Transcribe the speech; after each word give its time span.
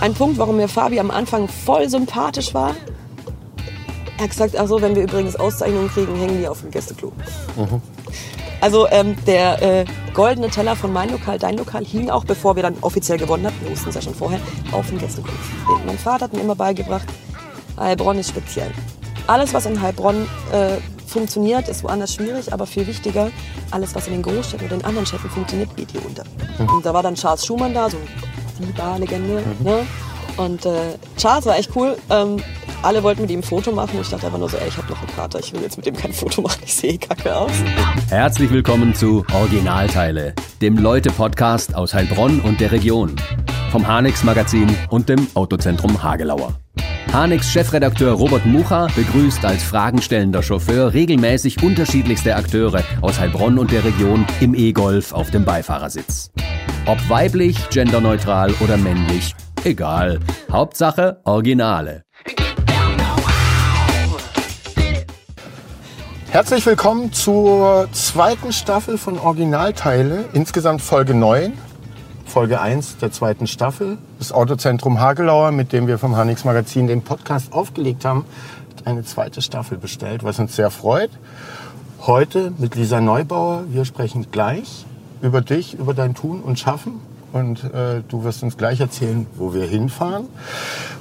ein 0.00 0.14
Punkt, 0.14 0.38
warum 0.38 0.56
mir 0.56 0.68
Fabi 0.68 0.98
am 0.98 1.10
Anfang 1.10 1.48
voll 1.48 1.88
sympathisch 1.88 2.54
war. 2.54 2.74
Er 4.16 4.24
hat 4.24 4.30
gesagt, 4.30 4.56
ach 4.58 4.66
so, 4.66 4.82
wenn 4.82 4.94
wir 4.94 5.02
übrigens 5.02 5.36
Auszeichnungen 5.36 5.88
kriegen, 5.88 6.14
hängen 6.16 6.38
die 6.38 6.48
auf 6.48 6.60
dem 6.60 6.70
Gästeklo. 6.70 7.12
Also 8.60 8.86
ähm, 8.90 9.16
der 9.26 9.62
äh, 9.62 9.84
goldene 10.12 10.50
Teller 10.50 10.76
von 10.76 10.92
mein 10.92 11.10
Lokal, 11.10 11.38
dein 11.38 11.56
Lokal 11.56 11.84
hing 11.84 12.10
auch, 12.10 12.24
bevor 12.24 12.56
wir 12.56 12.62
dann 12.62 12.76
offiziell 12.82 13.16
gewonnen 13.16 13.46
hatten, 13.46 13.62
wir 13.62 13.70
wussten 13.70 13.88
es 13.88 13.94
ja 13.94 14.02
schon 14.02 14.14
vorher, 14.14 14.38
auf 14.72 14.86
dem 14.88 14.98
Gästeklo. 14.98 15.32
Mein 15.86 15.96
Vater 15.96 16.24
hat 16.24 16.34
mir 16.34 16.40
immer 16.40 16.54
beigebracht, 16.54 17.06
Heilbronn 17.78 18.18
ist 18.18 18.28
speziell. 18.28 18.70
Alles, 19.26 19.54
was 19.54 19.64
in 19.64 19.80
Heilbronn 19.80 20.28
äh, 20.52 20.76
funktioniert, 21.06 21.68
ist 21.68 21.82
woanders 21.84 22.14
schwierig, 22.14 22.52
aber 22.52 22.66
viel 22.66 22.86
wichtiger, 22.86 23.30
alles, 23.70 23.94
was 23.94 24.06
in 24.06 24.12
den 24.12 24.22
Großstädten 24.22 24.66
oder 24.66 24.76
in 24.76 24.84
anderen 24.84 25.06
Städten 25.06 25.30
funktioniert, 25.30 25.74
geht 25.76 25.92
hier 25.92 26.04
unter. 26.04 26.24
Und 26.72 26.84
da 26.84 26.92
war 26.92 27.02
dann 27.02 27.14
Charles 27.14 27.46
Schumann 27.46 27.72
da, 27.72 27.88
so 27.88 27.96
die 28.66 28.72
Bar-Legende. 28.72 29.42
Ne? 29.60 29.86
Und 30.36 30.64
äh, 30.64 30.94
Charles 31.16 31.46
war 31.46 31.58
echt 31.58 31.70
cool. 31.76 31.96
Ähm, 32.08 32.42
alle 32.82 33.02
wollten 33.02 33.22
mit 33.22 33.30
ihm 33.30 33.40
ein 33.40 33.42
Foto 33.42 33.72
machen. 33.72 33.98
Ich 34.00 34.08
dachte 34.08 34.26
einfach 34.26 34.38
nur 34.38 34.48
so, 34.48 34.56
ey, 34.56 34.68
ich 34.68 34.76
habe 34.76 34.88
noch 34.88 34.98
einen 34.98 35.14
Kater, 35.14 35.38
ich 35.38 35.52
will 35.52 35.60
jetzt 35.60 35.76
mit 35.76 35.86
dem 35.86 35.96
kein 35.96 36.12
Foto 36.12 36.40
machen, 36.42 36.60
ich 36.64 36.74
sehe 36.74 36.98
kacke 36.98 37.36
aus. 37.36 37.52
Herzlich 38.08 38.50
willkommen 38.50 38.94
zu 38.94 39.24
Originalteile, 39.32 40.34
dem 40.62 40.78
Leute-Podcast 40.78 41.74
aus 41.74 41.92
Heilbronn 41.92 42.40
und 42.40 42.60
der 42.60 42.72
Region. 42.72 43.16
Vom 43.70 43.86
Hanix 43.86 44.24
Magazin 44.24 44.74
und 44.88 45.08
dem 45.08 45.26
Autozentrum 45.34 46.02
Hagelauer. 46.02 46.54
Hanix 47.12 47.50
Chefredakteur 47.50 48.12
Robert 48.12 48.46
Mucha 48.46 48.86
begrüßt 48.94 49.44
als 49.44 49.64
fragenstellender 49.64 50.44
Chauffeur 50.44 50.94
regelmäßig 50.94 51.60
unterschiedlichste 51.60 52.36
Akteure 52.36 52.84
aus 53.00 53.18
Heilbronn 53.18 53.58
und 53.58 53.72
der 53.72 53.84
Region 53.84 54.24
im 54.40 54.54
E-Golf 54.54 55.12
auf 55.12 55.32
dem 55.32 55.44
Beifahrersitz. 55.44 56.30
Ob 56.86 56.98
weiblich, 57.08 57.68
genderneutral 57.70 58.54
oder 58.60 58.76
männlich, 58.76 59.34
egal. 59.64 60.20
Hauptsache 60.52 61.20
Originale. 61.24 62.04
Herzlich 66.30 66.64
willkommen 66.64 67.12
zur 67.12 67.88
zweiten 67.90 68.52
Staffel 68.52 68.98
von 68.98 69.18
Originalteile, 69.18 70.26
insgesamt 70.32 70.80
Folge 70.80 71.14
9, 71.14 71.54
Folge 72.30 72.60
1 72.60 72.98
der 72.98 73.10
zweiten 73.10 73.48
Staffel. 73.48 73.98
Das 74.18 74.30
Autozentrum 74.30 75.00
Hagelauer, 75.00 75.50
mit 75.50 75.72
dem 75.72 75.88
wir 75.88 75.98
vom 75.98 76.16
Hanix 76.16 76.44
Magazin 76.44 76.86
den 76.86 77.02
Podcast 77.02 77.52
aufgelegt 77.52 78.04
haben, 78.04 78.24
hat 78.70 78.86
eine 78.86 79.02
zweite 79.02 79.42
Staffel 79.42 79.78
bestellt, 79.78 80.22
was 80.22 80.38
uns 80.38 80.54
sehr 80.54 80.70
freut. 80.70 81.10
Heute 82.02 82.52
mit 82.56 82.76
Lisa 82.76 83.00
Neubauer. 83.00 83.64
Wir 83.68 83.84
sprechen 83.84 84.30
gleich 84.30 84.86
über 85.20 85.40
dich, 85.40 85.76
über 85.76 85.92
dein 85.92 86.14
Tun 86.14 86.40
und 86.40 86.60
Schaffen. 86.60 87.00
Und 87.32 87.64
äh, 87.64 88.02
du 88.06 88.22
wirst 88.22 88.44
uns 88.44 88.56
gleich 88.56 88.78
erzählen, 88.78 89.26
wo 89.34 89.52
wir 89.52 89.66
hinfahren. 89.66 90.28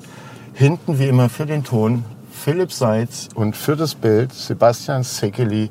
Hinten 0.57 0.97
wie 0.97 1.07
immer 1.07 1.29
für 1.29 1.45
den 1.45 1.63
Ton 1.63 2.03
Philipp 2.31 2.72
Seitz 2.72 3.29
und 3.35 3.56
für 3.56 3.75
das 3.75 3.94
Bild 3.94 4.34
Sebastian 4.34 5.03
Sekeli. 5.03 5.69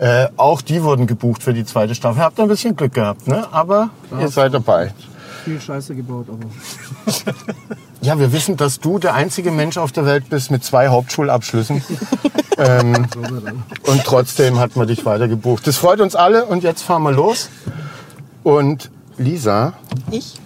Äh, 0.00 0.26
auch 0.36 0.60
die 0.60 0.82
wurden 0.82 1.06
gebucht 1.06 1.40
für 1.40 1.54
die 1.54 1.64
zweite 1.64 1.94
Staffel. 1.94 2.20
Habt 2.20 2.36
ihr 2.40 2.42
ein 2.42 2.48
bisschen 2.48 2.74
Glück 2.74 2.94
gehabt, 2.94 3.28
ne? 3.28 3.46
Aber 3.52 3.90
ihr 4.20 4.26
seid 4.26 4.54
dabei. 4.54 4.92
viel 5.44 5.60
Scheiße 5.60 5.94
gebaut, 5.94 6.26
aber 6.28 6.40
Ja, 8.00 8.18
wir 8.18 8.32
wissen, 8.32 8.56
dass 8.56 8.80
du 8.80 8.98
der 8.98 9.14
einzige 9.14 9.52
Mensch 9.52 9.78
auf 9.78 9.92
der 9.92 10.04
Welt 10.04 10.28
bist 10.28 10.50
mit 10.50 10.64
zwei 10.64 10.88
Hauptschulabschlüssen. 10.88 11.84
ähm, 12.58 13.06
und 13.84 14.02
trotzdem 14.02 14.58
hat 14.58 14.74
man 14.74 14.88
dich 14.88 15.04
weiter 15.04 15.28
gebucht. 15.28 15.64
Das 15.68 15.76
freut 15.76 16.00
uns 16.00 16.16
alle 16.16 16.44
und 16.46 16.64
jetzt 16.64 16.82
fahren 16.82 17.04
wir 17.04 17.12
los. 17.12 17.50
Und 18.42 18.90
Lisa, 19.16 19.74
Ich? 20.10 20.40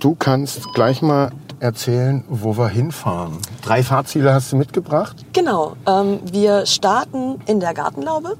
du 0.00 0.14
kannst 0.14 0.74
gleich 0.74 1.00
mal 1.00 1.30
erzählen, 1.60 2.24
wo 2.28 2.56
wir 2.56 2.68
hinfahren. 2.68 3.38
Drei 3.62 3.82
Fahrziele 3.82 4.32
hast 4.32 4.52
du 4.52 4.56
mitgebracht. 4.56 5.16
Genau, 5.32 5.76
ähm, 5.86 6.20
wir 6.30 6.66
starten 6.66 7.40
in 7.46 7.60
der 7.60 7.74
Gartenlaube, 7.74 8.36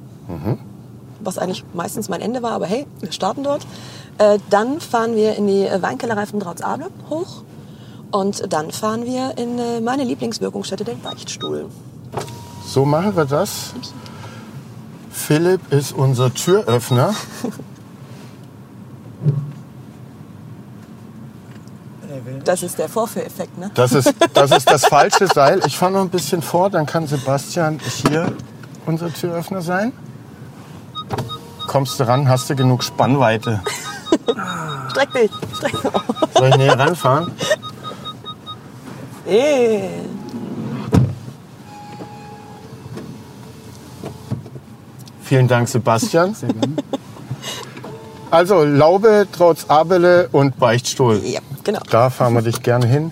was 1.21 1.39
eigentlich 1.39 1.65
meistens 1.75 2.09
mein 2.09 2.21
Ende 2.21 2.43
war, 2.43 2.53
aber 2.53 2.67
hey, 2.67 2.87
wir 3.01 3.12
starten 3.12 3.43
dort. 3.43 3.67
Äh, 4.19 4.39
dann 4.51 4.81
fahren 4.81 5.15
wir 5.15 5.37
in 5.37 5.47
die 5.47 5.67
Weinkellerei 5.81 6.27
von 6.27 6.41
Drautz-Able 6.41 6.89
hoch 7.09 7.43
und 8.11 8.53
dann 8.53 8.71
fahren 8.71 9.05
wir 9.05 9.37
in 9.37 9.59
äh, 9.59 9.81
meine 9.81 10.05
Lieblingswirkungsstätte, 10.05 10.84
den 10.84 11.01
Beichtstuhl. 11.01 11.67
So 12.67 12.84
machen 12.84 13.17
wir 13.17 13.25
das. 13.25 13.75
Philipp 15.11 15.73
ist 15.73 15.93
unser 15.93 16.33
Türöffner. 16.33 17.15
Das 22.44 22.62
ist 22.62 22.78
der 22.78 22.89
Vorführeffekt, 22.89 23.59
ne? 23.59 23.71
Das 23.75 23.93
ist, 23.93 24.15
das 24.34 24.50
ist 24.50 24.71
das 24.71 24.87
falsche 24.87 25.27
Seil. 25.27 25.61
Ich 25.66 25.77
fahre 25.77 25.93
noch 25.93 26.00
ein 26.00 26.11
bisschen 26.11 26.43
vor, 26.43 26.71
dann 26.71 26.87
kann 26.87 27.06
Sebastian 27.06 27.78
hier 28.03 28.33
unser 28.87 29.12
Türöffner 29.12 29.62
sein. 29.62 29.93
Kommst 31.66 32.00
du 32.00 32.05
ran, 32.05 32.28
hast 32.28 32.49
du 32.49 32.56
genug 32.56 32.83
Spannweite. 32.83 33.61
Streck 34.91 35.12
dich, 35.12 35.31
streck 35.55 35.72
dich. 35.72 35.91
Soll 36.34 36.49
ich 36.49 36.56
näher 36.56 36.78
ranfahren? 36.78 37.33
Hey. 39.27 39.91
Vielen 45.22 45.47
Dank, 45.47 45.69
Sebastian. 45.69 46.34
sehr 46.34 46.49
gerne. 46.49 46.75
Also 48.31 48.65
Laube, 48.65 49.27
Trotz 49.31 49.66
Abele 49.69 50.28
und 50.33 50.59
Beichtstuhl. 50.59 51.21
Ja, 51.25 51.41
genau. 51.69 51.81
Da 51.91 52.09
fahren 52.09 52.34
wir 52.34 52.43
dich 52.43 52.62
gerne 52.62 52.87
hin. 52.87 53.11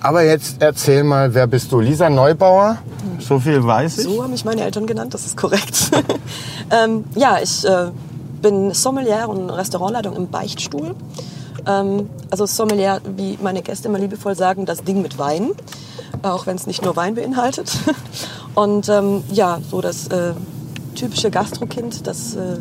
Aber 0.00 0.22
jetzt 0.22 0.62
erzähl 0.62 1.02
mal, 1.02 1.34
wer 1.34 1.48
bist 1.48 1.72
du? 1.72 1.80
Lisa 1.80 2.08
Neubauer? 2.08 2.78
So 3.18 3.40
viel 3.40 3.64
weiß 3.64 3.98
ich. 3.98 4.04
So 4.04 4.22
haben 4.22 4.30
mich 4.30 4.44
meine 4.44 4.62
Eltern 4.62 4.86
genannt, 4.86 5.12
das 5.14 5.26
ist 5.26 5.36
korrekt. 5.36 5.90
ähm, 6.70 7.04
ja, 7.16 7.38
ich 7.42 7.64
äh, 7.64 7.90
bin 8.40 8.72
Sommelier 8.72 9.28
und 9.28 9.50
Restaurantleitung 9.50 10.14
im 10.14 10.28
Beichtstuhl. 10.28 10.94
Ähm, 11.66 12.08
also 12.30 12.46
Sommelier, 12.46 13.00
wie 13.16 13.36
meine 13.42 13.62
Gäste 13.62 13.88
immer 13.88 13.98
liebevoll 13.98 14.36
sagen, 14.36 14.64
das 14.64 14.84
Ding 14.84 15.02
mit 15.02 15.18
Wein. 15.18 15.50
Auch 16.22 16.46
wenn 16.46 16.54
es 16.54 16.68
nicht 16.68 16.84
nur 16.84 16.94
Wein 16.94 17.16
beinhaltet. 17.16 17.76
Und 18.54 18.88
ähm, 18.88 19.24
ja, 19.32 19.58
so 19.68 19.80
das 19.80 20.06
äh, 20.08 20.34
typische 20.94 21.30
Gastrokind, 21.30 22.06
das 22.06 22.36
äh, 22.36 22.58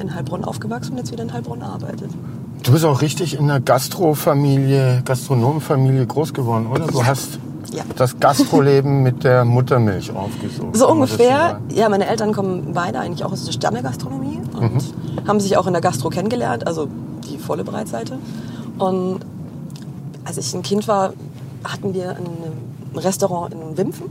in 0.00 0.14
Heilbronn 0.14 0.44
aufgewachsen 0.44 0.92
und 0.92 0.98
jetzt 0.98 1.10
wieder 1.10 1.22
in 1.22 1.32
Heilbronn 1.32 1.62
arbeitet. 1.62 2.10
Du 2.66 2.72
bist 2.72 2.84
auch 2.84 3.00
richtig 3.00 3.38
in 3.38 3.46
der 3.46 3.60
Gastrofamilie, 3.60 5.02
Gastronomenfamilie 5.04 6.04
groß 6.06 6.34
geworden, 6.34 6.66
oder? 6.66 6.86
Du 6.88 7.04
hast 7.06 7.38
Ja. 7.72 7.84
das 7.96 8.18
Gastroleben 8.18 9.02
mit 9.04 9.22
der 9.22 9.44
Muttermilch 9.44 10.12
aufgesogen. 10.14 10.74
So 10.74 10.88
ungefähr. 10.90 11.60
Ja, 11.72 11.88
meine 11.88 12.06
Eltern 12.06 12.32
kommen 12.32 12.72
beide 12.74 12.98
eigentlich 12.98 13.24
auch 13.24 13.32
aus 13.32 13.44
der 13.44 13.52
Sternegastronomie 13.52 14.40
und 14.58 14.82
haben 15.28 15.38
sich 15.40 15.56
auch 15.56 15.66
in 15.68 15.74
der 15.74 15.82
Gastro 15.82 16.08
kennengelernt, 16.10 16.66
also 16.66 16.88
die 17.30 17.38
volle 17.38 17.62
Breitseite. 17.64 18.18
Und 18.78 19.20
als 20.24 20.36
ich 20.38 20.52
ein 20.54 20.62
Kind 20.62 20.88
war, 20.88 21.12
hatten 21.64 21.94
wir 21.94 22.10
ein 22.16 22.98
Restaurant 22.98 23.54
in 23.54 23.76
Wimpfen. 23.76 24.06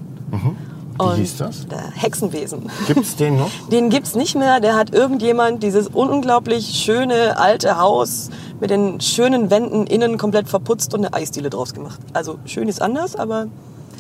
Wie 1.00 1.20
hieß 1.22 1.38
das? 1.38 1.68
Der 1.68 1.92
Hexenwesen. 1.92 2.70
Gibt's 2.88 3.16
den 3.16 3.38
noch? 3.38 3.50
Den 3.72 3.90
gibt's 3.90 4.16
nicht 4.16 4.36
mehr. 4.36 4.60
Der 4.60 4.76
hat 4.76 4.94
irgendjemand 4.94 5.62
dieses 5.62 5.88
unglaublich 5.88 6.68
schöne 6.68 7.38
alte 7.38 7.78
Haus 7.78 8.30
mit 8.60 8.70
den 8.70 9.02
schönen 9.02 9.50
Wänden 9.50 9.88
innen 9.88 10.18
komplett 10.18 10.48
verputzt 10.48 10.94
und 10.94 11.06
eine 11.06 11.14
Eisdiele 11.14 11.50
draus 11.50 11.74
gemacht. 11.74 12.00
Also 12.14 12.38
schön 12.46 12.70
ist 12.70 12.82
anders, 12.82 13.16
aber 13.16 13.48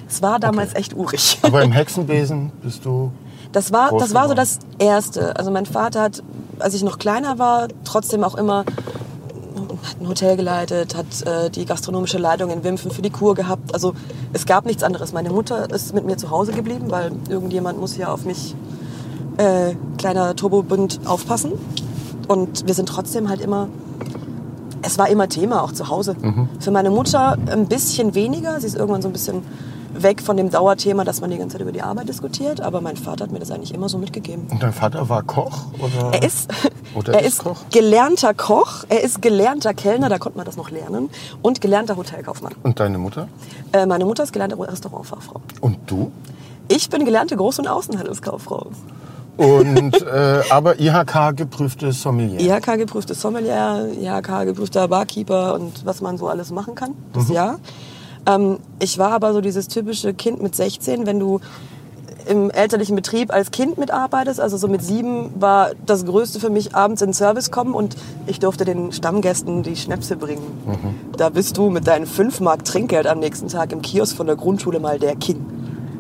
es 0.08 0.22
war 0.22 0.40
damals 0.40 0.76
echt 0.76 0.96
urig. 0.96 1.40
Aber 1.44 1.64
im 1.64 1.72
Hexenbesen 1.72 2.52
bist 2.62 2.86
du. 2.86 3.12
Das 3.52 3.72
war, 3.72 3.98
das 3.98 4.14
war 4.14 4.28
so 4.28 4.34
das 4.34 4.60
Erste. 4.78 5.36
Also 5.36 5.50
mein 5.50 5.66
Vater 5.66 6.02
hat, 6.02 6.22
als 6.60 6.74
ich 6.74 6.84
noch 6.84 7.00
kleiner 7.00 7.40
war, 7.40 7.70
trotzdem 7.84 8.24
auch 8.24 8.36
immer 8.36 8.66
hat 9.84 10.02
ein 10.02 10.08
Hotel 10.08 10.36
geleitet, 10.36 10.96
hat 10.96 11.06
äh, 11.26 11.50
die 11.50 11.66
gastronomische 11.66 12.18
Leitung 12.18 12.50
in 12.50 12.64
Wimpfen 12.64 12.92
für 12.92 13.02
die 13.02 13.10
Kur 13.10 13.36
gehabt. 13.36 13.74
Also 13.74 13.94
es 14.34 14.46
gab 14.46 14.66
nichts 14.66 14.84
anderes. 14.84 15.14
Meine 15.14 15.30
Mutter 15.30 15.70
ist 15.72 15.94
mit 15.94 16.06
mir 16.06 16.18
zu 16.18 16.30
Hause 16.30 16.52
geblieben, 16.52 16.86
weil 16.90 17.12
irgendjemand 17.30 17.80
muss 17.80 17.98
ja 17.98 18.12
auf 18.12 18.26
mich 18.26 18.56
äh, 19.38 19.76
kleiner 19.98 20.36
Turbobund 20.36 21.02
aufpassen. 21.06 21.54
Und 22.28 22.68
wir 22.68 22.74
sind 22.74 22.90
trotzdem 22.90 23.30
halt 23.30 23.42
immer, 23.42 23.68
es 24.82 24.98
war 24.98 25.10
immer 25.10 25.30
Thema, 25.30 25.64
auch 25.64 25.72
zu 25.72 25.90
Hause. 25.90 26.16
Für 26.60 26.72
meine 26.72 26.90
Mutter 26.90 27.38
ein 27.52 27.68
bisschen 27.68 28.16
weniger. 28.16 28.60
Sie 28.60 28.68
ist 28.68 28.76
irgendwann 28.76 29.02
so 29.02 29.10
ein 29.10 29.14
bisschen 29.14 29.44
weg 30.02 30.22
von 30.22 30.38
dem 30.38 30.50
Dauerthema, 30.50 31.04
dass 31.04 31.22
man 31.22 31.30
die 31.32 31.38
ganze 31.38 31.54
Zeit 31.54 31.62
über 31.62 31.72
die 31.72 31.82
Arbeit 31.82 32.10
diskutiert. 32.10 32.62
Aber 32.62 32.82
mein 32.82 32.98
Vater 32.98 33.24
hat 33.26 33.32
mir 33.32 33.40
das 33.40 33.52
eigentlich 33.52 33.74
immer 33.74 33.90
so 33.90 33.98
mitgegeben. 33.98 34.48
Und 34.50 34.62
dein 34.62 34.74
Vater 34.74 35.10
war 35.10 35.24
Koch? 35.24 35.66
Oder? 35.80 36.14
Er 36.14 36.24
ist, 36.24 36.50
Oder 36.96 37.14
er 37.14 37.22
ist 37.22 37.28
ist 37.28 37.40
Koch? 37.44 37.58
gelernter 37.72 38.34
Koch, 38.34 38.86
er 38.90 39.02
ist 39.02 39.22
gelernter 39.22 39.74
Kellner, 39.74 40.10
da 40.10 40.18
konnte 40.18 40.38
man 40.38 40.46
das 40.46 40.58
noch 40.58 40.70
lernen, 40.70 41.10
und 41.42 41.62
gelernter 41.62 41.96
Hotelkaufmann. 41.98 42.54
Und 42.64 42.80
deine 42.80 42.98
Mutter? 42.98 43.28
Äh, 43.74 43.86
meine 43.86 44.06
Mutter 44.06 44.24
ist 44.24 44.34
gelernte 44.34 44.58
Restaurantfachfrau. 44.60 45.42
Und 45.62 45.78
du? 45.88 46.12
Ich 46.68 46.90
bin 46.90 47.06
gelernte 47.06 47.36
Groß- 47.36 47.60
und 47.60 47.68
Außenhandelskauffrau. 47.68 48.68
Und, 49.38 50.02
äh, 50.02 50.42
aber 50.50 50.80
IHK 50.80 51.36
geprüfte 51.36 51.92
Sommelier. 51.92 52.40
IHK 52.40 52.78
geprüftes 52.78 53.20
Sommelier, 53.22 53.90
IHK 54.00 54.46
geprüfter 54.46 54.88
Barkeeper 54.88 55.56
und 55.56 55.86
was 55.86 56.02
man 56.02 56.18
so 56.18 56.28
alles 56.28 56.52
machen 56.52 56.76
kann, 56.76 56.94
das 57.14 57.30
Jahr. 57.30 57.60
Ähm, 58.26 58.60
ich 58.80 58.98
war 58.98 59.12
aber 59.12 59.34
so 59.34 59.42
dieses 59.42 59.68
typische 59.68 60.14
Kind 60.14 60.42
mit 60.42 60.56
16, 60.56 61.06
wenn 61.06 61.20
du 61.20 61.40
im 62.28 62.50
elterlichen 62.50 62.96
Betrieb 62.96 63.32
als 63.32 63.52
Kind 63.52 63.78
mitarbeitest, 63.78 64.40
also 64.40 64.58
so 64.58 64.68
mit 64.68 64.82
sieben 64.82 65.30
war 65.40 65.72
das 65.86 66.06
Größte 66.06 66.40
für 66.40 66.50
mich 66.50 66.76
abends 66.76 67.02
in 67.02 67.10
den 67.10 67.14
Service 67.14 67.52
kommen 67.52 67.74
und 67.74 67.96
ich 68.28 68.40
durfte 68.40 68.66
den 68.66 68.92
Stammgästen 68.92 69.64
die 69.64 69.76
Schnäpse 69.76 70.16
bringen. 70.16 70.44
Da 71.18 71.30
bist 71.30 71.58
du 71.58 71.70
mit 71.70 71.88
deinen 71.88 72.06
5 72.08 72.40
Mark 72.40 72.66
Trinkgeld 72.66 73.08
am 73.08 73.20
nächsten 73.20 73.48
Tag 73.48 73.72
im 73.72 73.82
Kiosk 73.82 74.16
von 74.16 74.28
der 74.28 74.36
Grundschule 74.36 74.80
mal 74.80 75.00
der 75.00 75.16
King. 75.16 75.46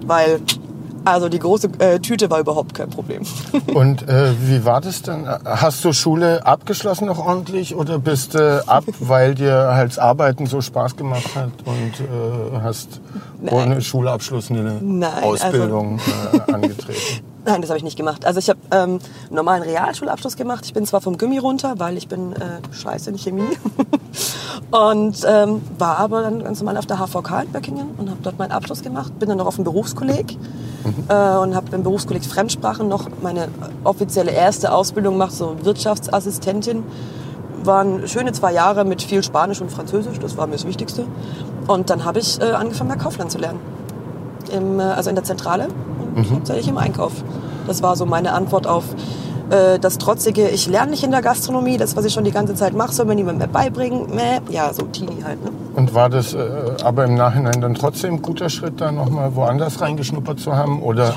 Weil, 0.07 0.39
also 1.05 1.29
die 1.29 1.39
große 1.39 1.69
äh, 1.79 1.99
Tüte 1.99 2.29
war 2.29 2.39
überhaupt 2.39 2.73
kein 2.73 2.89
Problem. 2.89 3.23
Und 3.73 4.07
äh, 4.07 4.33
wie 4.41 4.65
war 4.65 4.81
das 4.81 5.01
denn? 5.01 5.27
Hast 5.45 5.85
du 5.85 5.93
Schule 5.93 6.45
abgeschlossen 6.45 7.07
noch 7.07 7.19
ordentlich 7.19 7.75
oder 7.75 7.99
bist 7.99 8.33
du 8.33 8.67
ab, 8.67 8.83
weil 8.99 9.35
dir 9.35 9.71
halt 9.73 9.91
das 9.91 9.99
Arbeiten 9.99 10.45
so 10.45 10.61
Spaß 10.61 10.95
gemacht 10.95 11.35
hat 11.35 11.51
und 11.65 11.99
äh, 11.99 12.59
hast 12.61 13.01
ohne 13.49 13.81
Schulabschluss 13.81 14.49
eine 14.49 14.79
Nein, 14.81 15.03
also 15.13 15.27
Ausbildung 15.27 15.99
äh, 16.47 16.51
angetreten? 16.51 17.23
Nein, 17.45 17.61
das 17.61 17.69
habe 17.69 17.77
ich 17.77 17.83
nicht 17.83 17.95
gemacht. 17.95 18.25
Also 18.25 18.39
ich 18.39 18.49
habe 18.49 18.59
ähm, 18.71 18.99
einen 19.27 19.35
normalen 19.35 19.61
Realschulabschluss 19.61 20.35
gemacht. 20.35 20.65
Ich 20.65 20.73
bin 20.73 20.83
zwar 20.87 20.99
vom 20.99 21.15
Gimmi 21.15 21.37
runter, 21.37 21.75
weil 21.77 21.95
ich 21.95 22.07
bin 22.07 22.33
äh, 22.33 22.59
scheiße 22.71 23.11
in 23.11 23.17
Chemie. 23.19 23.43
und 24.71 25.23
ähm, 25.27 25.61
war 25.77 25.99
aber 25.99 26.23
dann 26.23 26.43
ganz 26.43 26.59
normal 26.59 26.77
auf 26.77 26.87
der 26.87 26.97
HVK 26.97 27.43
in 27.43 27.51
Böckingen 27.51 27.89
und 27.97 28.09
habe 28.09 28.19
dort 28.23 28.39
meinen 28.39 28.51
Abschluss 28.51 28.81
gemacht. 28.81 29.19
Bin 29.19 29.29
dann 29.29 29.37
noch 29.37 29.45
auf 29.45 29.55
dem 29.55 29.63
Berufskolleg 29.63 30.37
äh, 31.07 31.37
und 31.37 31.55
habe 31.55 31.75
im 31.75 31.83
Berufskolleg 31.83 32.25
Fremdsprachen 32.25 32.87
noch 32.87 33.09
meine 33.21 33.47
offizielle 33.83 34.31
erste 34.31 34.73
Ausbildung 34.73 35.13
gemacht, 35.13 35.33
so 35.33 35.55
Wirtschaftsassistentin. 35.61 36.83
Waren 37.63 38.07
schöne 38.07 38.31
zwei 38.31 38.53
Jahre 38.53 38.85
mit 38.85 39.03
viel 39.03 39.21
Spanisch 39.21 39.61
und 39.61 39.71
Französisch, 39.71 40.17
das 40.17 40.35
war 40.35 40.47
mir 40.47 40.53
das 40.53 40.65
Wichtigste. 40.65 41.05
Und 41.67 41.91
dann 41.91 42.05
habe 42.05 42.19
ich 42.19 42.41
äh, 42.41 42.45
angefangen, 42.45 42.89
bei 42.89 42.95
Kaufland 42.95 43.31
zu 43.31 43.37
lernen. 43.37 43.59
Im, 44.51 44.79
äh, 44.79 44.83
also 44.83 45.11
in 45.11 45.15
der 45.15 45.23
Zentrale 45.23 45.67
und 46.15 46.31
hauptsächlich 46.31 46.67
im 46.67 46.77
Einkauf. 46.77 47.11
Das 47.67 47.81
war 47.81 47.95
so 47.95 48.05
meine 48.05 48.33
Antwort 48.33 48.67
auf 48.67 48.83
äh, 49.49 49.79
das 49.79 49.97
trotzige, 49.97 50.49
ich 50.49 50.67
lerne 50.67 50.91
nicht 50.91 51.03
in 51.03 51.11
der 51.11 51.21
Gastronomie, 51.21 51.77
das, 51.77 51.95
was 51.95 52.05
ich 52.05 52.13
schon 52.13 52.23
die 52.23 52.31
ganze 52.31 52.55
Zeit 52.55 52.73
mache, 52.73 52.93
soll 52.93 53.05
mir 53.05 53.15
niemand 53.15 53.37
mehr 53.37 53.47
beibringen. 53.47 54.15
Mäh. 54.15 54.39
Ja, 54.49 54.73
so 54.73 54.83
Teenie 54.83 55.23
halt. 55.23 55.43
Ne? 55.43 55.51
Und 55.75 55.93
war 55.93 56.09
das 56.09 56.33
äh, 56.33 56.37
aber 56.83 57.05
im 57.05 57.15
Nachhinein 57.15 57.61
dann 57.61 57.75
trotzdem 57.75 58.15
ein 58.15 58.21
guter 58.21 58.49
Schritt, 58.49 58.81
da 58.81 58.91
nochmal 58.91 59.35
woanders 59.35 59.81
reingeschnuppert 59.81 60.39
zu 60.39 60.55
haben 60.55 60.81
oder 60.81 61.13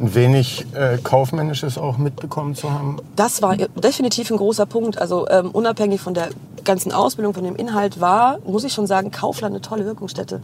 ein 0.00 0.14
wenig 0.14 0.66
äh, 0.74 0.98
Kaufmännisches 0.98 1.78
auch 1.78 1.98
mitbekommen 1.98 2.54
zu 2.54 2.70
haben? 2.70 2.98
Das 3.14 3.42
war 3.42 3.56
definitiv 3.56 4.30
ein 4.30 4.36
großer 4.36 4.66
Punkt. 4.66 4.98
Also 4.98 5.26
ähm, 5.28 5.50
unabhängig 5.50 6.00
von 6.00 6.14
der 6.14 6.28
ganzen 6.66 6.92
Ausbildung, 6.92 7.32
von 7.32 7.44
dem 7.44 7.56
Inhalt 7.56 8.00
war, 8.00 8.38
muss 8.46 8.64
ich 8.64 8.74
schon 8.74 8.86
sagen, 8.86 9.10
Kaufland 9.10 9.54
eine 9.54 9.62
tolle 9.62 9.86
Wirkungsstätte. 9.86 10.42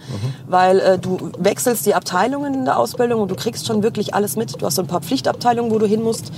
Weil 0.49 0.81
äh, 0.81 0.99
du 0.99 1.31
wechselst 1.39 1.85
die 1.85 1.95
Abteilungen 1.95 2.55
in 2.55 2.65
der 2.65 2.79
Ausbildung 2.79 3.21
und 3.21 3.31
du 3.31 3.35
kriegst 3.35 3.67
schon 3.67 3.83
wirklich 3.83 4.15
alles 4.15 4.37
mit. 4.37 4.61
Du 4.61 4.65
hast 4.65 4.77
so 4.77 4.83
ein 4.83 4.89
paar 4.89 5.03
Pflichtabteilungen, 5.03 5.71
wo 5.71 5.79
du 5.79 5.87
hin 5.87 6.03
musst. 6.03 6.33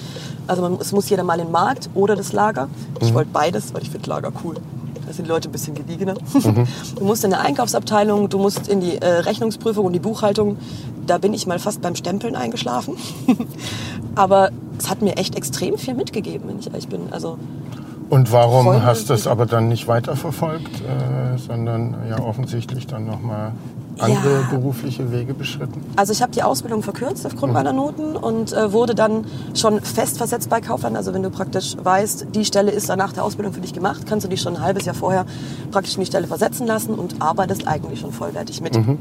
Also 0.47 0.63
man, 0.63 0.79
es 0.81 0.91
muss 0.93 1.09
jeder 1.09 1.23
mal 1.23 1.39
in 1.39 1.47
den 1.47 1.53
Markt 1.53 1.89
oder 1.95 2.17
das 2.17 2.33
Lager. 2.33 2.69
Ich 3.01 3.15
wollte 3.15 3.31
beides, 3.33 3.73
weil 3.73 3.83
ich 3.83 3.91
finde 3.91 4.11
Lager 4.11 4.33
cool. 4.43 4.57
Da 5.07 5.13
sind 5.13 5.27
die 5.27 5.31
Leute 5.31 5.49
ein 5.49 5.53
bisschen 5.53 5.75
gediegener. 5.75 6.15
Du 6.97 7.05
musst 7.05 7.25
in 7.25 7.31
der 7.31 7.41
Einkaufsabteilung, 7.41 8.29
du 8.29 8.39
musst 8.39 8.69
in 8.69 8.81
die 8.81 8.97
äh, 8.97 9.07
Rechnungsprüfung 9.07 9.87
und 9.87 9.93
die 9.93 9.99
Buchhaltung. 9.99 10.57
Da 11.07 11.19
bin 11.19 11.35
ich 11.35 11.47
mal 11.47 11.59
fast 11.59 11.83
beim 11.83 11.95
Stempeln 11.95 12.35
eingeschlafen. 12.37 12.97
Aber 14.15 14.51
es 14.79 14.89
hat 14.89 15.03
mir 15.03 15.17
echt 15.17 15.37
extrem 15.37 15.77
viel 15.77 15.95
mitgegeben, 15.95 16.49
wenn 16.49 16.59
ich 16.59 16.69
ehrlich 16.69 16.89
bin. 16.89 17.13
Also 17.13 17.39
Und 18.11 18.33
warum 18.33 18.67
Freunde 18.67 18.85
hast 18.85 19.11
du 19.11 19.15
es 19.15 19.27
aber 19.27 19.47
dann 19.47 19.69
nicht 19.69 19.89
weiterverfolgt, 19.89 20.81
äh, 20.81 21.39
sondern 21.39 21.97
ja 22.09 22.21
offensichtlich 22.21 22.87
dann 22.87 23.07
nochmal 23.07 23.53
andere 24.01 24.41
Ja. 24.43 24.49
berufliche 24.51 25.11
Wege 25.13 25.35
beschritten? 25.35 25.81
Also 25.97 26.13
ich 26.13 26.23
habe 26.23 26.33
die 26.33 26.43
Ausbildung 26.43 26.83
verkürzt 26.83 27.25
aufgrund 27.27 27.53
meiner 27.53 27.73
Noten 27.73 28.17
und 28.17 28.53
äh, 28.53 28.73
wurde 28.73 28.95
dann 28.95 29.25
schon 29.55 29.81
fest 29.81 30.19
versetzt 30.19 30.51
bei 30.51 30.61
Kaufland. 30.61 30.97
Also 30.97 31.15
wenn 31.15 31.23
du 31.23 31.31
praktisch 31.31 31.77
weißt, 31.83 32.27
die 32.35 32.45
Stelle 32.45 32.71
ist 32.73 32.89
dann 32.89 32.99
nach 32.99 33.13
der 33.13 33.25
Ausbildung 33.25 33.53
für 33.55 33.61
dich 33.61 33.73
gemacht, 33.73 34.03
kannst 34.09 34.25
du 34.25 34.29
dich 34.31 34.41
schon 34.41 34.57
ein 34.57 34.63
halbes 34.63 34.85
Jahr 34.85 34.95
vorher 34.95 35.27
praktisch 35.71 35.95
in 35.95 36.01
die 36.01 36.07
Stelle 36.07 36.27
versetzen 36.27 36.67
lassen 36.67 36.95
und 36.95 37.21
arbeitest 37.21 37.67
eigentlich 37.69 38.01
schon 38.01 38.13
vollwertig 38.13 38.61
mit. 38.61 38.77
Ähm, 38.77 38.97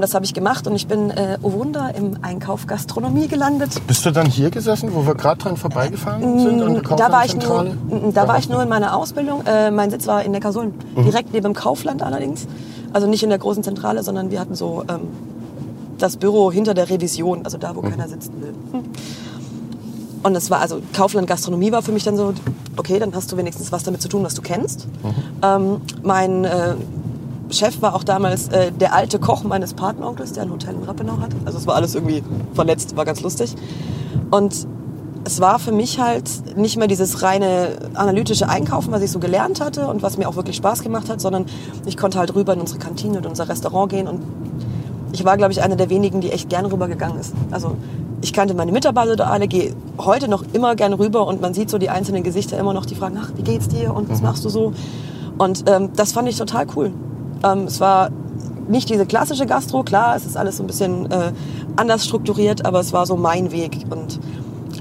das 0.00 0.14
habe 0.14 0.24
ich 0.24 0.34
gemacht 0.34 0.66
und 0.66 0.74
ich 0.74 0.86
bin, 0.86 1.10
äh, 1.10 1.38
oh 1.42 1.52
Wunder, 1.52 1.94
im 1.96 2.18
Einkauf 2.22 2.66
Gastronomie 2.66 3.28
gelandet. 3.28 3.70
Bist 3.86 4.04
du 4.06 4.10
dann 4.10 4.26
hier 4.26 4.50
gesessen, 4.50 4.90
wo 4.94 5.06
wir 5.06 5.14
gerade 5.14 5.40
dran 5.40 5.56
vorbeigefahren 5.56 6.38
sind, 6.40 6.62
an 6.62 6.74
der 6.74 6.82
Mm, 6.82 6.96
Da 6.96 7.12
war, 7.12 7.24
ich 7.24 7.36
nur, 7.36 7.64
mm, 7.64 8.12
da 8.14 8.26
war 8.28 8.38
ich 8.38 8.48
nur 8.48 8.62
in 8.62 8.68
meiner 8.68 8.96
Ausbildung. 8.96 9.42
Äh, 9.46 9.70
mein 9.70 9.90
Sitz 9.90 10.06
war 10.06 10.22
in 10.24 10.32
Neckarsulm, 10.32 10.72
direkt 10.96 11.32
neben 11.32 11.44
dem 11.44 11.54
Kaufland 11.54 12.02
allerdings. 12.02 12.46
Also 12.96 13.06
nicht 13.06 13.22
in 13.22 13.28
der 13.28 13.38
großen 13.38 13.62
Zentrale, 13.62 14.02
sondern 14.02 14.30
wir 14.30 14.40
hatten 14.40 14.54
so 14.54 14.82
ähm, 14.88 15.00
das 15.98 16.16
Büro 16.16 16.50
hinter 16.50 16.72
der 16.72 16.88
Revision, 16.88 17.44
also 17.44 17.58
da, 17.58 17.76
wo 17.76 17.82
keiner 17.82 18.08
sitzen 18.08 18.40
will. 18.40 18.54
Und 20.22 20.32
das 20.32 20.50
war, 20.50 20.62
also 20.62 20.80
Kaufland 20.94 21.28
Gastronomie 21.28 21.72
war 21.72 21.82
für 21.82 21.92
mich 21.92 22.04
dann 22.04 22.16
so, 22.16 22.32
okay, 22.78 22.98
dann 22.98 23.14
hast 23.14 23.30
du 23.30 23.36
wenigstens 23.36 23.70
was 23.70 23.82
damit 23.82 24.00
zu 24.00 24.08
tun, 24.08 24.24
was 24.24 24.32
du 24.32 24.40
kennst. 24.40 24.88
Ähm, 25.42 25.82
mein 26.04 26.46
äh, 26.46 26.76
Chef 27.50 27.82
war 27.82 27.94
auch 27.94 28.02
damals 28.02 28.48
äh, 28.48 28.72
der 28.72 28.94
alte 28.94 29.18
Koch 29.18 29.44
meines 29.44 29.74
Patenonkels, 29.74 30.32
der 30.32 30.44
ein 30.44 30.50
Hotel 30.50 30.74
in 30.76 30.84
Rappenau 30.84 31.18
hatte. 31.18 31.36
Also 31.44 31.58
es 31.58 31.66
war 31.66 31.74
alles 31.74 31.94
irgendwie 31.94 32.22
vernetzt, 32.54 32.96
war 32.96 33.04
ganz 33.04 33.20
lustig. 33.20 33.54
Und 34.30 34.66
es 35.26 35.40
war 35.40 35.58
für 35.58 35.72
mich 35.72 35.98
halt 35.98 36.56
nicht 36.56 36.76
mehr 36.76 36.86
dieses 36.86 37.22
reine 37.22 37.76
analytische 37.94 38.48
Einkaufen, 38.48 38.92
was 38.92 39.02
ich 39.02 39.10
so 39.10 39.18
gelernt 39.18 39.60
hatte 39.60 39.88
und 39.88 40.00
was 40.00 40.18
mir 40.18 40.28
auch 40.28 40.36
wirklich 40.36 40.54
Spaß 40.54 40.84
gemacht 40.84 41.10
hat, 41.10 41.20
sondern 41.20 41.46
ich 41.84 41.96
konnte 41.96 42.20
halt 42.20 42.36
rüber 42.36 42.52
in 42.52 42.60
unsere 42.60 42.78
Kantine 42.78 43.18
und 43.18 43.26
unser 43.26 43.48
Restaurant 43.48 43.90
gehen 43.90 44.06
und 44.06 44.22
ich 45.10 45.24
war, 45.24 45.36
glaube 45.36 45.50
ich, 45.50 45.62
eine 45.62 45.76
der 45.76 45.90
wenigen, 45.90 46.20
die 46.20 46.30
echt 46.30 46.48
gern 46.48 46.64
rübergegangen 46.64 47.18
ist. 47.18 47.34
Also 47.50 47.76
ich 48.22 48.32
kannte 48.32 48.54
meine 48.54 48.70
Mitarbeiter 48.70 49.16
da 49.16 49.24
alle, 49.24 49.48
gehe 49.48 49.74
heute 49.98 50.28
noch 50.28 50.44
immer 50.52 50.76
gern 50.76 50.92
rüber 50.92 51.26
und 51.26 51.40
man 51.40 51.54
sieht 51.54 51.70
so 51.70 51.78
die 51.78 51.90
einzelnen 51.90 52.22
Gesichter 52.22 52.56
immer 52.56 52.72
noch, 52.72 52.86
die 52.86 52.94
fragen, 52.94 53.18
ach, 53.20 53.32
wie 53.34 53.42
geht's 53.42 53.66
dir 53.66 53.92
und 53.92 54.08
was 54.08 54.22
machst 54.22 54.44
du 54.44 54.48
so? 54.48 54.74
Und 55.38 55.64
ähm, 55.68 55.90
das 55.96 56.12
fand 56.12 56.28
ich 56.28 56.36
total 56.36 56.68
cool. 56.76 56.92
Ähm, 57.42 57.64
es 57.64 57.80
war 57.80 58.10
nicht 58.68 58.88
diese 58.90 59.06
klassische 59.06 59.46
Gastro, 59.46 59.82
klar, 59.82 60.14
es 60.14 60.24
ist 60.24 60.36
alles 60.36 60.58
so 60.58 60.62
ein 60.62 60.68
bisschen 60.68 61.10
äh, 61.10 61.32
anders 61.74 62.04
strukturiert, 62.04 62.64
aber 62.64 62.78
es 62.78 62.92
war 62.92 63.06
so 63.06 63.16
mein 63.16 63.50
Weg. 63.50 63.84
Und 63.90 64.20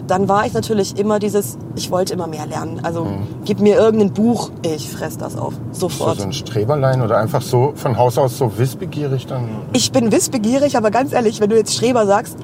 dann 0.08 0.28
war 0.30 0.46
ich 0.46 0.54
natürlich 0.54 0.98
immer 1.00 1.20
dieses, 1.20 1.58
ich 1.76 1.90
wollte 1.92 2.14
immer 2.14 2.28
mehr 2.28 2.46
lernen. 2.46 2.80
Also 2.84 3.08
gib 3.44 3.60
mir 3.60 3.76
irgendein 3.76 4.14
Buch, 4.14 4.52
ich 4.64 4.90
fress 4.90 5.18
das 5.18 5.38
auf, 5.38 5.54
So, 5.72 5.90
sofort. 5.90 6.18
so 6.20 6.24
ein 6.26 6.34
Streberlein 6.34 7.02
oder 7.02 7.18
einfach 7.18 7.42
so 7.42 7.74
von 7.76 7.98
Haus 7.98 8.18
aus 8.18 8.38
so 8.38 8.58
wissbegierig 8.58 9.26
dann? 9.28 9.48
Ich 9.74 9.92
bin 9.92 10.12
wissbegierig, 10.12 10.78
aber 10.78 10.92
ganz 10.92 11.12
ehrlich, 11.14 11.42
wenn 11.42 11.50
du 11.50 11.56
jetzt 11.58 11.74
Streber 11.74 12.06
sagst, 12.06 12.38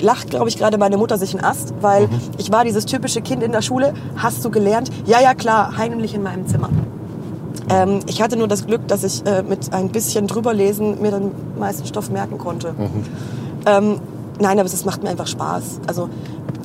lacht, 0.00 0.30
glaube 0.30 0.48
ich, 0.48 0.58
gerade 0.58 0.78
meine 0.78 0.96
Mutter 0.96 1.16
sich 1.18 1.34
einen 1.34 1.44
Ast, 1.44 1.72
weil 1.80 2.08
ich 2.38 2.52
war 2.52 2.64
dieses 2.64 2.84
typische 2.86 3.20
Kind 3.22 3.42
in 3.42 3.52
der 3.52 3.62
Schule. 3.62 3.94
Hast 4.16 4.44
du 4.44 4.50
gelernt? 4.50 4.90
Ja, 5.06 5.20
ja, 5.20 5.34
klar, 5.34 5.76
heimlich 5.76 6.14
in 6.14 6.22
meinem 6.22 6.46
Zimmer. 6.46 6.68
Ähm, 7.68 8.00
ich 8.06 8.22
hatte 8.22 8.36
nur 8.36 8.46
das 8.46 8.66
Glück, 8.66 8.86
dass 8.88 9.02
ich 9.02 9.24
äh, 9.26 9.42
mit 9.42 9.72
ein 9.72 9.88
bisschen 9.88 10.26
drüberlesen 10.26 11.00
mir 11.00 11.10
den 11.10 11.32
meisten 11.58 11.86
Stoff 11.86 12.10
merken 12.10 12.38
konnte. 12.38 12.74
Ähm, 13.66 13.98
nein, 14.38 14.58
aber 14.60 14.66
es 14.66 14.84
macht 14.84 15.02
mir 15.02 15.08
einfach 15.08 15.26
Spaß. 15.26 15.80
Also 15.86 16.08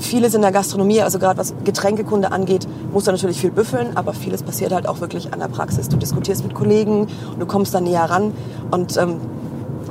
vieles 0.01 0.34
in 0.34 0.41
der 0.41 0.51
Gastronomie, 0.51 1.01
also 1.01 1.20
gerade 1.20 1.38
was 1.38 1.53
Getränkekunde 1.63 2.31
angeht, 2.31 2.67
muss 2.91 3.05
da 3.05 3.12
natürlich 3.12 3.39
viel 3.39 3.51
büffeln, 3.51 3.96
aber 3.96 4.13
vieles 4.13 4.43
passiert 4.43 4.72
halt 4.72 4.88
auch 4.88 5.00
wirklich 5.00 5.34
an 5.34 5.39
der 5.39 5.48
Praxis. 5.48 5.89
Du 5.89 5.98
diskutierst 5.98 6.43
mit 6.43 6.53
Kollegen 6.53 7.08
du 7.39 7.46
kommst 7.46 7.74
da 7.74 7.81
näher 7.81 8.03
ran 8.03 8.34
und 8.72 8.98
ähm, 8.98 9.20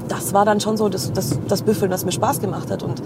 das 0.09 0.33
war 0.35 0.45
dann 0.45 0.61
schon 0.61 0.76
so 0.76 0.88
das, 0.88 1.12
das, 1.12 1.38
das 1.47 1.62
Büffeln, 1.62 1.90
das 1.90 2.05
mir 2.05 2.12
Spaß 2.12 2.40
gemacht 2.40 2.71
hat. 2.71 2.83
Und 2.83 3.00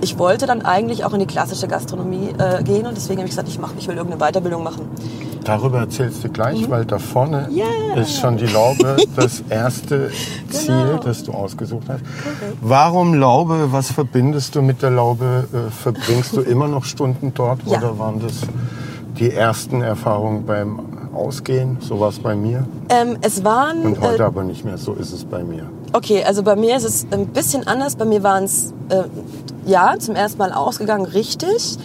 ich 0.00 0.18
wollte 0.18 0.46
dann 0.46 0.62
eigentlich 0.62 1.04
auch 1.04 1.12
in 1.12 1.20
die 1.20 1.26
klassische 1.26 1.68
Gastronomie 1.68 2.34
äh, 2.36 2.62
gehen 2.64 2.86
und 2.86 2.96
deswegen 2.96 3.18
habe 3.20 3.28
ich 3.28 3.32
gesagt, 3.32 3.48
ich, 3.48 3.58
mach, 3.58 3.72
ich 3.78 3.86
will 3.86 3.96
irgendeine 3.96 4.30
Weiterbildung 4.30 4.62
machen. 4.64 4.88
Darüber 5.48 5.78
erzählst 5.78 6.22
du 6.22 6.28
gleich, 6.28 6.68
weil 6.68 6.84
da 6.84 6.98
vorne 6.98 7.48
Yeah. 7.50 8.02
ist 8.02 8.20
schon 8.20 8.36
die 8.36 8.44
Laube 8.46 8.96
das 9.16 9.42
erste 9.48 10.10
Ziel, 10.50 10.66
Genau. 10.90 11.02
das 11.02 11.24
du 11.24 11.32
ausgesucht 11.32 11.84
hast. 11.88 12.02
Warum 12.60 13.14
Laube? 13.14 13.72
Was 13.72 13.90
verbindest 13.90 14.54
du 14.54 14.60
mit 14.60 14.82
der 14.82 14.90
Laube? 14.90 15.48
Äh, 15.50 15.70
Verbringst 15.70 16.36
du 16.36 16.42
immer 16.42 16.68
noch 16.68 16.84
Stunden 16.84 17.32
dort 17.34 17.60
Ja. 17.64 17.78
oder 17.78 17.98
waren 17.98 18.20
das 18.20 18.40
die 19.18 19.32
ersten 19.32 19.80
Erfahrungen 19.80 20.44
beim 20.44 20.80
Ausgehen? 21.14 21.78
So 21.80 21.98
war 21.98 22.10
es 22.10 22.18
bei 22.18 22.36
mir. 22.36 22.66
Ähm, 22.90 23.16
es 23.22 23.42
waren. 23.42 23.82
Und 23.84 24.00
heute 24.02 24.24
äh, 24.24 24.26
aber 24.26 24.44
nicht 24.44 24.66
mehr. 24.66 24.76
So 24.76 24.92
ist 24.92 25.12
es 25.14 25.24
bei 25.24 25.42
mir. 25.44 25.62
okay, 25.94 26.24
also 26.24 26.42
bei 26.42 26.56
mir 26.56 26.76
ist 26.76 26.84
es 26.84 27.06
ein 27.10 27.26
bisschen 27.28 27.66
anders. 27.66 27.96
Bei 27.96 28.04
mir 28.04 28.22
waren 28.22 28.44
es, 28.44 28.74
äh, 28.90 29.04
ja, 29.64 29.94
zum 29.98 30.14
ersten 30.14 30.36
Mal 30.38 30.52
ausgegangen, 30.52 31.06
richtig. 31.06 31.78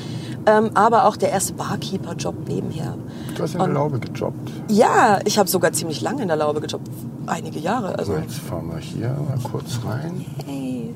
Ähm, 0.45 0.71
aber 0.73 1.05
auch 1.07 1.15
der 1.15 1.31
erste 1.31 1.53
Barkeeper-Job 1.53 2.35
nebenher. 2.49 2.95
Du 3.35 3.43
hast 3.43 3.53
in 3.53 3.59
der 3.59 3.67
Und- 3.67 3.73
Laube 3.73 3.99
gejobbt. 3.99 4.51
Ja, 4.69 5.19
ich 5.25 5.37
habe 5.39 5.49
sogar 5.49 5.71
ziemlich 5.73 6.01
lange 6.01 6.21
in 6.21 6.27
der 6.27 6.37
Laube 6.37 6.61
gejobbt. 6.61 6.87
Einige 7.25 7.59
Jahre. 7.59 7.97
Also, 7.97 8.13
So, 8.13 8.19
jetzt 8.19 8.35
fahren 8.39 8.69
wir 8.71 8.79
hier 8.79 9.09
mal 9.09 9.37
kurz 9.43 9.79
rein. 9.85 10.25
hey, 10.45 10.93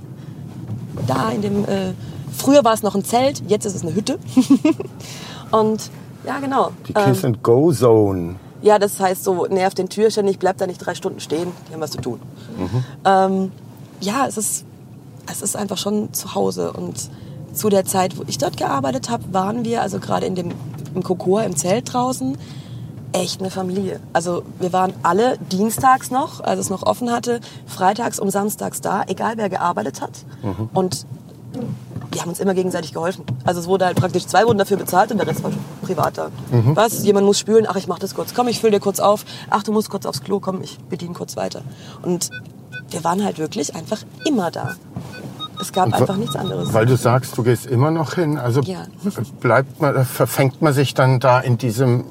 da 1.08 1.30
in 1.32 1.42
dem. 1.42 1.66
Äh, 1.66 1.94
früher 2.36 2.64
war 2.64 2.74
es 2.74 2.84
noch 2.84 2.96
ein 2.96 3.04
Zelt, 3.04 3.42
jetzt 3.48 3.66
ist 3.66 3.76
es 3.76 3.82
eine 3.84 3.96
Hütte. 3.96 4.20
Und 5.52 5.90
ja, 6.26 6.40
genau. 6.40 6.72
Die 6.88 6.94
Ähm, 6.94 7.06
Kiss 7.06 7.24
and 7.26 7.42
Go 7.44 7.72
Zone. 7.72 8.36
Ja, 8.62 8.80
das 8.80 9.00
heißt 9.00 9.24
so, 9.24 9.46
nervt 9.46 9.78
den 9.78 9.88
Türchen 9.88 10.26
nicht, 10.26 10.40
bleibt 10.40 10.60
da 10.60 10.68
nicht 10.68 10.80
drei 10.80 10.96
Stunden 10.96 11.20
stehen, 11.20 11.52
die 11.70 11.74
haben 11.74 11.82
was 11.82 11.92
zu 11.92 12.02
tun. 12.02 12.20
Ähm, 13.06 13.52
ja, 14.02 14.26
es 14.28 14.36
ist, 14.38 14.66
es 15.32 15.42
ist 15.44 15.56
einfach 15.56 15.78
schon 15.78 16.12
zu 16.12 16.34
Hause 16.34 16.74
und 16.74 17.10
zu 17.58 17.70
der 17.70 17.86
Zeit, 17.86 18.18
wo 18.18 18.24
ich 18.28 18.38
dort 18.38 18.58
gearbeitet 18.58 19.10
habe, 19.10 19.24
waren 19.34 19.66
wir, 19.66 19.82
also 19.82 20.00
gerade 20.00 20.26
in 20.26 20.36
dem 20.36 20.52
im 20.96 21.04
Cocoa 21.04 21.44
im 21.44 21.56
Zelt 21.56 21.94
draußen, 21.94 22.38
echt 23.14 23.40
eine 23.40 23.50
Familie. 23.52 24.00
Also 24.14 24.44
wir 24.60 24.74
waren 24.74 24.94
alle 25.04 25.38
dienstags 25.38 26.12
noch, 26.12 26.42
als 26.42 26.60
es 26.60 26.70
noch 26.70 26.84
offen 26.84 27.12
hatte, 27.12 27.40
freitags 27.66 28.20
und 28.20 28.32
samstags 28.32 28.82
da, 28.82 29.04
egal 29.08 29.34
wer 29.38 29.50
gearbeitet 29.50 30.02
hat. 30.02 30.12
Und 30.74 31.06
wir 32.12 32.22
haben 32.22 32.30
uns 32.30 32.40
immer 32.40 32.54
gegenseitig 32.54 32.94
geholfen. 32.94 33.26
Also 33.46 33.60
es 33.60 33.68
wurde 33.68 33.86
halt 33.86 33.98
praktisch 33.98 34.26
zwei 34.26 34.46
wurden 34.46 34.58
dafür 34.58 34.78
bezahlt 34.78 35.12
und 35.12 35.18
der 35.18 35.28
Rest 35.28 35.44
war 35.44 35.52
privat 35.82 36.18
da. 36.18 36.30
Was? 36.76 37.04
Jemand 37.04 37.26
muss 37.26 37.40
spülen, 37.40 37.66
ach 37.68 37.76
ich 37.76 37.88
mach 37.88 38.00
das 38.00 38.16
kurz. 38.16 38.34
Komm, 38.34 38.48
ich 38.48 38.60
fülle 38.60 38.72
dir 38.72 38.80
kurz 38.80 39.00
auf. 39.00 39.26
Ach, 39.50 39.64
du 39.64 39.72
musst 39.72 39.90
kurz 39.90 40.06
aufs 40.06 40.22
Klo, 40.24 40.40
komm, 40.40 40.62
ich 40.62 40.78
bediene 40.90 41.14
kurz 41.14 41.36
weiter. 41.36 41.62
Und 42.02 42.30
wir 42.90 43.04
waren 43.04 43.24
halt 43.24 43.38
wirklich 43.40 43.76
einfach 43.76 44.04
immer 44.26 44.52
da. 44.52 44.76
Es 45.60 45.72
gab 45.72 45.94
einfach 45.94 46.18
nichts 46.18 46.36
anderes. 46.36 46.74
Weil 46.74 46.86
du 46.86 46.96
sagst, 46.96 47.38
du 47.38 47.44
gehst 47.44 47.66
immer 47.66 47.92
noch 47.92 48.14
hin. 48.14 48.38
Also 48.38 48.62
Ja. 48.62 48.86
bleibt 49.42 49.82
man, 49.82 50.06
verfängt 50.06 50.62
man 50.62 50.74
sich 50.74 50.94
dann 50.94 51.20
da 51.20 51.40
in 51.40 51.58
diesem 51.58 52.06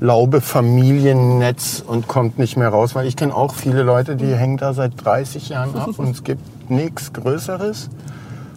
Laube-Familiennetz 0.00 1.82
und 1.86 2.08
kommt 2.08 2.38
nicht 2.38 2.56
mehr 2.56 2.68
raus. 2.68 2.94
Weil 2.94 3.06
ich 3.06 3.16
kenne 3.16 3.34
auch 3.34 3.54
viele 3.54 3.82
Leute, 3.82 4.16
die 4.16 4.34
hängen 4.34 4.56
da 4.56 4.74
seit 4.74 4.92
30 5.04 5.48
Jahren 5.48 5.74
ab 5.76 5.90
und 5.98 6.10
es 6.10 6.24
gibt 6.24 6.70
nichts 6.70 7.12
Größeres. 7.12 7.90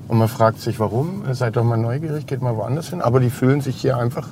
Und 0.07 0.17
man 0.17 0.29
fragt 0.29 0.61
sich, 0.61 0.79
warum? 0.79 1.23
Seid 1.33 1.57
doch 1.57 1.63
mal 1.63 1.77
neugierig, 1.77 2.25
geht 2.27 2.41
mal 2.41 2.55
woanders 2.55 2.89
hin. 2.89 3.01
Aber 3.01 3.19
die 3.19 3.29
fühlen 3.29 3.61
sich 3.61 3.75
hier 3.75 3.97
einfach 3.97 4.27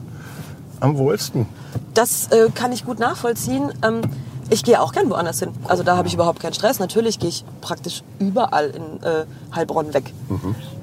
am 0.80 0.98
wohlsten. 0.98 1.46
Das 1.94 2.28
äh, 2.32 2.50
kann 2.54 2.72
ich 2.72 2.86
gut 2.86 3.00
nachvollziehen. 3.00 3.72
Ähm, 3.84 4.02
ich 4.50 4.64
gehe 4.64 4.82
auch 4.82 4.92
gern 4.92 5.10
woanders 5.10 5.40
hin. 5.40 5.50
Also 5.68 5.84
da 5.84 5.98
habe 5.98 6.08
ich 6.08 6.14
überhaupt 6.14 6.40
keinen 6.40 6.54
Stress. 6.54 6.80
Natürlich 6.80 7.20
gehe 7.20 7.30
ich 7.30 7.44
praktisch 7.62 8.04
überall 8.20 8.70
in 8.70 9.04
äh, 9.04 9.25
Heilbronn 9.56 9.94
weg. 9.94 10.14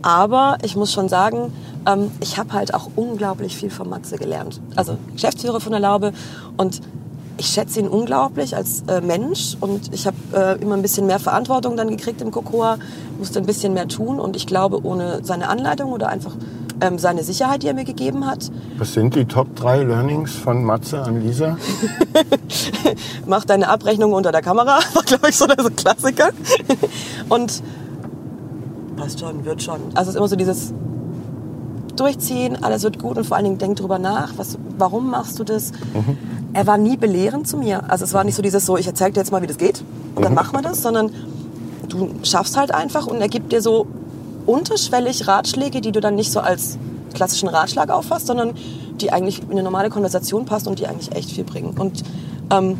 Aber 0.02 0.59
ich 0.62 0.75
muss 0.76 0.92
schon 0.92 1.09
sagen, 1.09 1.52
ähm, 1.87 2.11
ich 2.21 2.38
habe 2.38 2.52
halt 2.52 2.75
auch 2.75 2.90
unglaublich 2.97 3.57
viel 3.57 3.71
von 3.71 3.88
Matze 3.88 4.19
gelernt. 4.19 4.61
Also 4.76 4.97
Geschäftsführer 5.12 5.61
von 5.61 5.73
der 5.73 5.81
Laube 5.81 6.12
und 6.57 6.81
ich 7.39 7.47
schätze 7.47 7.81
ihn 7.81 7.89
unglaublich 7.89 8.57
als 8.57 8.83
äh, 8.89 9.01
Mensch 9.01 9.57
und 9.61 9.93
ich 9.93 10.07
habe 10.07 10.17
äh, 10.35 10.62
immer 10.62 10.75
ein 10.75 10.83
bisschen 10.83 11.07
mehr 11.07 11.19
Verantwortung 11.19 11.77
dann 11.77 11.89
gekriegt 11.89 12.21
im 12.21 12.31
Cocoa, 12.31 12.79
musste 13.19 13.39
ein 13.39 13.47
bisschen 13.47 13.75
mehr 13.75 13.89
tun 13.89 14.21
und 14.21 14.37
ich 14.37 14.47
glaube, 14.47 14.85
ohne 14.85 15.21
seine 15.23 15.49
Anleitung 15.49 15.93
oder 15.93 16.09
einfach 16.09 16.37
ähm, 16.81 16.99
seine 16.99 17.23
Sicherheit, 17.23 17.62
die 17.62 17.69
er 17.69 17.75
mir 17.75 17.85
gegeben 17.85 18.27
hat, 18.27 18.51
Was 18.79 18.93
sind 18.93 19.15
die 19.15 19.25
Top 19.25 19.55
3 19.57 19.85
Learnings 19.85 20.35
von 20.35 20.65
Matze 20.65 21.01
an 21.03 21.23
Lisa? 21.23 21.57
mach 23.27 23.45
deine 23.45 23.69
Abrechnung 23.69 24.12
unter 24.12 24.33
der 24.33 24.43
Kamera, 24.43 24.81
war 24.95 25.03
glaube 25.03 25.29
ich 25.29 25.37
so 25.37 25.47
der 25.47 25.62
so 25.62 25.71
Klassiker. 25.71 26.31
Und 27.29 27.62
passt 28.97 29.21
schon, 29.21 29.45
wird 29.45 29.62
schon. 29.62 29.81
Also 29.95 30.03
es 30.03 30.09
ist 30.09 30.17
immer 30.17 30.29
so 30.29 30.37
dieses 30.37 30.73
Durchziehen, 31.97 32.62
alles 32.62 32.83
wird 32.83 32.99
gut 32.99 33.19
und 33.19 33.25
vor 33.25 33.37
allen 33.37 33.45
Dingen 33.45 33.59
denk 33.59 33.77
drüber 33.77 33.99
nach, 33.99 34.33
was, 34.37 34.59
warum 34.79 35.11
machst 35.11 35.39
du 35.39 35.45
das? 35.45 35.73
Er 36.54 36.66
war 36.66 36.76
nie 36.78 36.97
belehrend 36.97 37.49
zu 37.49 37.56
mir. 37.56 37.90
Also 37.90 38.04
es 38.04 38.12
war 38.12 38.25
nicht 38.25 38.35
so 38.35 38.42
dieses 38.42 38.66
so, 38.66 38.76
ich 38.76 38.87
erzähl 38.87 39.11
dir 39.11 39.21
jetzt 39.21 39.32
mal, 39.32 39.42
wie 39.42 39.47
das 39.47 39.59
geht 39.59 39.82
und 40.14 40.25
dann 40.25 40.35
machen 40.35 40.54
wir 40.54 40.62
das, 40.62 40.82
sondern 40.82 41.11
du 41.88 42.11
schaffst 42.23 42.56
halt 42.56 42.73
einfach 42.73 43.06
und 43.06 43.21
er 43.21 43.28
gibt 43.28 43.52
dir 43.52 43.62
so 43.62 43.87
unterschwellig 44.47 45.28
Ratschläge, 45.28 45.80
die 45.80 45.92
du 45.92 46.00
dann 46.00 46.14
nicht 46.14 46.32
so 46.32 46.40
als 46.40 46.78
klassischen 47.14 47.49
Ratschlag 47.49 47.90
auffasst, 47.90 48.26
sondern 48.26 48.54
die 49.00 49.12
eigentlich 49.12 49.42
in 49.42 49.52
eine 49.52 49.62
normale 49.62 49.90
Konversation 49.90 50.44
passt 50.44 50.66
und 50.66 50.78
die 50.78 50.87
eigentlich 50.87 51.14
echt 51.14 51.30
viel 51.30 51.44
bringen. 51.44 51.78
Und 51.78 52.02
ähm, 52.50 52.78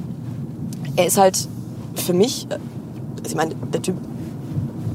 er 0.97 1.07
ist 1.07 1.19
halt 1.19 1.49
für 1.95 2.13
mich, 2.13 2.47
äh, 2.51 2.55
also 2.55 3.27
ich 3.27 3.35
meine, 3.35 3.55
der 3.55 3.83
Typ, 3.83 3.97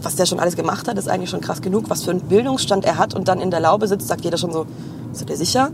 was 0.02 0.16
der 0.16 0.26
schon 0.26 0.40
alles 0.40 0.56
gemacht 0.56 0.88
hat, 0.88 0.98
ist 0.98 1.10
eigentlich 1.10 1.30
schon 1.30 1.42
krass 1.42 1.62
genug. 1.62 1.90
Was 1.90 2.04
für 2.04 2.12
einen 2.12 2.22
Bildungsstand 2.22 2.86
er 2.86 2.98
hat 2.98 3.14
und 3.14 3.28
dann 3.28 3.40
in 3.40 3.52
der 3.52 3.60
Laube 3.60 3.88
sitzt, 3.88 4.08
sagt 4.08 4.24
jeder 4.24 4.38
schon 4.38 4.52
so, 4.52 4.66
ist 5.12 5.28
der 5.28 5.38
sicher? 5.38 5.70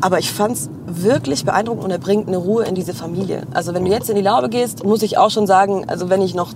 Aber 0.00 0.18
ich 0.18 0.30
fand's 0.30 0.70
wirklich 0.90 1.44
beeindruckend 1.44 1.84
und 1.84 1.90
er 1.90 1.98
bringt 1.98 2.28
eine 2.28 2.36
Ruhe 2.36 2.64
in 2.64 2.74
diese 2.74 2.94
Familie. 2.94 3.46
Also 3.52 3.74
wenn 3.74 3.84
du 3.84 3.90
jetzt 3.90 4.08
in 4.10 4.16
die 4.16 4.22
Laube 4.22 4.48
gehst, 4.48 4.84
muss 4.84 5.02
ich 5.02 5.18
auch 5.18 5.30
schon 5.30 5.46
sagen, 5.46 5.88
also 5.88 6.08
wenn 6.10 6.22
ich 6.22 6.34
noch 6.34 6.52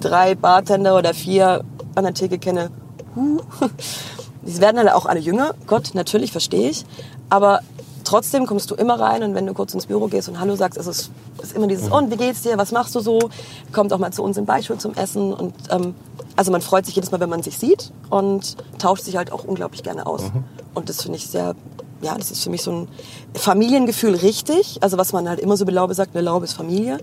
drei 0.00 0.34
Bartender 0.34 0.96
oder 0.96 1.14
vier 1.14 1.64
an 1.94 2.04
der 2.04 2.14
Theke 2.14 2.38
kenne, 2.38 2.70
huh, 3.14 3.40
die 4.42 4.60
werden 4.60 4.78
halt 4.78 4.92
auch 4.92 5.06
alle 5.06 5.20
jünger. 5.20 5.54
Gott, 5.66 5.90
natürlich, 5.94 6.32
verstehe 6.32 6.70
ich. 6.70 6.84
Aber 7.30 7.60
trotzdem 8.04 8.46
kommst 8.46 8.70
du 8.70 8.74
immer 8.74 8.98
rein 8.98 9.22
und 9.22 9.34
wenn 9.34 9.46
du 9.46 9.54
kurz 9.54 9.74
ins 9.74 9.86
Büro 9.86 10.06
gehst 10.06 10.28
und 10.28 10.38
Hallo 10.38 10.56
sagst, 10.56 10.78
ist 10.78 10.86
es 10.86 11.10
ist 11.42 11.54
immer 11.54 11.66
dieses, 11.66 11.88
und 11.88 12.10
wie 12.10 12.16
geht's 12.16 12.42
dir, 12.42 12.56
was 12.56 12.72
machst 12.72 12.94
du 12.94 13.00
so? 13.00 13.18
Kommt 13.72 13.92
auch 13.92 13.98
mal 13.98 14.12
zu 14.12 14.22
uns 14.22 14.36
in 14.36 14.46
Beischul 14.46 14.78
zum 14.78 14.94
Essen 14.94 15.32
und 15.34 15.54
ähm, 15.70 15.94
also 16.36 16.52
man 16.52 16.60
freut 16.60 16.86
sich 16.86 16.94
jedes 16.94 17.10
Mal, 17.10 17.20
wenn 17.20 17.30
man 17.30 17.42
sich 17.42 17.58
sieht 17.58 17.92
und 18.10 18.56
tauscht 18.78 19.04
sich 19.04 19.16
halt 19.16 19.32
auch 19.32 19.44
unglaublich 19.44 19.82
gerne 19.82 20.06
aus. 20.06 20.22
Und 20.74 20.88
das 20.90 21.02
finde 21.02 21.16
ich 21.16 21.26
sehr, 21.26 21.54
ja, 22.06 22.16
das 22.16 22.30
ist 22.30 22.42
für 22.44 22.50
mich 22.50 22.62
so 22.62 22.72
ein 22.72 22.88
Familiengefühl 23.34 24.14
richtig. 24.14 24.78
Also 24.80 24.96
was 24.96 25.12
man 25.12 25.28
halt 25.28 25.40
immer 25.40 25.56
so 25.56 25.64
bei 25.64 25.72
Laube 25.72 25.94
sagt, 25.94 26.14
eine 26.14 26.24
Laube 26.24 26.44
ist 26.44 26.54
Familie. 26.54 26.98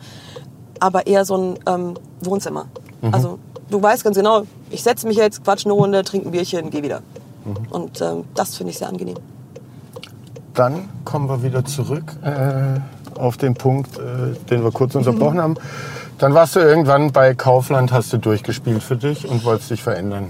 Aber 0.79 1.05
eher 1.07 1.25
so 1.25 1.37
ein 1.37 1.59
ähm, 1.67 1.93
Wohnzimmer. 2.21 2.65
Also 3.11 3.37
du 3.69 3.81
weißt 3.81 4.03
ganz 4.03 4.15
genau, 4.15 4.43
ich 4.69 4.81
setze 4.81 5.07
mich 5.07 5.17
jetzt, 5.17 5.43
quatsch 5.43 5.65
eine 5.65 5.73
Runde, 5.73 6.03
trinke 6.03 6.29
ein 6.29 6.31
Bierchen, 6.31 6.69
gehe 6.69 6.83
wieder. 6.83 7.01
Und 7.69 8.01
ähm, 8.01 8.23
das 8.33 8.55
finde 8.55 8.71
ich 8.71 8.77
sehr 8.77 8.87
angenehm. 8.87 9.17
Dann 10.53 10.87
kommen 11.03 11.27
wir 11.27 11.43
wieder 11.43 11.65
zurück 11.65 12.15
äh, 12.23 12.79
auf 13.19 13.37
den 13.37 13.55
Punkt, 13.55 13.97
äh, 13.97 14.35
den 14.49 14.63
wir 14.63 14.71
kurz 14.71 14.95
unterbrochen 14.95 15.41
haben. 15.41 15.55
Dann 16.19 16.33
warst 16.33 16.55
du 16.55 16.59
irgendwann 16.59 17.11
bei 17.11 17.33
Kaufland, 17.33 17.91
hast 17.91 18.13
du 18.13 18.17
durchgespielt 18.17 18.83
für 18.83 18.95
dich 18.95 19.27
und 19.27 19.43
wolltest 19.43 19.71
dich 19.71 19.83
verändern. 19.83 20.27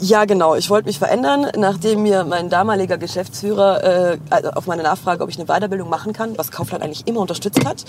Ja, 0.00 0.24
genau. 0.24 0.54
Ich 0.54 0.70
wollte 0.70 0.86
mich 0.86 0.98
verändern, 0.98 1.46
nachdem 1.56 2.02
mir 2.02 2.24
mein 2.24 2.48
damaliger 2.48 2.98
Geschäftsführer 2.98 4.12
äh, 4.12 4.18
also 4.30 4.50
auf 4.50 4.66
meine 4.66 4.82
Nachfrage, 4.82 5.22
ob 5.22 5.30
ich 5.30 5.38
eine 5.38 5.46
Weiterbildung 5.46 5.88
machen 5.88 6.12
kann, 6.12 6.36
was 6.36 6.50
Kaufland 6.50 6.84
eigentlich 6.84 7.06
immer 7.06 7.20
unterstützt 7.20 7.64
hat, 7.64 7.84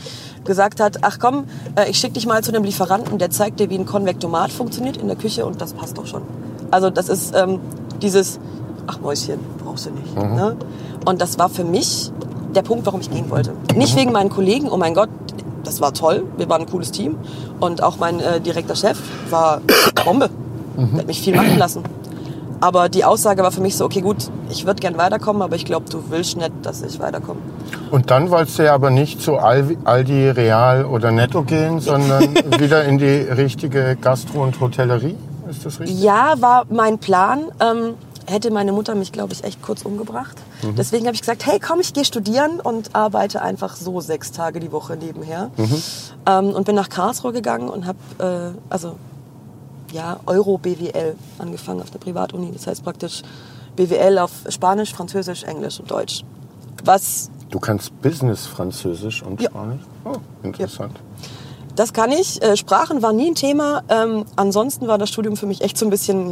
gesagt 0.46 0.80
hat, 0.80 1.00
ach 1.02 1.20
komm, 1.20 1.46
äh, 1.76 1.90
ich 1.90 1.98
schicke 1.98 2.14
dich 2.14 2.26
mal 2.26 2.44
zu 2.44 2.52
einem 2.52 2.64
Lieferanten, 2.64 3.18
der 3.18 3.30
zeigt 3.30 3.60
dir, 3.60 3.70
wie 3.70 3.78
ein 3.78 3.86
Konvektomat 3.86 4.52
funktioniert 4.52 4.98
in 4.98 5.08
der 5.08 5.18
Küche 5.18 5.46
und 5.46 5.62
das 5.62 5.74
passt 5.74 5.98
doch 5.98 6.08
schon. 6.08 6.22
Also 6.72 6.90
das 6.90 7.10
ist 7.10 7.36
ähm, 7.36 7.60
dieses, 8.02 8.40
ach 8.88 9.00
Mäuschen, 9.00 9.40
brauchst 9.64 9.86
du 9.86 9.92
nicht. 9.92 10.16
Ne? 10.16 10.56
Und 11.06 11.22
das 11.22 11.38
war 11.38 11.50
für 11.50 11.64
mich 11.64 12.12
der 12.56 12.62
Punkt, 12.62 12.86
warum 12.86 13.02
ich 13.02 13.12
gehen 13.12 13.30
wollte. 13.30 13.52
Nicht 13.76 13.96
wegen 13.96 14.12
meinen 14.12 14.30
Kollegen, 14.30 14.70
oh 14.70 14.78
mein 14.78 14.94
Gott, 14.94 15.10
das 15.64 15.82
war 15.82 15.94
toll, 15.94 16.26
wir 16.38 16.50
waren 16.50 16.62
ein 16.62 16.70
cooles 16.70 16.92
Team. 16.92 17.18
Und 17.60 17.82
auch 17.82 17.98
mein 17.98 18.20
äh, 18.20 18.40
direkter 18.40 18.76
Chef 18.76 18.98
war 19.30 19.62
Bombe. 20.06 20.30
Der 20.76 21.00
hat 21.00 21.08
mich 21.08 21.22
viel 21.22 21.36
machen 21.36 21.58
lassen. 21.58 21.84
Aber 22.60 22.88
die 22.88 23.04
Aussage 23.04 23.44
war 23.44 23.52
für 23.52 23.60
mich 23.60 23.76
so, 23.76 23.84
okay 23.84 24.00
gut, 24.00 24.16
ich 24.50 24.66
würde 24.66 24.80
gern 24.80 24.98
weiterkommen, 24.98 25.42
aber 25.42 25.56
ich 25.56 25.66
glaube, 25.66 25.90
du 25.90 26.02
willst 26.10 26.38
nicht, 26.38 26.52
dass 26.62 26.82
ich 26.82 26.98
weiterkomme. 27.00 27.42
Und 27.92 28.10
dann 28.10 28.30
wolltest 28.32 28.58
du 28.58 28.64
ja 28.64 28.74
aber 28.74 28.90
nicht 28.90 29.22
zu 29.22 29.36
Aldi, 29.36 29.78
Aldi 29.84 30.30
Real 30.30 30.86
oder 30.86 31.12
Netto 31.12 31.44
gehen, 31.44 31.82
sondern 31.82 32.34
wieder 32.60 32.86
in 32.86 32.98
die 32.98 33.06
richtige 33.06 33.98
Gastro- 34.00 34.44
und 34.44 34.60
Hotellerie. 34.62 35.18
Ist 35.50 35.66
das 35.66 35.80
richtig? 35.80 36.02
Ja, 36.02 36.36
war 36.40 36.64
mein 36.70 37.00
Plan. 37.00 37.42
Ähm, 37.60 37.96
hätte 38.28 38.52
meine 38.52 38.72
Mutter 38.72 38.96
mich, 38.96 39.12
glaube 39.12 39.34
ich, 39.34 39.44
echt 39.44 39.62
kurz 39.62 39.84
umgebracht. 39.84 40.36
Deswegen 40.78 41.06
habe 41.06 41.16
ich 41.16 41.22
gesagt, 41.22 41.46
hey, 41.46 41.60
komm, 41.60 41.80
ich 41.82 41.94
gehe 41.94 42.06
studieren 42.06 42.60
und 42.62 42.96
arbeite 42.96 43.42
einfach 43.42 43.76
so 43.76 44.00
sechs 44.02 44.32
Tage 44.32 44.60
die 44.60 44.72
Woche 44.72 44.96
nebenher. 44.98 45.52
Ähm, 46.26 46.50
und 46.50 46.66
bin 46.66 46.76
nach 46.76 46.90
Karlsruhe 46.90 47.34
gegangen 47.34 47.70
und 47.70 47.86
habe, 47.86 48.56
äh, 48.58 48.60
also 48.70 48.96
ja, 49.92 50.20
Euro-BWL 50.26 51.16
angefangen 51.38 51.82
auf 51.82 51.92
der 51.92 52.00
Privatuni. 52.00 52.52
Das 52.52 52.66
heißt 52.68 52.84
praktisch 52.84 53.22
BWL 53.76 54.18
auf 54.20 54.32
Spanisch, 54.50 54.94
Französisch, 54.94 55.44
Englisch 55.44 55.80
und 55.80 55.92
Deutsch. 55.92 56.24
Was 56.84 57.30
Du 57.50 57.60
kannst 57.60 58.02
Business 58.02 58.48
Französisch 58.48 59.22
und 59.22 59.40
Ja. 59.40 59.50
Spanisch? 59.52 59.82
Oh, 60.06 60.16
interessant. 60.42 61.00
Das 61.76 61.92
kann 61.94 62.12
ich. 62.12 62.42
Äh, 62.44 62.56
Sprachen 62.56 63.02
war 63.02 63.14
nie 63.14 63.32
ein 63.32 63.36
Thema. 63.36 63.82
Ähm, 63.90 64.26
ansonsten 64.36 64.88
war 64.88 64.98
das 65.00 65.10
Studium 65.10 65.36
für 65.38 65.48
mich 65.48 65.62
echt 65.62 65.78
so 65.78 65.86
ein 65.86 65.90
bisschen. 65.90 66.32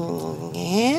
Nee. 0.53 0.95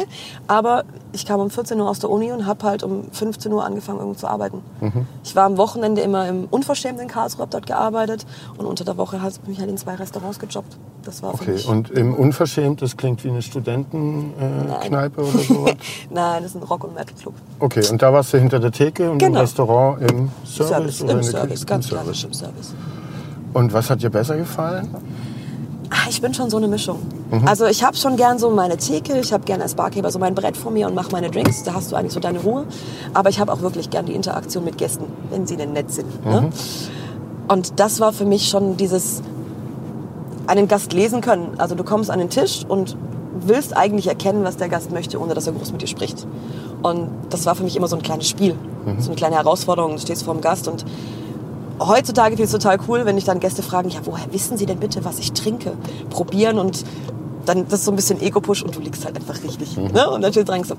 Aber 0.48 0.82
ich 1.12 1.26
kam 1.26 1.38
um 1.40 1.48
14 1.50 1.80
Uhr 1.80 1.88
aus 1.88 2.00
der 2.00 2.10
Uni 2.10 2.32
und 2.32 2.44
habe 2.46 2.66
halt 2.66 2.82
um 2.82 3.04
15 3.12 3.52
Uhr 3.52 3.64
angefangen, 3.64 4.00
irgendwo 4.00 4.18
zu 4.18 4.26
arbeiten. 4.26 4.62
Mhm. 4.80 5.06
Ich 5.22 5.36
war 5.36 5.44
am 5.44 5.56
Wochenende 5.58 6.00
immer 6.02 6.26
im 6.28 6.46
Unverschämt 6.50 6.98
in 7.00 7.06
Karlsruhe, 7.06 7.42
hab 7.42 7.50
dort 7.50 7.66
gearbeitet. 7.66 8.26
Und 8.58 8.66
unter 8.66 8.84
der 8.84 8.96
Woche 8.96 9.22
habe 9.22 9.32
ich 9.48 9.58
halt 9.60 9.70
in 9.70 9.76
zwei 9.76 9.94
Restaurants 9.94 10.38
gejobbt. 10.40 10.76
Das 11.04 11.22
war 11.22 11.34
Okay, 11.34 11.52
mich. 11.52 11.68
und 11.68 11.90
im 11.90 12.14
Unverschämt, 12.14 12.80
das 12.82 12.96
klingt 12.96 13.22
wie 13.24 13.30
eine 13.30 13.42
Studentenkneipe 13.42 15.20
oder 15.20 15.38
sowas? 15.38 15.74
Nein, 16.10 16.42
das 16.42 16.52
ist 16.54 16.56
ein 16.56 16.62
Rock- 16.64 16.84
und 16.84 16.94
Metal-Club. 16.94 17.34
Okay, 17.58 17.82
und 17.90 18.02
da 18.02 18.12
warst 18.12 18.32
du 18.32 18.38
hinter 18.38 18.58
der 18.60 18.72
Theke 18.72 19.04
und 19.10 19.20
im 19.22 19.28
Genau. 19.28 19.40
Restaurant 19.40 20.00
im 20.10 20.30
Service? 20.44 20.98
Service, 20.98 21.02
oder 21.02 21.12
im 21.14 21.22
Service, 21.22 21.50
Küche? 21.54 21.66
ganz 21.66 21.84
Im 21.86 21.90
klassisch 21.90 22.20
Service. 22.22 22.40
im 22.40 22.46
Service. 22.46 22.74
Und 23.52 23.72
was 23.72 23.90
hat 23.90 24.02
dir 24.02 24.10
besser 24.10 24.36
gefallen? 24.36 24.88
Ah, 25.90 26.08
Ich 26.08 26.22
bin 26.22 26.32
schon 26.32 26.48
so 26.48 26.56
eine 26.56 26.68
Mischung. 26.68 26.98
Mhm. 27.30 27.46
Also 27.46 27.66
ich 27.66 27.84
habe 27.84 27.96
schon 27.96 28.16
gern 28.16 28.38
so 28.38 28.50
meine 28.50 28.76
Theke, 28.78 29.18
ich 29.18 29.32
habe 29.32 29.44
gern 29.44 29.60
als 29.60 29.74
Barkeeper 29.74 30.10
so 30.10 30.18
mein 30.18 30.34
Brett 30.34 30.56
vor 30.56 30.72
mir 30.72 30.86
und 30.86 30.94
mache 30.94 31.12
meine 31.12 31.30
Drinks. 31.30 31.62
Da 31.64 31.74
hast 31.74 31.92
du 31.92 31.96
eigentlich 31.96 32.12
so 32.12 32.20
deine 32.20 32.40
Ruhe. 32.40 32.64
Aber 33.12 33.28
ich 33.28 33.38
habe 33.40 33.52
auch 33.52 33.60
wirklich 33.60 33.90
gern 33.90 34.06
die 34.06 34.14
Interaktion 34.14 34.64
mit 34.64 34.78
Gästen, 34.78 35.04
wenn 35.30 35.46
sie 35.46 35.56
denn 35.56 35.72
nett 35.72 35.90
sind. 35.90 36.24
Ne? 36.24 36.40
Mhm. 36.42 36.48
Und 37.48 37.78
das 37.80 38.00
war 38.00 38.12
für 38.12 38.24
mich 38.24 38.48
schon 38.48 38.76
dieses 38.78 39.22
einen 40.46 40.66
Gast 40.68 40.92
lesen 40.92 41.20
können. 41.20 41.54
Also 41.58 41.74
du 41.74 41.84
kommst 41.84 42.10
an 42.10 42.18
den 42.18 42.30
Tisch 42.30 42.64
und 42.66 42.96
willst 43.44 43.76
eigentlich 43.76 44.06
erkennen, 44.06 44.44
was 44.44 44.56
der 44.56 44.68
Gast 44.68 44.92
möchte, 44.92 45.20
ohne 45.20 45.34
dass 45.34 45.46
er 45.46 45.52
groß 45.52 45.72
mit 45.72 45.82
dir 45.82 45.86
spricht. 45.88 46.26
Und 46.82 47.08
das 47.30 47.44
war 47.46 47.54
für 47.54 47.64
mich 47.64 47.76
immer 47.76 47.88
so 47.88 47.96
ein 47.96 48.02
kleines 48.02 48.28
Spiel, 48.28 48.54
Mhm. 48.86 49.00
so 49.00 49.08
eine 49.10 49.16
kleine 49.16 49.36
Herausforderung. 49.36 49.92
Du 49.92 49.98
stehst 49.98 50.22
vor 50.24 50.34
dem 50.34 50.40
Gast 50.40 50.68
und 50.68 50.84
heutzutage 51.88 52.36
finde 52.36 52.44
ich 52.44 52.52
es 52.52 52.52
total 52.52 52.78
cool, 52.88 53.04
wenn 53.04 53.16
ich 53.18 53.24
dann 53.24 53.40
Gäste 53.40 53.62
fragen, 53.62 53.90
ja, 53.90 54.00
woher 54.04 54.32
wissen 54.32 54.56
Sie 54.56 54.66
denn 54.66 54.78
bitte, 54.78 55.04
was 55.04 55.18
ich 55.18 55.32
trinke? 55.32 55.72
Probieren 56.10 56.58
und 56.58 56.84
dann 57.44 57.64
das 57.64 57.80
ist 57.80 57.84
so 57.86 57.90
ein 57.92 57.96
bisschen 57.96 58.20
Ego-Push 58.20 58.62
und 58.62 58.76
du 58.76 58.80
liegst 58.80 59.04
halt 59.04 59.16
einfach 59.16 59.42
richtig. 59.42 59.76
Ne? 59.76 60.08
Und 60.08 60.22
dann 60.22 60.32
steht 60.32 60.48
dran 60.48 60.62
so, 60.62 60.76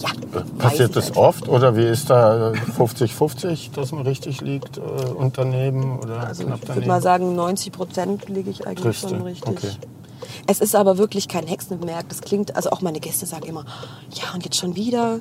ja, 0.00 0.08
Mhm. 0.42 0.58
Passiert 0.58 0.96
das 0.96 1.08
einfach. 1.08 1.22
oft 1.22 1.48
oder 1.48 1.76
wie 1.76 1.84
ist 1.84 2.10
da 2.10 2.52
50-50, 2.76 3.72
dass 3.74 3.92
man 3.92 4.02
richtig 4.06 4.40
liegt 4.40 4.78
äh, 4.78 4.80
und 4.80 5.38
daneben 5.38 5.98
oder 5.98 6.26
Also 6.26 6.44
knapp 6.44 6.60
ich 6.62 6.74
würde 6.74 6.88
mal 6.88 7.02
sagen, 7.02 7.34
90 7.34 7.72
Prozent 7.72 8.28
liege 8.28 8.50
ich 8.50 8.66
eigentlich 8.66 8.82
Triffst 8.82 9.08
schon 9.08 9.22
richtig. 9.22 9.48
Okay. 9.48 9.70
Es 10.46 10.60
ist 10.60 10.74
aber 10.74 10.98
wirklich 10.98 11.28
kein 11.28 11.46
Hexenwerk. 11.46 12.08
Das 12.08 12.20
klingt, 12.20 12.56
also 12.56 12.70
auch 12.70 12.80
meine 12.80 13.00
Gäste 13.00 13.26
sagen 13.26 13.46
immer, 13.46 13.64
ja 14.12 14.24
und 14.34 14.44
jetzt 14.44 14.56
schon 14.56 14.76
wieder. 14.76 15.20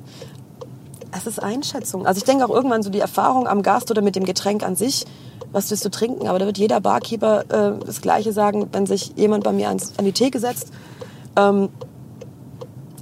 Es 1.15 1.27
ist 1.27 1.41
Einschätzung. 1.41 2.05
Also 2.05 2.17
ich 2.17 2.23
denke 2.25 2.45
auch 2.45 2.49
irgendwann 2.49 2.83
so 2.83 2.89
die 2.89 2.99
Erfahrung 2.99 3.47
am 3.47 3.63
Gast 3.63 3.89
oder 3.91 4.01
mit 4.01 4.15
dem 4.15 4.25
Getränk 4.25 4.63
an 4.63 4.75
sich, 4.75 5.05
was 5.51 5.69
willst 5.71 5.85
du 5.85 5.89
trinken? 5.89 6.27
Aber 6.27 6.39
da 6.39 6.45
wird 6.45 6.57
jeder 6.57 6.81
Barkeeper 6.81 7.45
äh, 7.49 7.85
das 7.85 8.01
Gleiche 8.01 8.33
sagen, 8.33 8.67
wenn 8.73 8.85
sich 8.85 9.13
jemand 9.15 9.43
bei 9.43 9.53
mir 9.53 9.69
ans, 9.69 9.93
an 9.97 10.05
die 10.05 10.11
Theke 10.11 10.39
setzt. 10.39 10.71
Ähm, 11.37 11.69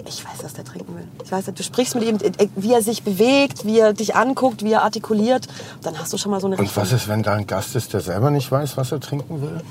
ich 0.05 0.23
weiß, 0.23 0.43
was 0.43 0.53
der 0.53 0.65
trinken 0.65 0.95
will. 0.95 1.07
Ich 1.23 1.31
weiß, 1.31 1.45
du 1.45 1.63
sprichst 1.63 1.95
mit 1.95 2.03
ihm, 2.03 2.17
äh, 2.17 2.47
wie 2.55 2.73
er 2.73 2.81
sich 2.81 3.03
bewegt, 3.03 3.65
wie 3.65 3.79
er 3.79 3.93
dich 3.93 4.15
anguckt, 4.15 4.63
wie 4.63 4.73
er 4.73 4.83
artikuliert. 4.83 5.47
Dann 5.81 5.97
hast 5.97 6.13
du 6.13 6.17
schon 6.17 6.31
mal 6.31 6.41
so 6.41 6.47
eine 6.47 6.57
Und 6.57 6.75
was 6.75 6.91
ist, 6.91 7.07
wenn 7.07 7.23
da 7.23 7.33
ein 7.33 7.47
Gast 7.47 7.75
ist, 7.75 7.93
der 7.93 8.01
selber 8.01 8.29
nicht 8.29 8.51
weiß, 8.51 8.77
was 8.77 8.91
er 8.91 8.99
trinken 8.99 9.41
will? 9.41 9.61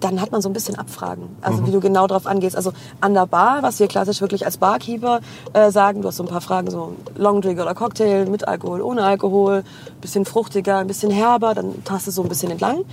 Dann 0.00 0.20
hat 0.20 0.32
man 0.32 0.40
so 0.40 0.48
ein 0.48 0.52
bisschen 0.52 0.76
Abfragen. 0.76 1.36
Also 1.42 1.66
wie 1.66 1.70
du 1.70 1.80
genau 1.80 2.06
drauf 2.06 2.26
angehst. 2.26 2.56
Also 2.56 2.72
an 3.00 3.14
der 3.14 3.26
Bar, 3.26 3.62
was 3.62 3.78
wir 3.78 3.86
klassisch 3.86 4.20
wirklich 4.20 4.46
als 4.46 4.56
Barkeeper 4.56 5.20
äh, 5.52 5.70
sagen, 5.70 6.02
du 6.02 6.08
hast 6.08 6.16
so 6.16 6.24
ein 6.24 6.28
paar 6.28 6.40
Fragen, 6.40 6.70
so 6.70 6.94
Longdrink 7.16 7.60
oder 7.60 7.74
Cocktail, 7.74 8.26
mit 8.26 8.48
Alkohol, 8.48 8.80
ohne 8.80 9.02
Alkohol, 9.02 9.62
bisschen 10.00 10.24
fruchtiger, 10.24 10.78
ein 10.78 10.86
bisschen 10.86 11.10
herber, 11.10 11.54
dann 11.54 11.84
tast 11.84 12.06
du 12.06 12.10
so 12.10 12.22
ein 12.22 12.28
bisschen 12.28 12.50
entlang. 12.50 12.84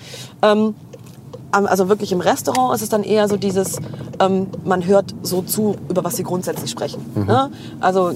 Ähm, 0.41 0.75
also 1.51 1.89
wirklich 1.89 2.11
im 2.11 2.19
Restaurant 2.19 2.75
ist 2.75 2.81
es 2.81 2.89
dann 2.89 3.03
eher 3.03 3.27
so 3.27 3.37
dieses, 3.37 3.77
ähm, 4.19 4.47
man 4.65 4.85
hört 4.85 5.15
so 5.23 5.41
zu, 5.41 5.75
über 5.89 6.03
was 6.03 6.17
sie 6.17 6.23
grundsätzlich 6.23 6.69
sprechen. 6.69 7.01
Ne? 7.25 7.49
Also 7.79 8.13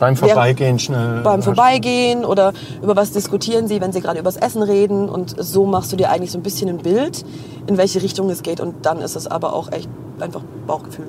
Beim 0.00 0.16
Vorbeigehen 0.16 0.78
schnell. 0.78 1.20
beim 1.22 1.42
Vorbeigehen 1.42 2.24
oder 2.24 2.52
über 2.82 2.96
was 2.96 3.12
diskutieren 3.12 3.68
sie, 3.68 3.80
wenn 3.80 3.92
sie 3.92 4.00
gerade 4.00 4.18
übers 4.18 4.36
Essen 4.36 4.62
reden 4.62 5.08
und 5.08 5.36
so 5.38 5.66
machst 5.66 5.92
du 5.92 5.96
dir 5.96 6.10
eigentlich 6.10 6.32
so 6.32 6.38
ein 6.38 6.42
bisschen 6.42 6.68
ein 6.68 6.78
Bild, 6.78 7.24
in 7.66 7.76
welche 7.76 8.02
Richtung 8.02 8.28
es 8.30 8.42
geht 8.42 8.60
und 8.60 8.86
dann 8.86 9.00
ist 9.00 9.14
es 9.14 9.26
aber 9.26 9.52
auch 9.52 9.70
echt 9.70 9.88
einfach 10.18 10.42
Bauchgefühl. 10.66 11.06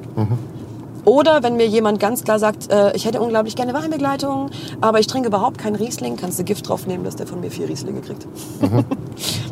Oder 1.04 1.42
wenn 1.42 1.56
mir 1.56 1.66
jemand 1.66 2.00
ganz 2.00 2.24
klar 2.24 2.38
sagt, 2.38 2.72
äh, 2.72 2.96
ich 2.96 3.06
hätte 3.06 3.22
unglaublich 3.22 3.56
gerne 3.56 3.74
Weinbegleitung, 3.74 4.52
aber 4.82 5.00
ich 5.00 5.08
trinke 5.08 5.30
überhaupt 5.30 5.58
keinen 5.58 5.76
Riesling, 5.76 6.16
kannst 6.16 6.38
du 6.38 6.44
Gift 6.44 6.70
drauf 6.70 6.86
nehmen, 6.86 7.04
dass 7.04 7.16
der 7.16 7.26
von 7.26 7.40
mir 7.40 7.50
vier 7.50 7.68
Rieslinge 7.68 8.02
kriegt. 8.02 8.28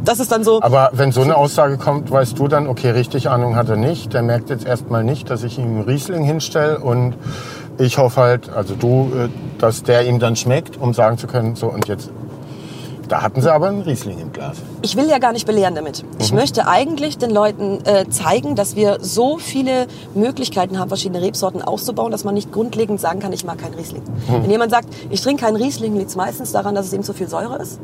Das 0.05 0.19
ist 0.19 0.31
dann 0.31 0.43
so, 0.45 0.61
Aber 0.61 0.89
wenn 0.93 1.11
so 1.11 1.21
eine 1.21 1.35
Aussage 1.35 1.77
kommt, 1.77 2.09
weißt 2.09 2.39
du 2.39 2.47
dann, 2.47 2.67
okay, 2.67 2.89
richtig 2.91 3.29
Ahnung 3.29 3.55
hat 3.55 3.69
er 3.69 3.75
nicht. 3.75 4.13
Der 4.13 4.23
merkt 4.23 4.49
jetzt 4.49 4.65
erstmal 4.65 5.03
nicht, 5.03 5.29
dass 5.29 5.43
ich 5.43 5.59
ihm 5.59 5.65
einen 5.65 5.81
Riesling 5.81 6.23
hinstelle 6.23 6.79
und 6.79 7.15
ich 7.79 7.97
hoffe 7.97 8.21
halt, 8.21 8.49
also 8.49 8.75
du, 8.75 9.11
äh, 9.15 9.29
dass 9.57 9.83
der 9.83 10.05
ihm 10.05 10.19
dann 10.19 10.35
schmeckt, 10.35 10.77
um 10.77 10.93
sagen 10.93 11.17
zu 11.17 11.27
können, 11.27 11.55
so 11.55 11.67
und 11.67 11.87
jetzt. 11.87 12.11
Da 13.07 13.23
hatten 13.23 13.41
sie 13.41 13.51
aber 13.51 13.69
einen 13.69 13.81
Riesling 13.81 14.19
im 14.19 14.31
Glas. 14.31 14.57
ich 14.83 14.95
will 14.95 15.09
ja 15.09 15.17
gar 15.17 15.33
nicht 15.33 15.47
belehren 15.47 15.73
damit. 15.73 16.05
Ich 16.19 16.31
möchte 16.31 16.67
eigentlich 16.67 17.17
den 17.17 17.31
Leuten 17.31 17.79
äh, 17.83 18.07
zeigen, 18.07 18.55
dass 18.55 18.75
wir 18.75 18.99
so 19.01 19.39
viele 19.39 19.87
Möglichkeiten 20.13 20.77
haben, 20.77 20.89
verschiedene 20.89 21.19
Rebsorten 21.19 21.63
auszubauen, 21.63 22.11
dass 22.11 22.23
man 22.23 22.35
nicht 22.35 22.51
grundlegend 22.51 23.01
sagen 23.01 23.19
kann, 23.19 23.33
ich 23.33 23.43
mag 23.43 23.57
keinen 23.57 23.73
Riesling. 23.73 24.03
Wenn 24.27 24.51
jemand 24.51 24.69
sagt, 24.71 24.89
ich 25.09 25.21
trinke 25.21 25.43
keinen 25.43 25.55
Riesling, 25.55 25.95
liegt 25.97 26.11
es 26.11 26.15
meistens 26.15 26.51
daran, 26.51 26.75
dass 26.75 26.85
es 26.85 26.93
eben 26.93 27.01
zu 27.01 27.13
viel 27.13 27.27
Säure 27.27 27.57
ist. 27.57 27.79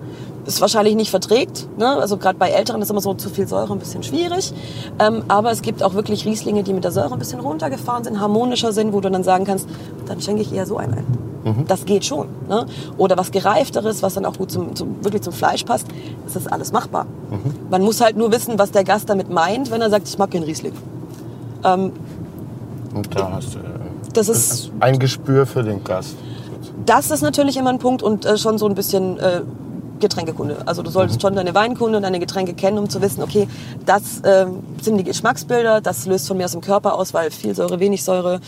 Ist 0.46 0.62
wahrscheinlich 0.62 0.96
nicht 0.96 1.10
verträgt. 1.10 1.68
Ne? 1.78 1.88
Also 1.88 2.18
gerade 2.18 2.38
bei 2.38 2.50
Älteren 2.50 2.82
ist 2.82 2.92
immer 2.92 3.02
so 3.02 3.14
zu 3.16 3.30
viel 3.30 3.48
Säure 3.48 3.74
ein 3.74 3.80
bisschen 3.80 4.04
schwierig. 4.04 4.54
Ähm, 5.00 5.24
aber 5.28 5.52
es 5.52 5.62
gibt 5.62 5.82
auch 5.82 5.96
wirklich 5.96 6.26
Rieslinge, 6.26 6.64
die 6.64 6.74
mit 6.74 6.84
der 6.84 6.92
Säure 6.92 7.14
ein 7.14 7.20
bisschen 7.20 7.40
runtergefahren 7.40 8.04
sind, 8.04 8.20
harmonischer 8.20 8.72
sind, 8.72 8.94
wo 8.94 9.02
du 9.02 9.10
dann 9.10 9.24
sagen 9.24 9.46
kannst, 9.46 9.68
dann 10.06 10.22
schenke 10.22 10.42
ich 10.44 10.54
eher 10.54 10.66
so 10.66 10.78
einen 10.78 10.94
ein. 10.94 11.66
Das 11.68 11.86
geht 11.86 12.06
schon. 12.06 12.28
Ne? 12.50 12.66
Oder 12.98 13.18
was 13.18 13.32
gereifteres, 13.32 14.02
was 14.02 14.16
dann 14.16 14.26
auch 14.26 14.36
gut 14.38 14.52
zum, 14.52 14.76
zum, 14.76 15.04
wirklich 15.04 15.22
zum 15.22 15.34
Fleisch 15.34 15.64
passt. 15.64 15.88
Das 16.26 16.36
ist 16.36 16.52
alles 16.52 16.72
machbar. 16.72 17.06
Man 17.70 17.84
muss 17.84 18.02
halt 18.02 18.18
nur 18.18 18.32
wissen, 18.32 18.58
was 18.58 18.72
der 18.72 18.84
Gast 18.84 19.10
damit 19.10 19.30
meint, 19.30 19.70
wenn 19.70 19.80
er 19.82 19.90
sagt, 19.92 20.08
ich 20.08 20.18
mag 20.18 20.32
keinen 20.32 20.44
Riesling. 20.44 20.74
Und 22.96 23.16
da 23.16 23.32
hast 23.34 23.56
du 23.56 23.60
äh, 23.60 23.62
Das 24.14 24.30
ist, 24.30 24.72
ein 24.80 24.98
Gespür 25.00 25.46
für 25.46 25.64
den 25.64 25.84
Gast. 25.84 26.16
das 26.86 27.12
ist 27.12 27.22
natürlich 27.22 27.58
immer 27.58 27.72
ein 27.72 27.80
Punkt 27.80 28.02
und 28.02 28.26
äh, 28.26 28.38
schon 28.38 28.58
so 28.58 28.68
ein 28.68 28.76
bisschen 28.76 29.20
äh, 29.20 29.42
Getränkekunde. 30.00 30.58
Also 30.66 30.84
du 30.84 30.90
solltest 30.90 31.22
schon 31.22 31.36
deine 31.36 31.54
Weinkunde 31.56 31.98
und 31.98 32.04
deine 32.04 32.20
Getränke 32.20 32.54
kennen, 32.54 32.78
um 32.78 32.90
zu 32.90 33.02
wissen, 33.02 33.24
okay, 33.24 33.48
das 33.86 34.22
ähm, 34.26 34.60
sind 34.82 34.98
die 34.98 35.04
Geschmacksbilder, 35.04 35.82
das 35.82 36.06
löst 36.06 36.28
von 36.28 36.38
mir 36.38 36.46
aus 36.46 36.52
dem 36.52 36.62
Körper 36.62 36.96
aus, 36.96 37.14
weil 37.14 37.32
viel 37.32 37.56
Säure, 37.56 37.80
wenig 37.80 38.04
Säure. 38.04 38.40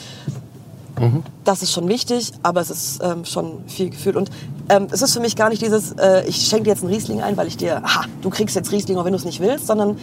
Das 1.43 1.61
ist 1.61 1.71
schon 1.71 1.87
wichtig, 1.87 2.31
aber 2.41 2.59
es 2.59 2.71
ist 2.71 3.03
ähm, 3.03 3.23
schon 3.23 3.63
viel 3.67 3.91
Gefühl. 3.91 4.17
Und 4.17 4.31
ähm, 4.69 4.87
es 4.91 5.01
ist 5.01 5.13
für 5.13 5.19
mich 5.19 5.35
gar 5.35 5.49
nicht 5.49 5.61
dieses, 5.61 5.91
äh, 5.93 6.23
ich 6.27 6.47
schenke 6.47 6.65
dir 6.65 6.71
jetzt 6.71 6.83
einen 6.83 6.91
Riesling 6.91 7.21
ein, 7.21 7.37
weil 7.37 7.47
ich 7.47 7.55
dir, 7.55 7.83
ha, 7.83 8.05
du 8.21 8.29
kriegst 8.29 8.55
jetzt 8.55 8.71
Riesling, 8.71 8.97
auch 8.97 9.05
wenn 9.05 9.13
du 9.13 9.17
es 9.17 9.25
nicht 9.25 9.39
willst, 9.39 9.67
sondern 9.67 9.97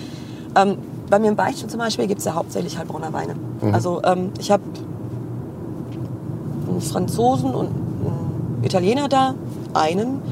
ähm, 0.57 0.79
bei 1.11 1.19
mir 1.19 1.29
im 1.29 1.37
Beichtstuhl 1.37 1.69
zum 1.69 1.81
Beispiel 1.81 2.07
gibt 2.07 2.21
es 2.21 2.27
ja 2.27 2.35
hauptsächlich 2.35 2.79
Heilbronner 2.79 3.13
Weine. 3.13 3.35
Also 3.73 4.03
ähm, 4.05 4.31
ich 4.39 4.51
habe 4.51 4.63
einen 6.69 6.81
Franzosen 6.81 7.55
und 7.55 7.67
einen 7.67 8.61
Italiener 8.63 9.09
da, 9.09 9.35
einen. 9.75 10.23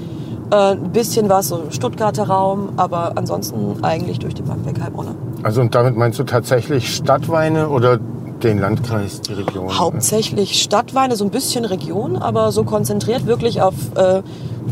Äh, 0.52 0.72
ein 0.72 0.92
bisschen 0.92 1.30
was, 1.30 1.48
so 1.48 1.70
Stuttgarter 1.70 2.24
Raum, 2.24 2.74
aber 2.76 3.12
ansonsten 3.16 3.82
eigentlich 3.82 4.18
durch 4.18 4.34
die 4.34 4.42
Bank 4.42 4.66
weg 4.66 4.78
Heilbronner. 4.82 5.14
Also 5.42 5.62
und 5.62 5.74
damit 5.74 5.96
meinst 5.96 6.18
du 6.18 6.24
tatsächlich 6.24 6.94
Stadtweine 6.94 7.70
oder 7.70 7.96
den 7.96 8.58
Landkreis, 8.58 9.22
die 9.22 9.32
Region? 9.32 9.78
Hauptsächlich 9.78 10.62
Stadtweine, 10.62 11.16
so 11.16 11.24
ein 11.24 11.30
bisschen 11.30 11.64
Region, 11.64 12.16
aber 12.16 12.52
so 12.52 12.64
konzentriert 12.64 13.24
wirklich 13.24 13.62
auf 13.62 13.72
äh, 13.94 14.22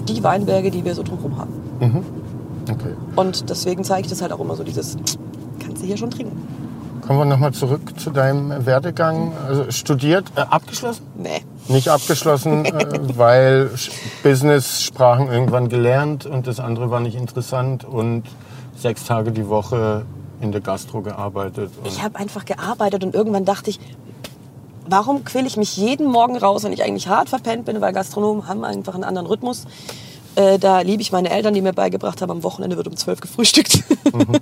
die 0.06 0.22
Weinberge, 0.22 0.70
die 0.70 0.84
wir 0.84 0.94
so 0.94 1.02
drumherum 1.02 1.38
haben. 1.38 2.04
Okay. 2.70 2.94
Und 3.16 3.48
deswegen 3.48 3.82
zeige 3.82 4.02
ich 4.02 4.08
das 4.08 4.20
halt 4.20 4.32
auch 4.32 4.40
immer 4.40 4.56
so 4.56 4.62
dieses, 4.62 4.98
kannst 5.64 5.82
du 5.82 5.86
hier 5.86 5.96
schon 5.96 6.10
trinken? 6.10 6.36
Kommen 7.10 7.22
wir 7.22 7.24
nochmal 7.24 7.52
zurück 7.52 7.98
zu 7.98 8.10
deinem 8.10 8.66
Werdegang. 8.66 9.32
Also 9.44 9.68
studiert, 9.72 10.26
äh, 10.36 10.42
abgeschlossen? 10.42 11.04
Nee. 11.16 11.42
Nicht 11.66 11.88
abgeschlossen, 11.88 12.64
äh, 12.66 13.18
weil 13.18 13.68
Business-Sprachen 14.22 15.26
irgendwann 15.26 15.68
gelernt 15.68 16.24
und 16.24 16.46
das 16.46 16.60
andere 16.60 16.92
war 16.92 17.00
nicht 17.00 17.16
interessant 17.16 17.84
und 17.84 18.22
sechs 18.76 19.06
Tage 19.06 19.32
die 19.32 19.48
Woche 19.48 20.06
in 20.40 20.52
der 20.52 20.60
Gastro 20.60 21.00
gearbeitet. 21.00 21.72
Ich 21.82 22.00
habe 22.00 22.16
einfach 22.16 22.44
gearbeitet 22.44 23.02
und 23.02 23.12
irgendwann 23.12 23.44
dachte 23.44 23.70
ich, 23.70 23.80
warum 24.86 25.24
quäle 25.24 25.48
ich 25.48 25.56
mich 25.56 25.76
jeden 25.76 26.06
Morgen 26.06 26.36
raus, 26.36 26.62
wenn 26.62 26.72
ich 26.72 26.84
eigentlich 26.84 27.08
hart 27.08 27.28
verpennt 27.28 27.64
bin, 27.64 27.80
weil 27.80 27.92
Gastronomen 27.92 28.46
haben 28.46 28.62
einfach 28.62 28.94
einen 28.94 29.02
anderen 29.02 29.26
Rhythmus. 29.26 29.66
Äh, 30.36 30.58
da 30.58 30.80
liebe 30.80 31.02
ich 31.02 31.12
meine 31.12 31.30
Eltern, 31.30 31.54
die 31.54 31.60
mir 31.60 31.72
beigebracht 31.72 32.22
haben, 32.22 32.30
am 32.30 32.42
Wochenende 32.42 32.76
wird 32.76 32.86
um 32.86 32.96
zwölf 32.96 33.20
gefrühstückt. 33.20 33.82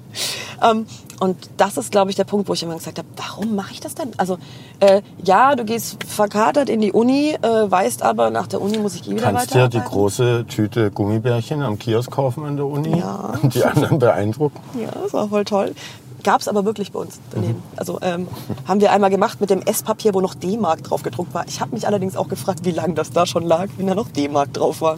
Ähm, 0.61 0.87
und 1.21 1.37
das 1.57 1.77
ist, 1.77 1.93
glaube 1.93 2.11
ich, 2.11 2.17
der 2.17 2.25
Punkt, 2.25 2.49
wo 2.49 2.53
ich 2.53 2.65
immer 2.65 2.75
gesagt 2.75 2.99
habe, 2.99 3.07
warum 3.17 3.55
mache 3.55 3.73
ich 3.73 3.79
das 3.81 3.95
denn? 3.95 4.11
Also 4.17 4.39
äh, 4.81 5.03
ja, 5.23 5.55
du 5.55 5.65
gehst 5.65 6.03
verkatert 6.05 6.69
in 6.69 6.81
die 6.81 6.91
Uni, 6.91 7.37
äh, 7.41 7.71
weißt 7.71 8.03
aber, 8.03 8.31
nach 8.31 8.49
der 8.49 8.61
Uni 8.61 8.77
muss 8.79 8.97
ich 8.97 9.07
eh 9.07 9.13
wieder 9.13 9.31
Kannst 9.33 9.55
dir 9.55 9.69
die 9.69 9.81
große 9.81 10.47
Tüte 10.49 10.91
Gummibärchen 10.91 11.63
am 11.63 11.79
Kiosk 11.79 12.11
kaufen 12.11 12.45
an 12.45 12.57
der 12.57 12.67
Uni 12.67 12.99
Ja. 12.99 13.35
und 13.41 13.55
die 13.55 13.65
anderen 13.65 14.01
beeindrucken. 14.01 14.59
Ja, 14.81 14.91
das 15.01 15.13
war 15.13 15.29
voll 15.29 15.45
toll. 15.45 15.77
Gab 16.25 16.41
es 16.41 16.49
aber 16.49 16.65
wirklich 16.65 16.91
bei 16.91 16.99
uns 16.99 17.21
daneben. 17.31 17.63
Also 17.77 18.01
ähm, 18.03 18.27
haben 18.67 18.81
wir 18.81 18.91
einmal 18.91 19.11
gemacht 19.11 19.41
mit 19.41 19.51
dem 19.51 19.63
Esspapier, 19.63 20.13
wo 20.15 20.21
noch 20.21 20.35
D-Mark 20.35 20.83
drauf 20.83 21.05
gedruckt 21.05 21.33
war. 21.35 21.47
Ich 21.47 21.61
habe 21.61 21.73
mich 21.73 21.87
allerdings 21.87 22.17
auch 22.17 22.27
gefragt, 22.29 22.65
wie 22.65 22.73
lange 22.73 22.95
das 22.95 23.13
da 23.13 23.25
schon 23.27 23.45
lag, 23.47 23.69
wenn 23.77 23.87
da 23.87 23.95
noch 23.95 24.09
D-Mark 24.09 24.53
drauf 24.55 24.81
war. 24.81 24.97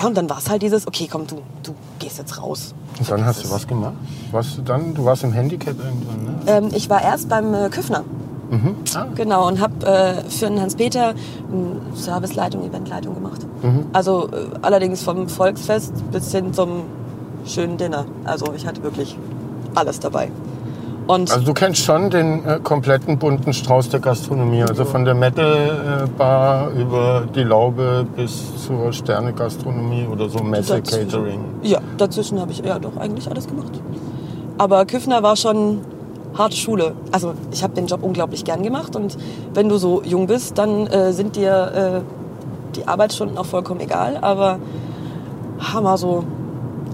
Ja, 0.00 0.06
und 0.06 0.16
dann 0.16 0.30
war 0.30 0.38
es 0.38 0.48
halt 0.48 0.62
dieses, 0.62 0.86
okay, 0.86 1.08
komm, 1.10 1.26
du, 1.26 1.42
du 1.62 1.74
gehst 1.98 2.16
jetzt 2.18 2.40
raus. 2.40 2.74
Und 2.98 3.10
dann 3.10 3.24
hast 3.24 3.44
du 3.44 3.50
was 3.50 3.66
gemacht? 3.66 3.92
Warst 4.30 4.56
du 4.56 4.62
dann? 4.62 4.94
Du 4.94 5.04
warst 5.04 5.24
im 5.24 5.32
Handicap 5.32 5.76
irgendwann, 5.78 6.24
ne? 6.24 6.40
Ähm, 6.46 6.68
ich 6.72 6.88
war 6.88 7.02
erst 7.02 7.28
beim 7.28 7.52
äh, 7.52 7.68
Küffner. 7.68 8.04
Ah. 8.94 9.06
Genau, 9.14 9.46
und 9.46 9.60
habe 9.60 9.86
äh, 9.86 10.28
für 10.28 10.46
den 10.46 10.60
Hans-Peter 10.60 11.14
Serviceleitung, 11.94 12.64
Eventleitung 12.64 13.14
gemacht. 13.14 13.46
Also 13.92 14.28
äh, 14.32 14.46
allerdings 14.62 15.02
vom 15.02 15.28
Volksfest 15.28 15.92
bis 16.10 16.32
hin 16.32 16.52
zum 16.52 16.82
schönen 17.44 17.76
Dinner. 17.76 18.06
Also 18.24 18.52
ich 18.56 18.66
hatte 18.66 18.82
wirklich 18.82 19.16
alles 19.76 20.00
dabei. 20.00 20.32
Und 21.10 21.28
Also 21.32 21.44
du 21.44 21.54
kennst 21.54 21.84
schon 21.84 22.08
den 22.08 22.44
äh, 22.46 22.60
kompletten 22.62 23.18
bunten 23.18 23.52
Strauß 23.52 23.88
der 23.88 23.98
Gastronomie, 23.98 24.62
also 24.62 24.84
von 24.84 25.04
der 25.04 25.14
Metal-Bar 25.14 26.70
über 26.70 27.24
die 27.34 27.42
Laube 27.42 28.06
bis 28.14 28.64
zur 28.64 28.92
Sterne-Gastronomie 28.92 30.06
oder 30.06 30.28
so 30.28 30.38
Messe-Catering. 30.38 31.40
Ja, 31.62 31.80
dazwischen 31.96 32.40
habe 32.40 32.52
ich 32.52 32.60
ja 32.64 32.78
doch 32.78 32.96
eigentlich 32.96 33.28
alles 33.28 33.48
gemacht. 33.48 33.72
Aber 34.56 34.84
Küffner 34.86 35.20
war 35.24 35.34
schon 35.34 35.80
harte 36.38 36.54
Schule. 36.54 36.92
Also 37.10 37.34
ich 37.50 37.64
habe 37.64 37.74
den 37.74 37.88
Job 37.88 38.04
unglaublich 38.04 38.44
gern 38.44 38.62
gemacht 38.62 38.94
und 38.94 39.18
wenn 39.52 39.68
du 39.68 39.78
so 39.78 40.02
jung 40.04 40.28
bist, 40.28 40.58
dann 40.58 40.86
äh, 40.86 41.12
sind 41.12 41.34
dir 41.34 42.04
äh, 42.04 42.76
die 42.76 42.86
Arbeitsstunden 42.86 43.36
auch 43.36 43.46
vollkommen 43.46 43.80
egal. 43.80 44.16
Aber 44.20 44.60
Hammer 45.58 45.98
so 45.98 46.22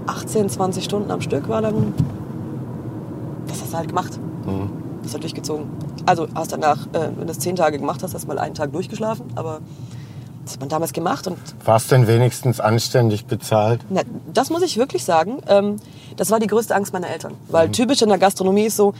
18, 0.07 0.49
20 0.49 0.83
Stunden 0.83 1.11
am 1.11 1.21
Stück 1.21 1.47
war 1.49 1.61
dann, 1.61 1.93
hast 3.67 3.73
du 3.73 3.77
halt 3.77 3.89
gemacht. 3.89 4.19
Das 5.03 5.13
hat 5.13 5.23
durchgezogen. 5.23 5.67
Also 6.05 6.27
hast 6.33 6.51
danach, 6.51 6.87
äh, 6.93 7.09
wenn 7.15 7.27
du 7.27 7.31
es 7.31 7.39
zehn 7.39 7.55
Tage 7.55 7.77
gemacht 7.77 8.01
hast, 8.03 8.13
hast 8.13 8.23
du 8.23 8.27
mal 8.27 8.39
einen 8.39 8.55
Tag 8.55 8.71
durchgeschlafen. 8.71 9.25
Aber 9.35 9.59
das 10.43 10.53
hat 10.53 10.59
man 10.61 10.69
damals 10.69 10.93
gemacht 10.93 11.27
und 11.27 11.37
Warst 11.65 11.91
denn 11.91 12.07
wenigstens 12.07 12.59
anständig 12.61 13.25
bezahlt? 13.25 13.81
na, 13.89 14.01
das 14.33 14.49
muss 14.49 14.61
ich 14.61 14.77
wirklich 14.77 15.03
sagen. 15.03 15.39
Ähm, 15.47 15.75
das 16.15 16.31
war 16.31 16.39
die 16.39 16.47
größte 16.47 16.73
Angst 16.75 16.93
meiner 16.93 17.09
Eltern. 17.09 17.33
Weil 17.49 17.69
typisch 17.71 18.01
in 18.01 18.09
der 18.09 18.17
Gastronomie 18.17 18.63
ist 18.65 18.77
so, 18.77 18.93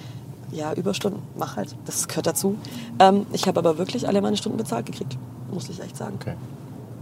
ja, 0.52 0.74
Überstunden, 0.74 1.22
mach 1.38 1.56
halt. 1.58 1.76
Das 1.86 2.08
gehört 2.08 2.28
dazu. 2.28 2.56
Ähm, 3.00 3.26
ich 3.34 3.48
habe 3.48 3.60
aber 3.60 3.78
wirklich 3.78 4.08
alle 4.08 4.22
meine 4.22 4.38
Stunden 4.38 4.58
bezahlt 4.58 4.86
gekriegt. 4.86 5.18
Muss 5.52 5.70
ich 5.70 5.82
echt 5.82 5.96
sagen. 5.98 6.18
Okay. 6.22 6.34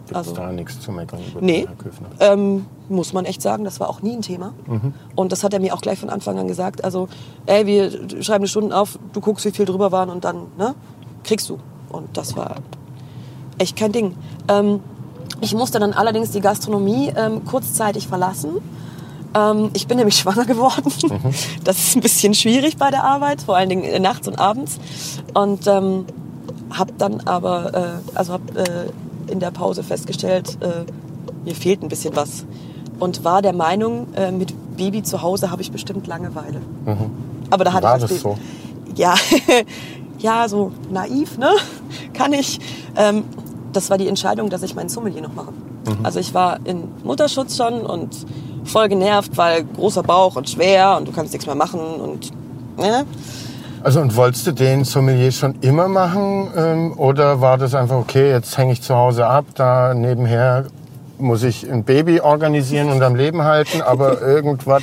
Gibt 0.05 0.15
Also- 0.15 0.33
da 0.33 0.51
nichts 0.51 0.79
zu 0.79 0.91
meckern 0.91 1.19
über 1.31 1.41
Nee, 1.41 1.65
Herr 1.67 1.75
Köfner? 1.75 2.07
ähm, 2.19 2.65
muss 2.89 3.13
man 3.13 3.25
echt 3.25 3.41
sagen, 3.41 3.63
das 3.63 3.79
war 3.79 3.89
auch 3.89 4.01
nie 4.03 4.13
ein 4.15 4.21
Thema. 4.21 4.53
Und 5.15 5.31
das 5.31 5.43
hat 5.43 5.53
er 5.53 5.59
mir 5.59 5.73
auch 5.73 5.81
gleich 5.81 5.97
von 5.99 6.09
Anfang 6.09 6.37
an 6.37 6.47
gesagt. 6.47 6.83
Also, 6.83 7.07
ey, 7.47 7.65
wir 7.65 8.21
schreiben 8.23 8.43
die 8.43 8.49
Stunden 8.49 8.71
auf, 8.71 8.99
du 9.13 9.21
guckst, 9.21 9.45
wie 9.45 9.51
viel 9.51 9.65
drüber 9.65 9.91
waren 9.91 10.09
und 10.09 10.23
dann, 10.23 10.43
ne, 10.57 10.75
kriegst 11.23 11.49
du. 11.49 11.57
Und 11.89 12.15
das 12.17 12.35
war 12.37 12.57
echt 13.57 13.75
kein 13.75 13.91
Ding. 13.91 14.15
Ähm, 14.47 14.79
ich 15.41 15.55
musste 15.55 15.79
dann 15.79 15.93
allerdings 15.93 16.29
die 16.31 16.41
Gastronomie 16.41 17.11
ähm, 17.15 17.43
kurzzeitig 17.45 18.07
verlassen. 18.07 18.57
Ähm, 19.33 19.71
ich 19.73 19.87
bin 19.87 19.97
nämlich 19.97 20.15
schwanger 20.19 20.45
geworden. 20.45 20.91
Das 21.63 21.77
ist 21.79 21.95
ein 21.95 22.01
bisschen 22.01 22.33
schwierig 22.35 22.77
bei 22.77 22.91
der 22.91 23.03
Arbeit, 23.03 23.41
vor 23.41 23.55
allen 23.55 23.69
Dingen 23.69 23.83
äh, 23.83 23.99
nachts 23.99 24.27
und 24.27 24.37
abends. 24.37 24.77
Und 25.33 25.65
ähm, 25.67 26.05
habe 26.71 26.93
dann 26.97 27.21
aber, 27.21 27.73
äh, 27.73 28.17
also 28.17 28.33
habe 28.33 28.59
äh, 28.59 28.89
in 29.27 29.39
der 29.39 29.51
Pause 29.51 29.83
festgestellt, 29.83 30.57
äh, 30.61 30.85
mir 31.45 31.55
fehlt 31.55 31.83
ein 31.83 31.89
bisschen 31.89 32.15
was. 32.15 32.45
Und 32.99 33.23
war 33.23 33.41
der 33.41 33.53
Meinung, 33.53 34.07
äh, 34.15 34.31
mit 34.31 34.53
Baby 34.77 35.03
zu 35.03 35.21
Hause 35.21 35.51
habe 35.51 35.61
ich 35.61 35.71
bestimmt 35.71 36.07
Langeweile. 36.07 36.61
Aber 37.49 37.63
da 37.63 37.73
hatte 37.73 37.83
War 37.83 37.97
ich 37.97 38.03
das 38.03 38.21
so? 38.21 38.37
Ja, 38.95 39.15
ja, 40.19 40.47
so 40.47 40.71
naiv, 40.91 41.37
ne? 41.37 41.51
Kann 42.13 42.33
ich. 42.33 42.59
Ähm, 42.95 43.23
das 43.73 43.89
war 43.89 43.97
die 43.97 44.07
Entscheidung, 44.07 44.49
dass 44.49 44.63
ich 44.63 44.73
meinen 44.73 44.89
Sommelier 44.89 45.21
noch 45.21 45.33
mache. 45.33 45.51
Also 46.03 46.19
ich 46.19 46.33
war 46.33 46.59
in 46.65 46.85
Mutterschutz 47.03 47.57
schon 47.57 47.81
und 47.81 48.25
voll 48.63 48.89
genervt, 48.89 49.37
weil 49.37 49.63
großer 49.63 50.01
Bauch 50.01 50.35
und 50.35 50.49
schwer 50.49 50.97
und 50.97 51.07
du 51.07 51.11
kannst 51.11 51.33
nichts 51.33 51.45
mehr 51.45 51.55
machen 51.55 51.79
und 51.79 52.31
ne? 52.77 53.05
Also 53.85 54.01
und 54.01 54.15
wolltest 54.15 54.47
du 54.47 54.51
den 54.51 54.83
Sommelier 54.83 55.31
schon 55.31 55.61
immer 55.61 55.87
machen 55.87 56.47
ähm, 56.57 56.93
oder 56.97 57.39
war 57.39 57.59
das 57.59 57.75
einfach 57.75 57.97
okay, 57.97 58.31
jetzt 58.31 58.57
hänge 58.57 58.73
ich 58.73 58.81
zu 58.81 58.95
Hause 58.95 59.27
ab, 59.27 59.45
da 59.53 59.93
nebenher 59.93 60.65
muss 61.19 61.43
ich 61.43 61.71
ein 61.71 61.83
Baby 61.83 62.19
organisieren 62.19 62.89
und 62.89 63.03
am 63.03 63.13
Leben 63.13 63.43
halten, 63.43 63.83
aber 63.83 64.21
irgendwas 64.27 64.81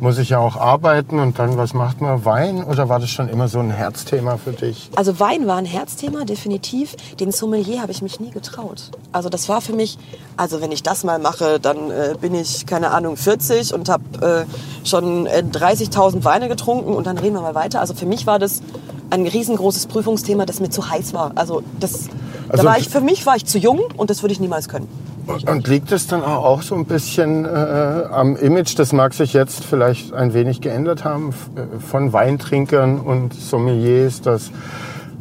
muss 0.00 0.18
ich 0.18 0.30
ja 0.30 0.38
auch 0.38 0.56
arbeiten 0.56 1.18
und 1.18 1.38
dann 1.38 1.56
was 1.56 1.74
macht 1.74 2.00
man? 2.00 2.24
Wein 2.24 2.64
oder 2.64 2.88
war 2.88 2.98
das 3.00 3.10
schon 3.10 3.28
immer 3.28 3.48
so 3.48 3.58
ein 3.60 3.70
Herzthema 3.70 4.36
für 4.38 4.52
dich? 4.52 4.90
Also 4.96 5.20
Wein 5.20 5.46
war 5.46 5.56
ein 5.56 5.66
Herzthema, 5.66 6.24
definitiv. 6.24 6.96
Den 7.18 7.32
Sommelier 7.32 7.82
habe 7.82 7.92
ich 7.92 8.02
mich 8.02 8.18
nie 8.20 8.30
getraut. 8.30 8.90
Also 9.12 9.28
das 9.28 9.48
war 9.48 9.60
für 9.60 9.72
mich, 9.74 9.98
also 10.36 10.60
wenn 10.60 10.72
ich 10.72 10.82
das 10.82 11.04
mal 11.04 11.18
mache, 11.18 11.60
dann 11.60 11.90
äh, 11.90 12.14
bin 12.20 12.34
ich, 12.34 12.66
keine 12.66 12.90
Ahnung, 12.90 13.16
40 13.16 13.74
und 13.74 13.88
habe 13.88 14.46
äh, 14.46 14.86
schon 14.86 15.26
äh, 15.26 15.42
30.000 15.50 16.24
Weine 16.24 16.48
getrunken 16.48 16.94
und 16.94 17.06
dann 17.06 17.18
reden 17.18 17.34
wir 17.34 17.42
mal 17.42 17.54
weiter. 17.54 17.80
Also 17.80 17.94
für 17.94 18.06
mich 18.06 18.26
war 18.26 18.38
das 18.38 18.62
ein 19.10 19.26
riesengroßes 19.26 19.86
Prüfungsthema, 19.86 20.46
das 20.46 20.60
mir 20.60 20.70
zu 20.70 20.88
heiß 20.88 21.12
war. 21.12 21.32
Also 21.34 21.62
das, 21.78 22.08
Also- 22.48 22.62
da 22.62 22.64
war 22.70 22.78
ich, 22.78 22.88
für 22.88 23.00
mich 23.00 23.26
war 23.26 23.36
ich 23.36 23.44
zu 23.44 23.58
jung 23.58 23.80
und 23.96 24.08
das 24.10 24.22
würde 24.22 24.32
ich 24.32 24.40
niemals 24.40 24.68
können. 24.68 24.88
Und 25.26 25.68
liegt 25.68 25.92
es 25.92 26.06
dann 26.06 26.22
auch 26.22 26.62
so 26.62 26.74
ein 26.74 26.84
bisschen 26.84 27.44
äh, 27.44 27.48
am 27.48 28.36
Image, 28.36 28.78
das 28.78 28.92
mag 28.92 29.14
sich 29.14 29.32
jetzt 29.32 29.64
vielleicht 29.64 30.12
ein 30.12 30.34
wenig 30.34 30.60
geändert 30.60 31.04
haben, 31.04 31.30
äh, 31.56 31.78
von 31.78 32.12
Weintrinkern 32.12 33.00
und 33.00 33.34
Sommeliers, 33.34 34.20
das 34.22 34.50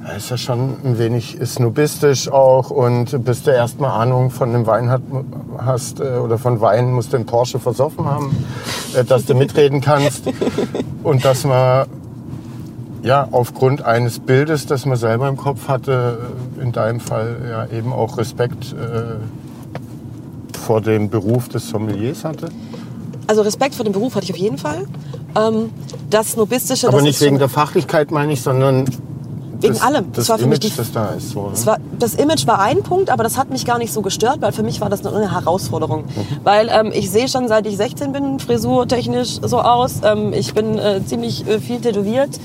äh, 0.07 0.17
ist 0.17 0.29
ja 0.29 0.37
schon 0.37 0.75
ein 0.83 0.97
wenig 0.97 1.37
snobistisch 1.45 2.31
auch 2.31 2.69
und 2.69 3.23
bis 3.23 3.43
du 3.43 3.51
erstmal 3.51 3.91
Ahnung 4.01 4.31
von 4.31 4.49
einem 4.49 4.65
Wein 4.65 4.89
hat, 4.89 5.01
hast 5.57 5.99
äh, 5.99 6.17
oder 6.17 6.37
von 6.37 6.61
Wein 6.61 6.91
musst 6.91 7.13
du 7.13 7.17
einen 7.17 7.25
Porsche 7.25 7.59
versoffen 7.59 8.05
haben, 8.05 8.45
äh, 8.95 9.03
dass 9.03 9.25
du 9.25 9.35
mitreden 9.35 9.81
kannst. 9.81 10.25
Und 11.03 11.23
dass 11.23 11.45
man 11.45 11.87
ja, 13.03 13.27
aufgrund 13.31 13.83
eines 13.83 14.19
Bildes, 14.19 14.65
das 14.65 14.85
man 14.85 14.97
selber 14.97 15.27
im 15.29 15.37
Kopf 15.37 15.67
hatte, 15.67 16.19
äh, 16.57 16.61
in 16.61 16.71
deinem 16.71 16.99
Fall 16.99 17.37
ja 17.49 17.77
eben 17.77 17.93
auch 17.93 18.17
Respekt 18.17 18.73
äh, 18.73 19.15
vor 20.59 20.81
dem 20.81 21.09
Beruf 21.09 21.49
des 21.49 21.69
Sommeliers 21.69 22.23
hatte. 22.23 22.49
Also 23.27 23.41
Respekt 23.41 23.75
vor 23.75 23.83
dem 23.83 23.93
Beruf 23.93 24.15
hatte 24.15 24.25
ich 24.25 24.31
auf 24.31 24.37
jeden 24.37 24.57
Fall. 24.57 24.85
Ähm, 25.35 25.69
das 26.09 26.31
Snobistische, 26.31 26.87
Aber 26.87 26.97
das 26.97 27.03
nicht 27.05 27.21
wegen 27.21 27.37
der 27.39 27.49
Fachlichkeit, 27.49 28.11
meine 28.11 28.33
ich, 28.33 28.41
sondern 28.41 28.85
Wegen 29.61 29.73
das, 29.73 29.83
allem. 29.83 30.05
Das 30.13 30.15
Das 30.25 30.29
war 30.29 30.37
für 30.37 30.45
Image, 30.45 30.63
mich 30.63 30.71
die- 30.71 30.77
das 30.77 30.91
da 30.93 31.09
ist. 31.09 31.31
So, 31.31 31.49
ne? 31.49 31.65
war, 31.65 31.77
das 31.99 32.15
Image 32.15 32.47
war 32.47 32.59
ein 32.61 32.81
Punkt, 32.81 33.09
aber 33.09 33.23
das 33.23 33.37
hat 33.37 33.49
mich 33.49 33.65
gar 33.65 33.77
nicht 33.77 33.91
so 33.91 34.01
gestört, 34.01 34.41
weil 34.41 34.53
für 34.53 34.63
mich 34.63 34.79
war 34.79 34.89
das 34.89 35.05
eine 35.05 35.31
Herausforderung. 35.33 36.05
Weil 36.45 36.69
ähm, 36.71 36.91
ich 36.95 37.11
sehe 37.11 37.27
schon, 37.27 37.47
seit 37.49 37.67
ich 37.67 37.75
16 37.77 38.13
bin, 38.13 38.39
frisurtechnisch 38.39 39.39
so 39.43 39.59
aus. 39.59 39.95
Ähm, 40.03 40.31
ich 40.33 40.53
bin 40.53 40.77
äh, 40.79 41.01
ziemlich 41.05 41.45
äh, 41.45 41.59
viel 41.59 41.81
tätowiert. 41.81 42.39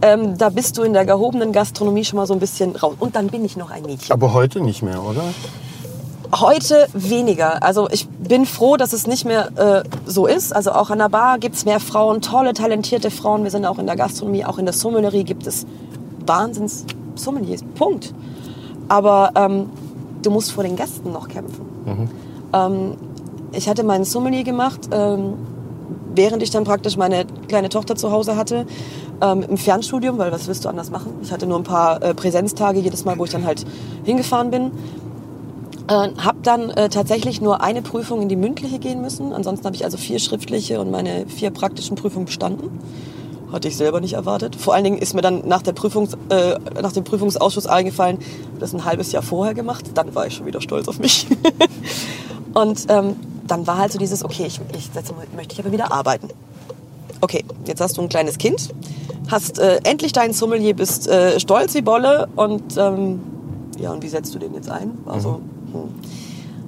Ähm, 0.00 0.38
da 0.38 0.48
bist 0.48 0.78
du 0.78 0.82
in 0.82 0.92
der 0.92 1.04
gehobenen 1.04 1.52
Gastronomie 1.52 2.04
schon 2.04 2.18
mal 2.18 2.26
so 2.26 2.34
ein 2.34 2.40
bisschen 2.40 2.76
raus. 2.76 2.94
Und 3.00 3.16
dann 3.16 3.26
bin 3.26 3.44
ich 3.44 3.56
noch 3.56 3.70
ein 3.70 3.82
Mädchen. 3.82 4.12
Aber 4.12 4.32
heute 4.32 4.60
nicht 4.60 4.82
mehr, 4.82 5.02
oder? 5.02 5.22
Heute 6.32 6.86
weniger. 6.92 7.62
Also 7.62 7.88
ich 7.90 8.08
bin 8.08 8.46
froh, 8.46 8.76
dass 8.76 8.92
es 8.92 9.06
nicht 9.06 9.24
mehr 9.24 9.50
äh, 9.56 9.82
so 10.06 10.26
ist. 10.26 10.54
Also 10.54 10.72
auch 10.72 10.90
an 10.90 10.98
der 10.98 11.08
Bar 11.08 11.38
gibt's 11.38 11.64
mehr 11.64 11.80
Frauen, 11.80 12.20
tolle, 12.20 12.54
talentierte 12.54 13.10
Frauen. 13.10 13.42
Wir 13.42 13.50
sind 13.50 13.66
auch 13.66 13.78
in 13.78 13.86
der 13.86 13.96
Gastronomie, 13.96 14.44
auch 14.44 14.58
in 14.58 14.64
der 14.64 14.74
Sommelerie 14.74 15.24
gibt 15.24 15.46
es 15.46 15.66
Wahnsinns 16.24 16.86
Sommeliers. 17.16 17.62
Punkt. 17.74 18.14
Aber 18.88 19.32
ähm, 19.34 19.70
du 20.22 20.30
musst 20.30 20.52
vor 20.52 20.62
den 20.62 20.76
Gästen 20.76 21.12
noch 21.12 21.28
kämpfen. 21.28 21.66
Ähm, 22.52 22.96
ich 23.52 23.68
hatte 23.68 23.82
meinen 23.82 24.04
Sommelier 24.04 24.44
gemacht, 24.44 24.88
ähm, 24.92 25.34
während 26.14 26.42
ich 26.42 26.50
dann 26.50 26.64
praktisch 26.64 26.96
meine 26.96 27.24
kleine 27.48 27.68
Tochter 27.68 27.96
zu 27.96 28.12
Hause 28.12 28.36
hatte, 28.36 28.66
ähm, 29.20 29.44
im 29.48 29.56
Fernstudium, 29.56 30.18
weil 30.18 30.30
was 30.30 30.46
willst 30.46 30.64
du 30.64 30.68
anders 30.68 30.90
machen? 30.90 31.14
Ich 31.22 31.32
hatte 31.32 31.46
nur 31.46 31.58
ein 31.58 31.64
paar 31.64 32.02
äh, 32.02 32.14
Präsenztage 32.14 32.78
jedes 32.78 33.04
Mal, 33.04 33.18
wo 33.18 33.24
ich 33.24 33.30
dann 33.30 33.44
halt 33.44 33.64
hingefahren 34.04 34.50
bin. 34.50 34.70
Äh, 35.90 36.10
habe 36.18 36.38
dann 36.44 36.70
äh, 36.70 36.88
tatsächlich 36.88 37.40
nur 37.40 37.62
eine 37.62 37.82
Prüfung 37.82 38.22
in 38.22 38.28
die 38.28 38.36
mündliche 38.36 38.78
gehen 38.78 39.02
müssen. 39.02 39.32
Ansonsten 39.32 39.66
habe 39.66 39.74
ich 39.74 39.84
also 39.84 39.96
vier 39.98 40.20
schriftliche 40.20 40.80
und 40.80 40.92
meine 40.92 41.26
vier 41.26 41.50
praktischen 41.50 41.96
Prüfungen 41.96 42.26
bestanden. 42.26 42.78
Hatte 43.50 43.66
ich 43.66 43.76
selber 43.76 44.00
nicht 44.00 44.12
erwartet. 44.12 44.54
Vor 44.54 44.72
allen 44.72 44.84
Dingen 44.84 44.98
ist 44.98 45.14
mir 45.14 45.22
dann 45.22 45.48
nach, 45.48 45.62
der 45.62 45.72
Prüfungs, 45.72 46.16
äh, 46.28 46.56
nach 46.80 46.92
dem 46.92 47.02
Prüfungsausschuss 47.02 47.66
eingefallen, 47.66 48.18
das 48.60 48.72
ein 48.72 48.84
halbes 48.84 49.10
Jahr 49.10 49.24
vorher 49.24 49.52
gemacht. 49.52 49.84
Dann 49.94 50.14
war 50.14 50.28
ich 50.28 50.34
schon 50.34 50.46
wieder 50.46 50.60
stolz 50.60 50.86
auf 50.86 51.00
mich. 51.00 51.26
und 52.54 52.86
ähm, 52.88 53.16
dann 53.48 53.66
war 53.66 53.78
halt 53.78 53.90
so 53.90 53.98
dieses, 53.98 54.24
okay, 54.24 54.44
ich, 54.46 54.60
ich 54.76 54.90
jetzt 54.94 55.12
möchte 55.34 55.54
ich 55.54 55.58
aber 55.58 55.72
wieder 55.72 55.90
arbeiten. 55.90 56.28
okay, 57.20 57.44
jetzt 57.66 57.80
hast 57.80 57.98
du 57.98 58.02
ein 58.02 58.08
kleines 58.08 58.38
Kind, 58.38 58.72
hast 59.28 59.58
äh, 59.58 59.80
endlich 59.82 60.12
deinen 60.12 60.34
Sommelier, 60.34 60.76
bist 60.76 61.08
äh, 61.08 61.40
stolz 61.40 61.74
wie 61.74 61.82
Bolle 61.82 62.28
und 62.36 62.76
ähm, 62.76 63.18
ja, 63.80 63.90
und 63.90 64.04
wie 64.04 64.08
setzt 64.08 64.32
du 64.34 64.38
den 64.38 64.54
jetzt 64.54 64.70
ein? 64.70 64.98
Also, 65.06 65.36
hm. 65.36 65.59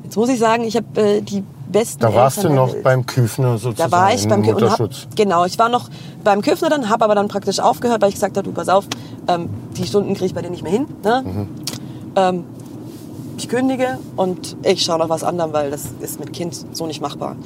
Jetzt 0.04 0.16
muss 0.16 0.28
ich 0.28 0.38
sagen, 0.38 0.64
ich 0.64 0.76
habe 0.76 1.00
äh, 1.00 1.20
die 1.22 1.42
besten 1.70 2.00
Da 2.00 2.14
warst 2.14 2.38
du 2.38 2.48
Eltern 2.48 2.56
der 2.56 2.66
noch 2.66 2.82
beim 2.82 3.06
Küfner 3.06 3.58
sozusagen. 3.58 3.90
Da 3.90 3.96
war 3.96 4.14
ich 4.14 4.24
im 4.24 4.30
beim 4.30 4.42
Kü- 4.42 4.54
und 4.54 4.70
hab, 4.70 4.78
Mutterschutz. 4.78 5.08
genau, 5.16 5.44
ich 5.44 5.58
war 5.58 5.68
noch 5.68 5.88
beim 6.22 6.42
Küffner 6.42 6.68
dann, 6.68 6.88
habe 6.88 7.04
aber 7.04 7.14
dann 7.14 7.28
praktisch 7.28 7.60
aufgehört, 7.60 8.02
weil 8.02 8.10
ich 8.10 8.16
gesagt 8.16 8.36
habe, 8.36 8.48
du 8.48 8.54
pass 8.54 8.68
auf, 8.68 8.86
ähm, 9.28 9.48
die 9.76 9.86
Stunden 9.86 10.14
kriege 10.14 10.26
ich 10.26 10.34
bei 10.34 10.42
dir 10.42 10.50
nicht 10.50 10.62
mehr 10.62 10.72
hin. 10.72 10.86
Ne? 11.02 11.22
Mhm. 11.24 11.48
Ähm, 12.16 12.44
ich 13.38 13.48
kündige 13.48 13.98
und 14.16 14.56
ich 14.62 14.84
schaue 14.84 14.98
nach 14.98 15.08
was 15.08 15.24
anderem, 15.24 15.52
weil 15.52 15.70
das 15.70 15.86
ist 16.00 16.20
mit 16.20 16.32
Kind 16.32 16.54
so 16.72 16.86
nicht 16.86 17.00
machbar. 17.00 17.36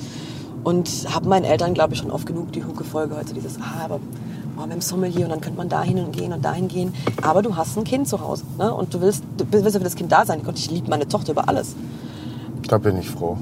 Und 0.65 1.07
habe 1.15 1.29
meinen 1.29 1.45
Eltern, 1.45 1.75
glaube 1.75 1.95
ich, 1.95 2.01
schon 2.01 2.11
oft 2.11 2.27
genug 2.27 2.53
die 2.53 2.65
Hucke 2.65 2.83
voll 2.83 3.07
gehört, 3.07 3.29
so 3.29 3.35
dieses, 3.35 3.57
ah, 3.59 3.85
aber 3.85 4.01
oh, 4.57 4.63
mit 4.63 4.73
dem 4.73 4.81
Sommelier 4.81 5.25
und 5.25 5.31
dann 5.31 5.41
könnte 5.41 5.59
man 5.59 5.69
dahin 5.69 5.99
und 5.99 6.17
gehen 6.17 6.33
und 6.33 6.45
dahin 6.45 6.69
gehen. 6.69 6.95
Aber 7.23 7.43
du 7.43 7.57
hast 7.57 7.77
ein 7.77 7.85
Kind 7.85 8.09
zu 8.09 8.21
Hause 8.21 8.45
ne? 8.59 8.73
und 8.73 8.93
du 8.95 9.01
willst, 9.01 9.25
du 9.37 9.45
willst 9.51 9.75
ja 9.75 9.81
für 9.81 9.85
das 9.85 9.97
Kind 9.97 10.13
da 10.13 10.25
sein. 10.25 10.43
Gott, 10.45 10.59
ich 10.59 10.71
liebe 10.71 10.89
meine 10.91 11.09
Tochter 11.09 11.33
über 11.33 11.49
alles. 11.49 11.75
Da 12.69 12.79
bin 12.79 12.97
ich 12.99 13.09
froh. 13.09 13.37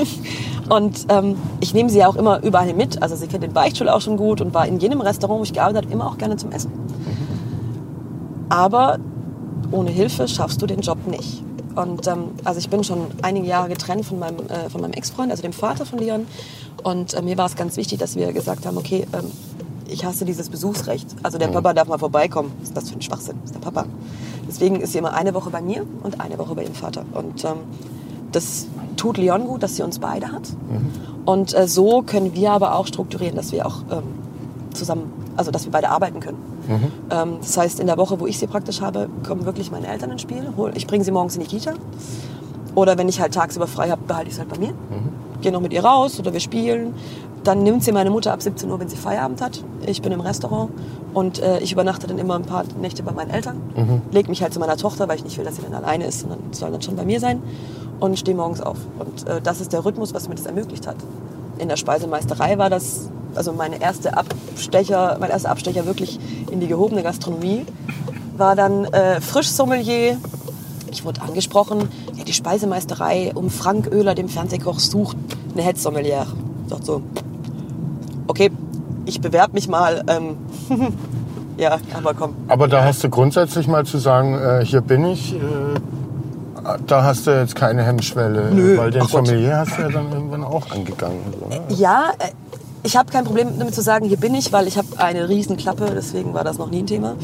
Und 0.68 1.06
ähm, 1.08 1.36
ich 1.60 1.74
nehme 1.74 1.90
sie 1.90 1.98
ja 1.98 2.08
auch 2.08 2.16
immer 2.16 2.42
überall 2.42 2.72
mit. 2.72 3.02
Also 3.02 3.16
sie 3.16 3.26
kennt 3.26 3.42
den 3.42 3.52
Beichtstuhl 3.52 3.88
auch 3.88 4.00
schon 4.00 4.16
gut 4.16 4.40
und 4.40 4.54
war 4.54 4.66
in 4.66 4.78
jedem 4.78 5.00
Restaurant, 5.00 5.40
wo 5.40 5.44
ich 5.44 5.52
gearbeitet 5.52 5.84
habe, 5.84 5.92
immer 5.92 6.06
auch 6.06 6.18
gerne 6.18 6.36
zum 6.36 6.52
Essen. 6.52 6.70
Aber 8.48 8.98
ohne 9.70 9.90
Hilfe 9.90 10.28
schaffst 10.28 10.62
du 10.62 10.66
den 10.66 10.80
Job 10.80 11.06
nicht. 11.06 11.42
Und 11.74 12.06
ähm, 12.06 12.30
also 12.44 12.60
ich 12.60 12.70
bin 12.70 12.84
schon 12.84 13.08
einige 13.22 13.46
Jahre 13.46 13.68
getrennt 13.68 14.06
von 14.06 14.18
meinem, 14.18 14.46
äh, 14.46 14.70
von 14.70 14.80
meinem 14.80 14.92
Ex-Freund, 14.92 15.30
also 15.30 15.42
dem 15.42 15.52
Vater 15.52 15.84
von 15.84 15.98
Leon. 15.98 16.26
Und 16.82 17.14
äh, 17.14 17.22
mir 17.22 17.36
war 17.36 17.46
es 17.46 17.56
ganz 17.56 17.76
wichtig, 17.76 17.98
dass 17.98 18.14
wir 18.14 18.32
gesagt 18.32 18.64
haben, 18.64 18.78
okay, 18.78 19.06
ähm, 19.12 19.30
ich 19.94 20.04
hasse 20.04 20.24
dieses 20.24 20.48
Besuchsrecht. 20.48 21.06
Also 21.22 21.38
der 21.38 21.48
Papa 21.48 21.72
darf 21.72 21.88
mal 21.88 21.98
vorbeikommen. 21.98 22.52
Was 22.60 22.68
ist 22.68 22.76
das 22.76 22.90
für 22.90 22.96
ein 22.96 23.02
Schwachsinn? 23.02 23.36
Das 23.42 23.52
ist 23.52 23.54
der 23.54 23.60
Papa. 23.60 23.86
Deswegen 24.46 24.80
ist 24.80 24.92
sie 24.92 24.98
immer 24.98 25.14
eine 25.14 25.32
Woche 25.34 25.50
bei 25.50 25.62
mir 25.62 25.86
und 26.02 26.20
eine 26.20 26.38
Woche 26.38 26.54
bei 26.54 26.62
ihrem 26.64 26.74
Vater. 26.74 27.04
Und 27.12 27.44
ähm, 27.44 27.58
das 28.32 28.66
tut 28.96 29.16
Leon 29.16 29.46
gut, 29.46 29.62
dass 29.62 29.76
sie 29.76 29.82
uns 29.82 29.98
beide 29.98 30.30
hat. 30.32 30.42
Und 31.24 31.54
äh, 31.54 31.66
so 31.66 32.02
können 32.02 32.34
wir 32.34 32.50
aber 32.50 32.74
auch 32.74 32.86
strukturieren, 32.86 33.36
dass 33.36 33.52
wir 33.52 33.66
auch 33.66 33.82
ähm, 33.90 34.02
zusammen, 34.74 35.10
also 35.36 35.50
dass 35.50 35.64
wir 35.64 35.72
beide 35.72 35.88
arbeiten 35.88 36.20
können. 36.20 36.38
Ähm, 37.10 37.36
das 37.40 37.56
heißt, 37.56 37.80
in 37.80 37.86
der 37.86 37.96
Woche, 37.96 38.18
wo 38.20 38.26
ich 38.26 38.38
sie 38.38 38.46
praktisch 38.46 38.80
habe, 38.80 39.08
kommen 39.26 39.46
wirklich 39.46 39.70
meine 39.70 39.86
Eltern 39.86 40.10
ins 40.10 40.22
Spiel. 40.22 40.52
Ich 40.74 40.86
bringe 40.86 41.04
sie 41.04 41.12
morgens 41.12 41.36
in 41.36 41.42
die 41.42 41.48
Kita. 41.48 41.74
Oder 42.74 42.98
wenn 42.98 43.08
ich 43.08 43.20
halt 43.20 43.32
tagsüber 43.34 43.66
frei 43.68 43.90
habe, 43.90 44.02
behalte 44.06 44.28
ich 44.28 44.34
es 44.34 44.40
halt 44.40 44.48
bei 44.48 44.58
mir. 44.58 44.74
Gehe 45.40 45.52
noch 45.52 45.60
mit 45.60 45.72
ihr 45.72 45.84
raus 45.84 46.18
oder 46.18 46.32
wir 46.32 46.40
spielen. 46.40 46.94
Dann 47.44 47.62
nimmt 47.62 47.84
sie 47.84 47.92
meine 47.92 48.10
Mutter 48.10 48.32
ab 48.32 48.40
17 48.40 48.70
Uhr, 48.70 48.80
wenn 48.80 48.88
sie 48.88 48.96
Feierabend 48.96 49.42
hat. 49.42 49.62
Ich 49.86 50.00
bin 50.00 50.12
im 50.12 50.20
Restaurant 50.20 50.70
und 51.12 51.40
äh, 51.40 51.60
ich 51.60 51.72
übernachte 51.72 52.06
dann 52.06 52.18
immer 52.18 52.36
ein 52.36 52.42
paar 52.44 52.64
Nächte 52.80 53.02
bei 53.02 53.12
meinen 53.12 53.30
Eltern. 53.30 53.60
Leg 54.12 54.28
mich 54.28 54.42
halt 54.42 54.54
zu 54.54 54.60
meiner 54.60 54.78
Tochter, 54.78 55.08
weil 55.08 55.16
ich 55.16 55.24
nicht 55.24 55.36
will, 55.36 55.44
dass 55.44 55.56
sie 55.56 55.62
dann 55.62 55.74
alleine 55.74 56.06
ist, 56.06 56.20
sondern 56.20 56.38
soll 56.52 56.70
dann 56.70 56.80
schon 56.80 56.96
bei 56.96 57.04
mir 57.04 57.20
sein. 57.20 57.42
Und 58.00 58.18
stehe 58.18 58.36
morgens 58.36 58.60
auf. 58.62 58.78
Und 58.98 59.28
äh, 59.28 59.40
das 59.42 59.60
ist 59.60 59.72
der 59.72 59.84
Rhythmus, 59.84 60.14
was 60.14 60.28
mir 60.28 60.34
das 60.34 60.46
ermöglicht 60.46 60.86
hat. 60.86 60.96
In 61.58 61.68
der 61.68 61.76
Speisemeisterei 61.76 62.58
war 62.58 62.70
das, 62.70 63.10
also 63.34 63.52
meine 63.52 63.80
erste 63.80 64.16
Abstecher, 64.16 65.18
mein 65.20 65.30
erster 65.30 65.50
Abstecher 65.50 65.86
wirklich 65.86 66.18
in 66.50 66.60
die 66.60 66.66
gehobene 66.66 67.02
Gastronomie, 67.02 67.66
war 68.36 68.56
dann 68.56 68.86
äh, 68.86 69.20
Frischsommelier. 69.20 70.16
Ich 70.90 71.04
wurde 71.04 71.20
angesprochen, 71.22 71.88
ja, 72.14 72.24
die 72.24 72.32
Speisemeisterei 72.32 73.32
um 73.34 73.50
Frank 73.50 73.90
Oehler, 73.92 74.14
dem 74.14 74.28
Fernsehkoch, 74.28 74.78
sucht 74.80 75.16
eine 75.52 75.62
Head-Sommelier. 75.62 76.26
Ich 76.64 76.70
dachte 76.70 76.86
so, 76.86 77.02
okay, 78.26 78.50
ich 79.06 79.20
bewerbe 79.20 79.54
mich 79.54 79.68
mal. 79.68 80.02
Ähm, 80.08 80.36
ja, 81.58 81.78
aber 81.94 82.14
komm. 82.14 82.34
Aber 82.48 82.68
da 82.68 82.84
hast 82.84 83.04
du 83.04 83.10
grundsätzlich 83.10 83.68
mal 83.68 83.84
zu 83.84 83.98
sagen, 83.98 84.34
äh, 84.34 84.64
hier 84.64 84.80
bin 84.80 85.04
ich. 85.04 85.34
Äh, 85.34 85.38
da 86.86 87.04
hast 87.04 87.26
du 87.26 87.30
jetzt 87.30 87.54
keine 87.54 87.82
Hemmschwelle, 87.82 88.50
Nö, 88.50 88.78
weil 88.78 88.90
den 88.90 89.02
ach 89.02 89.10
Gott. 89.10 89.26
Sommelier 89.26 89.58
hast 89.58 89.76
du 89.76 89.82
ja 89.82 89.88
dann 89.90 90.10
irgendwann 90.10 90.44
auch 90.44 90.70
angegangen. 90.70 91.20
Ne? 91.50 91.60
Ja, 91.68 92.12
äh, 92.18 92.30
ich 92.84 92.96
habe 92.96 93.10
kein 93.10 93.24
Problem 93.24 93.58
damit 93.58 93.74
zu 93.74 93.80
sagen, 93.80 94.06
hier 94.06 94.18
bin 94.18 94.34
ich, 94.34 94.52
weil 94.52 94.68
ich 94.68 94.76
habe 94.76 94.88
eine 94.98 95.28
riesen 95.28 95.56
Klappe, 95.56 95.90
deswegen 95.94 96.34
war 96.34 96.44
das 96.44 96.58
noch 96.58 96.70
nie 96.70 96.80
ein 96.80 96.86
Thema. 96.86 97.16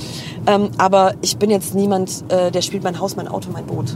Ähm, 0.47 0.71
aber 0.79 1.13
ich 1.21 1.37
bin 1.37 1.51
jetzt 1.51 1.75
niemand, 1.75 2.25
äh, 2.29 2.51
der 2.51 2.63
spielt 2.63 2.83
mein 2.83 2.99
Haus, 2.99 3.15
mein 3.15 3.29
Auto, 3.29 3.51
mein 3.53 3.67
Boot. 3.67 3.95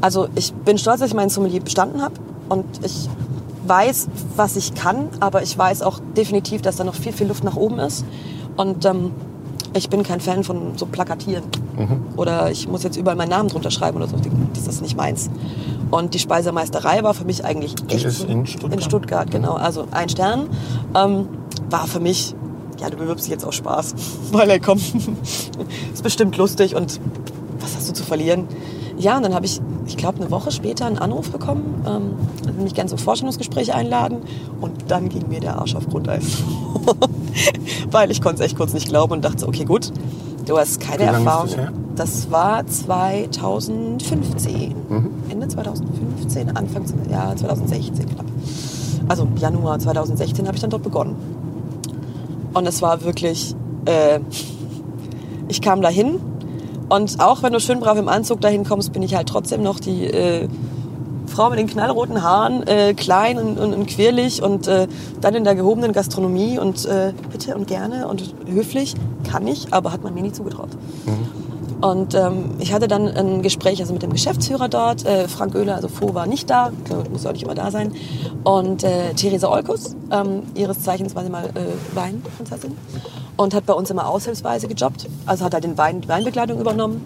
Also 0.00 0.28
ich 0.36 0.52
bin 0.52 0.78
stolz, 0.78 1.00
dass 1.00 1.08
ich 1.08 1.14
meinen 1.14 1.28
Sommelier 1.30 1.60
bestanden 1.60 2.00
habe 2.00 2.14
und 2.48 2.64
ich 2.84 3.08
weiß, 3.70 4.08
was 4.36 4.56
ich 4.56 4.74
kann, 4.74 5.08
aber 5.20 5.42
ich 5.42 5.56
weiß 5.56 5.82
auch 5.82 6.00
definitiv, 6.16 6.60
dass 6.60 6.76
da 6.76 6.84
noch 6.84 6.94
viel, 6.94 7.12
viel 7.12 7.28
Luft 7.28 7.44
nach 7.44 7.56
oben 7.56 7.78
ist. 7.78 8.04
Und 8.56 8.84
ähm, 8.84 9.12
ich 9.72 9.88
bin 9.88 10.02
kein 10.02 10.20
Fan 10.20 10.44
von 10.44 10.76
so 10.76 10.84
Plakatieren. 10.86 11.44
Oder 12.16 12.50
ich 12.50 12.68
muss 12.68 12.82
jetzt 12.82 12.96
überall 12.96 13.16
meinen 13.16 13.30
Namen 13.30 13.48
drunter 13.48 13.70
schreiben 13.70 13.96
oder 13.96 14.08
so. 14.08 14.16
Das 14.54 14.66
ist 14.66 14.82
nicht 14.82 14.96
meins. 14.96 15.30
Und 15.90 16.14
die 16.14 16.18
Speisemeisterei 16.18 17.02
war 17.02 17.14
für 17.14 17.24
mich 17.24 17.44
eigentlich 17.44 17.74
echt 17.88 18.04
ist 18.04 18.24
in 18.24 18.46
Stuttgart? 18.46 18.72
In 18.72 18.80
Stuttgart, 18.82 19.30
genau. 19.30 19.54
Also 19.54 19.86
ein 19.90 20.08
Stern 20.08 20.48
ähm, 20.94 21.28
war 21.70 21.86
für 21.86 22.00
mich, 22.00 22.34
ja, 22.80 22.90
du 22.90 22.96
bewirbst 22.96 23.26
dich 23.26 23.32
jetzt 23.32 23.44
auf 23.44 23.54
Spaß. 23.54 23.94
Weil, 24.32 24.50
ey, 24.50 24.60
komm, 24.60 24.78
ist 25.92 26.02
bestimmt 26.02 26.36
lustig 26.36 26.74
und 26.74 27.00
was 27.60 27.76
hast 27.76 27.88
du 27.88 27.92
zu 27.92 28.04
verlieren? 28.04 28.46
Ja, 28.98 29.16
und 29.16 29.22
dann 29.22 29.34
habe 29.34 29.46
ich, 29.46 29.60
ich 29.90 29.96
glaube, 29.96 30.20
eine 30.20 30.30
Woche 30.30 30.52
später 30.52 30.86
einen 30.86 30.98
Anruf 30.98 31.30
bekommen, 31.30 31.84
ähm, 31.84 32.12
also 32.46 32.62
mich 32.62 32.74
gerne 32.74 32.88
zum 32.88 32.98
Vorstellungsgespräch 32.98 33.74
einladen 33.74 34.18
und 34.60 34.72
dann 34.86 35.08
ging 35.08 35.28
mir 35.28 35.40
der 35.40 35.58
Arsch 35.58 35.74
auf 35.74 35.88
Grundeis. 35.88 36.44
Weil 37.90 38.12
ich 38.12 38.22
konnte 38.22 38.42
es 38.42 38.46
echt 38.46 38.56
kurz 38.56 38.72
nicht 38.72 38.88
glauben 38.88 39.14
und 39.14 39.24
dachte, 39.24 39.48
okay, 39.48 39.64
gut, 39.64 39.92
du 40.46 40.56
hast 40.56 40.80
keine 40.80 41.02
Erfahrung. 41.02 41.48
das? 41.96 41.96
Das 41.96 42.30
war 42.30 42.64
2015. 42.64 44.74
Mhm. 44.88 45.10
Ende 45.28 45.48
2015, 45.48 46.56
Anfang 46.56 46.84
ja, 47.10 47.34
2016 47.34 48.10
knapp. 48.10 48.26
Also 49.08 49.26
Januar 49.38 49.80
2016 49.80 50.46
habe 50.46 50.54
ich 50.54 50.60
dann 50.60 50.70
dort 50.70 50.84
begonnen. 50.84 51.16
Und 52.54 52.68
es 52.68 52.80
war 52.80 53.02
wirklich, 53.02 53.56
äh, 53.86 54.20
ich 55.48 55.60
kam 55.60 55.82
dahin 55.82 56.20
und 56.90 57.20
auch 57.20 57.42
wenn 57.42 57.52
du 57.52 57.60
schön 57.60 57.80
brav 57.80 57.96
im 57.96 58.08
Anzug 58.08 58.40
dahin 58.40 58.64
kommst, 58.64 58.92
bin 58.92 59.02
ich 59.02 59.14
halt 59.14 59.28
trotzdem 59.28 59.62
noch 59.62 59.80
die 59.80 60.06
äh, 60.06 60.48
Frau 61.26 61.48
mit 61.48 61.58
den 61.58 61.68
knallroten 61.68 62.22
Haaren, 62.22 62.66
äh, 62.66 62.94
klein 62.94 63.38
und, 63.38 63.58
und, 63.58 63.72
und 63.72 63.86
quirlig 63.86 64.42
und 64.42 64.66
äh, 64.66 64.88
dann 65.20 65.34
in 65.34 65.44
der 65.44 65.54
gehobenen 65.54 65.92
Gastronomie 65.92 66.58
und 66.58 66.84
äh, 66.86 67.12
bitte 67.30 67.54
und 67.54 67.68
gerne 67.68 68.08
und 68.08 68.34
höflich 68.46 68.94
kann 69.30 69.46
ich, 69.46 69.72
aber 69.72 69.92
hat 69.92 70.02
man 70.02 70.14
mir 70.14 70.22
nie 70.22 70.32
zugetraut. 70.32 70.70
Und 71.80 72.14
ähm, 72.14 72.56
ich 72.58 72.72
hatte 72.72 72.88
dann 72.88 73.08
ein 73.08 73.42
Gespräch 73.42 73.80
also 73.80 73.92
mit 73.92 74.02
dem 74.02 74.12
Geschäftsführer 74.12 74.68
dort. 74.68 75.04
Äh, 75.06 75.28
Frank 75.28 75.54
Oehler, 75.54 75.76
also 75.76 75.88
Fo, 75.88 76.14
war 76.14 76.26
nicht 76.26 76.50
da. 76.50 76.72
Klar, 76.84 77.04
Muss 77.10 77.24
ja 77.24 77.30
auch 77.30 77.32
nicht 77.32 77.42
immer 77.42 77.54
da 77.54 77.70
sein. 77.70 77.92
Und 78.44 78.84
äh, 78.84 79.14
Theresa 79.14 79.48
Olkus, 79.48 79.96
ähm, 80.10 80.42
ihres 80.54 80.82
Zeichens 80.82 81.14
war 81.14 81.24
sie 81.24 81.30
mal 81.30 81.46
äh, 81.46 81.96
Weinprinzessin. 81.96 82.76
Und 83.36 83.54
hat 83.54 83.64
bei 83.64 83.72
uns 83.72 83.90
immer 83.90 84.06
aushilfsweise 84.06 84.68
gejobbt. 84.68 85.08
Also 85.24 85.44
hat 85.44 85.54
halt 85.54 85.64
den 85.64 85.78
Wein, 85.78 86.06
Weinbekleidung 86.06 86.60
übernommen. 86.60 87.02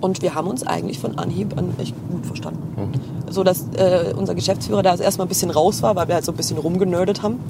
Und 0.00 0.20
wir 0.20 0.34
haben 0.34 0.46
uns 0.46 0.64
eigentlich 0.64 0.98
von 0.98 1.18
Anhieb 1.18 1.56
an 1.56 1.74
echt 1.78 1.94
gut 2.10 2.26
verstanden. 2.26 2.92
So 3.30 3.42
dass 3.42 3.66
äh, 3.76 4.12
unser 4.16 4.34
Geschäftsführer 4.34 4.82
da 4.82 4.94
erstmal 4.96 5.26
ein 5.26 5.28
bisschen 5.28 5.50
raus 5.50 5.82
war, 5.82 5.96
weil 5.96 6.06
wir 6.08 6.14
halt 6.16 6.24
so 6.24 6.32
ein 6.32 6.36
bisschen 6.36 6.58
rumgenördet 6.58 7.22
haben. 7.22 7.40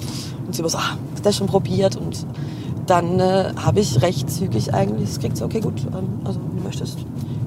Und 0.47 0.55
sie 0.55 0.63
war 0.63 0.71
so, 0.71 0.79
ah, 0.79 0.97
hast 1.13 1.19
du 1.19 1.23
das 1.25 1.37
schon 1.37 1.49
probiert? 1.49 1.97
Und 1.97 2.25
dann 2.89 3.21
äh, 3.21 3.53
habe 3.57 3.81
ich 3.81 4.01
recht 4.03 4.31
zügig 4.31 4.73
eigentlich 4.73 5.11
das 5.11 5.21
kriegt 5.21 5.37
sie, 5.37 5.45
okay, 5.45 5.61
gut, 5.61 5.81
ähm, 5.93 6.21
also 6.25 6.41
möchtest, 6.69 6.99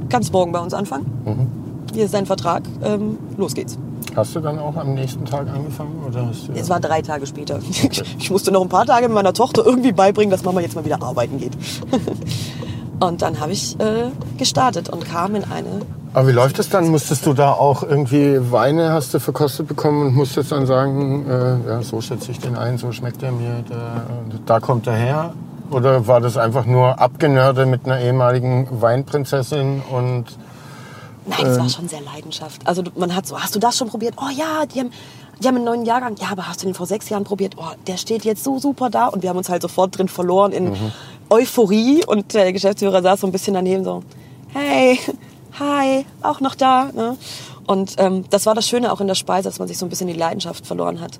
kannst 0.09 0.33
morgen 0.33 0.51
bei 0.51 0.59
uns 0.59 0.73
anfangen. 0.73 1.05
Hier 1.93 2.05
ist 2.05 2.13
dein 2.13 2.25
Vertrag, 2.25 2.63
ähm, 2.83 3.17
los 3.37 3.53
geht's. 3.53 3.77
Hast 4.15 4.35
du 4.35 4.39
dann 4.39 4.59
auch 4.59 4.75
am 4.75 4.93
nächsten 4.93 5.23
Tag 5.25 5.47
angefangen? 5.47 6.03
Oder 6.07 6.27
hast 6.27 6.47
du 6.47 6.53
Es 6.53 6.69
war 6.69 6.79
drei 6.79 7.01
Tage 7.01 7.25
später. 7.27 7.59
Ich 8.19 8.31
musste 8.31 8.51
noch 8.51 8.61
ein 8.61 8.69
paar 8.69 8.85
Tage 8.85 9.07
mit 9.07 9.15
meiner 9.15 9.33
Tochter 9.33 9.65
irgendwie 9.65 9.91
beibringen, 9.91 10.31
dass 10.31 10.43
Mama 10.43 10.61
jetzt 10.61 10.75
mal 10.75 10.85
wieder 10.85 11.01
arbeiten 11.01 11.37
geht. 11.37 11.53
Und 12.99 13.21
dann 13.21 13.39
habe 13.39 13.51
ich 13.51 13.79
äh, 13.79 14.11
gestartet 14.37 14.89
und 14.89 15.03
kam 15.05 15.33
in 15.33 15.43
eine 15.45 15.81
Aber 16.13 16.27
wie 16.27 16.33
läuft 16.33 16.59
das 16.59 16.69
dann? 16.69 16.87
Musstest 16.89 17.25
du 17.25 17.33
da 17.33 17.51
auch 17.51 17.81
irgendwie 17.81 18.37
Weine 18.51 18.91
hast 18.93 19.15
du 19.15 19.19
verkostet 19.19 19.67
bekommen 19.67 20.05
und 20.05 20.15
musstest 20.15 20.51
dann 20.51 20.67
sagen, 20.67 21.25
äh, 21.27 21.67
ja, 21.67 21.81
so 21.81 21.99
schätze 21.99 22.29
ich 22.29 22.39
den 22.39 22.55
ein, 22.55 22.77
so 22.77 22.91
schmeckt 22.91 23.23
er 23.23 23.31
mir, 23.31 23.63
da, 23.67 24.03
da 24.45 24.59
kommt 24.59 24.85
er 24.85 24.93
her? 24.93 25.33
Oder 25.71 26.07
war 26.07 26.19
das 26.19 26.37
einfach 26.37 26.65
nur 26.65 26.99
abgenörde 26.99 27.65
mit 27.65 27.85
einer 27.85 27.99
ehemaligen 28.01 28.67
Weinprinzessin 28.81 29.81
und 29.91 30.25
Nein, 31.25 31.45
es 31.45 31.59
war 31.59 31.69
schon 31.69 31.87
sehr 31.87 32.01
Leidenschaft. 32.01 32.65
Also 32.65 32.83
man 32.95 33.15
hat 33.15 33.27
so, 33.27 33.39
hast 33.39 33.55
du 33.55 33.59
das 33.59 33.77
schon 33.77 33.87
probiert? 33.89 34.15
Oh 34.17 34.29
ja, 34.35 34.65
die 34.65 34.79
haben, 34.79 34.91
die 35.39 35.47
haben 35.47 35.55
einen 35.55 35.65
neuen 35.65 35.85
Jahrgang. 35.85 36.15
Ja, 36.19 36.29
aber 36.31 36.47
hast 36.47 36.61
du 36.61 36.65
den 36.65 36.73
vor 36.73 36.87
sechs 36.87 37.09
Jahren 37.09 37.23
probiert? 37.23 37.55
Oh, 37.57 37.69
der 37.87 37.97
steht 37.97 38.25
jetzt 38.25 38.43
so 38.43 38.57
super 38.59 38.89
da. 38.89 39.07
Und 39.07 39.21
wir 39.21 39.29
haben 39.29 39.37
uns 39.37 39.47
halt 39.47 39.61
sofort 39.61 39.97
drin 39.97 40.07
verloren 40.07 40.51
in 40.51 40.75
Euphorie. 41.29 42.03
Und 42.05 42.33
der 42.33 42.51
Geschäftsführer 42.51 43.01
saß 43.03 43.21
so 43.21 43.27
ein 43.27 43.31
bisschen 43.31 43.53
daneben 43.53 43.83
so, 43.83 44.03
hey, 44.49 44.99
hi, 45.59 46.05
auch 46.23 46.39
noch 46.39 46.55
da. 46.55 46.89
Ne? 46.91 47.17
Und 47.67 47.95
ähm, 47.99 48.25
das 48.31 48.47
war 48.47 48.55
das 48.55 48.67
Schöne 48.67 48.91
auch 48.91 48.99
in 48.99 49.07
der 49.07 49.15
Speise, 49.15 49.47
dass 49.47 49.59
man 49.59 49.67
sich 49.67 49.77
so 49.77 49.85
ein 49.85 49.89
bisschen 49.89 50.07
die 50.07 50.13
Leidenschaft 50.13 50.65
verloren 50.65 50.99
hat. 51.01 51.19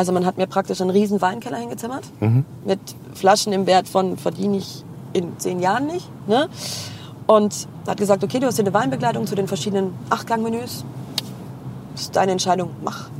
Also 0.00 0.12
man 0.12 0.24
hat 0.24 0.38
mir 0.38 0.46
praktisch 0.46 0.80
einen 0.80 0.88
riesen 0.88 1.20
Weinkeller 1.20 1.58
hingezimmert 1.58 2.04
mit 2.64 2.80
Flaschen 3.12 3.52
im 3.52 3.66
Wert 3.66 3.86
von 3.86 4.16
verdiene 4.16 4.56
ich 4.56 4.82
in 5.12 5.38
zehn 5.38 5.60
Jahren 5.60 5.88
nicht. 5.88 6.08
Ne? 6.26 6.48
Und 7.26 7.68
hat 7.86 7.98
gesagt, 7.98 8.24
okay, 8.24 8.40
du 8.40 8.46
hast 8.46 8.56
hier 8.56 8.64
eine 8.64 8.72
Weinbegleitung 8.72 9.26
zu 9.26 9.34
den 9.34 9.46
verschiedenen 9.46 9.92
Achtgangmenüs. 10.08 10.86
Das 11.92 12.00
ist 12.00 12.16
deine 12.16 12.32
Entscheidung, 12.32 12.70
mach. 12.82 13.10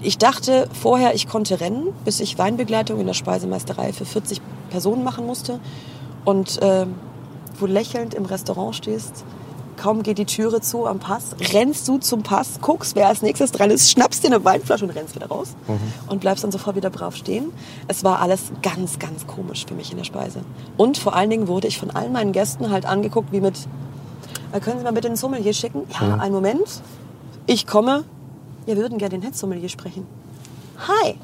Ich 0.00 0.16
dachte 0.16 0.70
vorher, 0.72 1.14
ich 1.14 1.28
konnte 1.28 1.60
rennen, 1.60 1.88
bis 2.06 2.20
ich 2.20 2.38
Weinbegleitung 2.38 2.98
in 2.98 3.06
der 3.06 3.12
Speisemeisterei 3.12 3.92
für 3.92 4.06
40 4.06 4.40
Personen 4.70 5.04
machen 5.04 5.26
musste. 5.26 5.60
Und 6.24 6.62
äh, 6.62 6.86
wo 7.58 7.66
lächelnd 7.66 8.14
im 8.14 8.24
Restaurant 8.24 8.74
stehst, 8.74 9.26
kaum 9.76 10.02
geht 10.02 10.18
die 10.18 10.24
Türe 10.24 10.60
zu 10.60 10.86
am 10.86 10.98
Pass, 10.98 11.36
rennst 11.52 11.86
du 11.88 11.98
zum 11.98 12.22
Pass, 12.22 12.60
guckst, 12.60 12.96
wer 12.96 13.08
als 13.08 13.22
nächstes 13.22 13.52
dran 13.52 13.70
ist, 13.70 13.90
schnappst 13.90 14.22
dir 14.22 14.28
eine 14.28 14.44
Weinflasche 14.44 14.84
und 14.84 14.90
rennst 14.90 15.14
wieder 15.14 15.26
raus 15.26 15.54
und 16.08 16.20
bleibst 16.20 16.44
dann 16.44 16.52
sofort 16.52 16.76
wieder 16.76 16.90
brav 16.90 17.16
stehen. 17.16 17.52
Es 17.88 18.04
war 18.04 18.20
alles 18.20 18.52
ganz, 18.62 18.98
ganz 18.98 19.26
komisch 19.26 19.66
für 19.66 19.74
mich 19.74 19.90
in 19.90 19.98
der 19.98 20.04
Speise. 20.04 20.40
Und 20.76 20.98
vor 20.98 21.14
allen 21.14 21.30
Dingen 21.30 21.48
wurde 21.48 21.68
ich 21.68 21.78
von 21.78 21.90
all 21.90 22.10
meinen 22.10 22.32
Gästen 22.32 22.70
halt 22.70 22.86
angeguckt, 22.86 23.32
wie 23.32 23.40
mit, 23.40 23.56
äh, 24.52 24.60
können 24.60 24.78
Sie 24.78 24.84
mal 24.84 24.92
bitte 24.92 25.08
den 25.08 25.16
Sommelier 25.16 25.52
schicken? 25.52 25.82
Ja, 26.00 26.16
einen 26.16 26.34
Moment. 26.34 26.82
Ich 27.46 27.66
komme. 27.66 28.04
Wir 28.64 28.76
würden 28.76 28.98
gerne 28.98 29.10
den 29.10 29.22
Head 29.22 29.36
Sommelier 29.36 29.68
sprechen. 29.68 30.06
Hi. 30.78 31.14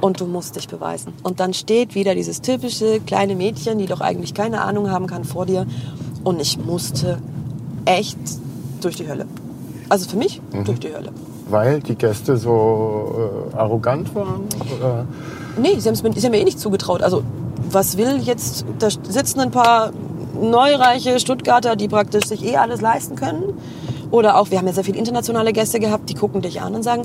Und 0.00 0.20
du 0.20 0.26
musst 0.26 0.56
dich 0.56 0.68
beweisen. 0.68 1.12
Und 1.22 1.40
dann 1.40 1.52
steht 1.52 1.94
wieder 1.94 2.14
dieses 2.14 2.40
typische 2.40 3.00
kleine 3.00 3.34
Mädchen, 3.34 3.78
die 3.78 3.86
doch 3.86 4.00
eigentlich 4.00 4.34
keine 4.34 4.62
Ahnung 4.62 4.90
haben 4.90 5.06
kann, 5.06 5.24
vor 5.24 5.46
dir. 5.46 5.66
Und 6.24 6.40
ich 6.40 6.58
musste 6.58 7.20
echt 7.84 8.18
durch 8.80 8.96
die 8.96 9.08
Hölle. 9.08 9.26
Also 9.88 10.08
für 10.08 10.16
mich 10.16 10.40
durch 10.64 10.80
die 10.80 10.94
Hölle. 10.94 11.10
Weil 11.48 11.80
die 11.80 11.96
Gäste 11.96 12.36
so 12.36 13.50
äh, 13.52 13.56
arrogant 13.56 14.14
waren? 14.14 14.44
Oder? 14.78 15.04
Nee, 15.60 15.78
sie, 15.78 15.94
sie 15.94 16.02
haben 16.02 16.30
mir 16.30 16.40
eh 16.40 16.44
nicht 16.44 16.60
zugetraut. 16.60 17.02
Also, 17.02 17.22
was 17.70 17.96
will 17.96 18.18
jetzt, 18.22 18.64
da 18.78 18.88
sitzen 18.90 19.40
ein 19.40 19.50
paar 19.50 19.92
neureiche 20.40 21.18
Stuttgarter, 21.18 21.74
die 21.76 21.88
praktisch 21.88 22.26
sich 22.26 22.44
eh 22.44 22.56
alles 22.56 22.80
leisten 22.80 23.16
können. 23.16 23.54
Oder 24.10 24.38
auch, 24.38 24.50
wir 24.50 24.58
haben 24.58 24.66
ja 24.66 24.72
sehr 24.72 24.84
viele 24.84 24.98
internationale 24.98 25.52
Gäste 25.52 25.80
gehabt, 25.80 26.08
die 26.08 26.14
gucken 26.14 26.40
dich 26.40 26.60
an 26.60 26.74
und 26.74 26.82
sagen, 26.82 27.02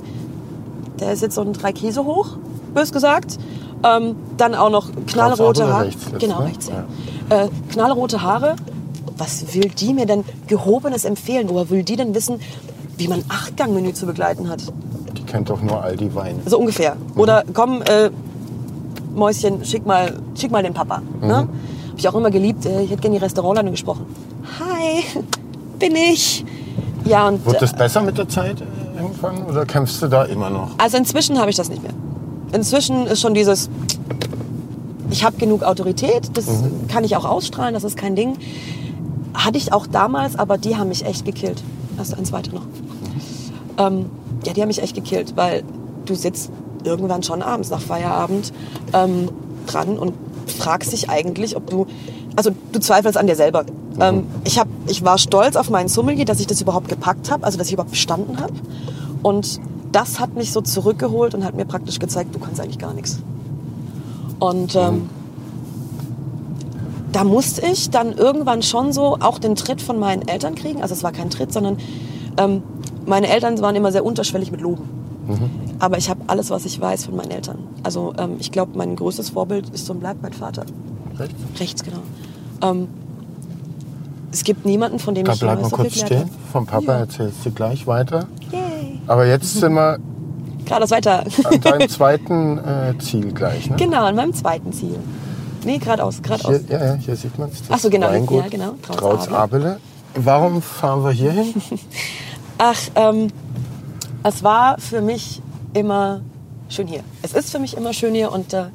der 0.99 1.11
ist 1.11 1.21
jetzt 1.21 1.35
so 1.35 1.41
ein 1.41 1.53
drei 1.53 1.71
Käse 1.73 2.05
hoch, 2.05 2.37
bös 2.73 2.91
gesagt. 2.91 3.37
Ähm, 3.83 4.15
dann 4.37 4.55
auch 4.55 4.69
noch 4.69 4.89
knallrote 5.07 5.67
Haare. 5.67 5.85
rechts 5.85 6.05
jetzt, 6.11 6.19
genau, 6.19 6.39
ne? 6.39 6.45
rechts, 6.45 6.69
ja. 6.69 7.35
Äh, 7.35 7.49
knallrote 7.71 8.21
Haare. 8.21 8.55
Was 9.17 9.53
will 9.53 9.69
die 9.69 9.93
mir 9.93 10.05
denn 10.05 10.23
gehobenes 10.47 11.05
empfehlen? 11.05 11.47
Woher 11.49 11.69
will 11.69 11.83
die 11.83 11.95
denn 11.95 12.13
wissen, 12.13 12.39
wie 12.97 13.07
man 13.07 13.19
ein 13.19 13.25
Achtgangmenü 13.29 13.93
zu 13.93 14.05
begleiten 14.05 14.49
hat? 14.49 14.61
Die 15.17 15.23
kennt 15.23 15.49
doch 15.49 15.61
nur 15.61 15.81
Aldi 15.81 16.13
Wein. 16.15 16.41
So 16.45 16.59
ungefähr. 16.59 16.97
Oder 17.15 17.43
komm, 17.53 17.81
äh, 17.81 18.09
Mäuschen, 19.13 19.63
schick 19.63 19.85
mal, 19.85 20.13
schick 20.37 20.51
mal 20.51 20.63
den 20.63 20.73
Papa. 20.73 21.01
Ne? 21.21 21.35
Hab 21.35 21.49
ich 21.97 22.07
auch 22.09 22.15
immer 22.15 22.31
geliebt. 22.31 22.65
Äh, 22.65 22.83
ich 22.83 22.91
hätte 22.91 23.01
gerne 23.01 23.17
die 23.17 23.23
Restaurantleiterin 23.23 23.71
gesprochen. 23.73 24.05
Hi, 24.59 25.03
bin 25.79 25.95
ich. 25.95 26.43
Ja, 27.05 27.27
und 27.27 27.45
Wird 27.45 27.57
äh, 27.57 27.59
das 27.59 27.73
besser 27.73 28.01
mit 28.01 28.17
der 28.17 28.27
Zeit 28.27 28.61
äh, 28.61 28.99
irgendwann 28.99 29.43
oder 29.43 29.65
kämpfst 29.65 30.01
du 30.01 30.07
da 30.07 30.23
immer 30.25 30.49
noch? 30.49 30.71
also 30.77 30.97
inzwischen 30.97 31.39
habe 31.39 31.49
ich 31.49 31.55
das 31.55 31.69
nicht 31.69 31.81
mehr. 31.83 31.93
Inzwischen 32.51 33.07
ist 33.07 33.21
schon 33.21 33.33
dieses, 33.33 33.69
ich 35.09 35.23
habe 35.23 35.37
genug 35.37 35.63
Autorität, 35.63 36.29
das 36.33 36.45
kann 36.87 37.03
ich 37.03 37.15
auch 37.15 37.25
ausstrahlen, 37.25 37.73
das 37.73 37.83
ist 37.83 37.97
kein 37.97 38.15
Ding. 38.15 38.37
Hatte 39.35 39.57
ich 39.57 39.73
auch 39.73 39.85
damals, 39.87 40.37
aber 40.37 40.57
die 40.57 40.77
haben 40.77 40.89
mich 40.89 41.05
echt 41.05 41.25
gekillt. 41.25 41.61
Hast 41.97 42.13
du 42.13 42.17
eins 42.17 42.31
weiter 42.31 42.53
noch? 42.53 42.65
Ähm, 43.77 44.09
ja, 44.45 44.53
die 44.53 44.61
haben 44.61 44.67
mich 44.67 44.81
echt 44.81 44.95
gekillt, 44.95 45.35
weil 45.35 45.63
du 46.05 46.15
sitzt 46.15 46.51
irgendwann 46.83 47.23
schon 47.23 47.41
abends 47.41 47.69
nach 47.69 47.81
Feierabend 47.81 48.53
ähm, 48.93 49.29
dran 49.65 49.97
und 49.97 50.13
fragst 50.47 50.93
dich 50.93 51.09
eigentlich, 51.09 51.55
ob 51.55 51.69
du, 51.69 51.87
also 52.35 52.51
du 52.71 52.79
zweifelst 52.79 53.17
an 53.17 53.27
dir 53.27 53.35
selber. 53.35 53.65
Ähm, 53.99 54.27
ich, 54.43 54.59
hab, 54.59 54.67
ich 54.87 55.03
war 55.03 55.17
stolz 55.17 55.55
auf 55.55 55.69
meinen 55.69 55.87
Sommelier, 55.87 56.25
dass 56.25 56.39
ich 56.39 56.47
das 56.47 56.61
überhaupt 56.61 56.87
gepackt 56.87 57.31
habe, 57.31 57.43
also 57.43 57.57
dass 57.57 57.67
ich 57.67 57.73
überhaupt 57.73 57.91
bestanden 57.91 58.39
habe. 58.39 58.53
Und 59.23 59.59
das 59.91 60.19
hat 60.19 60.35
mich 60.35 60.51
so 60.51 60.61
zurückgeholt 60.61 61.33
und 61.33 61.43
hat 61.43 61.55
mir 61.55 61.65
praktisch 61.65 61.99
gezeigt, 61.99 62.35
du 62.35 62.39
kannst 62.39 62.59
eigentlich 62.59 62.79
gar 62.79 62.93
nichts. 62.93 63.19
Und 64.39 64.75
ähm, 64.75 65.09
da 67.15 67.23
musste 67.23 67.65
ich 67.65 67.89
dann 67.91 68.11
irgendwann 68.11 68.61
schon 68.61 68.91
so 68.91 69.15
auch 69.21 69.39
den 69.39 69.55
Tritt 69.55 69.81
von 69.81 69.97
meinen 69.97 70.27
Eltern 70.27 70.53
kriegen. 70.53 70.81
Also 70.81 70.93
es 70.93 71.01
war 71.01 71.13
kein 71.13 71.29
Tritt, 71.29 71.53
sondern 71.53 71.77
ähm, 72.37 72.61
meine 73.05 73.29
Eltern 73.29 73.61
waren 73.61 73.73
immer 73.77 73.93
sehr 73.93 74.03
unterschwellig 74.03 74.51
mit 74.51 74.59
Loben. 74.59 74.83
Aber 75.79 75.97
ich 75.97 76.09
habe 76.09 76.19
alles, 76.27 76.49
was 76.49 76.65
ich 76.65 76.79
weiß, 76.79 77.05
von 77.05 77.15
meinen 77.15 77.31
Eltern. 77.31 77.57
Also 77.83 78.13
ähm, 78.17 78.35
ich 78.39 78.51
glaube, 78.51 78.77
mein 78.77 78.97
größtes 78.97 79.29
Vorbild 79.29 79.69
ist 79.69 79.89
und 79.89 80.01
bleibt 80.01 80.21
mein 80.21 80.33
Vater. 80.33 80.65
Rechts? 81.17 81.35
Rechts, 81.57 81.83
genau. 81.83 81.99
Ähm, 82.61 82.89
es 84.33 84.43
gibt 84.43 84.65
niemanden, 84.65 84.99
von 84.99 85.15
dem 85.15 85.23
Da 85.25 85.33
ich 85.33 85.39
bleib 85.39 85.61
mal 85.61 85.69
so 85.69 85.77
viel 85.77 85.85
kurz 85.85 85.99
stehen. 85.99 86.29
Vom 86.51 86.65
Papa 86.65 86.91
Ja. 86.91 86.99
erzählst 86.99 87.45
du 87.45 87.51
gleich 87.51 87.87
weiter. 87.87 88.27
Yay. 88.51 88.99
Aber 89.07 89.25
jetzt 89.25 89.53
sind 89.53 89.73
wir 89.73 89.99
Geradeaus 90.65 90.91
weiter. 90.91 91.23
an 91.45 91.61
deinem 91.61 91.87
zweiten 91.89 92.57
äh, 92.57 92.97
Ziel 92.99 93.31
gleich. 93.31 93.69
Ne? 93.69 93.77
genau, 93.77 94.03
an 94.03 94.15
meinem 94.15 94.33
zweiten 94.33 94.73
Ziel. 94.73 94.97
Nee, 95.65 95.77
geradeaus, 95.79 96.21
geradeaus. 96.21 96.61
Hier, 96.67 96.77
ja, 96.79 96.85
ja, 96.85 96.93
hier 96.95 97.15
sieht 97.15 97.37
man 97.37 97.49
es. 97.49 97.61
Ach 97.69 97.79
so, 97.79 97.89
genau, 97.89 98.11
ja, 98.11 98.47
genau, 98.47 98.75
Trautz 98.81 99.27
Abele. 99.27 99.79
Warum 100.15 100.61
fahren 100.61 101.03
wir 101.03 101.11
hier 101.11 101.31
hin? 101.31 101.53
Ach, 102.57 102.79
ähm, 102.95 103.27
es 104.23 104.43
war 104.43 104.77
für 104.79 105.01
mich 105.01 105.41
immer 105.73 106.21
schön 106.69 106.87
hier. 106.87 107.03
Es 107.21 107.33
ist 107.33 107.51
für 107.51 107.59
mich 107.59 107.75
immer 107.75 107.93
schön 107.93 108.13
hier 108.13 108.31
und 108.31 108.53
äh, 108.53 108.65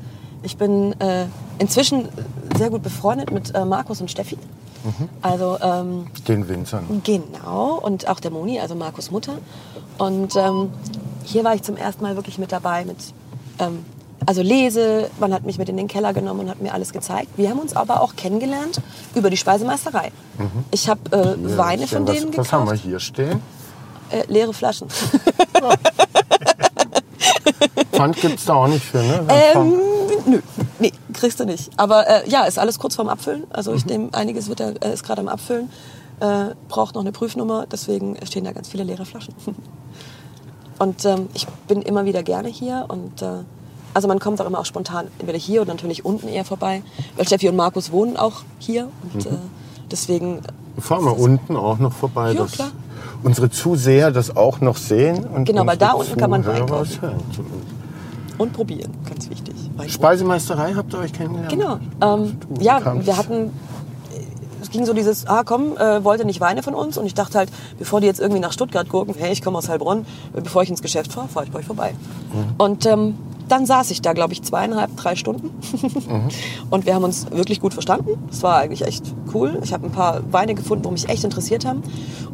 ich 0.42 0.57
bin 0.57 0.98
äh, 1.00 1.26
inzwischen 1.59 2.09
sehr 2.57 2.70
gut 2.70 2.83
befreundet 2.83 3.31
mit 3.31 3.55
äh, 3.55 3.64
Markus 3.64 4.00
und 4.00 4.11
Steffi. 4.11 4.37
Also 5.20 5.59
ähm, 5.61 6.07
Den 6.26 6.48
Winzern. 6.48 7.03
genau 7.05 7.79
und 7.83 8.09
auch 8.09 8.18
der 8.18 8.31
Moni, 8.31 8.59
also 8.61 8.74
Markus 8.74 9.11
Mutter. 9.11 9.35
Und 9.98 10.37
ähm, 10.37 10.70
hier 11.24 11.44
war 11.44 11.55
ich 11.55 11.62
zum 11.62 11.76
ersten 11.76 12.03
Mal 12.03 12.16
wirklich 12.16 12.38
mit 12.38 12.50
dabei 12.50 12.85
mit 12.87 12.96
ähm, 13.59 13.85
also 14.26 14.42
lese, 14.42 15.11
man 15.18 15.33
hat 15.33 15.44
mich 15.44 15.59
mit 15.59 15.68
in 15.68 15.76
den 15.76 15.88
Keller 15.88 16.12
genommen 16.12 16.40
und 16.40 16.50
hat 16.50 16.61
mir 16.61 16.72
alles 16.74 16.92
gezeigt. 16.92 17.28
Wir 17.37 17.50
haben 17.50 17.59
uns 17.59 17.74
aber 17.74 18.02
auch 18.02 18.16
kennengelernt 18.16 18.80
über 19.14 19.30
die 19.30 19.37
Speisemeisterei. 19.37 20.12
Ich 20.70 20.88
habe 20.88 21.00
äh, 21.16 21.56
Weine 21.59 21.87
von 21.87 22.06
was, 22.06 22.14
denen 22.16 22.37
Was 22.37 22.52
haben 22.52 22.64
wir 22.64 22.72
gekauft, 22.72 22.87
hier 22.87 23.00
stehen? 23.00 23.42
äh, 24.11 24.24
leere 24.28 24.52
Flaschen. 24.52 24.88
Pfand 27.92 28.16
gibt 28.16 28.38
es 28.38 28.44
da 28.44 28.54
auch 28.54 28.68
nicht 28.68 28.85
für, 28.85 28.98
ne? 28.98 29.26
Ähm, 29.28 29.74
nö, 30.26 30.40
nee, 30.78 30.92
kriegst 31.12 31.40
du 31.40 31.44
nicht. 31.44 31.70
Aber 31.76 32.09
äh, 32.09 32.28
ja, 32.28 32.44
ist 32.44 32.59
alles 32.59 32.78
kurz 32.78 32.94
vorm 32.96 33.09
Abfüllen. 33.09 33.44
Also 33.50 33.74
ich 33.74 33.85
nehme 33.87 34.09
einiges 34.12 34.48
wird 34.48 34.61
er, 34.61 34.83
äh, 34.83 34.94
ist 34.94 35.04
gerade 35.04 35.20
am 35.20 35.28
Abfüllen. 35.28 35.70
Äh, 36.20 36.54
braucht 36.68 36.94
noch 36.94 37.02
eine 37.02 37.12
Prüfnummer, 37.12 37.66
deswegen 37.70 38.16
stehen 38.26 38.44
da 38.44 38.52
ganz 38.52 38.68
viele 38.68 38.85
leere 38.85 39.04
Flaschen. 39.06 39.35
Und 40.78 41.04
ähm, 41.04 41.28
ich 41.35 41.46
bin 41.68 41.83
immer 41.83 42.06
wieder 42.06 42.22
gerne 42.22 42.48
hier 42.48 42.87
und 42.88 43.20
äh, 43.20 43.44
also 43.94 44.09
man 44.09 44.18
kommt 44.18 44.40
auch 44.40 44.46
immer 44.46 44.59
auch 44.61 44.64
spontan 44.66 45.07
entweder 45.18 45.38
hier 45.38 45.62
oder 45.62 45.72
natürlich 45.74 46.05
unten 46.05 46.29
eher 46.29 46.44
vorbei, 46.44 46.83
weil 47.16 47.26
Steffi 47.26 47.48
und 47.48 47.57
Markus 47.57 47.92
wohnen 47.92 48.16
auch 48.16 48.42
hier 48.59 48.88
und 49.14 49.26
äh, 49.26 49.31
deswegen 49.90 50.40
Fahren 50.79 51.05
wir 51.05 51.18
unten 51.18 51.57
auch 51.57 51.79
noch 51.79 51.92
vorbei, 51.92 52.33
Ja, 52.33 52.42
dass 52.42 52.53
klar. 52.53 52.70
unsere 53.22 53.50
Zuseher 53.50 54.11
das 54.12 54.35
auch 54.37 54.61
noch 54.61 54.76
sehen. 54.76 55.24
Und 55.24 55.44
Genau, 55.44 55.66
weil 55.66 55.76
da 55.76 55.92
unten 55.92 56.16
kann 56.16 56.31
man 56.31 56.46
einkaufen. 56.46 56.98
und 58.38 58.53
probieren, 58.53 58.90
ganz 59.09 59.29
wichtig. 59.29 59.55
Wein 59.76 59.88
Speisemeisterei 59.90 60.72
habt 60.74 60.92
ihr 60.94 61.00
euch 61.00 61.12
kennengelernt? 61.12 61.50
Genau. 61.53 61.79
Ähm, 62.00 62.37
ja, 62.61 62.81
kamst- 62.81 63.07
wir 63.07 63.16
hatten. 63.16 63.50
Es 64.62 64.70
ging 64.70 64.85
so 64.87 64.92
dieses, 64.92 65.26
ah 65.26 65.42
komm, 65.44 65.76
äh, 65.79 66.05
wollte 66.05 66.24
nicht 66.24 66.40
Weine 66.40 66.62
von 66.62 66.74
uns. 66.74 66.96
Und 66.98 67.07
ich 67.07 67.14
dachte 67.14 67.38
halt, 67.38 67.50
bevor 67.79 68.00
die 68.00 68.07
jetzt 68.07 68.20
irgendwie 68.20 68.40
nach 68.40 68.53
Stuttgart 68.53 68.88
gucken, 68.88 69.14
hey, 69.18 69.33
ich 69.33 69.42
komme 69.42 69.59
aus 69.59 69.68
Heilbronn, 69.68 70.05
äh, 70.37 70.40
bevor 70.42 70.62
ich 70.62 70.68
ins 70.70 70.83
Geschäft 70.83 71.12
fahre, 71.12 71.29
fahre 71.29 71.46
ich 71.46 71.50
bei 71.50 71.59
euch 71.61 71.64
vorbei. 71.66 71.94
Und 72.59 72.85
ähm, 72.87 73.14
dann 73.50 73.66
saß 73.66 73.90
ich 73.90 74.00
da, 74.00 74.12
glaube 74.12 74.32
ich, 74.32 74.42
zweieinhalb, 74.42 74.96
drei 74.96 75.16
Stunden. 75.16 75.50
Und 76.70 76.86
wir 76.86 76.94
haben 76.94 77.04
uns 77.04 77.30
wirklich 77.30 77.60
gut 77.60 77.74
verstanden. 77.74 78.10
Es 78.30 78.42
war 78.42 78.58
eigentlich 78.58 78.82
echt 78.82 79.04
cool. 79.34 79.58
Ich 79.62 79.72
habe 79.72 79.86
ein 79.86 79.92
paar 79.92 80.20
Weine 80.30 80.54
gefunden, 80.54 80.84
wo 80.84 80.90
mich 80.90 81.08
echt 81.08 81.24
interessiert 81.24 81.64
haben. 81.64 81.82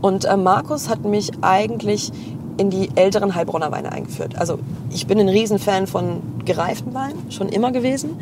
Und 0.00 0.24
äh, 0.24 0.36
Markus 0.36 0.88
hat 0.88 1.04
mich 1.04 1.32
eigentlich 1.40 2.12
in 2.58 2.70
die 2.70 2.90
älteren 2.94 3.34
Heilbronner 3.34 3.70
Weine 3.70 3.92
eingeführt. 3.92 4.36
Also 4.38 4.58
ich 4.90 5.06
bin 5.06 5.18
ein 5.18 5.28
Riesenfan 5.28 5.86
von 5.86 6.22
gereiften 6.44 6.94
Weinen, 6.94 7.30
schon 7.30 7.48
immer 7.48 7.72
gewesen. 7.72 8.18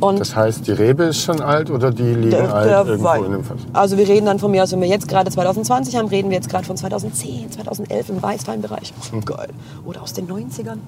Und 0.00 0.18
Das 0.18 0.34
heißt, 0.34 0.66
die 0.66 0.72
Rebe 0.72 1.04
ist 1.04 1.20
schon 1.20 1.40
alt 1.42 1.70
oder 1.70 1.90
die 1.90 2.02
liegen 2.02 2.30
der, 2.30 2.54
alt 2.54 2.70
der 2.70 2.86
irgendwo 2.86 3.04
Wein. 3.04 3.24
in 3.24 3.32
dem 3.32 3.44
Fass? 3.44 3.58
Also 3.74 3.98
wir 3.98 4.08
reden 4.08 4.26
dann 4.26 4.38
von 4.38 4.50
mir 4.50 4.62
aus, 4.62 4.72
wenn 4.72 4.80
wir 4.80 4.88
jetzt 4.88 5.08
gerade 5.08 5.30
2020 5.30 5.94
haben, 5.96 6.08
reden 6.08 6.30
wir 6.30 6.36
jetzt 6.36 6.48
gerade 6.48 6.64
von 6.64 6.76
2010, 6.76 7.52
2011 7.52 8.08
im 8.08 8.22
Weißweinbereich. 8.22 8.94
Mhm. 9.12 9.24
Geil. 9.26 9.50
Oder 9.84 10.02
aus 10.02 10.14
den 10.14 10.26
90ern. 10.26 10.78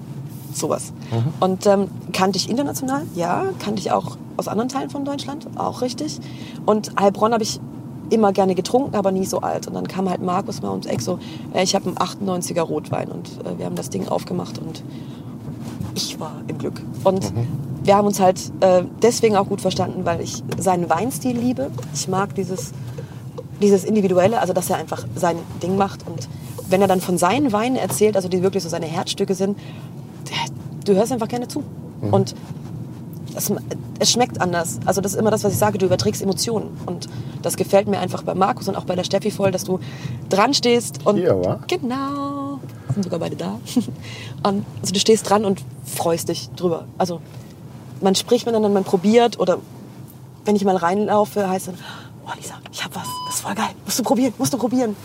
Sowas. 0.53 0.93
Und 1.39 1.65
ähm, 1.65 1.87
kannte 2.11 2.37
ich 2.37 2.49
international? 2.49 3.03
Ja. 3.15 3.45
Kannte 3.59 3.79
ich 3.81 3.91
auch 3.91 4.17
aus 4.37 4.47
anderen 4.47 4.69
Teilen 4.69 4.89
von 4.89 5.05
Deutschland? 5.05 5.47
Auch 5.55 5.81
richtig. 5.81 6.19
Und 6.65 6.91
Heilbronn 6.99 7.33
habe 7.33 7.43
ich 7.43 7.59
immer 8.09 8.31
gerne 8.31 8.55
getrunken, 8.55 8.95
aber 8.95 9.11
nie 9.11 9.25
so 9.25 9.39
alt. 9.39 9.67
Und 9.67 9.73
dann 9.73 9.87
kam 9.87 10.09
halt 10.09 10.21
Markus 10.21 10.61
mal 10.61 10.71
ums 10.71 10.85
Eck 10.85 11.01
so, 11.01 11.19
äh, 11.53 11.63
ich 11.63 11.75
habe 11.75 11.85
einen 11.87 11.97
98er 11.97 12.61
Rotwein 12.61 13.09
und 13.09 13.27
äh, 13.45 13.57
wir 13.57 13.65
haben 13.65 13.75
das 13.75 13.89
Ding 13.89 14.07
aufgemacht 14.07 14.59
und 14.59 14.83
ich 15.95 16.19
war 16.19 16.41
im 16.47 16.57
Glück. 16.57 16.81
Und 17.03 17.33
wir 17.83 17.95
haben 17.95 18.07
uns 18.07 18.19
halt 18.19 18.39
äh, 18.61 18.83
deswegen 19.01 19.35
auch 19.35 19.47
gut 19.47 19.61
verstanden, 19.61 20.05
weil 20.05 20.21
ich 20.21 20.43
seinen 20.57 20.89
Weinstil 20.89 21.37
liebe. 21.37 21.69
Ich 21.93 22.07
mag 22.07 22.33
dieses, 22.35 22.71
dieses 23.61 23.83
Individuelle, 23.83 24.39
also 24.39 24.53
dass 24.53 24.69
er 24.69 24.77
einfach 24.77 25.05
sein 25.15 25.37
Ding 25.61 25.77
macht. 25.77 26.07
Und 26.07 26.29
wenn 26.69 26.81
er 26.81 26.87
dann 26.87 27.01
von 27.01 27.17
seinen 27.17 27.51
Weinen 27.51 27.75
erzählt, 27.75 28.15
also 28.15 28.29
die 28.29 28.41
wirklich 28.41 28.63
so 28.63 28.69
seine 28.69 28.85
Herzstücke 28.85 29.35
sind, 29.35 29.57
du 30.83 30.95
hörst 30.95 31.11
einfach 31.11 31.27
gerne 31.27 31.47
zu. 31.47 31.63
Und 32.11 32.35
es, 33.35 33.51
es 33.99 34.11
schmeckt 34.11 34.41
anders. 34.41 34.79
Also 34.85 35.01
das 35.01 35.13
ist 35.13 35.19
immer 35.19 35.31
das, 35.31 35.43
was 35.43 35.53
ich 35.53 35.59
sage, 35.59 35.77
du 35.77 35.85
überträgst 35.85 36.21
Emotionen. 36.21 36.77
Und 36.85 37.07
das 37.41 37.55
gefällt 37.57 37.87
mir 37.87 37.99
einfach 37.99 38.23
bei 38.23 38.35
Markus 38.35 38.67
und 38.67 38.75
auch 38.75 38.85
bei 38.85 38.95
der 38.95 39.03
Steffi 39.03 39.31
voll, 39.31 39.51
dass 39.51 39.63
du 39.63 39.79
dran 40.29 40.53
stehst 40.53 41.05
und 41.05 41.17
Hier, 41.17 41.35
wa? 41.43 41.59
genau, 41.67 42.59
sind 42.93 43.03
sogar 43.03 43.19
beide 43.19 43.35
da. 43.35 43.59
Und 44.43 44.65
also 44.81 44.93
du 44.93 44.99
stehst 44.99 45.29
dran 45.29 45.45
und 45.45 45.63
freust 45.85 46.27
dich 46.29 46.49
drüber. 46.55 46.85
Also 46.97 47.21
man 48.01 48.13
spricht 48.15 48.45
miteinander, 48.45 48.69
man 48.69 48.83
probiert 48.83 49.39
oder 49.39 49.59
wenn 50.45 50.55
ich 50.57 50.65
mal 50.65 50.75
reinlaufe, 50.75 51.49
heißt 51.49 51.69
dann, 51.69 51.75
oh 52.25 52.31
Lisa, 52.35 52.55
ich 52.71 52.83
hab 52.83 52.93
was, 52.95 53.07
das 53.27 53.35
ist 53.35 53.41
voll 53.41 53.55
geil, 53.55 53.69
musst 53.85 53.99
du 53.99 54.03
probieren, 54.03 54.33
musst 54.37 54.53
du 54.53 54.57
probieren. 54.57 54.95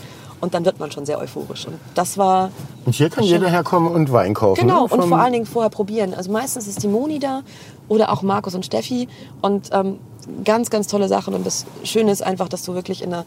Und 0.41 0.53
dann 0.53 0.65
wird 0.65 0.79
man 0.79 0.91
schon 0.91 1.05
sehr 1.05 1.19
euphorisch. 1.19 1.67
Und 1.67 1.75
das 1.95 2.17
war 2.17 2.51
Und 2.85 2.95
hier 2.95 3.09
kann 3.09 3.23
jeder 3.23 3.49
herkommen 3.49 3.91
und 3.91 4.11
Wein 4.11 4.33
kaufen. 4.33 4.61
Genau, 4.61 4.87
ne? 4.87 4.93
und 4.93 5.03
vor 5.09 5.19
allen 5.19 5.33
Dingen 5.33 5.45
vorher 5.45 5.69
probieren. 5.69 6.13
Also 6.13 6.31
meistens 6.31 6.67
ist 6.67 6.81
die 6.83 6.87
Moni 6.87 7.19
da 7.19 7.41
oder 7.87 8.11
auch 8.11 8.21
Markus 8.21 8.55
und 8.55 8.65
Steffi. 8.65 9.07
Und 9.41 9.69
ähm, 9.71 9.99
ganz, 10.43 10.69
ganz 10.69 10.87
tolle 10.87 11.07
Sachen. 11.07 11.33
Und 11.33 11.45
das 11.45 11.65
Schöne 11.83 12.11
ist 12.11 12.23
einfach, 12.23 12.49
dass 12.49 12.63
du 12.63 12.73
wirklich 12.73 13.01
in 13.01 13.13
einer, 13.13 13.25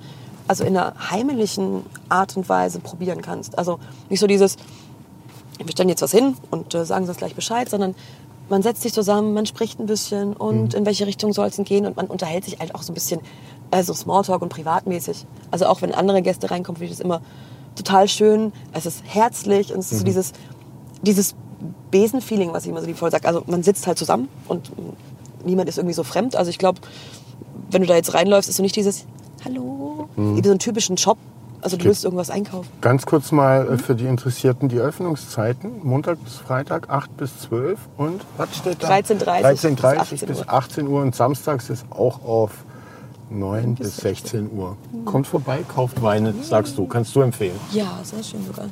also 0.48 0.64
in 0.64 0.76
einer 0.76 0.94
heimlichen 1.10 1.84
Art 2.08 2.36
und 2.36 2.48
Weise 2.48 2.80
probieren 2.80 3.22
kannst. 3.22 3.58
Also 3.58 3.78
nicht 4.08 4.20
so 4.20 4.26
dieses, 4.26 4.56
wir 5.58 5.72
stellen 5.72 5.88
jetzt 5.88 6.02
was 6.02 6.12
hin 6.12 6.36
und 6.50 6.74
äh, 6.74 6.84
sagen 6.84 7.06
uns 7.06 7.16
gleich 7.16 7.34
Bescheid, 7.34 7.68
sondern 7.68 7.94
man 8.48 8.62
setzt 8.62 8.82
sich 8.82 8.92
zusammen, 8.92 9.34
man 9.34 9.46
spricht 9.46 9.80
ein 9.80 9.86
bisschen 9.86 10.34
und 10.34 10.74
in 10.74 10.84
welche 10.84 11.06
Richtung 11.06 11.32
soll 11.32 11.48
es 11.48 11.56
denn 11.56 11.64
gehen 11.64 11.86
und 11.86 11.96
man 11.96 12.06
unterhält 12.06 12.44
sich 12.44 12.58
halt 12.58 12.74
auch 12.74 12.82
so 12.82 12.92
ein 12.92 12.94
bisschen, 12.94 13.20
also 13.72 13.94
Smalltalk 13.94 14.42
und 14.42 14.50
privatmäßig. 14.50 15.26
Also 15.50 15.66
auch 15.66 15.82
wenn 15.82 15.92
andere 15.94 16.22
Gäste 16.22 16.50
reinkommen, 16.50 16.76
finde 16.76 16.92
ich 16.92 16.98
das 16.98 17.04
immer 17.04 17.22
total 17.74 18.06
schön. 18.06 18.52
Es 18.72 18.86
ist 18.86 19.02
herzlich 19.04 19.72
und 19.72 19.80
es 19.80 19.90
ist 19.90 20.00
so 20.00 20.04
dieses, 20.04 20.32
dieses 21.02 21.34
Besenfeeling, 21.90 22.52
was 22.52 22.64
ich 22.64 22.70
immer 22.70 22.80
so 22.80 22.86
liebevoll 22.86 23.10
sage. 23.10 23.26
Also 23.26 23.42
man 23.46 23.62
sitzt 23.62 23.86
halt 23.86 23.98
zusammen 23.98 24.28
und 24.46 24.70
niemand 25.44 25.68
ist 25.68 25.78
irgendwie 25.78 25.94
so 25.94 26.04
fremd. 26.04 26.36
Also 26.36 26.50
ich 26.50 26.58
glaube, 26.58 26.80
wenn 27.70 27.82
du 27.82 27.88
da 27.88 27.94
jetzt 27.94 28.14
reinläufst, 28.14 28.48
ist 28.48 28.56
so 28.56 28.62
nicht 28.62 28.76
dieses 28.76 29.06
Hallo, 29.44 30.08
wie 30.16 30.42
so 30.42 30.50
einen 30.50 30.58
typischen 30.58 30.98
Shop. 30.98 31.18
Also 31.62 31.76
du 31.76 31.84
willst 31.84 32.04
irgendwas 32.04 32.28
einkaufen. 32.28 32.68
Ganz 32.80 33.06
kurz 33.06 33.30
mal 33.30 33.68
äh, 33.68 33.78
für 33.78 33.94
die 33.94 34.06
Interessierten 34.06 34.68
die 34.68 34.78
Öffnungszeiten. 34.78 35.80
Montag 35.84 36.22
bis 36.22 36.34
Freitag 36.34 36.90
8 36.90 37.16
bis 37.16 37.38
12 37.38 37.78
und 37.96 38.20
was 38.36 38.56
steht 38.56 38.82
da? 38.82 38.88
13:30 38.88 39.76
13:30 39.78 40.10
bis 40.10 40.20
bis 40.26 40.40
18 40.40 40.48
18 40.48 40.88
Uhr 40.88 41.02
und 41.02 41.14
samstags 41.14 41.70
ist 41.70 41.86
auch 41.90 42.24
auf 42.24 42.64
9 43.38 43.74
bis 43.74 43.96
16 43.98 44.50
Uhr. 44.52 44.76
Kommt 45.04 45.26
vorbei, 45.26 45.64
kauft 45.66 46.02
Weine, 46.02 46.34
sagst 46.42 46.76
du. 46.78 46.86
Kannst 46.86 47.14
du 47.14 47.20
empfehlen. 47.20 47.58
Ja, 47.72 47.98
sehr 48.02 48.22
schön 48.22 48.44
sogar. 48.46 48.66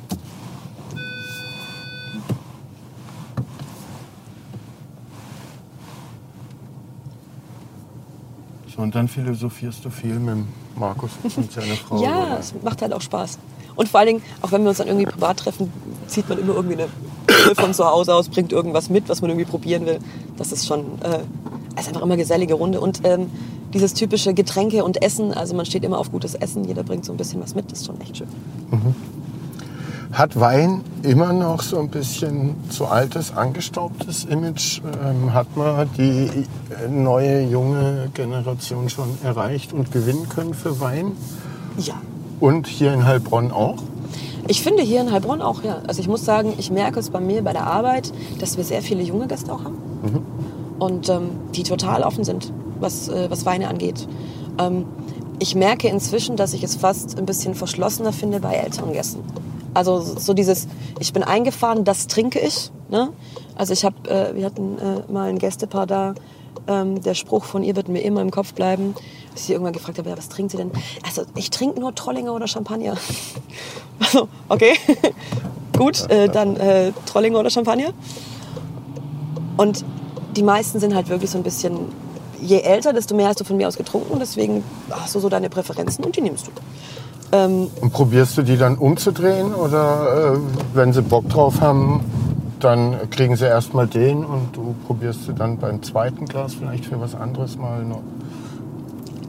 So, 8.75 8.81
und 8.81 8.95
dann 8.95 9.07
philosophierst 9.07 9.83
du 9.83 9.89
viel 9.89 10.19
mit 10.19 10.45
Markus 10.77 11.11
und 11.35 11.51
seiner 11.51 11.75
Frau. 11.87 12.01
Ja, 12.01 12.23
oder? 12.23 12.39
es 12.39 12.53
macht 12.63 12.81
halt 12.81 12.93
auch 12.93 13.01
Spaß. 13.01 13.37
Und 13.75 13.89
vor 13.89 13.99
allen 13.99 14.07
Dingen, 14.07 14.21
auch 14.41 14.51
wenn 14.51 14.63
wir 14.63 14.69
uns 14.69 14.77
dann 14.77 14.87
irgendwie 14.87 15.05
privat 15.05 15.37
treffen, 15.37 15.71
zieht 16.07 16.27
man 16.29 16.37
immer 16.37 16.55
irgendwie 16.55 16.75
eine 16.75 16.87
von 17.55 17.73
zu 17.73 17.85
Hause 17.85 18.13
aus, 18.13 18.29
bringt 18.29 18.51
irgendwas 18.51 18.89
mit, 18.89 19.09
was 19.09 19.21
man 19.21 19.31
irgendwie 19.31 19.49
probieren 19.49 19.85
will. 19.85 19.99
Das 20.37 20.51
ist 20.51 20.67
schon, 20.67 21.01
äh, 21.01 21.19
ist 21.79 21.87
einfach 21.87 22.01
immer 22.01 22.17
gesellige 22.17 22.53
Runde. 22.53 22.79
Und 22.79 23.01
ähm, 23.03 23.29
dieses 23.73 23.93
typische 23.93 24.33
Getränke 24.33 24.83
und 24.83 25.01
Essen, 25.01 25.33
also 25.33 25.55
man 25.55 25.65
steht 25.65 25.83
immer 25.83 25.97
auf 25.97 26.11
gutes 26.11 26.35
Essen, 26.35 26.63
jeder 26.65 26.83
bringt 26.83 27.05
so 27.05 27.13
ein 27.13 27.17
bisschen 27.17 27.41
was 27.41 27.55
mit, 27.55 27.71
das 27.71 27.79
ist 27.79 27.87
schon 27.87 27.99
echt 28.01 28.17
schön. 28.17 28.27
Hat 30.11 30.37
Wein 30.37 30.81
immer 31.03 31.31
noch 31.31 31.61
so 31.61 31.79
ein 31.79 31.87
bisschen 31.87 32.55
zu 32.69 32.85
altes, 32.85 33.33
angestaubtes 33.33 34.25
Image? 34.25 34.81
Ähm, 35.05 35.33
hat 35.33 35.55
man 35.55 35.89
die 35.97 36.27
äh, 36.69 36.89
neue, 36.89 37.43
junge 37.43 38.09
Generation 38.13 38.89
schon 38.89 39.17
erreicht 39.23 39.71
und 39.71 39.93
gewinnen 39.93 40.27
können 40.27 40.53
für 40.53 40.81
Wein? 40.81 41.13
Ja. 41.77 41.93
Und 42.41 42.67
hier 42.67 42.93
in 42.93 43.05
Heilbronn 43.05 43.51
auch? 43.51 43.77
Ich 44.49 44.61
finde 44.61 44.83
hier 44.83 44.99
in 44.99 45.11
Heilbronn 45.13 45.41
auch, 45.41 45.63
ja. 45.63 45.81
Also 45.87 46.01
ich 46.01 46.09
muss 46.09 46.25
sagen, 46.25 46.55
ich 46.57 46.71
merke 46.71 46.99
es 46.99 47.09
bei 47.09 47.21
mir 47.21 47.41
bei 47.41 47.53
der 47.53 47.67
Arbeit, 47.67 48.11
dass 48.39 48.57
wir 48.57 48.65
sehr 48.65 48.81
viele 48.81 49.03
junge 49.03 49.27
Gäste 49.27 49.53
auch 49.53 49.63
haben. 49.63 49.77
Und 50.77 51.07
ähm, 51.07 51.29
die 51.55 51.63
total 51.63 52.03
offen 52.03 52.25
sind, 52.25 52.51
was, 52.81 53.09
äh, 53.09 53.29
was 53.29 53.45
Weine 53.45 53.67
angeht. 53.67 54.07
Ähm, 54.59 54.85
ich 55.39 55.55
merke 55.55 55.87
inzwischen, 55.87 56.35
dass 56.35 56.53
ich 56.53 56.63
es 56.63 56.75
fast 56.75 57.17
ein 57.17 57.25
bisschen 57.25 57.55
verschlossener 57.55 58.13
finde 58.13 58.39
bei 58.39 58.53
älteren 58.53 58.93
Gästen. 58.93 59.23
Also 59.73 60.01
so 60.01 60.33
dieses, 60.33 60.67
ich 60.99 61.13
bin 61.13 61.23
eingefahren, 61.23 61.83
das 61.83 62.07
trinke 62.07 62.39
ich. 62.39 62.71
Ne? 62.89 63.09
Also 63.55 63.73
ich 63.73 63.85
habe, 63.85 64.09
äh, 64.09 64.35
wir 64.35 64.45
hatten 64.45 64.77
äh, 64.77 65.11
mal 65.11 65.29
ein 65.29 65.39
Gästepaar 65.39 65.87
da, 65.87 66.13
ähm, 66.67 67.01
der 67.01 67.13
Spruch 67.15 67.45
von 67.45 67.63
ihr 67.63 67.75
wird 67.75 67.87
mir 67.87 68.01
immer 68.01 68.21
im 68.21 68.31
Kopf 68.31 68.53
bleiben, 68.53 68.93
dass 69.31 69.41
ich 69.41 69.47
sie 69.47 69.53
irgendwann 69.53 69.73
gefragt 69.73 69.97
habe, 69.97 70.09
ja, 70.09 70.17
was 70.17 70.29
trinkt 70.29 70.51
sie 70.51 70.57
denn? 70.57 70.71
Also 71.05 71.23
ich 71.35 71.49
trinke 71.49 71.79
nur 71.79 71.95
Trollinger 71.95 72.33
oder 72.33 72.47
Champagner. 72.47 72.97
Also, 74.03 74.27
okay, 74.49 74.73
gut, 75.77 76.09
äh, 76.09 76.27
dann 76.27 76.55
äh, 76.55 76.91
Trollinger 77.05 77.39
oder 77.39 77.51
Champagner. 77.51 77.93
Und 79.57 79.85
die 80.35 80.41
meisten 80.41 80.79
sind 80.79 80.95
halt 80.95 81.09
wirklich 81.09 81.29
so 81.29 81.37
ein 81.37 81.43
bisschen, 81.43 81.77
je 82.41 82.61
älter, 82.61 82.93
desto 82.93 83.15
mehr 83.15 83.27
hast 83.27 83.39
du 83.39 83.43
von 83.43 83.57
mir 83.57 83.67
aus 83.67 83.77
getrunken. 83.77 84.17
Deswegen 84.19 84.63
hast 84.89 85.15
du 85.15 85.19
so 85.19 85.29
deine 85.29 85.49
Präferenzen 85.49 86.03
und 86.03 86.15
die 86.15 86.21
nimmst 86.21 86.47
du. 86.47 86.51
Ähm, 87.31 87.69
Und 87.79 87.93
probierst 87.93 88.37
du 88.37 88.41
die 88.41 88.57
dann 88.57 88.77
umzudrehen 88.77 89.53
oder 89.53 90.33
äh, 90.35 90.37
wenn 90.73 90.91
sie 90.91 91.01
Bock 91.01 91.29
drauf 91.29 91.61
haben, 91.61 92.01
dann 92.59 93.09
kriegen 93.09 93.35
sie 93.35 93.45
erstmal 93.45 93.87
den 93.87 94.25
und 94.25 94.55
du 94.55 94.75
probierst 94.85 95.25
sie 95.25 95.33
dann 95.33 95.57
beim 95.57 95.81
zweiten 95.81 96.25
Glas 96.25 96.53
vielleicht 96.55 96.85
für 96.85 96.99
was 96.99 97.15
anderes 97.15 97.57
mal 97.57 97.83
noch. 97.83 98.01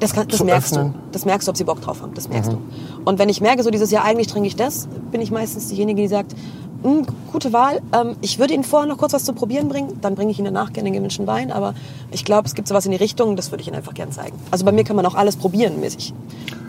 Das, 0.01 0.13
kann, 0.13 0.27
das 0.27 0.43
merkst 0.43 0.73
öffnen. 0.73 0.93
du. 0.95 0.99
Das 1.13 1.25
merkst 1.25 1.47
du, 1.47 1.51
ob 1.51 1.57
sie 1.57 1.65
Bock 1.65 1.81
drauf 1.81 2.03
haben. 2.03 2.13
Das 2.15 2.29
merkst 2.29 2.53
du. 2.53 2.59
Und 3.05 3.21
wenn 3.21 3.29
ich 3.29 3.41
merke, 3.41 3.63
so 3.63 3.71
dieses 3.71 3.93
Jahr 3.93 4.05
eigentlich 4.05 4.27
trinke 4.27 4.49
ich 4.49 4.57
das, 4.57 4.89
bin 5.13 5.21
ich 5.21 5.31
meistens 5.31 5.69
diejenige, 5.69 6.03
die 6.03 6.09
sagt, 6.09 6.35
"Hm, 6.83 7.07
gute 7.33 7.53
Wahl. 7.53 7.81
Ähm, 7.93 8.17
ich 8.21 8.39
würde 8.39 8.55
Ihnen 8.55 8.65
vorher 8.65 8.89
noch 8.89 8.99
kurz 8.99 9.13
was 9.13 9.25
zu 9.25 9.33
probieren 9.33 9.69
bringen. 9.69 9.99
Dann 10.01 10.15
bringe 10.15 10.31
ich 10.31 10.39
Ihnen 10.39 10.53
danach 10.53 10.73
gerne 10.73 10.91
den 10.91 10.95
gewünschten 10.95 11.27
Wein. 11.27 11.53
Aber 11.53 11.75
ich 12.11 12.25
glaube, 12.25 12.47
es 12.47 12.55
gibt 12.55 12.69
sowas 12.69 12.85
in 12.87 12.91
die 12.93 12.97
Richtung, 12.99 13.37
das 13.37 13.51
würde 13.51 13.63
ich 13.63 13.69
Ihnen 13.69 13.77
einfach 13.77 13.95
gerne 13.95 14.13
zeigen. 14.13 14.39
Also 14.51 14.65
bei 14.65 14.73
mir 14.73 14.85
kann 14.85 14.97
man 14.97 15.07
auch 15.07 15.15
alles 15.15 15.37
probieren 15.37 15.81
mäßig. 15.81 16.13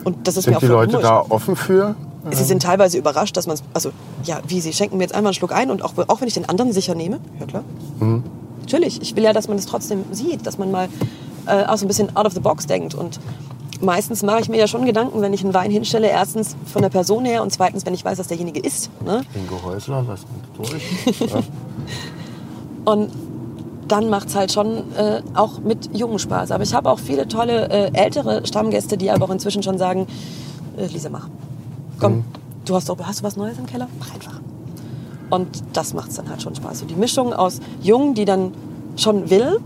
Und 0.04 0.26
das 0.26 0.36
ist 0.36 0.46
mir 0.46 0.52
Sind 0.52 0.56
auch 0.56 0.60
die 0.60 0.66
Leute 0.66 0.98
da 0.98 1.20
offen 1.28 1.56
für? 1.56 1.96
Sie 2.30 2.44
sind 2.44 2.62
teilweise 2.62 2.96
überrascht, 2.96 3.36
dass 3.36 3.46
man 3.46 3.54
es, 3.54 3.62
also 3.74 3.90
ja, 4.24 4.40
wie, 4.48 4.60
sie 4.60 4.72
schenken 4.72 4.96
mir 4.96 5.02
jetzt 5.02 5.14
einmal 5.14 5.30
einen 5.30 5.34
Schluck 5.34 5.52
ein 5.52 5.70
und 5.70 5.82
auch, 5.82 5.92
auch 6.08 6.20
wenn 6.22 6.28
ich 6.28 6.32
den 6.32 6.48
anderen 6.48 6.72
sicher 6.72 6.94
nehme, 6.94 7.20
ja 7.38 7.44
klar. 7.44 7.64
Natürlich, 8.60 9.02
ich 9.02 9.14
will 9.14 9.24
ja, 9.24 9.34
dass 9.34 9.46
man 9.46 9.58
das 9.58 9.66
trotzdem 9.66 10.04
sieht, 10.10 10.46
dass 10.46 10.56
man 10.56 10.70
mal 10.70 10.88
äh, 11.46 11.64
auch 11.66 11.76
so 11.76 11.84
ein 11.84 11.88
bisschen 11.88 12.16
out 12.16 12.24
of 12.24 12.32
the 12.32 12.40
box 12.40 12.66
denkt 12.66 12.94
und 12.94 13.20
meistens 13.80 14.22
mache 14.22 14.40
ich 14.40 14.48
mir 14.48 14.58
ja 14.58 14.66
schon 14.66 14.84
Gedanken, 14.84 15.20
wenn 15.20 15.32
ich 15.32 15.42
einen 15.42 15.54
Wein 15.54 15.70
hinstelle, 15.70 16.08
erstens 16.08 16.56
von 16.66 16.82
der 16.82 16.88
Person 16.88 17.24
her 17.24 17.42
und 17.42 17.52
zweitens, 17.52 17.86
wenn 17.86 17.94
ich 17.94 18.04
weiß, 18.04 18.18
dass 18.18 18.28
derjenige 18.28 18.60
ist. 18.60 18.90
Ne? 19.04 19.22
Ingo 19.34 19.62
Häusler, 19.62 20.04
lass 20.06 20.20
mich 20.22 20.70
durch. 20.70 21.30
Ja. 21.30 21.40
Und 22.84 23.10
dann 23.88 24.08
macht 24.10 24.28
es 24.28 24.34
halt 24.34 24.52
schon 24.52 24.94
äh, 24.96 25.22
auch 25.34 25.58
mit 25.60 25.96
Jungen 25.96 26.18
Spaß. 26.18 26.50
Aber 26.50 26.62
ich 26.62 26.74
habe 26.74 26.90
auch 26.90 26.98
viele 26.98 27.28
tolle 27.28 27.68
äh, 27.70 27.90
ältere 27.92 28.46
Stammgäste, 28.46 28.96
die 28.96 29.10
aber 29.10 29.26
auch 29.26 29.30
inzwischen 29.30 29.62
schon 29.62 29.78
sagen, 29.78 30.06
äh, 30.76 30.86
Lisa, 30.86 31.08
mach. 31.08 31.28
Komm, 31.98 32.24
du 32.64 32.74
hast, 32.74 32.88
doch, 32.88 32.98
hast 33.02 33.20
du 33.20 33.24
was 33.24 33.36
Neues 33.36 33.58
im 33.58 33.66
Keller? 33.66 33.88
Mach 33.98 34.12
einfach. 34.14 34.40
Und 35.30 35.48
das 35.72 35.94
macht 35.94 36.10
es 36.10 36.16
dann 36.16 36.28
halt 36.28 36.42
schon 36.42 36.54
Spaß. 36.54 36.80
So 36.80 36.86
die 36.86 36.94
Mischung 36.94 37.32
aus 37.32 37.60
Jungen, 37.82 38.14
die 38.14 38.24
dann 38.24 38.52
schon 38.96 39.30
will 39.30 39.60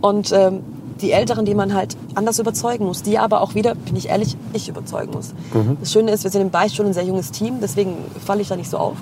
und 0.00 0.32
ähm, 0.32 0.60
die 1.02 1.12
Älteren, 1.12 1.44
die 1.44 1.54
man 1.54 1.74
halt 1.74 1.96
anders 2.14 2.38
überzeugen 2.38 2.86
muss, 2.86 3.02
die 3.02 3.18
aber 3.18 3.40
auch 3.40 3.54
wieder, 3.54 3.74
bin 3.74 3.96
ich 3.96 4.08
ehrlich, 4.08 4.36
ich 4.52 4.68
überzeugen 4.68 5.12
muss. 5.12 5.34
Das 5.80 5.92
Schöne 5.92 6.10
ist, 6.12 6.24
wir 6.24 6.30
sind 6.30 6.40
im 6.40 6.50
Beichtstuhl 6.50 6.86
ein 6.86 6.94
sehr 6.94 7.04
junges 7.04 7.30
Team, 7.32 7.58
deswegen 7.60 7.96
falle 8.24 8.40
ich 8.42 8.48
da 8.48 8.56
nicht 8.56 8.70
so 8.70 8.78
auf. 8.78 8.96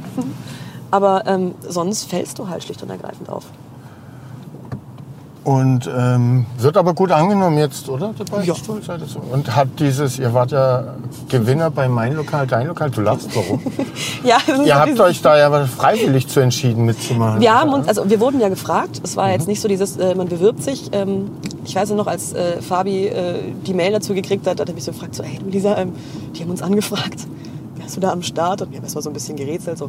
Aber 0.90 1.24
ähm, 1.26 1.54
sonst 1.68 2.04
fällst 2.04 2.38
du 2.40 2.48
halt 2.48 2.64
schlicht 2.64 2.82
und 2.82 2.90
ergreifend 2.90 3.28
auf. 3.28 3.44
Und 5.42 5.88
ähm, 5.96 6.44
wird 6.58 6.76
aber 6.76 6.92
gut 6.92 7.10
angenommen 7.10 7.56
jetzt, 7.56 7.88
oder? 7.88 8.12
So? 9.06 9.20
Und 9.32 9.56
hat 9.56 9.68
dieses, 9.78 10.18
ihr 10.18 10.34
wart 10.34 10.50
ja 10.52 10.94
Gewinner 11.30 11.70
bei 11.70 11.88
Mein 11.88 12.14
Lokal, 12.14 12.46
Dein 12.46 12.66
Lokal, 12.66 12.90
du 12.90 13.00
lachst, 13.00 13.34
warum? 13.34 13.60
Ja, 14.24 14.36
ihr 14.66 14.74
habt 14.78 15.00
euch 15.00 15.22
da 15.22 15.38
ja 15.38 15.64
freiwillig 15.66 16.28
zu 16.28 16.40
entschieden 16.40 16.84
mitzumachen. 16.84 17.40
Wir 17.40 17.58
haben 17.58 17.72
uns, 17.72 17.88
also 17.88 18.08
wir 18.10 18.20
wurden 18.20 18.38
ja 18.38 18.50
gefragt. 18.50 19.00
Es 19.02 19.16
war 19.16 19.28
Mhm. 19.28 19.32
jetzt 19.32 19.48
nicht 19.48 19.62
so 19.62 19.68
dieses, 19.68 19.96
äh, 19.96 20.14
man 20.14 20.28
bewirbt 20.28 20.62
sich. 20.62 20.90
Ähm, 20.92 21.30
ich 21.64 21.74
weiß 21.74 21.90
noch, 21.90 22.06
als 22.06 22.34
äh, 22.34 22.60
Fabi 22.60 23.06
äh, 23.06 23.36
die 23.66 23.72
Mail 23.72 23.92
dazu 23.92 24.12
gekriegt 24.12 24.46
hat, 24.46 24.60
hat 24.60 24.68
er 24.68 24.74
mich 24.74 24.84
so 24.84 24.92
gefragt, 24.92 25.14
so, 25.14 25.22
hey, 25.22 25.38
Lisa, 25.48 25.76
ähm, 25.78 25.92
die 26.36 26.42
haben 26.42 26.50
uns 26.50 26.60
angefragt. 26.60 27.26
Wärst 27.76 27.96
du 27.96 28.00
da 28.00 28.12
am 28.12 28.22
Start? 28.22 28.60
Und 28.60 28.70
wir 28.72 28.76
haben 28.76 28.84
erstmal 28.84 29.02
so 29.02 29.08
ein 29.10 29.14
bisschen 29.14 29.36
gerätselt, 29.36 29.78
so, 29.78 29.88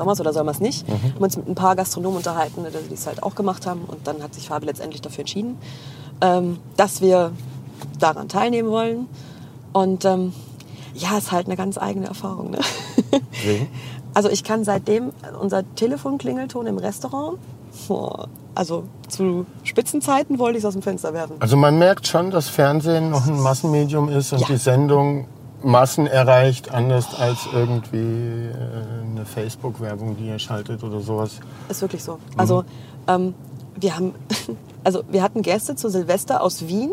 sollen 0.00 0.08
wir 0.08 0.12
es 0.12 0.20
oder 0.20 0.32
sollen 0.32 0.46
wir 0.46 0.52
es 0.52 0.60
nicht? 0.60 0.88
Mhm. 0.88 0.92
Haben 1.14 1.22
uns 1.24 1.36
mit 1.36 1.48
ein 1.48 1.54
paar 1.54 1.76
Gastronomen 1.76 2.16
unterhalten, 2.18 2.64
die 2.88 2.94
es 2.94 3.06
halt 3.06 3.22
auch 3.22 3.34
gemacht 3.34 3.66
haben. 3.66 3.82
Und 3.86 4.06
dann 4.06 4.22
hat 4.22 4.34
sich 4.34 4.48
Fabi 4.48 4.66
letztendlich 4.66 5.02
dafür 5.02 5.20
entschieden, 5.20 5.58
ähm, 6.20 6.58
dass 6.76 7.00
wir 7.00 7.32
daran 7.98 8.28
teilnehmen 8.28 8.70
wollen. 8.70 9.06
Und 9.72 10.04
ähm, 10.04 10.32
ja, 10.94 11.16
ist 11.18 11.30
halt 11.32 11.46
eine 11.46 11.56
ganz 11.56 11.78
eigene 11.78 12.06
Erfahrung. 12.06 12.50
Ne? 12.50 12.58
Wegen? 13.44 13.68
Also 14.12 14.28
ich 14.28 14.42
kann 14.42 14.64
seitdem 14.64 15.12
unser 15.40 15.62
Telefonklingelton 15.76 16.66
im 16.66 16.78
Restaurant, 16.78 17.38
boah, 17.86 18.26
also 18.56 18.82
zu 19.06 19.46
Spitzenzeiten 19.62 20.40
wollte 20.40 20.58
ich 20.58 20.64
es 20.64 20.66
aus 20.66 20.72
dem 20.72 20.82
Fenster 20.82 21.14
werfen. 21.14 21.36
Also 21.38 21.56
man 21.56 21.78
merkt 21.78 22.08
schon, 22.08 22.32
dass 22.32 22.48
Fernsehen 22.48 23.10
noch 23.10 23.24
ein 23.28 23.38
Massenmedium 23.40 24.08
ist 24.08 24.32
und 24.32 24.40
Ja. 24.40 24.46
die 24.48 24.56
Sendung 24.56 25.28
Massen 25.62 26.06
erreicht, 26.06 26.72
anders 26.72 27.14
als 27.18 27.48
irgendwie 27.52 27.96
äh, 27.98 29.10
eine 29.10 29.26
Facebook-Werbung, 29.26 30.16
die 30.16 30.28
ihr 30.28 30.38
schaltet 30.38 30.82
oder 30.82 31.00
sowas. 31.00 31.32
Ist 31.68 31.82
wirklich 31.82 32.02
so. 32.02 32.18
Also 32.36 32.64
ähm, 33.06 33.34
wir 33.78 33.96
haben, 33.96 34.14
also 34.84 35.02
wir 35.10 35.22
hatten 35.22 35.42
Gäste 35.42 35.76
zu 35.76 35.90
Silvester 35.90 36.42
aus 36.42 36.66
Wien, 36.66 36.92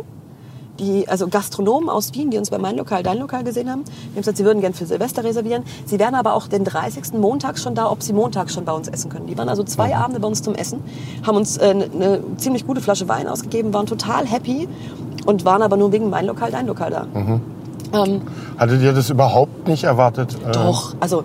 die, 0.79 1.07
also 1.07 1.27
Gastronomen 1.27 1.89
aus 1.89 2.13
Wien, 2.13 2.29
die 2.29 2.37
uns 2.37 2.49
bei 2.49 2.57
mein 2.59 2.77
Lokal, 2.77 3.01
dein 3.03 3.17
Lokal 3.17 3.43
gesehen 3.43 3.69
haben. 3.69 3.83
Die 3.83 4.09
haben 4.09 4.15
gesagt, 4.17 4.37
sie 4.37 4.45
würden 4.45 4.61
gern 4.61 4.73
für 4.73 4.85
Silvester 4.85 5.23
reservieren. 5.23 5.63
Sie 5.85 5.97
wären 5.97 6.13
aber 6.13 6.33
auch 6.33 6.47
den 6.47 6.63
30. 6.63 7.13
montags 7.13 7.63
schon 7.63 7.73
da, 7.73 7.89
ob 7.89 8.03
sie 8.03 8.13
montags 8.13 8.53
schon 8.53 8.65
bei 8.65 8.73
uns 8.73 8.87
essen 8.87 9.09
können. 9.09 9.27
Die 9.27 9.37
waren 9.37 9.49
also 9.49 9.63
zwei 9.63 9.95
Abende 9.95 10.19
bei 10.19 10.27
uns 10.27 10.43
zum 10.43 10.55
Essen, 10.55 10.83
haben 11.25 11.37
uns 11.37 11.57
äh, 11.57 11.69
eine 11.69 11.87
ne 11.87 12.21
ziemlich 12.37 12.67
gute 12.67 12.81
Flasche 12.81 13.07
Wein 13.07 13.27
ausgegeben, 13.27 13.73
waren 13.73 13.87
total 13.87 14.27
happy 14.27 14.67
und 15.25 15.45
waren 15.45 15.61
aber 15.61 15.77
nur 15.77 15.91
wegen 15.91 16.09
mein 16.09 16.25
Lokal, 16.25 16.51
dein 16.51 16.67
Lokal 16.67 16.91
da. 16.91 17.07
Ähm, 17.93 18.21
Hattet 18.57 18.81
ihr 18.81 18.93
das 18.93 19.09
überhaupt 19.09 19.67
nicht 19.67 19.83
erwartet? 19.83 20.35
Äh, 20.47 20.51
Doch, 20.51 20.95
also 20.99 21.23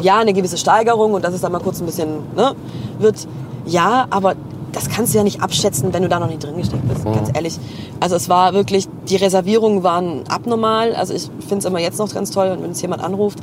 ja, 0.00 0.18
eine 0.18 0.32
gewisse 0.32 0.56
Steigerung 0.56 1.12
und 1.12 1.24
dass 1.24 1.34
es 1.34 1.40
dann 1.40 1.52
mal 1.52 1.60
kurz 1.60 1.80
ein 1.80 1.86
bisschen 1.86 2.20
ne, 2.34 2.54
wird. 2.98 3.26
Ja, 3.66 4.06
aber 4.10 4.34
das 4.72 4.88
kannst 4.88 5.12
du 5.12 5.18
ja 5.18 5.24
nicht 5.24 5.42
abschätzen, 5.42 5.92
wenn 5.92 6.02
du 6.02 6.08
da 6.08 6.20
noch 6.20 6.28
nicht 6.28 6.42
drin 6.42 6.56
gesteckt 6.56 6.88
bist, 6.88 7.04
ganz 7.04 7.30
ehrlich. 7.34 7.58
Also 7.98 8.16
es 8.16 8.28
war 8.28 8.52
wirklich, 8.54 8.88
die 9.08 9.16
Reservierungen 9.16 9.82
waren 9.82 10.22
abnormal. 10.28 10.94
Also 10.94 11.12
ich 11.12 11.28
finde 11.40 11.58
es 11.58 11.64
immer 11.64 11.80
jetzt 11.80 11.98
noch 11.98 12.12
ganz 12.12 12.30
toll, 12.30 12.50
wenn 12.50 12.64
uns 12.64 12.80
jemand 12.80 13.02
anruft 13.02 13.38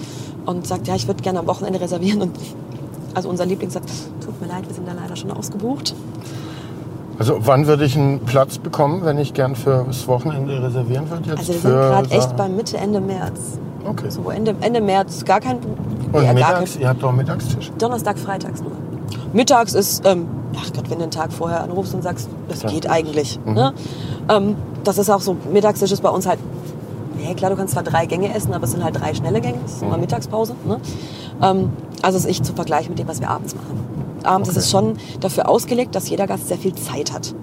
und 0.46 0.66
sagt, 0.66 0.88
ja, 0.88 0.96
ich 0.96 1.08
würde 1.08 1.22
gerne 1.22 1.40
am 1.40 1.48
Wochenende 1.48 1.82
reservieren 1.82 2.22
und 2.22 2.38
also 3.14 3.30
unser 3.30 3.46
Liebling 3.46 3.70
sagt, 3.70 3.90
tut 4.24 4.40
mir 4.40 4.48
leid, 4.48 4.68
wir 4.68 4.76
sind 4.76 4.88
da 4.88 4.94
leider 4.94 5.16
schon 5.16 5.32
ausgebucht. 5.32 5.96
Also 7.20 7.38
wann 7.40 7.66
würde 7.66 7.84
ich 7.86 7.98
einen 7.98 8.20
Platz 8.20 8.58
bekommen, 8.60 9.04
wenn 9.04 9.18
ich 9.18 9.34
gern 9.34 9.56
fürs 9.56 10.08
Wochenende 10.08 10.62
reservieren 10.62 11.10
würde? 11.10 11.30
Jetzt 11.30 11.40
Also 11.40 11.54
wir 11.54 11.60
sind 11.60 11.72
gerade 11.72 12.12
echt 12.12 12.36
bei 12.38 12.48
Mitte, 12.48 12.78
Ende 12.78 13.02
März. 13.02 13.58
Okay. 13.90 14.10
So 14.10 14.30
Ende, 14.30 14.56
Ende 14.62 14.82
März, 14.82 15.24
gar 15.26 15.40
kein, 15.40 15.58
Und 16.12 16.24
ja, 16.24 16.34
mittags, 16.34 16.74
kein 16.74 16.82
ihr 16.82 16.90
habt 16.90 17.02
doch 17.02 17.10
einen 17.10 17.18
Mittagstisch. 17.18 17.72
Donnerstag, 17.80 18.20
Freitags 18.20 18.62
nur. 18.62 18.72
Mittags 19.34 19.74
ist, 19.74 20.06
ähm, 20.06 20.28
ach 20.58 20.72
Gott, 20.74 20.90
wenn 20.90 20.98
du 20.98 21.04
einen 21.04 21.12
Tag 21.12 21.32
vorher 21.34 21.64
anrufst 21.64 21.94
und 21.96 22.04
sagst, 22.04 22.30
das 22.50 22.64
Ja. 22.64 22.70
geht 22.70 22.90
eigentlich. 22.90 23.40
Mhm. 23.46 23.54
Ne? 23.54 23.74
Ähm, 24.30 24.56
das 24.84 24.98
ist 24.98 25.10
auch 25.10 25.22
so, 25.22 25.38
Mittagstisch 25.52 25.92
ist 25.92 26.04
bei 26.04 26.10
uns 26.10 26.28
halt, 26.28 26.40
ja 27.26 27.34
klar, 27.34 27.50
du 27.50 27.58
kannst 27.58 27.74
zwar 27.74 27.84
drei 27.84 28.06
Gänge 28.06 28.34
essen, 28.36 28.54
aber 28.54 28.66
es 28.66 28.72
sind 28.72 28.84
halt 28.84 29.00
drei 29.00 29.14
schnelle 29.14 29.42
Gänge, 29.42 29.58
das 29.64 29.74
ist 29.74 29.82
Mhm. 29.82 29.88
immer 29.88 29.98
Mittagspause. 29.98 30.54
Ne? 30.68 30.80
Ähm, 31.42 31.70
also 32.04 32.18
es 32.18 32.26
ist 32.26 32.30
echt 32.30 32.46
zu 32.46 32.54
vergleichen 32.54 32.90
mit 32.92 33.00
dem, 33.00 33.08
was 33.08 33.20
wir 33.22 33.30
abends 33.30 33.56
machen. 33.56 33.80
Abends 34.28 34.50
Okay. 34.50 34.58
ist 34.60 34.66
es 34.66 34.72
schon 34.72 34.98
dafür 35.20 35.50
ausgelegt, 35.50 35.96
dass 35.96 36.10
jeder 36.10 36.28
Gast 36.28 36.48
sehr 36.48 36.58
viel 36.58 36.74
Zeit 36.76 37.14
hat. 37.14 37.34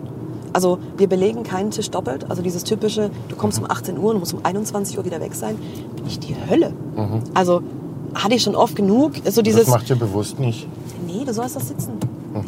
Also 0.52 0.78
wir 0.96 1.08
belegen 1.08 1.42
keinen 1.42 1.70
Tisch 1.72 1.90
doppelt. 1.90 2.30
Also 2.30 2.40
dieses 2.42 2.62
typische, 2.62 3.10
du 3.28 3.34
kommst 3.36 3.58
um 3.58 3.68
18 3.68 3.98
Uhr 3.98 4.12
und 4.12 4.20
musst 4.20 4.34
um 4.34 4.40
21 4.44 4.96
Uhr 4.98 5.04
wieder 5.04 5.20
weg 5.20 5.34
sein, 5.34 5.56
bin 5.96 6.06
ich 6.06 6.20
die 6.20 6.36
Hölle. 6.48 6.72
Also 7.34 7.62
hatte 8.14 8.34
ich 8.36 8.42
schon 8.42 8.54
oft 8.54 8.76
genug. 8.76 9.12
So 9.28 9.42
dieses, 9.42 9.62
Mhm. 9.66 9.70
Das 9.72 9.80
macht 9.80 9.90
ihr 9.90 9.96
bewusst 9.96 10.38
nicht. 10.38 10.68
Nee, 11.06 11.24
du 11.24 11.32
sollst 11.34 11.56
das 11.56 11.68
sitzen. 11.68 11.92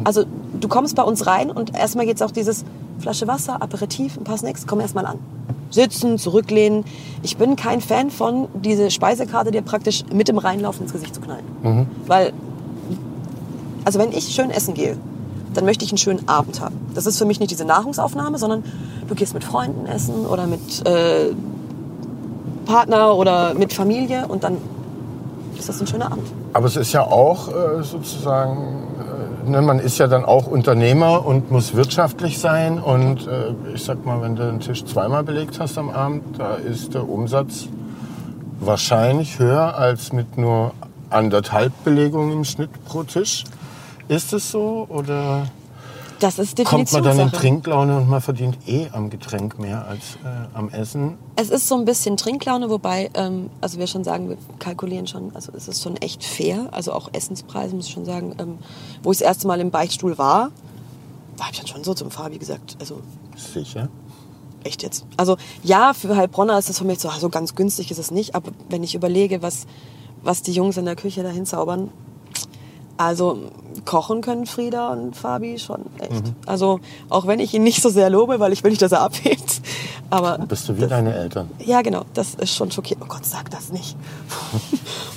Also 0.05 0.25
du 0.61 0.69
kommst 0.69 0.95
bei 0.97 1.03
uns 1.03 1.27
rein 1.27 1.51
und 1.51 1.77
erstmal 1.77 2.07
geht's 2.07 2.23
auch 2.23 2.31
dieses 2.31 2.65
Flasche 3.01 3.27
Wasser, 3.27 3.61
Aperitif, 3.61 4.17
ein 4.17 4.25
paar 4.25 4.39
Snacks, 4.39 4.67
komm 4.67 4.81
erstmal 4.81 5.07
an. 5.07 5.19
Sitzen, 5.71 6.17
zurücklehnen. 6.19 6.85
Ich 7.23 7.37
bin 7.37 7.57
kein 7.57 7.81
Fan 7.81 8.11
von 8.11 8.47
diese 8.65 8.91
Speisekarte 8.93 9.51
dir 9.51 9.63
praktisch 9.63 10.05
mit 10.13 10.29
dem 10.29 10.39
Reinlaufen 10.39 10.83
ins 10.83 10.93
Gesicht 10.93 11.13
zu 11.15 11.21
knallen. 11.21 11.89
Weil, 12.07 12.33
also 13.87 14.01
wenn 14.01 14.11
ich 14.11 14.35
schön 14.35 14.51
essen 14.51 14.75
gehe, 14.75 14.97
dann 15.55 15.65
möchte 15.65 15.85
ich 15.85 15.93
einen 15.93 15.99
schönen 15.99 16.29
Abend 16.29 16.61
haben. 16.61 16.75
Das 16.95 17.07
ist 17.07 17.19
für 17.19 17.25
mich 17.25 17.39
nicht 17.39 17.53
diese 17.53 17.65
Nahrungsaufnahme, 17.65 18.37
sondern 18.37 18.65
du 19.07 19.15
gehst 19.15 19.33
mit 19.33 19.45
Freunden 19.45 19.87
essen 19.87 20.27
oder 20.27 20.49
mit 20.49 20.85
äh, 20.87 21.33
Partner 22.67 23.15
oder 23.15 23.55
mit 23.55 23.73
Familie 23.73 24.27
und 24.27 24.43
dann 24.43 24.59
ist 25.57 25.69
das 25.69 25.81
ein 25.81 25.87
schöner 25.87 26.07
Abend. 26.07 26.27
Aber 26.53 26.67
es 26.67 26.75
ist 26.75 26.93
ja 26.93 27.03
auch 27.03 27.49
äh, 27.49 27.85
sozusagen, 27.85 28.89
äh, 29.47 29.51
ne, 29.51 29.63
man 29.63 29.79
ist 29.79 29.99
ja 29.99 30.09
dann 30.09 30.25
auch 30.25 30.49
Unternehmer 30.49 31.25
und 31.25 31.53
muss 31.53 31.77
wirtschaftlich 31.77 32.41
sein. 32.41 32.81
Und 32.81 33.29
äh, 33.29 33.53
ich 33.73 33.85
sag 33.85 34.05
mal, 34.05 34.21
wenn 34.21 34.35
du 34.35 34.45
den 34.47 34.59
Tisch 34.59 34.85
zweimal 34.85 35.23
belegt 35.23 35.61
hast 35.61 35.79
am 35.79 35.91
Abend, 35.91 36.25
da 36.39 36.57
ist 36.57 36.93
der 36.93 37.09
Umsatz 37.09 37.69
wahrscheinlich 38.59 39.39
höher 39.39 39.77
als 39.79 40.13
mit 40.13 40.37
nur 40.37 40.73
anderthalb 41.09 41.73
Belegungen 41.85 42.33
im 42.33 42.45
Schnitt 42.45 42.71
pro 42.85 43.05
Tisch. 43.05 43.45
Ist 44.09 44.33
es 44.33 44.51
so 44.51 44.87
oder 44.89 45.49
Das 46.21 46.39
ist 46.39 46.57
kommt 46.65 46.93
man 46.93 47.03
dann 47.03 47.19
in. 47.19 47.33
Trinklaune 47.33 47.97
und 47.99 48.09
man 48.09 48.21
verdient 48.21 48.57
eh 48.67 48.89
am 48.93 49.11
Getränk 49.11 49.59
mehr 49.59 49.87
als 49.87 50.17
äh, 50.25 50.57
am 50.57 50.69
Essen? 50.71 51.19
Es 51.35 51.51
ist 51.51 51.67
so 51.67 51.77
ein 51.77 51.85
bisschen 51.85 52.17
Trinklaune, 52.17 52.71
wobei, 52.71 53.11
ähm, 53.15 53.51
also 53.61 53.79
wir 53.79 53.87
schon 53.87 54.05
sagen, 54.05 54.29
wir 54.29 54.39
kalkulieren 54.59 55.07
schon, 55.07 55.35
also 55.35 55.53
es 55.57 55.69
ist 55.69 55.83
schon 55.83 55.97
echt 55.97 56.25
fair, 56.25 56.69
also 56.71 56.93
auch 56.93 57.11
Essenspreise, 57.13 57.75
muss 57.75 57.87
ich 57.89 57.93
schon 57.93 58.05
sagen. 58.05 58.35
Ähm, 58.39 58.59
wo 59.03 59.11
ich 59.13 59.19
das 59.19 59.27
erste 59.27 59.47
Mal 59.47 59.61
im 59.61 59.71
Beichtstuhl 59.71 60.17
war, 60.19 60.51
da 61.37 61.45
habe 61.45 61.53
ich 61.53 61.59
dann 61.59 61.67
schon 61.69 61.85
so 61.85 61.93
zum 61.93 62.11
Fabi 62.11 62.39
gesagt, 62.39 62.77
also 62.81 63.01
Sicher. 63.37 63.89
echt 64.65 64.83
jetzt. 64.83 65.05
Also 65.17 65.37
ja, 65.63 65.93
für 65.95 66.17
Heilbronner 66.17 66.59
ist 66.59 66.69
das 66.69 66.79
für 66.79 66.85
mich 66.85 67.01
so, 67.01 67.11
so 67.11 67.29
ganz 67.29 67.55
günstig 67.55 67.91
ist 67.91 67.99
es 67.99 68.11
nicht, 68.11 68.35
aber 68.35 68.53
wenn 68.69 68.83
ich 68.83 68.95
überlege, 68.95 69.43
was, 69.43 69.67
was 70.23 70.43
die 70.43 70.53
Jungs 70.53 70.77
in 70.77 70.85
der 70.85 70.97
Küche 70.97 71.23
dahin 71.23 71.45
zaubern, 71.45 71.91
also 72.97 73.39
kochen 73.85 74.21
können 74.23 74.47
Frieda 74.47 74.89
und 74.89 75.15
Fabi 75.17 75.59
schon 75.59 75.83
echt. 75.99 76.23
Also 76.47 76.81
auch 77.11 77.27
wenn 77.27 77.41
ich 77.41 77.53
ihn 77.55 77.63
nicht 77.63 77.83
so 77.83 77.89
sehr 77.91 78.09
lobe, 78.11 78.41
weil 78.41 78.53
ich 78.53 78.65
will 78.65 78.71
nicht, 78.71 78.83
dass 78.83 78.93
er 78.93 79.03
abhebt. 79.03 79.61
Aber 80.09 80.39
Bist 80.39 80.69
du 80.69 80.77
wie 80.77 80.81
das- 80.83 80.91
deine 80.91 81.15
Eltern? 81.15 81.51
ja, 81.59 81.83
genau. 81.83 82.03
Das 82.15 82.35
ist 82.37 82.55
schon 82.55 82.71
schockierend. 82.71 83.05
Oh 83.05 83.09
Gott, 83.09 83.25
sag 83.25 83.51
das 83.51 83.71
nicht. 83.73 83.97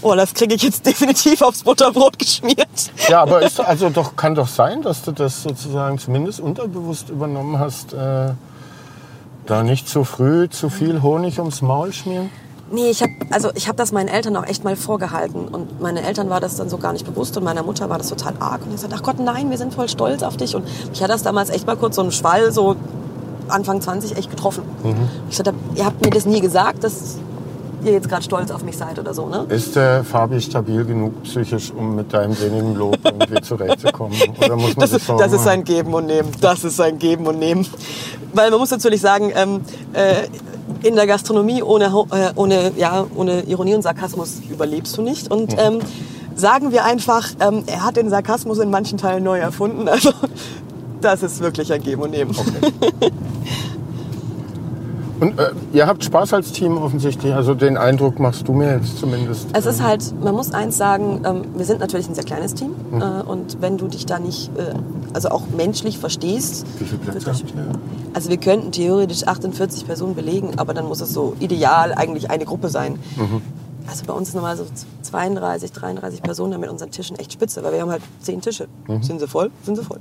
Oh, 0.02 0.16
das 0.16 0.34
kriege 0.34 0.56
ich 0.56 0.64
jetzt 0.64 0.86
definitiv 0.86 1.42
aufs 1.42 1.64
Butterbrot 1.64 2.18
geschmiert. 2.18 2.70
Ja, 3.10 3.22
aber 3.24 3.42
ist, 3.42 3.60
also 3.60 3.90
doch, 3.90 4.16
kann 4.16 4.34
doch 4.34 4.48
sein, 4.48 4.82
dass 4.82 5.02
du 5.02 5.12
das 5.12 5.44
sozusagen 5.44 6.00
zumindest 6.00 6.40
unterbewusst 6.40 7.10
übernommen 7.10 7.60
hast, 7.60 7.92
äh, 7.92 8.32
da 9.46 9.64
nicht 9.64 9.90
zu 9.90 10.06
früh 10.06 10.48
zu 10.50 10.70
viel 10.70 11.02
Honig 11.02 11.38
ums 11.40 11.62
Maul 11.62 11.92
schmieren. 11.92 12.30
Nee, 12.72 12.90
ich 12.90 13.02
habe 13.02 13.12
also 13.32 13.50
ich 13.56 13.68
hab 13.68 13.78
das 13.78 13.92
meinen 13.92 14.08
Eltern 14.08 14.36
auch 14.36 14.46
echt 14.46 14.64
mal 14.64 14.76
vorgehalten. 14.76 15.48
Und 15.48 15.82
meine 15.82 16.04
Eltern 16.04 16.30
war 16.30 16.40
das 16.40 16.56
dann 16.56 16.70
so 16.70 16.78
gar 16.78 16.94
nicht 16.94 17.06
bewusst 17.06 17.36
und 17.38 17.44
meiner 17.44 17.64
Mutter 17.64 17.90
war 17.90 17.98
das 17.98 18.10
total 18.10 18.34
arg. 18.40 18.62
Und 18.62 18.70
ich 18.70 18.76
gesagt, 18.76 18.94
ach 18.96 19.04
Gott, 19.04 19.20
nein, 19.20 19.50
wir 19.50 19.58
sind 19.58 19.74
voll 19.74 19.90
stolz 19.90 20.24
auf 20.24 20.38
dich. 20.38 20.56
Und 20.56 20.68
ich 20.94 21.02
hatte 21.02 21.14
das 21.14 21.24
damals 21.24 21.50
echt 21.50 21.66
mal 21.66 21.76
kurz 21.78 21.96
so 21.96 22.02
einen 22.02 22.12
Schwall, 22.12 22.52
so 22.52 22.76
Anfang 23.48 23.82
20 23.82 24.18
echt 24.18 24.30
getroffen. 24.30 24.64
Ich 25.30 25.38
gesagt, 25.38 25.58
ihr 25.76 25.86
habt 25.86 26.04
mir 26.04 26.12
das 26.12 26.26
nie 26.26 26.40
gesagt, 26.40 26.84
dass 26.84 27.18
ihr 27.84 27.94
jetzt 27.94 28.10
gerade 28.10 28.24
stolz 28.24 28.52
auf 28.52 28.64
mich 28.64 28.78
seid 28.78 29.00
oder 29.00 29.14
so, 29.14 29.28
ne? 29.28 29.46
Ist 29.50 29.76
der 29.76 30.04
Fabi 30.04 30.42
stabil 30.42 30.84
genug 30.86 31.24
psychisch, 31.24 31.72
um 31.72 31.96
mit 31.96 32.14
deinem 32.14 32.40
wenigen 32.40 32.76
Lob 32.76 32.98
irgendwie 33.04 33.42
zurechtzukommen? 33.42 34.16
Oder 34.38 34.56
muss 34.56 34.76
man 34.76 34.90
Das, 34.90 35.06
Sorgen 35.06 35.20
das 35.22 35.32
ist 35.32 35.40
machen? 35.40 35.50
ein 35.50 35.64
Geben 35.64 35.94
und 35.94 36.06
Nehmen. 36.06 36.30
Das 36.42 36.64
ist 36.64 36.80
ein 36.82 37.00
Geben 37.00 37.26
und 37.26 37.40
Nehmen. 37.40 37.66
Weil 38.34 38.52
man 38.52 38.60
muss 38.60 38.70
natürlich 38.72 39.02
sagen, 39.02 39.32
ähm, 39.36 39.62
äh, 39.94 40.28
in 40.84 40.96
der 40.96 41.08
Gastronomie 41.08 41.62
ohne, 41.64 41.86
äh, 41.86 42.32
ohne, 42.36 42.72
ja, 42.78 43.06
ohne 43.16 43.42
Ironie 43.44 43.76
und 43.76 43.82
Sarkasmus 43.82 44.42
überlebst 44.50 44.98
du 44.98 45.02
nicht. 45.02 45.32
Und 45.32 45.56
ähm, 45.58 45.80
sagen 46.36 46.72
wir 46.72 46.86
einfach, 46.86 47.30
ähm, 47.40 47.64
er 47.68 47.86
hat 47.86 47.98
den 47.98 48.10
Sarkasmus 48.10 48.60
in 48.60 48.70
manchen 48.70 48.98
Teilen 48.98 49.24
neu 49.24 49.40
erfunden. 49.40 49.88
Also 50.00 50.12
das 51.02 51.24
ist 51.24 51.40
wirklich 51.40 51.72
ein 51.72 51.82
Geben 51.82 52.02
und 52.02 52.12
Nehmen. 52.12 52.36
Und 55.20 55.38
äh, 55.40 55.52
ihr 55.74 55.88
habt 55.88 56.04
Spaß 56.04 56.34
als 56.34 56.52
Team 56.52 56.78
offensichtlich. 56.78 57.34
Also 57.34 57.54
den 57.54 57.78
Eindruck 57.78 58.20
machst 58.20 58.48
du 58.48 58.54
mir 58.54 58.78
jetzt 58.78 58.98
zumindest. 59.00 59.48
Es 59.54 59.66
ist 59.66 59.84
halt, 59.84 60.14
man 60.24 60.34
muss 60.36 60.54
eins 60.54 60.78
sagen, 60.78 61.22
ähm, 61.26 61.42
wir 61.56 61.66
sind 61.66 61.80
natürlich 61.80 62.08
ein 62.08 62.16
sehr 62.16 62.24
kleines 62.24 62.54
Team. 62.54 62.72
Mhm. 62.92 63.02
Äh, 63.02 63.06
und 63.24 63.58
wenn 63.62 63.78
du 63.78 63.88
dich 63.88 64.06
da 64.06 64.20
nicht, 64.20 64.50
äh, 64.58 64.74
also 65.14 65.30
auch 65.30 65.44
menschlich 65.56 65.98
verstehst. 66.00 66.66
Wie 66.80 66.86
viele 66.86 67.00
Plätze 67.00 67.26
wird- 67.26 67.36
habt 67.38 67.54
ihr? 67.56 67.80
Also 68.14 68.30
wir 68.30 68.38
könnten 68.38 68.72
theoretisch 68.72 69.28
48 69.28 69.86
Personen 69.86 70.16
belegen, 70.16 70.52
aber 70.58 70.74
dann 70.74 70.88
muss 70.88 71.02
es 71.02 71.14
so 71.14 71.36
ideal 71.40 71.94
eigentlich 71.94 72.30
eine 72.32 72.46
Gruppe 72.46 72.70
sein. 72.70 72.98
Mhm. 73.18 73.42
Also 73.88 74.06
bei 74.06 74.14
uns 74.14 74.34
normal 74.34 74.56
so 74.56 74.66
32, 75.02 75.72
33 75.72 76.22
Personen 76.22 76.60
mit 76.60 76.70
unseren 76.70 76.92
Tischen 76.92 77.18
echt 77.18 77.34
spitze, 77.34 77.64
weil 77.64 77.74
wir 77.74 77.82
haben 77.82 77.90
halt 77.90 78.04
10 78.22 78.40
Tische. 78.42 78.68
Mhm. 78.88 79.02
Sind 79.04 79.20
sie 79.20 79.28
voll? 79.28 79.50
Sind 79.64 79.76
sie 79.78 79.84
voll. 79.84 80.00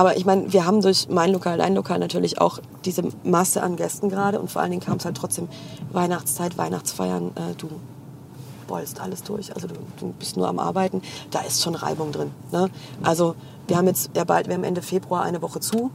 Aber 0.00 0.16
ich 0.16 0.24
meine, 0.24 0.50
wir 0.50 0.64
haben 0.64 0.80
durch 0.80 1.10
mein 1.10 1.30
Lokal, 1.30 1.58
dein 1.58 1.74
Lokal 1.74 1.98
natürlich 1.98 2.40
auch 2.40 2.58
diese 2.86 3.02
Masse 3.22 3.62
an 3.62 3.76
Gästen 3.76 4.08
gerade 4.08 4.40
und 4.40 4.50
vor 4.50 4.62
allen 4.62 4.70
Dingen 4.70 4.82
kam 4.82 4.96
es 4.96 5.04
halt 5.04 5.14
trotzdem 5.14 5.46
Weihnachtszeit, 5.92 6.56
Weihnachtsfeiern, 6.56 7.32
äh, 7.34 7.54
du 7.58 7.68
bollst 8.66 8.98
alles 8.98 9.22
durch, 9.24 9.54
also 9.54 9.68
du, 9.68 9.74
du 9.98 10.14
bist 10.18 10.38
nur 10.38 10.48
am 10.48 10.58
Arbeiten, 10.58 11.02
da 11.30 11.40
ist 11.40 11.62
schon 11.62 11.74
Reibung 11.74 12.12
drin. 12.12 12.30
Ne? 12.50 12.70
Also 13.02 13.34
wir 13.68 13.76
haben 13.76 13.88
jetzt 13.88 14.12
ja 14.16 14.24
bald, 14.24 14.48
wir 14.48 14.54
haben 14.54 14.64
Ende 14.64 14.80
Februar 14.80 15.22
eine 15.22 15.42
Woche 15.42 15.60
zu, 15.60 15.90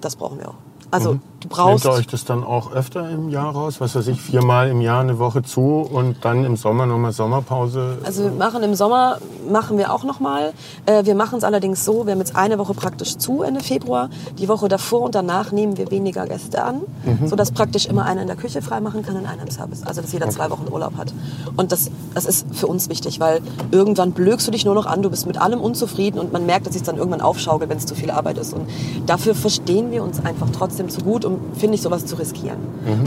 das 0.00 0.16
brauchen 0.16 0.38
wir 0.38 0.48
auch. 0.48 0.69
Also 0.90 1.18
du 1.40 1.48
brauchst... 1.48 1.84
Nehmt 1.84 1.94
ihr 1.94 1.98
euch 1.98 2.06
das 2.06 2.24
dann 2.24 2.42
auch 2.44 2.72
öfter 2.72 3.08
im 3.10 3.28
Jahr 3.28 3.52
raus? 3.52 3.80
Was 3.80 3.94
weiß 3.94 4.08
ich, 4.08 4.20
viermal 4.20 4.68
im 4.68 4.80
Jahr 4.80 5.00
eine 5.00 5.18
Woche 5.18 5.42
zu 5.42 5.88
und 5.90 6.24
dann 6.24 6.44
im 6.44 6.56
Sommer 6.56 6.86
nochmal 6.86 7.12
Sommerpause? 7.12 7.98
Also 8.04 8.24
wir 8.24 8.30
machen 8.32 8.62
im 8.62 8.74
Sommer, 8.74 9.18
machen 9.50 9.78
wir 9.78 9.92
auch 9.92 10.04
nochmal. 10.04 10.52
Äh, 10.86 11.04
wir 11.04 11.14
machen 11.14 11.38
es 11.38 11.44
allerdings 11.44 11.84
so, 11.84 12.06
wir 12.06 12.12
haben 12.12 12.18
jetzt 12.18 12.36
eine 12.36 12.58
Woche 12.58 12.74
praktisch 12.74 13.16
zu 13.16 13.42
Ende 13.42 13.60
Februar. 13.60 14.10
Die 14.38 14.48
Woche 14.48 14.68
davor 14.68 15.02
und 15.02 15.14
danach 15.14 15.52
nehmen 15.52 15.76
wir 15.76 15.90
weniger 15.90 16.26
Gäste 16.26 16.64
an, 16.64 16.80
sodass 17.24 17.52
praktisch 17.52 17.86
immer 17.86 18.04
einer 18.04 18.22
in 18.22 18.26
der 18.26 18.36
Küche 18.36 18.62
frei 18.62 18.80
machen 18.80 19.02
kann 19.02 19.16
und 19.16 19.26
einer 19.26 19.42
im 19.42 19.50
Service. 19.50 19.82
Also 19.84 20.00
dass 20.00 20.12
jeder 20.12 20.28
zwei 20.30 20.50
Wochen 20.50 20.66
Urlaub 20.70 20.96
hat. 20.96 21.12
Und 21.56 21.72
das, 21.72 21.90
das 22.14 22.26
ist 22.26 22.46
für 22.54 22.66
uns 22.66 22.88
wichtig, 22.88 23.20
weil 23.20 23.40
irgendwann 23.70 24.12
blökst 24.12 24.46
du 24.46 24.50
dich 24.50 24.64
nur 24.64 24.74
noch 24.74 24.86
an, 24.86 25.02
du 25.02 25.10
bist 25.10 25.26
mit 25.26 25.40
allem 25.40 25.60
unzufrieden 25.60 26.18
und 26.18 26.32
man 26.32 26.46
merkt, 26.46 26.66
dass 26.66 26.74
sich 26.74 26.82
dann 26.82 26.96
irgendwann 26.96 27.20
aufschaukelt, 27.20 27.70
wenn 27.70 27.78
es 27.78 27.86
zu 27.86 27.94
viel 27.94 28.10
Arbeit 28.10 28.38
ist. 28.38 28.52
Und 28.52 28.66
dafür 29.06 29.34
verstehen 29.34 29.90
wir 29.90 30.02
uns 30.02 30.24
einfach 30.24 30.48
trotzdem 30.52 30.79
zu 30.88 31.02
gut, 31.02 31.24
um, 31.24 31.38
finde 31.54 31.74
ich, 31.74 31.82
sowas 31.82 32.06
zu 32.06 32.16
riskieren. 32.16 32.58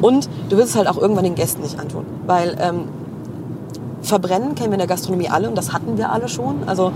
Und 0.02 0.30
du 0.50 0.58
willst 0.58 0.72
es 0.72 0.76
halt 0.76 0.88
auch 0.88 0.98
irgendwann 0.98 1.24
den 1.24 1.36
Gästen 1.36 1.62
nicht 1.62 1.80
antun. 1.80 2.06
Weil 2.28 2.56
ähm, 2.60 2.84
verbrennen 4.04 4.56
kennen 4.56 4.70
wir 4.70 4.76
in 4.76 4.80
der 4.80 4.88
Gastronomie 4.88 5.30
alle 5.30 5.50
und 5.50 5.58
das 5.58 5.74
hatten 5.74 5.98
wir 5.98 6.12
alle 6.12 6.30
schon. 6.30 6.64
Also 6.68 6.92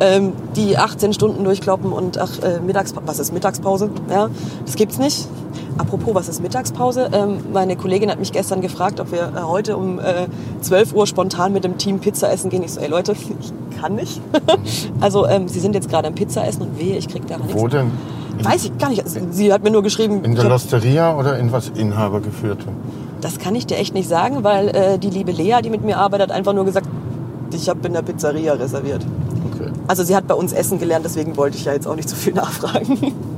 ähm, 0.00 0.32
die 0.56 0.78
18 0.78 1.12
Stunden 1.12 1.44
durchkloppen 1.44 1.92
und 1.92 2.18
ach, 2.18 2.38
äh, 2.40 2.60
Mittagspause, 2.60 3.06
was 3.06 3.18
ist 3.18 3.32
Mittagspause? 3.32 3.90
Ja, 4.10 4.28
das 4.64 4.76
gibt's 4.76 4.98
nicht. 4.98 5.28
Apropos, 5.76 6.14
was 6.14 6.28
ist 6.28 6.42
Mittagspause? 6.42 7.10
Ähm, 7.12 7.38
meine 7.52 7.76
Kollegin 7.76 8.10
hat 8.10 8.18
mich 8.18 8.32
gestern 8.32 8.60
gefragt, 8.60 9.00
ob 9.00 9.12
wir 9.12 9.32
äh, 9.36 9.40
heute 9.42 9.76
um 9.76 9.98
äh, 9.98 10.26
12 10.60 10.92
Uhr 10.92 11.06
spontan 11.06 11.52
mit 11.52 11.64
dem 11.64 11.78
Team 11.78 12.00
Pizza 12.00 12.32
essen 12.32 12.50
gehen. 12.50 12.62
Ich 12.62 12.72
so, 12.72 12.80
ey 12.80 12.88
Leute, 12.88 13.12
ich 13.40 13.80
kann 13.80 13.94
nicht. 13.94 14.20
also 15.00 15.26
ähm, 15.26 15.48
sie 15.48 15.60
sind 15.60 15.74
jetzt 15.74 15.88
gerade 15.88 16.08
am 16.08 16.14
Pizza 16.14 16.46
essen 16.46 16.62
und 16.62 16.78
wehe, 16.78 16.96
ich 16.96 17.08
krieg 17.08 17.26
daran 17.26 17.46
nichts. 17.46 17.60
Wo 17.60 17.68
denn? 17.68 17.90
Weiß 18.42 18.64
ich 18.66 18.78
gar 18.78 18.88
nicht. 18.90 19.08
Sie, 19.08 19.20
sie 19.30 19.52
hat 19.52 19.62
mir 19.64 19.70
nur 19.70 19.82
geschrieben, 19.82 20.24
In 20.24 20.34
der 20.34 20.44
Losteria 20.44 21.16
oder 21.16 21.38
in 21.38 21.52
was 21.52 21.68
Inhabergeführtem? 21.70 22.72
das 23.20 23.38
kann 23.40 23.54
ich 23.56 23.66
dir 23.66 23.76
echt 23.78 23.94
nicht 23.94 24.08
sagen, 24.08 24.44
weil 24.44 24.68
äh, 24.68 24.96
die 24.98 25.10
liebe 25.10 25.32
Lea, 25.32 25.56
die 25.62 25.70
mit 25.70 25.82
mir 25.84 25.98
arbeitet, 25.98 26.30
einfach 26.30 26.52
nur 26.52 26.64
gesagt, 26.64 26.86
ich 27.52 27.68
habe 27.68 27.84
in 27.88 27.92
der 27.94 28.02
Pizzeria 28.02 28.52
reserviert. 28.52 29.04
Okay. 29.52 29.70
Also 29.88 30.04
sie 30.04 30.14
hat 30.14 30.28
bei 30.28 30.34
uns 30.34 30.52
essen 30.52 30.78
gelernt, 30.78 31.04
deswegen 31.04 31.36
wollte 31.36 31.56
ich 31.56 31.64
ja 31.64 31.72
jetzt 31.72 31.88
auch 31.88 31.96
nicht 31.96 32.08
zu 32.08 32.14
viel 32.14 32.32
nachfragen. 32.42 32.96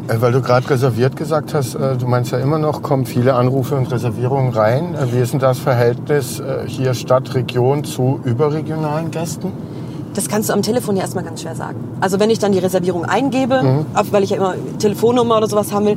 Äh, 0.09 0.21
Weil 0.21 0.33
du 0.33 0.43
gerade 0.43 0.69
reserviert 0.69 1.17
gesagt 1.17 1.55
hast, 1.55 1.77
äh, 1.77 1.97
du 1.97 2.07
meinst 2.07 2.31
ja 2.31 2.39
immer 2.39 2.59
noch, 2.59 2.83
kommen 2.83 3.07
viele 3.07 3.33
Anrufe 3.35 3.75
und 3.75 3.91
Reservierungen 3.91 4.53
rein. 4.53 4.95
Äh, 4.95 5.15
Wie 5.15 5.19
ist 5.21 5.33
denn 5.33 5.41
das 5.41 5.59
Verhältnis 5.59 6.43
hier 6.67 6.93
Stadt, 6.93 7.35
Region 7.35 7.83
zu 7.85 8.21
überregionalen 8.25 9.11
Gästen? 9.11 9.51
Das 10.21 10.29
kannst 10.29 10.51
du 10.51 10.53
am 10.53 10.61
Telefon 10.61 10.97
ja 10.97 11.03
erstmal 11.03 11.25
ganz 11.25 11.41
schwer 11.41 11.55
sagen. 11.57 11.79
Also 12.03 12.21
wenn 12.21 12.29
ich 12.29 12.39
dann 12.39 12.53
die 12.53 12.59
Reservierung 12.59 13.07
eingebe, 13.07 13.87
auf- 13.95 14.13
weil 14.13 14.23
ich 14.23 14.29
ja 14.29 14.37
immer 14.37 14.53
Telefonnummer 14.79 15.39
oder 15.39 15.49
sowas 15.49 15.73
haben 15.73 15.87
will, 15.87 15.97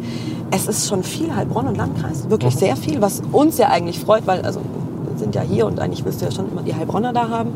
es 0.49 0.65
ist 0.67 0.87
schon 0.87 1.03
viel 1.03 1.35
Heilbronn 1.35 1.67
und 1.67 1.75
Landkreis. 1.75 2.29
Wirklich 2.29 2.55
sehr 2.55 2.77
viel, 2.77 3.01
was 3.01 3.21
uns 3.33 3.57
ja 3.57 3.67
eigentlich 3.67 3.99
freut, 3.99 4.25
weil 4.25 4.41
also 4.43 4.61
wir 5.09 5.19
sind 5.19 5.35
ja 5.35 5.41
hier 5.41 5.65
und 5.67 5.77
eigentlich 5.81 6.05
wirst 6.05 6.21
du 6.21 6.25
ja 6.25 6.31
schon 6.31 6.49
immer 6.49 6.61
die 6.61 6.73
Heilbronner 6.73 7.11
da 7.11 7.27
haben. 7.27 7.49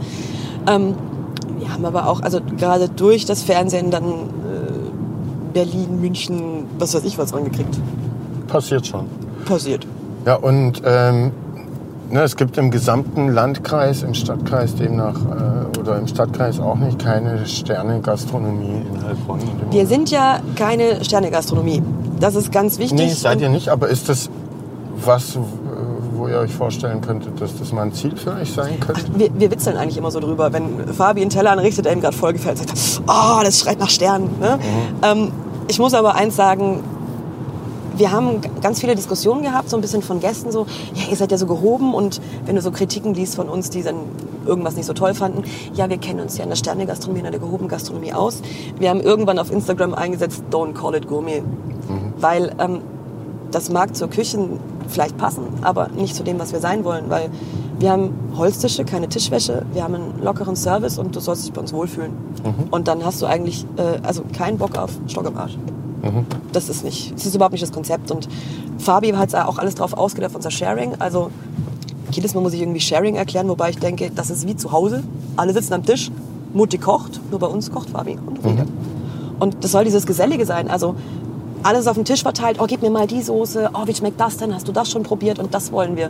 Ähm, 0.68 0.96
wir 1.58 1.72
haben 1.74 1.86
aber 1.86 2.10
auch, 2.10 2.20
also 2.22 2.42
gerade 2.58 2.90
durch 2.90 3.24
das 3.24 3.44
Fernsehen 3.44 3.90
dann 3.90 4.04
äh, 4.04 5.54
Berlin, 5.54 6.02
München, 6.02 6.66
was 6.80 6.94
weiß 6.94 7.06
ich 7.06 7.18
was 7.18 7.34
angekriegt. 7.34 7.80
Passiert 8.50 8.86
schon. 8.86 9.06
Passiert. 9.46 9.88
Ja, 10.26 10.36
und 10.36 10.82
ähm, 10.86 11.32
ne, 12.12 12.24
es 12.24 12.36
gibt 12.36 12.58
im 12.58 12.72
gesamten 12.72 13.30
Landkreis, 13.30 14.04
im 14.04 14.14
Stadtkreis 14.14 14.76
demnach 14.76 15.16
äh, 15.16 15.67
oder 15.88 15.98
im 15.98 16.08
Stadtkreis 16.08 16.60
auch 16.60 16.76
nicht 16.76 17.00
keine 17.00 17.46
Sterne-Gastronomie 17.46 18.86
in 18.94 19.04
Heilbronn. 19.04 19.40
Wir 19.72 19.86
sind 19.86 20.12
ja 20.12 20.40
keine 20.56 21.04
Sterne-Gastronomie. 21.04 21.82
Das 22.20 22.36
ist 22.36 22.52
ganz 22.52 22.78
wichtig. 22.78 22.98
Nee, 22.98 23.14
seid 23.14 23.42
ihr 23.42 23.50
nicht, 23.50 23.70
aber 23.70 23.88
ist 23.90 24.10
das 24.10 24.30
was, 25.04 25.36
äh, 25.36 25.40
wo 26.14 26.28
ihr 26.28 26.40
euch 26.40 26.54
vorstellen 26.54 27.02
könntet, 27.02 27.40
dass 27.40 27.58
das 27.58 27.72
mal 27.72 27.84
ein 27.84 27.94
Ziel 27.94 28.16
für 28.16 28.34
euch 28.34 28.52
sein 28.52 28.80
könnte? 28.80 29.04
Wir, 29.16 29.30
wir 29.34 29.52
witzeln 29.52 29.78
eigentlich 29.78 29.98
immer 29.98 30.12
so 30.12 30.20
drüber, 30.20 30.52
wenn 30.52 30.88
Fabi 30.94 31.22
einen 31.22 31.30
Teller 31.30 31.52
anrichtet, 31.52 31.86
der 31.86 31.94
ihm 31.94 32.02
gerade 32.02 32.18
voll 32.18 32.34
gefällt, 32.34 32.58
sagt, 32.58 32.72
er, 32.72 33.04
oh, 33.08 33.44
das 33.44 33.60
schreit 33.60 33.80
nach 33.80 33.90
Sternen. 33.90 34.30
Ne? 34.40 34.60
Ähm, 35.04 35.32
ich 35.68 35.80
muss 35.80 35.94
aber 35.94 36.16
eins 36.16 36.36
sagen, 36.36 36.84
wir 37.98 38.12
haben 38.12 38.42
ganz 38.62 38.80
viele 38.80 38.96
Diskussionen 38.96 39.44
gehabt, 39.44 39.70
so 39.70 39.78
ein 39.78 39.82
bisschen 39.82 40.02
von 40.02 40.20
Gästen, 40.20 40.52
so, 40.52 40.66
ja, 40.94 41.10
ihr 41.10 41.16
seid 41.16 41.32
ja 41.32 41.38
so 41.38 41.48
gehoben 41.48 41.94
und 41.94 42.22
wenn 42.46 42.56
du 42.56 42.62
so 42.62 42.72
Kritiken 42.72 43.14
liest 43.14 43.36
von 43.36 43.50
uns, 43.50 43.70
die 43.70 43.84
dann 43.84 43.96
irgendwas 44.46 44.76
nicht 44.76 44.86
so 44.86 44.94
toll 44.94 45.14
fanden, 45.14 45.44
ja, 45.74 45.90
wir 45.90 45.98
kennen 45.98 46.20
uns 46.20 46.38
ja 46.38 46.44
in 46.44 46.50
der 46.50 46.56
Sterne-Gastronomie, 46.56 47.20
in 47.20 47.32
der 47.32 47.40
gehobenen 47.40 47.70
Gastronomie 47.70 48.14
aus. 48.14 48.42
Wir 48.80 48.90
haben 48.90 49.02
irgendwann 49.02 49.40
auf 49.40 49.52
Instagram 49.52 49.94
eingesetzt, 49.94 50.44
don't 50.52 50.74
call 50.74 50.96
it 50.96 51.08
Gourmet, 51.08 51.44
weil 52.20 52.54
ähm, 52.60 52.82
das 53.52 53.70
mag 53.70 53.96
zur 53.96 54.10
Küche 54.10 54.38
vielleicht 54.88 55.18
passen, 55.18 55.44
aber 55.62 55.90
nicht 55.90 56.16
zu 56.16 56.24
dem, 56.24 56.40
was 56.40 56.54
wir 56.54 56.60
sein 56.60 56.84
wollen, 56.84 57.10
weil 57.10 57.30
wir 57.80 57.92
haben 57.92 58.14
Holztische, 58.36 58.86
keine 58.86 59.08
Tischwäsche, 59.08 59.66
wir 59.74 59.84
haben 59.84 59.96
einen 59.96 60.24
lockeren 60.24 60.56
Service 60.56 60.98
und 60.98 61.16
du 61.16 61.20
sollst 61.20 61.46
dich 61.46 61.54
bei 61.54 61.62
uns 61.62 61.74
wohlfühlen. 61.74 62.12
Und 62.72 62.88
dann 62.88 63.06
hast 63.06 63.22
du 63.22 63.26
eigentlich 63.26 63.66
äh, 63.78 64.00
also 64.04 64.24
keinen 64.36 64.58
Bock 64.58 64.78
auf 64.78 64.92
Stock 65.08 65.28
im 65.28 65.38
Arsch. 65.38 65.58
Das 66.52 66.70
ist 66.70 66.84
nicht, 66.84 67.14
das 67.14 67.26
ist 67.26 67.36
überhaupt 67.36 67.54
nicht 67.54 67.64
das 67.64 67.72
Konzept. 67.72 68.12
Und 68.12 68.28
Fabi 68.78 69.12
hat 69.12 69.34
auch 69.36 69.58
alles 69.58 69.76
drauf 69.76 69.94
ausgedacht, 69.94 70.36
unser 70.36 70.52
Sharing. 70.52 70.96
Also 71.00 71.32
jedes 72.12 72.34
Mal 72.34 72.42
muss 72.42 72.54
ich 72.54 72.62
irgendwie 72.62 72.80
Sharing 72.80 73.16
erklären, 73.16 73.50
wobei 73.50 73.72
ich 73.72 73.80
denke, 73.80 74.12
das 74.14 74.30
ist 74.30 74.48
wie 74.48 74.56
zu 74.56 74.72
Hause. 74.72 75.04
Alle 75.36 75.54
sitzen 75.54 75.74
am 75.74 75.84
Tisch, 75.84 76.12
Mutti 76.54 76.78
kocht, 76.78 77.20
nur 77.32 77.40
bei 77.40 77.48
uns 77.48 77.72
kocht 77.72 77.90
Fabi 77.90 78.18
und 78.26 78.44
redet. 78.46 78.68
Und 79.40 79.64
das 79.64 79.72
soll 79.72 79.84
dieses 79.84 80.06
Gesellige 80.06 80.46
sein. 80.46 80.70
Also 80.70 80.96
alles 81.64 81.88
auf 81.88 81.96
dem 81.96 82.06
Tisch 82.06 82.22
verteilt. 82.22 82.58
Oh, 82.60 82.66
gib 82.68 82.82
mir 82.82 82.90
mal 82.90 83.08
die 83.08 83.22
Soße. 83.22 83.72
Oh, 83.74 83.86
wie 83.86 83.94
schmeckt 83.94 84.20
das 84.20 84.38
denn? 84.38 84.54
Hast 84.54 84.68
du 84.68 84.72
das 84.72 84.90
schon 84.90 85.04
probiert? 85.04 85.40
Und 85.40 85.54
das 85.54 85.72
wollen 85.72 85.98
wir. 85.98 86.10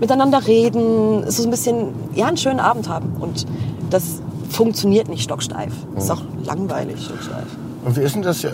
Miteinander 0.00 0.46
reden. 0.46 1.30
So 1.30 1.44
ein 1.44 1.50
bisschen, 1.50 1.92
ja, 2.14 2.26
einen 2.26 2.36
schönen 2.36 2.60
Abend 2.60 2.88
haben. 2.88 3.12
Und 3.18 3.46
das 3.90 4.20
funktioniert 4.50 5.08
nicht 5.08 5.22
stocksteif. 5.22 5.72
Das 5.94 6.04
ist 6.04 6.10
auch 6.10 6.22
langweilig 6.44 7.04
stocksteif. 7.04 7.46
Und 7.88 7.96
wie 7.96 8.02
ist 8.02 8.14
denn 8.16 8.20
das? 8.22 8.44
äh, 8.44 8.50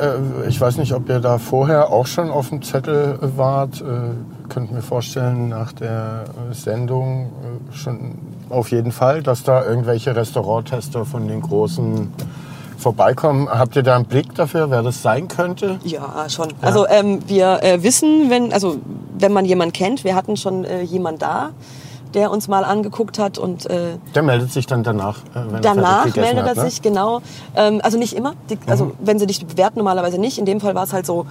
Ich 0.48 0.60
weiß 0.60 0.76
nicht, 0.76 0.92
ob 0.94 1.08
ihr 1.08 1.18
da 1.18 1.38
vorher 1.38 1.90
auch 1.90 2.06
schon 2.06 2.30
auf 2.30 2.50
dem 2.50 2.62
Zettel 2.62 3.18
wart. 3.36 3.80
Äh, 3.80 3.84
Könnt 4.48 4.70
mir 4.70 4.80
vorstellen, 4.80 5.48
nach 5.48 5.72
der 5.72 6.26
äh, 6.50 6.54
Sendung 6.54 7.32
schon 7.72 8.14
auf 8.48 8.70
jeden 8.70 8.92
Fall, 8.92 9.24
dass 9.24 9.42
da 9.42 9.64
irgendwelche 9.64 10.14
Restauranttester 10.14 11.04
von 11.04 11.26
den 11.26 11.40
großen 11.40 12.12
vorbeikommen. 12.78 13.48
Habt 13.48 13.74
ihr 13.74 13.82
da 13.82 13.96
einen 13.96 14.04
Blick 14.04 14.32
dafür, 14.36 14.70
wer 14.70 14.82
das 14.84 15.02
sein 15.02 15.26
könnte? 15.26 15.80
Ja, 15.82 16.28
schon. 16.28 16.52
Also 16.60 16.86
ähm, 16.86 17.18
wir 17.26 17.58
äh, 17.64 17.82
wissen, 17.82 18.30
wenn, 18.30 18.52
also 18.52 18.76
wenn 19.18 19.32
man 19.32 19.46
jemanden 19.46 19.72
kennt, 19.72 20.04
wir 20.04 20.14
hatten 20.14 20.36
schon 20.36 20.64
äh, 20.64 20.82
jemand 20.82 21.22
da, 21.22 21.50
der 22.14 22.30
uns 22.30 22.48
mal 22.48 22.64
angeguckt 22.64 23.18
hat 23.18 23.38
und 23.38 23.66
äh, 23.70 23.96
Der 24.14 24.22
meldet 24.22 24.52
sich 24.52 24.66
dann 24.66 24.82
danach, 24.82 25.18
äh, 25.34 25.38
er 25.54 25.60
danach 25.60 26.04
gegessen 26.04 26.20
meldet 26.20 26.44
er 26.44 26.50
hat, 26.50 26.56
ne? 26.56 26.70
sich, 26.70 26.80
genau. 26.82 27.20
Ähm, 27.56 27.80
also 27.82 27.98
nicht 27.98 28.14
immer, 28.14 28.34
die, 28.50 28.58
also 28.66 28.86
Mhm. 28.86 28.92
wenn 29.00 29.18
sie 29.18 29.26
dich 29.26 29.44
bewerten, 29.44 29.78
normalerweise 29.78 30.18
nicht. 30.18 30.38
In 30.38 30.46
dem 30.46 30.60
Fall 30.60 30.74
war 30.74 30.84
es 30.84 30.92
halt 30.92 31.06
so, 31.06 31.26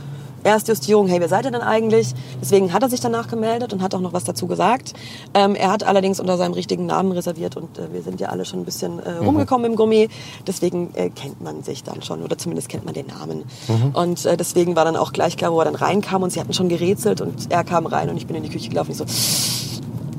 Erstjustierung, 0.46 1.08
hey, 1.08 1.22
wer 1.22 1.30
seid 1.30 1.46
ihr 1.46 1.52
denn 1.52 1.62
eigentlich? 1.62 2.14
Deswegen 2.42 2.74
hat 2.74 2.84
er 2.84 2.90
sich 2.90 3.00
danach 3.00 3.30
gemeldet 3.30 3.72
und 3.72 3.82
hat 3.82 3.96
auch 3.96 4.02
noch 4.02 4.12
was 4.12 4.26
dazu 4.26 4.46
gesagt. 4.46 4.92
Ähm, 5.34 5.56
er 5.56 5.72
hat 5.72 5.86
allerdings 5.86 6.20
unter 6.20 6.36
seinem 6.36 6.52
richtigen 6.54 6.86
Namen 6.86 7.14
reserviert 7.14 7.56
und 7.56 7.78
äh, 7.78 7.94
wir 7.94 8.02
sind 8.02 8.20
ja 8.20 8.28
alle 8.28 8.44
schon 8.44 8.60
ein 8.60 8.66
bisschen 8.66 9.00
äh, 9.00 9.22
Mhm. 9.22 9.26
rumgekommen 9.28 9.72
im 9.72 9.78
Gourmet. 9.78 10.10
Deswegen 10.46 10.90
äh, 10.96 11.10
kennt 11.12 11.42
man 11.42 11.64
sich 11.64 11.84
dann 11.86 12.02
schon 12.02 12.22
oder 12.22 12.38
zumindest 12.38 12.68
kennt 12.68 12.84
man 12.84 12.94
den 12.94 13.08
Namen. 13.08 13.46
Mhm. 13.70 13.96
Und 13.96 14.26
äh, 14.26 14.36
deswegen 14.36 14.76
war 14.76 14.84
dann 14.84 14.98
auch 14.98 15.14
gleich 15.14 15.38
klar, 15.38 15.54
wo 15.54 15.60
er 15.60 15.66
dann 15.66 15.76
reinkam 15.76 16.24
und 16.24 16.32
sie 16.32 16.42
hatten 16.42 16.52
schon 16.54 16.68
gerätselt 16.68 17.22
und 17.22 17.50
er 17.50 17.64
kam 17.64 17.86
rein 17.86 18.10
und 18.10 18.18
ich 18.18 18.28
bin 18.28 18.36
in 18.36 18.44
die 18.44 18.50
Küche 18.50 18.68
gelaufen. 18.68 18.92
Ich 18.92 18.98
so, 18.98 19.06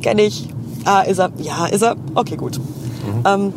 kenne 0.00 0.22
ich. 0.22 0.48
Ah, 0.84 1.00
ist 1.02 1.18
er? 1.18 1.30
Ja, 1.38 1.66
ist 1.66 1.82
er? 1.82 1.96
Okay, 2.14 2.36
gut. 2.36 2.60
Ähm, 3.24 3.52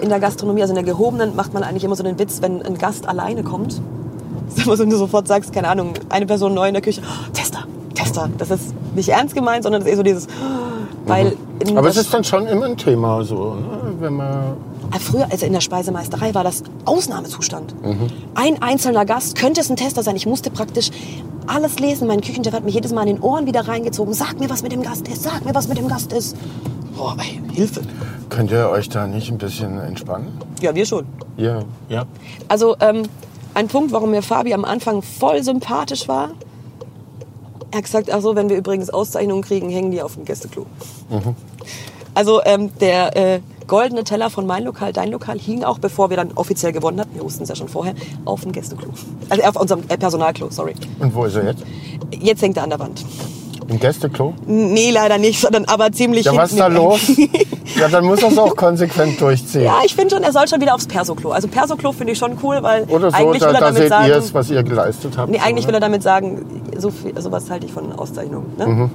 in 0.00 0.08
der 0.08 0.20
Gastronomie, 0.20 0.62
also 0.62 0.72
in 0.72 0.84
der 0.84 0.84
gehobenen, 0.84 1.36
macht 1.36 1.54
man 1.54 1.62
eigentlich 1.62 1.84
immer 1.84 1.96
so 1.96 2.02
den 2.02 2.18
Witz, 2.18 2.42
wenn 2.42 2.62
ein 2.62 2.78
Gast 2.78 3.08
alleine 3.08 3.42
kommt, 3.42 3.80
wenn 4.56 4.90
du 4.90 4.96
sofort 4.96 5.26
sagst, 5.28 5.52
keine 5.52 5.68
Ahnung, 5.68 5.94
eine 6.10 6.26
Person 6.26 6.54
neu 6.54 6.68
in 6.68 6.74
der 6.74 6.82
Küche, 6.82 7.00
oh, 7.04 7.32
Tester, 7.32 7.64
Tester. 7.94 8.28
Das 8.38 8.50
ist 8.50 8.74
nicht 8.94 9.08
ernst 9.08 9.34
gemeint, 9.34 9.62
sondern 9.64 9.82
das 9.82 9.86
ist 9.86 9.92
eher 9.92 9.96
so 9.96 10.02
dieses, 10.02 10.26
weil... 11.06 11.36
in 11.60 11.76
Aber 11.76 11.88
es 11.88 11.96
ist 11.96 12.12
dann 12.12 12.24
schon 12.24 12.46
immer 12.46 12.66
ein 12.66 12.76
Thema, 12.76 13.22
so, 13.24 13.54
ne? 13.54 13.94
wenn 14.00 14.14
man. 14.14 14.56
Ah, 14.94 15.00
Früher, 15.00 15.26
also 15.28 15.44
in 15.44 15.52
der 15.52 15.60
Speisemeisterei, 15.60 16.34
war 16.34 16.44
das 16.44 16.62
Ausnahmezustand. 16.84 17.74
Mhm. 17.84 18.10
Ein 18.36 18.62
einzelner 18.62 19.04
Gast 19.04 19.36
könnte 19.36 19.60
es 19.60 19.68
ein 19.68 19.74
Tester 19.74 20.04
sein. 20.04 20.14
Ich 20.14 20.24
musste 20.24 20.50
praktisch 20.50 20.90
alles 21.48 21.80
lesen. 21.80 22.06
Mein 22.06 22.20
Küchenchef 22.20 22.52
hat 22.52 22.64
mich 22.64 22.74
jedes 22.74 22.92
Mal 22.92 23.08
in 23.08 23.16
den 23.16 23.20
Ohren 23.20 23.44
wieder 23.46 23.66
reingezogen. 23.66 24.14
Sag 24.14 24.38
mir, 24.38 24.48
was 24.48 24.62
mit 24.62 24.70
dem 24.70 24.82
Gast 24.82 25.08
ist. 25.08 25.24
Sag 25.24 25.44
mir, 25.44 25.52
was 25.52 25.66
mit 25.66 25.78
dem 25.78 25.88
Gast 25.88 26.12
ist. 26.12 26.36
Boah, 26.96 27.16
ey, 27.18 27.40
Hilfe. 27.52 27.82
Könnt 28.28 28.52
ihr 28.52 28.70
euch 28.70 28.88
da 28.88 29.08
nicht 29.08 29.32
ein 29.32 29.38
bisschen 29.38 29.80
entspannen? 29.80 30.28
Ja, 30.60 30.72
wir 30.76 30.86
schon. 30.86 31.06
Ja. 31.36 31.62
Ja. 31.88 32.04
Also 32.46 32.76
ähm, 32.78 33.02
ein 33.54 33.66
Punkt, 33.66 33.90
warum 33.90 34.12
mir 34.12 34.22
Fabi 34.22 34.54
am 34.54 34.64
Anfang 34.64 35.02
voll 35.02 35.42
sympathisch 35.42 36.06
war. 36.06 36.30
Er 37.72 37.78
hat 37.78 37.84
gesagt, 37.84 38.12
ach 38.12 38.20
so, 38.20 38.36
wenn 38.36 38.48
wir 38.48 38.56
übrigens 38.56 38.90
Auszeichnungen 38.90 39.42
kriegen, 39.42 39.70
hängen 39.70 39.90
die 39.90 40.02
auf 40.02 40.14
dem 40.14 40.24
Gästeklo. 40.24 40.66
Also 42.14 42.40
ähm, 42.44 42.70
der 42.78 43.16
äh, 43.16 43.40
goldene 43.66 44.04
Teller 44.04 44.30
von 44.30 44.46
mein 44.46 44.64
Lokal, 44.64 44.92
dein 44.92 45.10
Lokal 45.10 45.38
hing 45.38 45.64
auch, 45.64 45.78
bevor 45.78 46.10
wir 46.10 46.16
dann 46.16 46.32
offiziell 46.34 46.72
gewonnen 46.72 47.00
hatten, 47.00 47.14
wir 47.14 47.22
wussten 47.22 47.44
es 47.44 47.48
ja 47.48 47.56
schon 47.56 47.68
vorher, 47.68 47.94
auf 48.24 48.42
dem 48.42 48.52
Gästeklo. 48.52 48.88
Also 49.28 49.42
auf 49.44 49.56
unserem 49.56 49.82
äh, 49.88 49.96
Personalklo, 49.96 50.48
sorry. 50.50 50.74
Und 50.98 51.14
wo 51.14 51.24
ist 51.24 51.36
er 51.36 51.46
jetzt? 51.46 51.62
Jetzt 52.12 52.42
hängt 52.42 52.56
er 52.56 52.64
an 52.64 52.70
der 52.70 52.78
Wand. 52.78 53.04
Im 53.68 53.80
Gästeklo? 53.80 54.34
Nee, 54.46 54.90
leider 54.90 55.18
nicht, 55.18 55.40
sondern 55.40 55.64
aber 55.64 55.90
ziemlich 55.92 56.26
Ja, 56.26 56.36
was 56.36 56.52
ist 56.52 56.60
da 56.60 56.66
los? 56.66 57.00
ja, 57.76 57.88
dann 57.88 58.04
muss 58.04 58.22
er 58.22 58.30
es 58.30 58.38
auch 58.38 58.56
konsequent 58.56 59.20
durchziehen. 59.20 59.64
Ja, 59.64 59.78
ich 59.84 59.94
finde 59.94 60.14
schon, 60.14 60.22
er 60.22 60.32
soll 60.32 60.46
schon 60.48 60.60
wieder 60.60 60.74
aufs 60.74 60.86
Perso-Klo. 60.86 61.30
Also 61.30 61.48
Perso-Klo 61.48 61.92
finde 61.92 62.12
ich 62.12 62.18
schon 62.18 62.36
cool, 62.42 62.58
weil 62.62 62.84
Oder 62.84 63.10
so, 63.10 63.16
eigentlich 63.16 63.42
da, 63.42 63.48
will 63.48 63.54
er 63.54 63.60
da 63.60 63.66
damit 63.66 63.82
seht 63.82 63.88
sagen... 63.88 64.08
ihr 64.08 64.16
es, 64.16 64.34
was 64.34 64.50
ihr 64.50 64.62
geleistet 64.62 65.16
habt. 65.16 65.30
Nee, 65.30 65.38
eigentlich 65.40 65.66
will 65.66 65.70
oder? 65.74 65.78
er 65.78 65.88
damit 65.88 66.02
sagen, 66.02 66.62
so 66.76 66.90
viel, 66.90 67.18
sowas 67.20 67.48
halte 67.50 67.66
ich 67.66 67.72
von 67.72 67.92
Auszeichnungen. 67.92 68.52
Ne? 68.58 68.66
Mhm. 68.66 68.90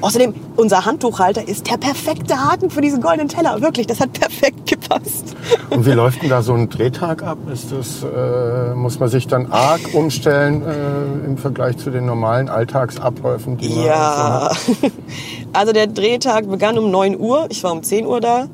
Außerdem, 0.00 0.34
unser 0.56 0.84
Handtuchhalter 0.84 1.46
ist 1.46 1.70
der 1.70 1.76
perfekte 1.76 2.36
Haken 2.36 2.70
für 2.70 2.80
diesen 2.80 3.00
goldenen 3.00 3.28
Teller. 3.28 3.60
Wirklich, 3.60 3.86
das 3.86 4.00
hat 4.00 4.12
perfekt 4.12 4.66
gepasst. 4.66 5.36
Und 5.70 5.86
wie 5.86 5.92
läuft 5.92 6.22
denn 6.22 6.30
da 6.30 6.42
so 6.42 6.54
ein 6.54 6.68
Drehtag 6.68 7.22
ab? 7.22 7.38
Ist 7.52 7.72
das, 7.72 8.02
äh, 8.04 8.74
muss 8.74 8.98
man 8.98 9.08
sich 9.08 9.26
dann 9.26 9.50
arg 9.50 9.80
umstellen 9.92 10.62
äh, 10.62 11.26
im 11.26 11.36
Vergleich 11.38 11.76
zu 11.78 11.90
den 11.90 12.06
normalen 12.06 12.48
Alltagsabläufen, 12.48 13.56
die 13.56 13.68
man 13.68 13.84
Ja. 13.84 14.50
so 14.66 14.72
hat? 14.82 14.92
Also 15.52 15.72
der 15.72 15.86
Drehtag 15.86 16.48
begann 16.48 16.78
um 16.78 16.90
9 16.90 17.18
Uhr. 17.18 17.46
Ich 17.48 17.64
war 17.64 17.72
um 17.72 17.82
10 17.82 18.06
Uhr 18.06 18.07
da. 18.20 18.48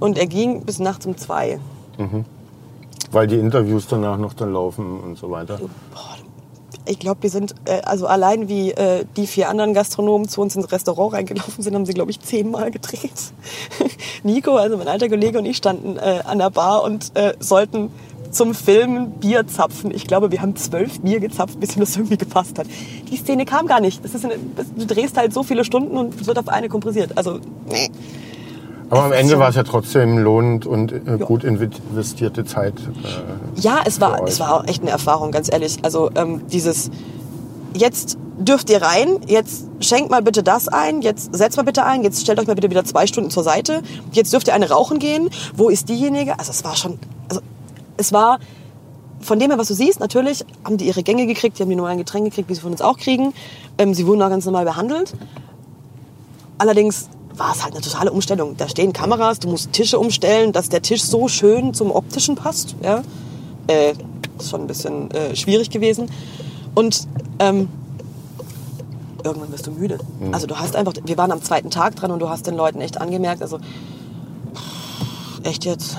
Und 0.00 0.18
er 0.18 0.26
ging 0.26 0.64
bis 0.64 0.78
nachts 0.78 1.06
um 1.06 1.16
2. 1.16 1.60
Weil 3.12 3.26
die 3.26 3.36
Interviews 3.38 3.86
danach 3.86 4.18
noch 4.18 4.34
dann 4.34 4.52
laufen 4.52 5.00
und 5.00 5.16
so 5.18 5.30
weiter. 5.30 5.60
Ich 6.84 6.98
glaube, 6.98 7.22
wir 7.22 7.30
sind, 7.30 7.54
äh, 7.64 7.80
also 7.82 8.06
allein 8.06 8.48
wie 8.48 8.72
äh, 8.72 9.04
die 9.16 9.28
vier 9.28 9.48
anderen 9.48 9.72
Gastronomen 9.72 10.28
zu 10.28 10.40
uns 10.40 10.56
ins 10.56 10.72
Restaurant 10.72 11.12
reingelaufen 11.14 11.62
sind, 11.62 11.74
haben 11.74 11.86
sie, 11.86 11.92
glaube 11.92 12.10
ich, 12.10 12.20
zehnmal 12.20 12.72
gedreht. 12.72 13.12
Nico, 14.24 14.56
also 14.56 14.76
mein 14.76 14.88
alter 14.88 15.08
Kollege 15.08 15.38
und 15.38 15.44
ich 15.44 15.58
standen 15.58 15.96
äh, 15.96 16.22
an 16.24 16.38
der 16.38 16.50
Bar 16.50 16.82
und 16.82 17.12
äh, 17.14 17.34
sollten 17.38 17.90
zum 18.32 18.54
Filmen 18.54 19.12
Bier 19.12 19.46
zapfen. 19.46 19.94
Ich 19.94 20.06
glaube, 20.06 20.32
wir 20.32 20.42
haben 20.42 20.56
zwölf 20.56 21.00
Bier 21.00 21.20
gezapft, 21.20 21.60
bis 21.60 21.76
ihm 21.76 21.80
das 21.80 21.96
irgendwie 21.96 22.16
gepasst 22.16 22.58
hat. 22.58 22.66
Die 23.10 23.16
Szene 23.16 23.44
kam 23.44 23.66
gar 23.66 23.80
nicht. 23.80 24.04
Das 24.04 24.14
ist 24.14 24.24
eine, 24.24 24.34
du 24.76 24.86
drehst 24.86 25.16
halt 25.16 25.32
so 25.32 25.42
viele 25.42 25.64
Stunden 25.64 25.96
und 25.96 26.20
es 26.20 26.26
wird 26.26 26.38
auf 26.38 26.48
eine 26.48 26.68
kompressiert. 26.68 27.16
Also, 27.16 27.38
nee. 27.68 27.90
Aber 28.92 29.04
am 29.04 29.12
Ende 29.12 29.38
war 29.38 29.48
es 29.48 29.56
ja 29.56 29.62
trotzdem 29.62 30.18
lohnend 30.18 30.66
und 30.66 30.92
äh, 30.92 31.16
gut 31.18 31.44
investierte 31.44 32.44
Zeit. 32.44 32.74
Äh, 32.74 33.58
Ja, 33.58 33.80
es 33.86 34.02
war, 34.02 34.22
es 34.28 34.38
war 34.38 34.54
auch 34.54 34.64
echt 34.66 34.82
eine 34.82 34.90
Erfahrung, 34.90 35.30
ganz 35.30 35.50
ehrlich. 35.50 35.78
Also 35.82 36.10
ähm, 36.14 36.42
dieses, 36.48 36.90
jetzt 37.72 38.18
dürft 38.36 38.68
ihr 38.68 38.82
rein, 38.82 39.20
jetzt 39.26 39.64
schenkt 39.80 40.10
mal 40.10 40.20
bitte 40.20 40.42
das 40.42 40.68
ein, 40.68 41.00
jetzt 41.00 41.34
setzt 41.34 41.56
mal 41.56 41.62
bitte 41.62 41.86
ein, 41.86 42.02
jetzt 42.02 42.20
stellt 42.20 42.38
euch 42.38 42.46
mal 42.46 42.54
bitte 42.54 42.68
wieder 42.68 42.84
zwei 42.84 43.06
Stunden 43.06 43.30
zur 43.30 43.42
Seite, 43.42 43.80
jetzt 44.12 44.30
dürft 44.34 44.48
ihr 44.48 44.54
eine 44.54 44.68
rauchen 44.68 44.98
gehen, 44.98 45.30
wo 45.56 45.70
ist 45.70 45.88
diejenige? 45.88 46.38
Also 46.38 46.50
es 46.50 46.62
war 46.62 46.76
schon, 46.76 46.98
also 47.30 47.40
es 47.96 48.12
war 48.12 48.40
von 49.20 49.38
dem 49.38 49.50
her, 49.50 49.58
was 49.58 49.68
du 49.68 49.74
siehst, 49.74 50.00
natürlich 50.00 50.44
haben 50.64 50.76
die 50.76 50.86
ihre 50.86 51.02
Gänge 51.02 51.26
gekriegt, 51.26 51.58
die 51.58 51.62
haben 51.62 51.70
die 51.70 51.76
normalen 51.76 51.96
Getränke 51.96 52.28
gekriegt, 52.28 52.50
wie 52.50 52.54
sie 52.54 52.60
von 52.60 52.72
uns 52.72 52.82
auch 52.82 52.98
kriegen. 52.98 53.32
Ähm, 53.78 53.94
sie 53.94 54.06
wurden 54.06 54.20
auch 54.20 54.28
ganz 54.28 54.44
normal 54.44 54.66
behandelt. 54.66 55.14
Allerdings 56.58 57.08
war 57.36 57.52
es 57.54 57.62
halt 57.62 57.74
eine 57.74 57.82
totale 57.82 58.12
Umstellung. 58.12 58.56
Da 58.56 58.68
stehen 58.68 58.92
Kameras, 58.92 59.38
du 59.38 59.48
musst 59.48 59.72
Tische 59.72 59.98
umstellen, 59.98 60.52
dass 60.52 60.68
der 60.68 60.82
Tisch 60.82 61.02
so 61.02 61.28
schön 61.28 61.74
zum 61.74 61.90
Optischen 61.90 62.34
passt. 62.34 62.76
Ja? 62.82 63.02
Äh, 63.66 63.94
das 64.36 64.46
ist 64.46 64.50
schon 64.50 64.62
ein 64.62 64.66
bisschen 64.66 65.10
äh, 65.12 65.34
schwierig 65.36 65.70
gewesen. 65.70 66.10
Und 66.74 67.06
ähm, 67.38 67.68
irgendwann 69.24 69.52
wirst 69.52 69.66
du 69.66 69.70
müde. 69.70 69.98
Also 70.32 70.46
du 70.46 70.58
hast 70.58 70.74
einfach, 70.76 70.94
wir 71.04 71.16
waren 71.16 71.32
am 71.32 71.42
zweiten 71.42 71.70
Tag 71.70 71.96
dran 71.96 72.10
und 72.10 72.18
du 72.18 72.28
hast 72.28 72.46
den 72.46 72.56
Leuten 72.56 72.80
echt 72.80 73.00
angemerkt, 73.00 73.42
also 73.42 73.58
echt 75.44 75.64
jetzt 75.64 75.96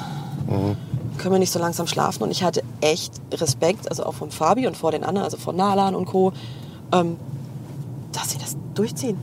können 1.18 1.36
wir 1.36 1.40
nicht 1.40 1.52
so 1.52 1.60
langsam 1.60 1.88
schlafen. 1.88 2.24
Und 2.24 2.32
ich 2.32 2.44
hatte 2.44 2.64
echt 2.82 3.14
Respekt, 3.34 3.90
also 3.90 4.06
auch 4.06 4.14
von 4.14 4.32
Fabi 4.32 4.68
und 4.68 4.76
vor 4.76 4.92
den 4.92 5.04
anderen, 5.04 5.26
also 5.26 5.38
von 5.38 5.56
Nalan 5.56 5.96
und 5.96 6.06
Co., 6.06 6.34
ähm, 6.92 7.18
dass 8.12 8.32
sie 8.32 8.38
das 8.38 8.56
durchziehen. 8.74 9.18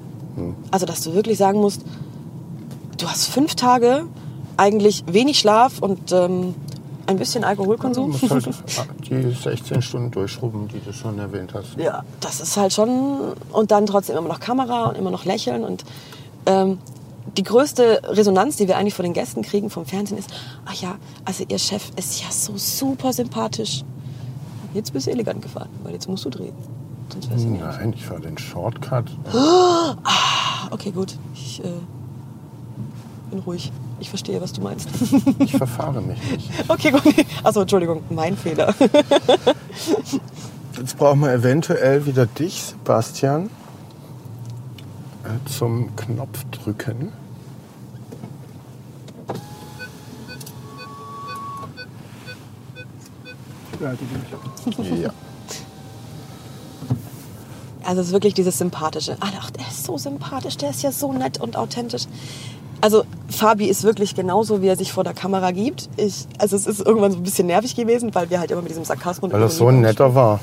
Also, 0.71 0.87
dass 0.87 1.03
du 1.03 1.15
wirklich 1.15 1.39
sagen 1.39 1.61
musst, 1.61 1.83
du 2.99 3.07
hast 3.09 3.27
fünf 3.27 3.55
Tage 3.55 4.05
eigentlich 4.57 5.05
wenig 5.07 5.39
Schlaf 5.39 5.79
und 5.81 6.13
ähm, 6.13 6.55
ein 7.07 7.17
bisschen 7.17 7.43
Du 7.43 7.49
Alkoholkonsum. 7.49 8.11
musst 8.11 8.31
halt 8.31 8.47
die 9.11 9.33
16 9.33 9.83
Stunden 9.83 10.11
durchschrubben, 10.11 10.69
die 10.69 10.81
du 10.81 10.93
schon 10.93 11.19
erwähnt 11.19 11.53
hast. 11.55 11.77
Ja, 11.77 12.05
das 12.21 12.41
ist 12.41 12.57
halt 12.57 12.73
schon. 12.73 13.33
Und 13.53 13.71
dann 13.71 13.87
trotzdem 13.87 14.17
immer 14.17 14.29
noch 14.29 14.41
Kamera 14.41 14.87
und 14.91 14.97
immer 14.97 15.11
noch 15.11 15.25
lächeln. 15.25 15.65
Und 15.65 15.85
ähm, 16.47 16.79
die 17.37 17.43
größte 17.43 18.03
Resonanz, 18.05 18.57
die 18.57 18.69
wir 18.69 18.77
eigentlich 18.77 18.95
von 18.95 19.05
den 19.05 19.13
Gästen 19.13 19.43
kriegen 19.43 19.71
vom 19.71 19.87
Fernsehen, 19.87 20.19
ist: 20.19 20.31
Ach 20.67 20.75
ja, 20.75 20.97
also 21.25 21.45
Ihr 21.49 21.59
Chef 21.59 21.91
ist 21.97 22.21
ja 22.21 22.31
so 22.31 22.53
super 22.57 23.13
sympathisch. 23.13 23.83
Jetzt 24.75 24.93
bist 24.93 25.07
du 25.07 25.11
elegant 25.11 25.43
gefahren, 25.43 25.69
weil 25.83 25.95
jetzt 25.95 26.09
musst 26.09 26.25
du 26.27 26.31
drehen. 26.31 26.55
Nein, 27.59 27.93
ich 27.97 28.05
fahre 28.07 28.21
den 28.21 28.39
Shortcut. 28.39 29.07
Ah, 29.33 29.97
Okay, 30.71 30.91
gut. 30.93 31.17
Ich 31.35 31.63
äh, 31.65 31.69
bin 33.31 33.41
ruhig. 33.41 33.73
Ich 33.99 34.09
verstehe, 34.09 34.41
was 34.41 34.53
du 34.53 34.63
meinst. 34.63 34.89
Ich 35.41 35.53
verfahre 35.53 36.01
mich 36.01 36.19
nicht. 36.31 36.51
okay, 36.69 36.91
gut. 36.91 37.03
Achso, 37.43 37.61
Entschuldigung, 37.63 38.03
mein 38.09 38.37
Fehler. 38.37 38.75
Jetzt 40.77 40.97
brauchen 40.97 41.21
wir 41.21 41.33
eventuell 41.33 42.07
wieder 42.07 42.25
dich, 42.27 42.63
Sebastian, 42.63 43.51
äh, 45.25 45.49
zum 45.49 45.95
Knopf 45.97 46.45
drücken. 46.51 47.13
Ja, 53.81 53.93
die 53.93 54.05
bin 54.05 54.23
ich. 54.93 55.01
Ja. 55.01 55.11
Also 57.85 58.01
es 58.01 58.09
ist 58.09 58.13
wirklich 58.13 58.35
dieses 58.35 58.59
Sympathische. 58.59 59.17
Ah, 59.21 59.29
ach, 59.41 59.51
der 59.51 59.67
ist 59.67 59.85
so 59.85 59.99
sympathisch, 59.99 60.57
der 60.57 60.71
ist 60.71 60.83
ja 60.83 60.93
so 60.93 61.13
nett 61.13 61.41
und 61.41 61.57
authentisch. 61.57 62.05
Also 62.83 63.05
Fabi 63.29 63.67
ist 63.67 63.83
wirklich 63.85 64.15
genauso, 64.15 64.63
wie 64.63 64.69
er 64.69 64.77
sich 64.77 64.93
vor 64.93 65.05
der 65.05 65.13
Kamera 65.13 65.51
gibt. 65.51 65.89
Ich, 65.97 66.27
also 66.39 66.57
es 66.57 66.67
ist 66.67 66.81
irgendwann 66.81 67.13
so 67.13 67.19
ein 67.19 67.23
bisschen 67.23 67.47
nervig 67.47 67.77
gewesen, 67.77 68.15
weil 68.15 68.31
wir 68.31 68.41
halt 68.41 68.51
immer 68.51 68.63
mit 68.63 68.71
diesem 68.71 68.85
Sarkasmus... 68.85 69.33
Weil 69.33 69.43
er 69.43 69.49
so 69.51 69.69
ein 69.69 69.83
netter 69.83 70.15
war. 70.15 70.41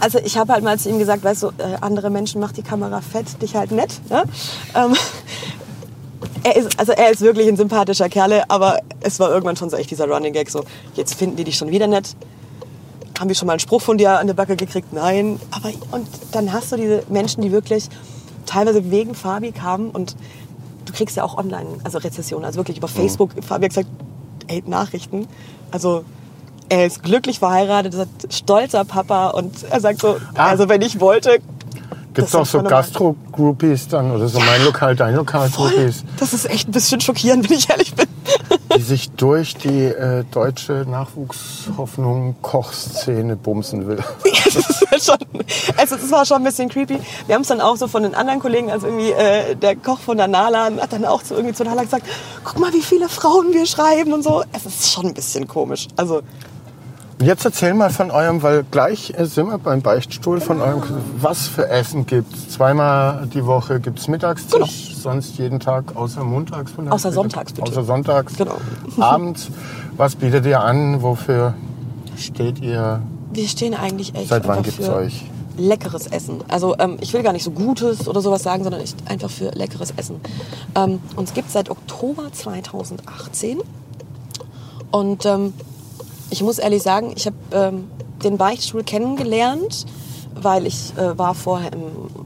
Also 0.00 0.18
ich 0.18 0.36
habe 0.36 0.52
halt 0.52 0.64
mal 0.64 0.78
zu 0.78 0.90
ihm 0.90 0.98
gesagt, 0.98 1.24
weißt 1.24 1.44
du, 1.44 1.46
äh, 1.48 1.76
andere 1.80 2.10
Menschen 2.10 2.40
macht 2.40 2.56
die 2.56 2.62
Kamera 2.62 3.00
fett, 3.00 3.40
dich 3.40 3.56
halt 3.56 3.70
nett. 3.70 4.00
Ne? 4.10 4.24
Ähm, 4.74 4.94
er 6.42 6.56
ist, 6.56 6.78
also 6.78 6.92
er 6.92 7.10
ist 7.10 7.22
wirklich 7.22 7.48
ein 7.48 7.56
sympathischer 7.56 8.08
Kerle, 8.08 8.48
aber 8.50 8.80
es 9.00 9.18
war 9.20 9.30
irgendwann 9.30 9.56
schon 9.56 9.70
so 9.70 9.76
echt 9.76 9.90
dieser 9.90 10.06
Running 10.06 10.32
Gag, 10.32 10.50
so 10.50 10.64
jetzt 10.94 11.14
finden 11.14 11.36
die 11.36 11.44
dich 11.44 11.56
schon 11.56 11.70
wieder 11.70 11.86
nett. 11.86 12.14
Haben 13.18 13.28
wir 13.28 13.34
schon 13.36 13.46
mal 13.46 13.52
einen 13.52 13.60
Spruch 13.60 13.80
von 13.82 13.96
dir 13.98 14.18
an 14.18 14.26
der 14.26 14.34
Backe 14.34 14.56
gekriegt? 14.56 14.92
Nein. 14.92 15.38
Aber 15.50 15.70
und 15.92 16.06
dann 16.32 16.52
hast 16.52 16.72
du 16.72 16.76
diese 16.76 17.02
Menschen, 17.08 17.42
die 17.42 17.52
wirklich 17.52 17.88
teilweise 18.46 18.90
wegen 18.90 19.14
Fabi 19.14 19.52
kamen 19.52 19.90
und 19.90 20.16
du 20.84 20.92
kriegst 20.92 21.16
ja 21.16 21.22
auch 21.24 21.38
online, 21.38 21.66
also 21.84 21.98
Rezessionen, 21.98 22.44
also 22.44 22.58
wirklich 22.58 22.76
über 22.78 22.88
Facebook. 22.88 23.30
Fabi 23.46 23.64
hat 23.66 23.70
gesagt, 23.70 23.88
ey, 24.48 24.62
Nachrichten. 24.66 25.26
Also 25.70 26.04
er 26.68 26.86
ist 26.86 27.02
glücklich 27.02 27.38
verheiratet, 27.38 27.94
ist 27.94 28.08
stolzer 28.34 28.84
Papa 28.84 29.28
und 29.30 29.64
er 29.70 29.80
sagt 29.80 30.00
so, 30.00 30.16
Ah. 30.34 30.46
also 30.48 30.68
wenn 30.68 30.82
ich 30.82 30.98
wollte, 31.00 31.38
Gibt 32.14 32.28
es 32.28 32.34
auch 32.34 32.46
so. 32.46 32.62
Gastro-Groupies 32.62 33.88
dann 33.88 34.12
oder 34.12 34.28
so 34.28 34.38
mein 34.38 34.64
Lokal, 34.64 34.94
dein 34.94 35.14
Lokal-Groupies, 35.16 36.04
das 36.18 36.32
ist 36.32 36.48
echt 36.48 36.68
ein 36.68 36.72
bisschen 36.72 37.00
schockierend, 37.00 37.48
wenn 37.50 37.58
ich 37.58 37.68
ehrlich 37.70 37.94
bin. 37.94 38.06
Die 38.76 38.82
sich 38.82 39.10
durch 39.12 39.54
die 39.54 39.84
äh, 39.84 40.24
deutsche 40.30 40.84
Nachwuchshoffnung 40.88 42.36
Kochszene 42.42 43.36
bumsen 43.36 43.86
will. 43.86 43.98
Das 44.54 44.84
halt 44.90 45.02
schon, 45.02 45.44
also 45.76 45.96
das 45.96 46.10
war 46.12 46.24
schon 46.24 46.38
ein 46.38 46.44
bisschen 46.44 46.68
creepy. 46.68 47.00
Wir 47.26 47.34
haben 47.34 47.42
es 47.42 47.48
dann 47.48 47.60
auch 47.60 47.76
so 47.76 47.88
von 47.88 48.02
den 48.02 48.14
anderen 48.14 48.40
Kollegen, 48.40 48.70
also 48.70 48.86
irgendwie 48.86 49.10
äh, 49.10 49.56
der 49.56 49.74
Koch 49.74 49.98
von 49.98 50.16
der 50.16 50.28
Nala 50.28 50.70
hat 50.80 50.92
dann 50.92 51.04
auch 51.04 51.22
zu, 51.22 51.34
irgendwie 51.34 51.54
zu 51.54 51.64
Nala 51.64 51.82
gesagt, 51.82 52.06
guck 52.44 52.60
mal, 52.60 52.72
wie 52.72 52.82
viele 52.82 53.08
Frauen 53.08 53.52
wir 53.52 53.66
schreiben 53.66 54.12
und 54.12 54.22
so. 54.22 54.44
Es 54.52 54.66
ist 54.66 54.92
schon 54.92 55.06
ein 55.06 55.14
bisschen 55.14 55.48
komisch. 55.48 55.88
Also 55.96 56.22
Jetzt 57.24 57.42
erzähl 57.46 57.72
mal 57.72 57.88
von 57.88 58.10
eurem, 58.10 58.42
weil 58.42 58.64
gleich 58.70 59.14
äh, 59.16 59.24
sind 59.24 59.46
wir 59.46 59.56
beim 59.56 59.80
Beichtstuhl 59.80 60.42
von 60.42 60.60
eurem. 60.60 60.82
Was 61.16 61.46
für 61.46 61.70
Essen 61.70 62.04
gibt's? 62.04 62.50
Zweimal 62.50 63.26
die 63.32 63.46
Woche 63.46 63.80
gibt's 63.80 64.08
Mittagstisch, 64.08 64.94
sonst 64.94 65.38
jeden 65.38 65.58
Tag 65.58 65.96
außer 65.96 66.22
montags? 66.22 66.72
Außer 66.76 67.12
sonntags, 67.12 67.54
bitte. 67.54 67.70
Außer 67.70 67.84
sonntags. 67.84 68.36
Genau. 68.36 68.58
Abends. 68.98 69.48
Was 69.96 70.16
bietet 70.16 70.44
ihr 70.44 70.60
an? 70.60 71.00
Wofür 71.00 71.54
steht 72.18 72.60
ihr? 72.60 73.00
Wir 73.32 73.48
stehen 73.48 73.72
eigentlich 73.72 74.14
echt 74.14 74.28
Seit 74.28 74.46
wann 74.46 74.62
gibt's 74.62 74.86
euch? 74.86 75.24
leckeres 75.56 76.08
Essen. 76.08 76.44
Also 76.48 76.76
ähm, 76.78 76.98
ich 77.00 77.14
will 77.14 77.22
gar 77.22 77.32
nicht 77.32 77.44
so 77.44 77.52
Gutes 77.52 78.06
oder 78.06 78.20
sowas 78.20 78.42
sagen, 78.42 78.64
sondern 78.64 78.82
ich, 78.82 78.94
einfach 79.06 79.30
für 79.30 79.50
leckeres 79.52 79.94
Essen. 79.96 80.20
Ähm, 80.74 81.00
uns 81.16 81.32
gibt 81.32 81.46
es 81.46 81.54
seit 81.54 81.70
Oktober 81.70 82.32
2018 82.32 83.60
und 84.90 85.24
ähm, 85.24 85.54
ich 86.30 86.42
muss 86.42 86.58
ehrlich 86.58 86.82
sagen, 86.82 87.12
ich 87.16 87.26
habe 87.26 87.36
ähm, 87.52 87.90
den 88.22 88.36
Beichtstuhl 88.38 88.82
kennengelernt, 88.84 89.86
weil 90.34 90.66
ich 90.66 90.92
äh, 90.96 91.16
war 91.18 91.34
vorher 91.34 91.72
im 91.72 91.82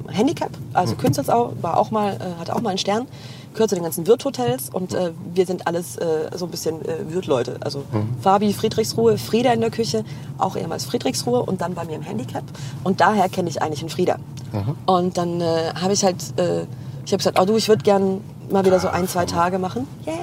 Handicap, 0.08 0.50
also 0.72 0.94
Mhm. 0.94 0.98
Künzelsau, 0.98 1.52
war 1.60 1.76
auch 1.76 1.90
mal, 1.90 2.14
äh, 2.14 2.40
hatte 2.40 2.54
auch 2.56 2.60
mal 2.62 2.70
einen 2.70 2.78
Stern, 2.78 3.06
gehört 3.52 3.70
zu 3.70 3.76
den 3.76 3.82
ganzen 3.84 4.06
Wirthotels 4.06 4.70
und 4.70 4.94
äh, 4.94 5.10
wir 5.34 5.44
sind 5.46 5.66
alles 5.66 5.96
äh, 5.96 6.30
so 6.34 6.44
ein 6.46 6.50
bisschen 6.50 6.82
äh, 6.86 7.12
Wirtleute. 7.12 7.56
Also 7.60 7.80
Mhm. 7.92 8.16
Fabi 8.22 8.52
Friedrichsruhe, 8.52 9.18
Frieda 9.18 9.52
in 9.52 9.60
der 9.60 9.70
Küche, 9.70 10.04
auch 10.38 10.56
ehemals 10.56 10.84
Friedrichsruhe 10.84 11.42
und 11.42 11.60
dann 11.60 11.74
bei 11.74 11.84
mir 11.84 11.96
im 11.96 12.02
Handicap. 12.02 12.44
Und 12.84 13.00
daher 13.00 13.28
kenne 13.28 13.48
ich 13.50 13.60
eigentlich 13.60 13.80
einen 13.80 13.90
Frieda. 13.90 14.16
Mhm. 14.52 14.74
Und 14.86 15.18
dann 15.18 15.40
äh, 15.40 15.72
habe 15.80 15.92
ich 15.92 16.04
halt, 16.04 16.16
äh, 16.38 16.62
ich 17.04 17.12
habe 17.12 17.18
gesagt, 17.18 17.38
oh 17.40 17.44
du, 17.44 17.56
ich 17.56 17.68
würde 17.68 17.82
gern 17.82 18.20
mal 18.50 18.64
wieder 18.64 18.80
so 18.80 18.88
ein, 18.88 19.06
zwei 19.08 19.26
Tage 19.26 19.58
machen. 19.58 19.86
Yay! 20.06 20.14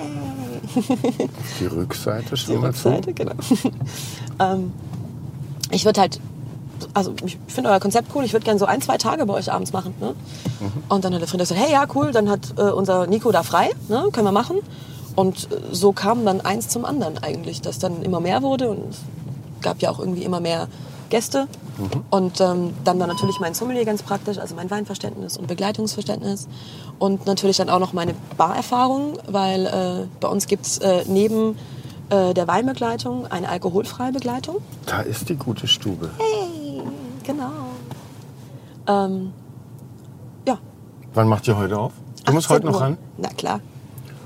Die 1.59 1.65
Rückseite 1.65 2.30
die 2.32 2.38
schon 2.38 2.61
mal 2.61 2.73
zu. 2.73 2.89
Rückseite, 2.89 3.13
genau. 3.13 3.34
ähm, 4.39 4.71
ich 5.71 5.86
würde 5.86 6.01
halt, 6.01 6.19
also 6.93 7.13
ich 7.26 7.38
finde 7.47 7.69
euer 7.69 7.80
Konzept 7.80 8.09
cool, 8.15 8.23
ich 8.23 8.34
würde 8.34 8.45
gerne 8.45 8.59
so 8.59 8.65
ein, 8.65 8.82
zwei 8.82 8.97
Tage 8.97 9.26
bei 9.26 9.34
euch 9.34 9.51
abends 9.51 9.73
machen. 9.73 9.93
Ne? 9.99 10.15
Mhm. 10.59 10.84
Und 10.89 11.05
dann 11.05 11.13
hat 11.13 11.21
der 11.21 11.28
Frieda 11.28 11.43
gesagt, 11.43 11.59
hey, 11.59 11.71
ja, 11.71 11.86
cool, 11.95 12.11
dann 12.11 12.30
hat 12.30 12.53
äh, 12.57 12.61
unser 12.61 13.07
Nico 13.07 13.32
da 13.32 13.43
frei, 13.43 13.69
ne? 13.88 14.09
können 14.11 14.28
wir 14.28 14.32
machen. 14.32 14.57
Und 15.15 15.51
äh, 15.51 15.57
so 15.71 15.91
kam 15.91 16.26
dann 16.26 16.41
eins 16.41 16.67
zum 16.67 16.86
anderen 16.86 17.17
eigentlich, 17.17 17.61
dass 17.61 17.80
dann 17.80 18.01
immer 18.03 18.19
mehr 18.19 18.41
wurde 18.41 18.69
und 18.69 18.89
es 18.89 18.99
gab 19.61 19.82
ja 19.82 19.89
auch 19.89 19.99
irgendwie 19.99 20.23
immer 20.23 20.39
mehr 20.39 20.67
Gäste. 21.09 21.47
Und 22.09 22.39
ähm, 22.39 22.73
dann 22.84 22.99
war 22.99 23.07
natürlich 23.07 23.39
mein 23.39 23.53
Sommelier 23.53 23.86
ganz 23.86 24.01
praktisch, 24.01 24.38
also 24.38 24.55
mein 24.55 24.69
Weinverständnis 24.71 25.38
und 25.38 25.47
Begleitungsverständnis. 25.47 26.47
Und 26.99 27.26
natürlich 27.26 27.57
dann 27.57 27.69
auch 27.69 27.80
noch 27.80 27.93
meine 27.93 28.15
Barerfahrung, 28.38 29.13
weil 29.28 29.65
äh, 29.65 30.07
bei 30.19 30.28
uns 30.28 30.47
gibt's 30.47 30.78
äh, 30.78 31.03
neben 31.07 31.57
äh, 32.09 32.34
der 32.34 32.47
Weinbegleitung 32.47 33.28
eine 33.28 33.49
alkoholfreie 33.49 34.11
Begleitung. 34.11 34.57
Da 34.86 35.01
ist 35.01 35.28
die 35.30 35.36
gute 35.36 35.67
Stube. 35.67 36.09
Hey, 36.17 36.82
genau. 37.23 37.51
Ähm, 38.88 39.34
ja. 40.47 40.57
Wann 41.13 41.28
macht 41.28 41.47
ihr 41.47 41.57
heute 41.57 41.78
auf? 41.78 41.93
Du 42.26 42.34
musst 42.34 42.49
heute 42.49 42.67
18 42.67 42.71
noch 42.71 42.82
ran. 42.82 42.97
Na 43.17 43.30
klar. 43.30 43.59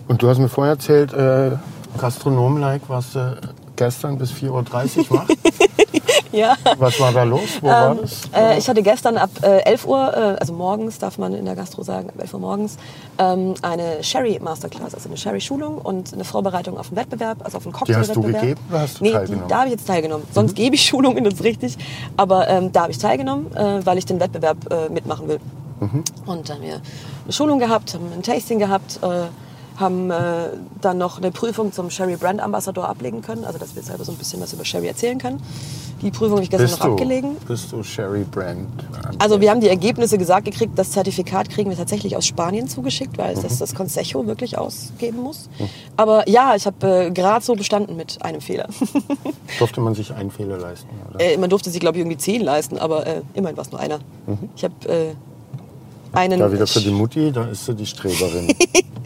Und 0.08 0.22
du 0.22 0.30
hast 0.30 0.40
mir 0.40 0.50
vorher 0.50 0.74
erzählt, 0.74 1.14
äh, 1.14 1.52
Gastronom-like, 1.98 2.84
was 2.88 3.14
du 3.14 3.40
gestern 3.76 4.18
bis 4.18 4.32
4.30 4.32 5.10
Uhr 5.10 5.18
machst. 5.18 5.38
Ja. 6.32 6.56
Was 6.78 7.00
war 7.00 7.12
da 7.12 7.24
los? 7.24 7.58
Wo 7.62 7.68
war 7.68 7.96
das? 7.96 8.22
Äh, 8.36 8.58
ich 8.58 8.70
hatte 8.70 8.84
gestern 8.84 9.18
ab 9.18 9.30
äh, 9.42 9.62
11 9.64 9.86
Uhr, 9.86 10.14
äh, 10.14 10.20
also 10.40 10.54
morgens 10.54 11.00
darf 11.00 11.18
man 11.18 11.34
in 11.34 11.46
der 11.46 11.56
Gastro 11.56 11.84
sagen, 11.84 12.10
ab 12.10 12.16
11 12.20 12.34
Uhr 12.36 12.40
morgens, 12.40 12.78
ähm, 13.18 13.56
eine 13.62 14.04
Sherry 14.04 14.40
Masterclass, 14.42 14.94
also 14.94 15.10
eine 15.10 15.18
Sherry 15.18 15.42
Schulung 15.42 15.78
und 15.80 16.14
eine 16.14 16.24
Vorbereitung 16.24 16.78
auf 16.78 16.90
einen 16.90 16.98
Wettbewerb, 16.98 17.40
also 17.44 17.58
auf 17.58 17.66
einen 17.66 17.74
Die 17.86 17.96
hast 17.96 18.10
du 18.16 18.22
Cocktailwettbewerb. 18.22 18.42
gegeben 18.42 18.62
oder 18.70 18.80
hast 18.82 19.00
du 19.00 19.04
nee, 19.04 19.12
teilgenommen? 19.12 19.44
Mhm. 19.44 19.48
Die, 19.48 19.50
da 19.50 19.58
habe 19.58 19.68
ich 19.68 19.72
jetzt 19.72 19.88
teilgenommen. 19.88 20.28
Sonst 20.32 20.56
gebe 20.56 20.76
ich 20.76 20.86
Schulungen, 20.86 21.24
das 21.24 21.34
ist 21.36 21.44
richtig. 21.44 21.78
Aber 22.18 22.48
ähm, 22.48 22.72
da 22.72 22.84
habe 22.84 22.92
ich 22.92 22.98
teilgenommen, 23.00 23.56
äh, 23.56 23.86
weil 23.86 23.98
ich 23.98 24.06
den 24.06 24.20
Wettbewerb 24.20 24.58
äh, 24.72 24.90
mitmachen 24.90 25.28
will. 25.28 25.40
Mhm. 25.80 26.04
Und 26.26 26.50
dann 26.50 26.58
haben 26.58 26.64
wir 26.64 26.82
eine 27.24 27.34
Schulung 27.34 27.60
gehabt, 27.60 27.94
haben 27.94 28.12
ein 28.14 28.22
Tasting 28.24 28.60
gehabt, 28.60 29.00
äh, 29.02 29.28
haben 29.80 30.12
äh, 30.12 30.50
dann 30.82 30.98
noch 30.98 31.18
eine 31.18 31.32
Prüfung 31.32 31.72
zum 31.72 31.90
Sherry 31.90 32.18
Brand 32.18 32.42
Ambassador 32.42 32.88
ablegen 32.90 33.22
können, 33.22 33.46
also 33.46 33.58
dass 33.58 33.76
wir 33.76 33.84
selber 33.84 34.04
so 34.04 34.12
ein 34.12 34.18
bisschen 34.18 34.42
was 34.42 34.54
über 34.54 34.66
Sherry 34.66 34.88
erzählen 34.88 35.18
können. 35.18 35.42
Die 36.02 36.12
Prüfung 36.12 36.34
habe 36.34 36.44
ich 36.44 36.50
gestern 36.50 36.68
bist 36.68 36.80
noch 36.80 36.86
du, 36.86 36.92
abgelegen. 36.94 37.36
Bist 37.48 37.72
du 37.72 37.84
Sherry 37.84 38.24
Brand? 38.24 38.68
Also 39.20 39.42
wir 39.42 39.50
haben 39.50 39.62
die 39.62 39.68
Ergebnisse 39.68 40.18
gesagt 40.18 40.46
gekriegt, 40.46 40.78
das 40.78 40.92
Zertifikat 40.92 41.50
kriegen 41.50 41.70
wir 41.70 41.78
tatsächlich 41.78 42.16
aus 42.16 42.26
Spanien 42.26 42.68
zugeschickt, 42.68 43.18
weil 43.18 43.34
es 43.34 43.42
das, 43.42 43.58
das 43.58 43.76
Consejo 43.76 44.26
wirklich 44.26 44.58
ausgeben 44.58 45.22
muss. 45.22 45.50
Aber 45.98 46.28
ja, 46.30 46.56
ich 46.56 46.66
habe 46.66 47.06
äh, 47.06 47.12
gerade 47.12 47.44
so 47.44 47.56
bestanden 47.56 47.96
mit 47.96 48.22
einem 48.22 48.42
Fehler. 48.42 48.68
Durfte 49.60 49.82
man 49.82 49.96
sich 49.96 50.14
einen 50.14 50.32
Fehler 50.32 50.58
leisten? 50.58 50.90
Äh, 51.18 51.38
man 51.38 51.50
durfte 51.50 51.70
sich, 51.70 51.80
glaube 51.80 51.98
ich, 51.98 52.02
irgendwie 52.02 52.18
zehn 52.18 52.42
leisten, 52.42 52.78
aber 52.78 53.06
äh, 53.06 53.22
immerhin 53.34 53.58
war 53.58 53.64
es 53.64 53.72
nur 53.72 53.80
einer. 53.80 54.00
Ich 54.56 54.64
habe 54.64 54.74
äh, 54.88 55.16
einen... 56.14 56.40
Da 56.40 56.52
wieder 56.52 56.68
für 56.68 56.82
die 56.82 56.92
Mutti, 56.92 57.32
da 57.32 57.46
ist 57.46 57.66
sie 57.66 57.76
die 57.76 57.86
Streberin. 57.86 58.54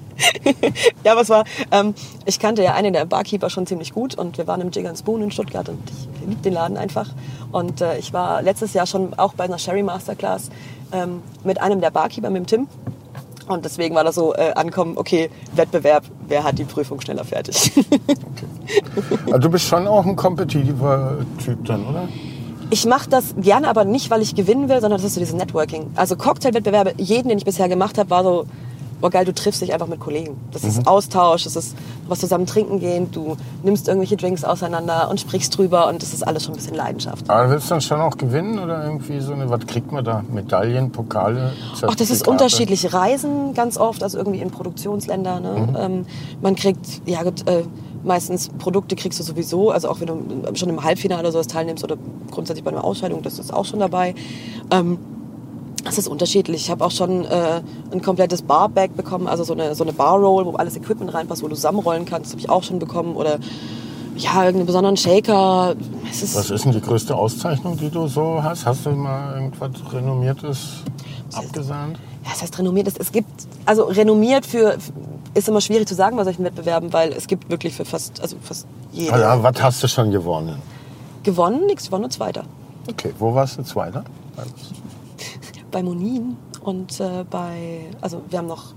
Ja, 1.03 1.13
aber 1.13 1.21
es 1.21 1.29
war, 1.29 1.43
ähm, 1.71 1.93
ich 2.25 2.39
kannte 2.39 2.63
ja 2.63 2.73
einen 2.73 2.93
der 2.93 3.05
Barkeeper 3.05 3.49
schon 3.49 3.67
ziemlich 3.67 3.93
gut 3.93 4.15
und 4.15 4.37
wir 4.37 4.47
waren 4.47 4.61
im 4.61 4.71
Jig 4.71 4.87
Spoon 4.97 5.21
in 5.21 5.31
Stuttgart 5.31 5.67
und 5.69 5.79
ich 5.89 6.27
liebe 6.27 6.41
den 6.41 6.53
Laden 6.53 6.77
einfach. 6.77 7.09
Und 7.51 7.81
äh, 7.81 7.97
ich 7.97 8.13
war 8.13 8.41
letztes 8.41 8.73
Jahr 8.73 8.85
schon 8.85 9.13
auch 9.15 9.33
bei 9.33 9.43
einer 9.43 9.57
Sherry 9.57 9.83
Masterclass 9.83 10.49
ähm, 10.91 11.21
mit 11.43 11.61
einem 11.61 11.81
der 11.81 11.91
Barkeeper, 11.91 12.29
mit 12.29 12.39
dem 12.39 12.47
Tim. 12.47 12.67
Und 13.47 13.65
deswegen 13.65 13.93
war 13.95 14.03
das 14.03 14.15
so 14.15 14.33
äh, 14.33 14.53
ankommen, 14.55 14.93
okay, 14.97 15.29
Wettbewerb, 15.55 16.05
wer 16.27 16.43
hat 16.43 16.57
die 16.57 16.63
Prüfung 16.63 17.01
schneller 17.01 17.25
fertig? 17.25 17.73
also 19.25 19.37
du 19.37 19.49
bist 19.49 19.65
schon 19.65 19.85
auch 19.85 20.05
ein 20.05 20.15
kompetitiver 20.15 21.17
Typ 21.43 21.65
dann, 21.65 21.85
oder? 21.85 22.07
Ich 22.69 22.85
mache 22.85 23.09
das 23.09 23.35
gerne, 23.37 23.67
aber 23.67 23.83
nicht, 23.83 24.09
weil 24.09 24.21
ich 24.21 24.33
gewinnen 24.33 24.69
will, 24.69 24.79
sondern 24.79 24.99
das 24.99 25.03
ist 25.03 25.15
so 25.15 25.19
dieses 25.19 25.35
Networking. 25.35 25.91
Also 25.95 26.15
Cocktailwettbewerbe, 26.15 26.93
jeden, 26.97 27.27
den 27.27 27.37
ich 27.37 27.45
bisher 27.45 27.67
gemacht 27.67 27.97
habe, 27.97 28.09
war 28.09 28.23
so, 28.23 28.45
boah 29.03 29.09
geil, 29.09 29.25
du 29.25 29.33
triffst 29.33 29.61
dich 29.61 29.73
einfach 29.73 29.87
mit 29.87 29.99
Kollegen. 29.99 30.37
Das 30.51 30.63
ist 30.63 30.87
Austausch, 30.87 31.43
das 31.43 31.57
ist 31.57 31.75
was 32.07 32.21
zusammen 32.21 32.45
trinken 32.45 32.79
gehen, 32.79 33.11
du 33.11 33.35
nimmst 33.61 33.89
irgendwelche 33.89 34.15
Drinks 34.15 34.45
auseinander 34.45 35.09
und 35.09 35.19
sprichst 35.19 35.57
drüber 35.57 35.89
und 35.89 36.01
das 36.01 36.13
ist 36.13 36.25
alles 36.25 36.45
schon 36.45 36.53
ein 36.53 36.55
bisschen 36.55 36.75
Leidenschaft. 36.75 37.29
Aber 37.29 37.49
willst 37.49 37.65
du 37.65 37.71
dann 37.71 37.81
schon 37.81 37.99
auch 37.99 38.15
gewinnen 38.15 38.59
oder 38.59 38.81
irgendwie 38.81 39.19
so 39.19 39.33
eine, 39.33 39.49
was 39.49 39.67
kriegt 39.67 39.91
man 39.91 40.05
da? 40.05 40.23
Medaillen, 40.31 40.93
Pokale, 40.93 41.51
Ach, 41.85 41.95
das 41.95 42.11
ist 42.11 42.25
unterschiedlich. 42.25 42.93
Reisen 42.93 43.53
ganz 43.53 43.77
oft, 43.77 44.03
also 44.03 44.17
irgendwie 44.17 44.39
in 44.39 44.51
Produktionsländer. 44.51 45.41
Ne? 45.41 45.75
Ähm, 45.77 46.05
man 46.41 46.55
kriegt, 46.55 47.01
ja 47.05 47.23
gut, 47.23 47.45
äh, 47.45 47.63
meistens 48.03 48.47
Produkte 48.57 48.95
kriegst 48.95 49.19
du 49.19 49.23
sowieso, 49.23 49.71
also 49.71 49.89
auch 49.89 49.99
wenn 49.99 50.07
du 50.07 50.55
schon 50.55 50.69
im 50.69 50.81
Halbfinale 50.81 51.19
oder 51.19 51.33
sowas 51.33 51.47
teilnimmst 51.47 51.83
oder 51.83 51.97
grundsätzlich 52.31 52.63
bei 52.63 52.71
einer 52.71 52.85
Ausscheidung, 52.85 53.21
das 53.21 53.37
ist 53.37 53.53
auch 53.53 53.65
schon 53.65 53.79
dabei. 53.79 54.15
Ähm, 54.71 54.97
das 55.83 55.97
ist 55.97 56.07
unterschiedlich. 56.07 56.63
Ich 56.65 56.71
habe 56.71 56.83
auch 56.83 56.91
schon 56.91 57.25
äh, 57.25 57.61
ein 57.91 58.01
komplettes 58.01 58.41
Barbag 58.41 58.95
bekommen, 58.95 59.27
also 59.27 59.43
so 59.43 59.53
eine, 59.53 59.75
so 59.75 59.83
eine 59.83 59.93
Barroll, 59.93 60.45
wo 60.45 60.51
alles 60.53 60.75
Equipment 60.75 61.13
reinpasst, 61.13 61.43
wo 61.43 61.47
du 61.47 61.55
zusammenrollen 61.55 62.05
kannst, 62.05 62.31
habe 62.31 62.39
ich 62.39 62.49
auch 62.49 62.63
schon 62.63 62.79
bekommen. 62.79 63.15
Oder 63.15 63.39
ja, 64.15 64.43
irgendeinen 64.43 64.67
besonderen 64.67 64.97
Shaker. 64.97 65.75
Ist, 66.11 66.35
Was 66.35 66.49
ist 66.49 66.65
denn 66.65 66.71
die 66.71 66.81
größte 66.81 67.15
Auszeichnung, 67.15 67.77
die 67.77 67.89
du 67.89 68.07
so 68.07 68.41
hast? 68.43 68.65
Hast 68.65 68.85
du 68.85 68.91
mal 68.91 69.35
irgendwas 69.35 69.71
Renommiertes 69.91 70.83
abgesahnt? 71.33 71.97
ja, 72.23 72.29
das 72.31 72.41
heißt 72.41 72.59
renommiert. 72.59 72.87
Es 72.97 73.11
gibt, 73.11 73.29
also 73.65 73.83
renommiert 73.83 74.45
für, 74.45 74.77
ist 75.33 75.47
immer 75.49 75.61
schwierig 75.61 75.87
zu 75.87 75.95
sagen 75.95 76.15
bei 76.15 76.23
solchen 76.23 76.43
Wettbewerben, 76.43 76.93
weil 76.93 77.11
es 77.11 77.27
gibt 77.27 77.49
wirklich 77.49 77.75
für 77.75 77.85
fast, 77.85 78.21
also 78.21 78.37
fast 78.41 78.65
jede. 78.91 79.13
Ah 79.13 79.19
ja, 79.19 79.43
was 79.43 79.61
hast 79.61 79.83
du 79.83 79.87
schon 79.87 80.11
gewonnen? 80.11 80.61
Gewonnen, 81.23 81.65
nichts, 81.65 81.85
ich 81.85 81.91
war 81.91 81.99
nur 81.99 82.09
Zweiter. 82.09 82.43
Okay, 82.89 83.13
wo 83.19 83.33
warst 83.33 83.57
du 83.57 83.63
Zweiter? 83.63 84.03
Bei 85.73 85.81
Monin 85.81 86.37
und 86.61 86.99
äh, 86.99 87.25
bei, 87.27 87.87
also 87.99 88.21
wir 88.29 88.37
haben 88.37 88.47
noch, 88.47 88.75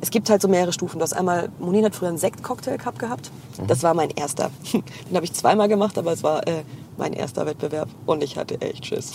es 0.00 0.10
gibt 0.10 0.30
halt 0.30 0.40
so 0.40 0.46
mehrere 0.46 0.72
Stufen. 0.72 1.00
Du 1.00 1.02
hast 1.02 1.12
einmal, 1.12 1.48
Monin 1.58 1.84
hat 1.84 1.96
früher 1.96 2.08
einen 2.08 2.18
Sekt-Cocktail-Cup 2.18 3.00
gehabt. 3.00 3.32
Das 3.66 3.82
war 3.82 3.92
mein 3.92 4.10
erster. 4.10 4.52
Den 4.72 5.16
habe 5.16 5.24
ich 5.24 5.32
zweimal 5.32 5.66
gemacht, 5.66 5.98
aber 5.98 6.12
es 6.12 6.22
war 6.22 6.46
äh, 6.46 6.62
mein 6.96 7.12
erster 7.12 7.46
Wettbewerb 7.46 7.88
und 8.06 8.22
ich 8.22 8.36
hatte 8.36 8.60
echt 8.60 8.86
Schiss. 8.86 9.12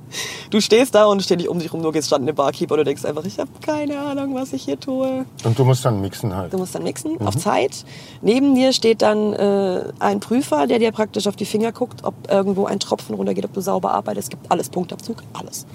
du 0.50 0.60
stehst 0.60 0.94
da 0.94 1.06
und 1.06 1.22
ständig 1.22 1.48
um 1.48 1.58
dich 1.58 1.72
rum 1.72 1.80
nur 1.80 1.92
gestandene 1.92 2.34
Barkeeper 2.34 2.74
und 2.74 2.78
du 2.78 2.84
denkst 2.84 3.04
einfach, 3.04 3.24
ich 3.24 3.38
habe 3.38 3.50
keine 3.64 3.98
Ahnung, 3.98 4.34
was 4.34 4.52
ich 4.52 4.64
hier 4.64 4.78
tue. 4.78 5.24
Und 5.44 5.58
du 5.58 5.64
musst 5.64 5.84
dann 5.84 6.00
mixen 6.00 6.34
halt. 6.34 6.52
Du 6.52 6.58
musst 6.58 6.74
dann 6.74 6.82
mixen, 6.82 7.20
auf 7.26 7.36
Zeit. 7.36 7.84
Neben 8.20 8.54
dir 8.54 8.72
steht 8.72 9.02
dann 9.02 9.32
äh, 9.32 9.84
ein 9.98 10.20
Prüfer, 10.20 10.66
der 10.66 10.78
dir 10.78 10.92
praktisch 10.92 11.26
auf 11.26 11.36
die 11.36 11.46
Finger 11.46 11.72
guckt, 11.72 12.04
ob 12.04 12.14
irgendwo 12.30 12.66
ein 12.66 12.80
Tropfen 12.80 13.14
runtergeht, 13.14 13.44
ob 13.44 13.52
du 13.52 13.60
sauber 13.60 13.92
arbeitest. 13.92 14.26
Es 14.26 14.30
gibt 14.30 14.50
alles, 14.50 14.68
Punktabzug, 14.68 15.22
alles. 15.32 15.66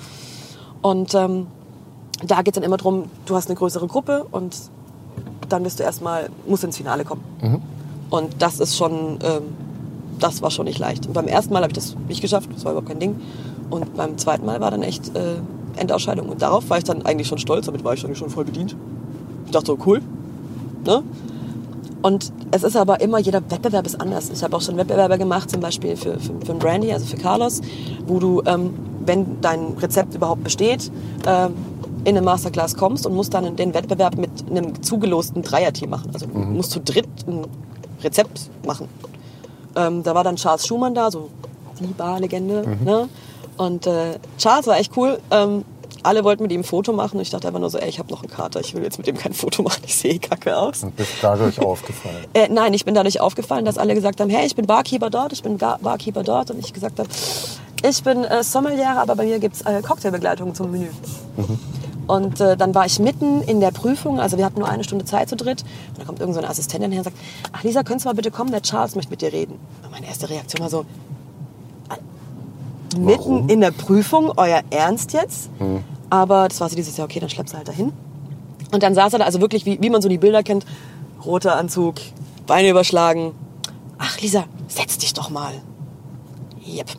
Und 0.81 1.13
ähm, 1.15 1.47
da 2.23 2.37
geht 2.37 2.49
es 2.49 2.55
dann 2.55 2.63
immer 2.63 2.77
drum, 2.77 3.05
du 3.25 3.35
hast 3.35 3.47
eine 3.47 3.55
größere 3.55 3.87
Gruppe 3.87 4.25
und 4.31 4.55
dann 5.47 5.63
bist 5.63 5.79
du 5.79 5.83
erstmal, 5.83 6.29
musst 6.47 6.63
ins 6.63 6.77
Finale 6.77 7.05
kommen. 7.05 7.23
Und 8.09 8.41
das 8.41 8.59
ist 8.59 8.77
schon, 8.77 9.19
ähm, 9.23 9.43
das 10.19 10.41
war 10.41 10.51
schon 10.51 10.65
nicht 10.65 10.79
leicht. 10.79 11.07
Und 11.07 11.13
beim 11.13 11.27
ersten 11.27 11.53
Mal 11.53 11.61
habe 11.61 11.71
ich 11.71 11.75
das 11.75 11.95
nicht 12.07 12.21
geschafft, 12.21 12.49
das 12.53 12.65
war 12.65 12.71
überhaupt 12.71 12.89
kein 12.89 12.99
Ding. 12.99 13.15
Und 13.69 13.95
beim 13.95 14.17
zweiten 14.17 14.45
Mal 14.45 14.59
war 14.61 14.71
dann 14.71 14.83
echt 14.83 15.15
äh, 15.15 15.35
Endausscheidung. 15.77 16.29
Und 16.29 16.41
darauf 16.41 16.69
war 16.69 16.77
ich 16.77 16.83
dann 16.83 17.05
eigentlich 17.05 17.27
schon 17.27 17.37
stolz, 17.37 17.65
damit 17.65 17.83
war 17.83 17.93
ich 17.93 18.01
dann 18.01 18.15
schon 18.15 18.29
voll 18.29 18.45
bedient. 18.45 18.75
Ich 19.45 19.51
dachte 19.51 19.67
so, 19.67 19.77
cool. 19.85 20.01
Ne? 20.85 21.03
Und 22.01 22.31
es 22.51 22.63
ist 22.63 22.77
aber 22.77 23.01
immer, 23.01 23.19
jeder 23.19 23.41
Wettbewerb 23.49 23.85
ist 23.85 23.99
anders. 23.99 24.29
Ich 24.29 24.43
habe 24.43 24.55
auch 24.55 24.61
schon 24.61 24.77
Wettbewerbe 24.77 25.17
gemacht, 25.17 25.49
zum 25.49 25.59
Beispiel 25.59 25.97
für, 25.97 26.19
für, 26.19 26.33
für 26.43 26.51
einen 26.51 26.59
Brandy, 26.59 26.93
also 26.93 27.05
für 27.05 27.17
Carlos, 27.17 27.61
wo 28.07 28.19
du, 28.19 28.41
ähm, 28.45 28.73
wenn 29.05 29.41
dein 29.41 29.73
Rezept 29.81 30.15
überhaupt 30.15 30.43
besteht, 30.43 30.91
ähm, 31.27 31.53
in 32.05 32.15
eine 32.15 32.21
Masterclass 32.21 32.75
kommst 32.75 33.05
und 33.05 33.13
musst 33.13 33.33
dann 33.33 33.55
den 33.57 33.73
Wettbewerb 33.73 34.17
mit 34.17 34.29
einem 34.49 34.81
zugelosten 34.81 35.41
Dreierteam 35.41 35.89
machen. 35.89 36.11
Also 36.13 36.27
du 36.27 36.37
musst 36.37 36.71
zu 36.71 36.79
dritt 36.79 37.09
ein 37.27 37.45
Rezept 38.01 38.49
machen. 38.65 38.87
Ähm, 39.75 40.03
da 40.03 40.15
war 40.15 40.23
dann 40.23 40.35
Charles 40.35 40.65
Schumann 40.65 40.93
da, 40.95 41.11
so 41.11 41.29
die 41.79 41.87
Barlegende. 41.87 42.63
Ne? 42.83 43.09
Und 43.57 43.87
äh, 43.87 44.19
Charles 44.37 44.67
war 44.67 44.77
echt 44.77 44.95
cool. 44.97 45.19
Ähm, 45.31 45.65
alle 46.03 46.23
wollten 46.23 46.43
mit 46.43 46.51
ihm 46.51 46.61
ein 46.61 46.63
Foto 46.63 46.93
machen 46.93 47.17
und 47.17 47.21
ich 47.21 47.29
dachte 47.29 47.47
einfach 47.47 47.59
nur 47.59 47.69
so, 47.69 47.77
ey, 47.77 47.89
ich 47.89 47.99
habe 47.99 48.09
noch 48.09 48.21
einen 48.21 48.31
Kater, 48.31 48.61
ich 48.61 48.73
will 48.73 48.83
jetzt 48.83 48.97
mit 48.97 49.07
dem 49.07 49.17
kein 49.17 49.33
Foto 49.33 49.63
machen, 49.63 49.81
ich 49.85 49.95
sehe 49.95 50.17
kacke 50.19 50.55
aus. 50.55 50.83
Und 50.83 50.95
bist 50.95 51.11
dadurch 51.21 51.59
aufgefallen. 51.65 52.25
Äh, 52.33 52.47
nein, 52.49 52.73
ich 52.73 52.85
bin 52.85 52.95
dadurch 52.95 53.19
aufgefallen, 53.19 53.65
dass 53.65 53.77
alle 53.77 53.95
gesagt 53.95 54.21
haben, 54.21 54.29
hey, 54.29 54.45
ich 54.45 54.55
bin 54.55 54.65
Barkeeper 54.65 55.09
dort, 55.09 55.33
ich 55.33 55.43
bin 55.43 55.57
Barkeeper 55.57 56.23
dort. 56.23 56.51
Und 56.51 56.59
ich 56.59 56.73
gesagt 56.73 56.99
habe, 56.99 57.09
ich 57.87 58.03
bin 58.03 58.23
äh, 58.23 58.43
Sommelier, 58.43 58.91
aber 58.97 59.15
bei 59.15 59.25
mir 59.25 59.39
gibt's 59.39 59.61
äh, 59.61 59.81
Cocktailbegleitung 59.81 60.55
zum 60.55 60.71
Menü. 60.71 60.87
Und 62.09 62.41
äh, 62.41 62.57
dann 62.57 62.73
war 62.73 62.87
ich 62.87 62.97
mitten 62.97 63.43
in 63.43 63.59
der 63.59 63.69
Prüfung, 63.69 64.19
also 64.19 64.35
wir 64.39 64.43
hatten 64.43 64.57
nur 64.57 64.67
eine 64.67 64.83
Stunde 64.83 65.05
Zeit 65.05 65.29
zu 65.29 65.35
dritt. 65.35 65.61
Und 65.89 65.99
da 65.99 66.05
kommt 66.05 66.19
irgend 66.19 66.33
so 66.33 66.39
eine 66.39 66.49
Assistentin 66.49 66.91
her 66.91 67.01
und 67.01 67.03
sagt, 67.03 67.17
ach 67.51 67.63
Lisa, 67.63 67.83
könntest 67.83 68.05
du 68.05 68.09
mal 68.09 68.15
bitte 68.15 68.31
kommen, 68.31 68.49
der 68.49 68.63
Charles 68.63 68.95
möchte 68.95 69.11
mit 69.11 69.21
dir 69.21 69.31
reden. 69.31 69.59
Und 69.83 69.91
meine 69.91 70.07
erste 70.07 70.27
Reaktion 70.27 70.59
war 70.59 70.71
so, 70.71 70.85
äh, 71.91 72.99
mitten 72.99 73.47
in 73.47 73.61
der 73.61 73.69
Prüfung, 73.69 74.33
euer 74.37 74.61
Ernst 74.71 75.13
jetzt? 75.13 75.51
Aber 76.09 76.47
das 76.47 76.59
war 76.59 76.67
so 76.67 76.75
dieses 76.75 76.97
Jahr, 76.97 77.05
okay, 77.05 77.19
dann 77.19 77.29
schleppst 77.29 77.53
du 77.53 77.57
halt 77.57 77.67
dahin. 77.67 77.93
Und 78.71 78.81
dann 78.81 78.95
saß 78.95 79.13
er 79.13 79.19
da, 79.19 79.25
also 79.25 79.39
wirklich, 79.39 79.67
wie, 79.67 79.79
wie 79.79 79.91
man 79.91 80.01
so 80.01 80.09
die 80.09 80.17
Bilder 80.17 80.41
kennt, 80.41 80.65
roter 81.23 81.57
Anzug, 81.57 81.97
Beine 82.47 82.69
überschlagen. 82.69 83.33
Ach, 83.99 84.19
Lisa, 84.19 84.45
setz 84.67 84.97
dich 84.97 85.13
doch 85.13 85.29
mal. 85.29 85.53
Yep. 86.67 86.89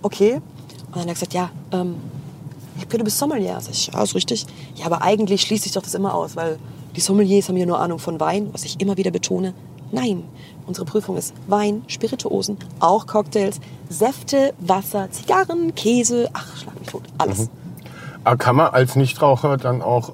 Okay. 0.00 0.36
Und 0.86 0.94
dann 0.94 1.02
hat 1.02 1.08
er 1.08 1.12
gesagt, 1.12 1.34
ja, 1.34 1.50
ähm, 1.72 1.96
ich 2.76 2.88
gehört, 2.88 3.00
du 3.00 3.04
bist 3.04 3.18
Sommelier. 3.18 3.58
Sag 3.60 3.72
ich, 3.72 3.86
ja, 3.88 4.02
ist 4.02 4.14
richtig. 4.14 4.46
Ja, 4.76 4.86
aber 4.86 5.02
eigentlich 5.02 5.42
schließt 5.42 5.64
sich 5.64 5.72
doch 5.72 5.82
das 5.82 5.94
immer 5.94 6.14
aus, 6.14 6.36
weil 6.36 6.58
die 6.96 7.00
Sommeliers 7.00 7.48
haben 7.48 7.56
ja 7.56 7.66
nur 7.66 7.78
Ahnung 7.78 7.98
von 7.98 8.20
Wein, 8.20 8.48
was 8.52 8.64
ich 8.64 8.80
immer 8.80 8.96
wieder 8.96 9.10
betone. 9.10 9.54
Nein, 9.92 10.24
unsere 10.66 10.84
Prüfung 10.84 11.16
ist 11.16 11.34
Wein, 11.46 11.84
Spirituosen, 11.86 12.56
auch 12.80 13.06
Cocktails, 13.06 13.60
Säfte, 13.88 14.54
Wasser, 14.58 15.10
Zigarren, 15.10 15.74
Käse, 15.74 16.28
ach, 16.32 16.56
schlag 16.56 16.78
mich 16.78 16.88
tot, 16.88 17.02
alles. 17.18 17.48
Aber 18.24 18.36
kann 18.36 18.56
man 18.56 18.68
als 18.68 18.96
Nichtraucher 18.96 19.56
dann 19.56 19.82
auch 19.82 20.12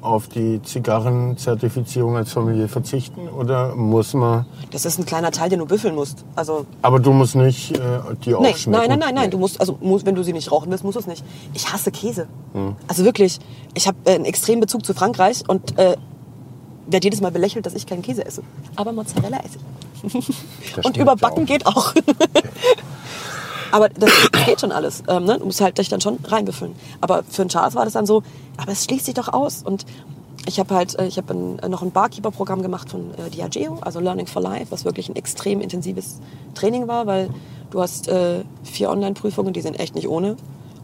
auf 0.00 0.28
die 0.28 0.62
Zigarrenzertifizierung 0.62 2.16
als 2.16 2.30
Sommelier 2.30 2.68
verzichten 2.68 3.28
oder 3.28 3.74
muss 3.74 4.14
man? 4.14 4.46
Das 4.70 4.84
ist 4.84 4.98
ein 4.98 5.06
kleiner 5.06 5.30
Teil, 5.30 5.48
den 5.50 5.58
du 5.58 5.66
büffeln 5.66 5.94
musst. 5.94 6.24
Also 6.34 6.66
Aber 6.82 7.00
du 7.00 7.12
musst 7.12 7.34
nicht 7.34 7.76
äh, 7.76 8.00
die 8.24 8.34
auch 8.34 8.44
schmecken. 8.56 8.70
nein, 8.70 8.88
nein, 8.88 8.98
nein, 8.98 9.14
nein. 9.14 9.30
Du 9.30 9.38
musst, 9.38 9.60
also 9.60 9.78
musst, 9.80 10.06
wenn 10.06 10.14
du 10.14 10.22
sie 10.22 10.32
nicht 10.32 10.50
rauchen 10.52 10.70
willst, 10.70 10.84
musst 10.84 10.96
du 10.96 11.00
es 11.00 11.06
nicht. 11.06 11.24
Ich 11.54 11.72
hasse 11.72 11.90
Käse. 11.90 12.28
Also 12.86 13.04
wirklich, 13.04 13.38
ich 13.74 13.86
habe 13.86 13.98
äh, 14.04 14.14
einen 14.14 14.24
extremen 14.24 14.60
Bezug 14.60 14.84
zu 14.84 14.94
Frankreich 14.94 15.42
und 15.48 15.78
äh, 15.78 15.96
werde 16.86 17.06
jedes 17.06 17.20
Mal 17.20 17.30
belächelt, 17.30 17.66
dass 17.66 17.74
ich 17.74 17.86
keinen 17.86 18.02
Käse 18.02 18.24
esse. 18.24 18.42
Aber 18.76 18.92
Mozzarella 18.92 19.38
esse 19.38 19.58
ich. 19.58 20.84
Und 20.84 20.96
überbacken 20.96 21.42
auch. 21.42 21.46
geht 21.46 21.66
auch. 21.66 21.92
aber 23.70 23.88
das 23.88 24.10
geht 24.46 24.60
schon 24.60 24.72
alles. 24.72 25.02
Ähm, 25.08 25.24
ne? 25.24 25.38
Du 25.38 25.44
musst 25.46 25.60
halt 25.60 25.78
dich 25.78 25.88
dann 25.88 26.00
schon 26.00 26.18
reinbüffeln. 26.24 26.74
Aber 27.00 27.22
für 27.28 27.42
einen 27.42 27.48
Charles 27.50 27.74
war 27.74 27.84
das 27.84 27.94
dann 27.94 28.06
so, 28.06 28.22
aber 28.56 28.72
es 28.72 28.84
schließt 28.84 29.06
sich 29.06 29.14
doch 29.14 29.28
aus. 29.32 29.62
Und 29.62 29.84
ich 30.46 30.58
habe 30.58 30.74
halt, 30.74 30.98
äh, 30.98 31.06
ich 31.06 31.18
habe 31.18 31.34
ein, 31.34 31.70
noch 31.70 31.82
ein 31.82 31.90
Barkeeper-Programm 31.90 32.62
gemacht 32.62 32.90
von 32.90 33.12
äh, 33.14 33.30
Diageo, 33.30 33.78
also 33.80 34.00
Learning 34.00 34.26
for 34.26 34.42
Life, 34.42 34.66
was 34.70 34.84
wirklich 34.84 35.08
ein 35.08 35.16
extrem 35.16 35.60
intensives 35.60 36.20
Training 36.54 36.88
war, 36.88 37.06
weil 37.06 37.30
du 37.70 37.80
hast 37.80 38.08
äh, 38.08 38.44
vier 38.64 38.90
Online-Prüfungen, 38.90 39.52
die 39.52 39.60
sind 39.60 39.78
echt 39.78 39.94
nicht 39.94 40.08
ohne. 40.08 40.36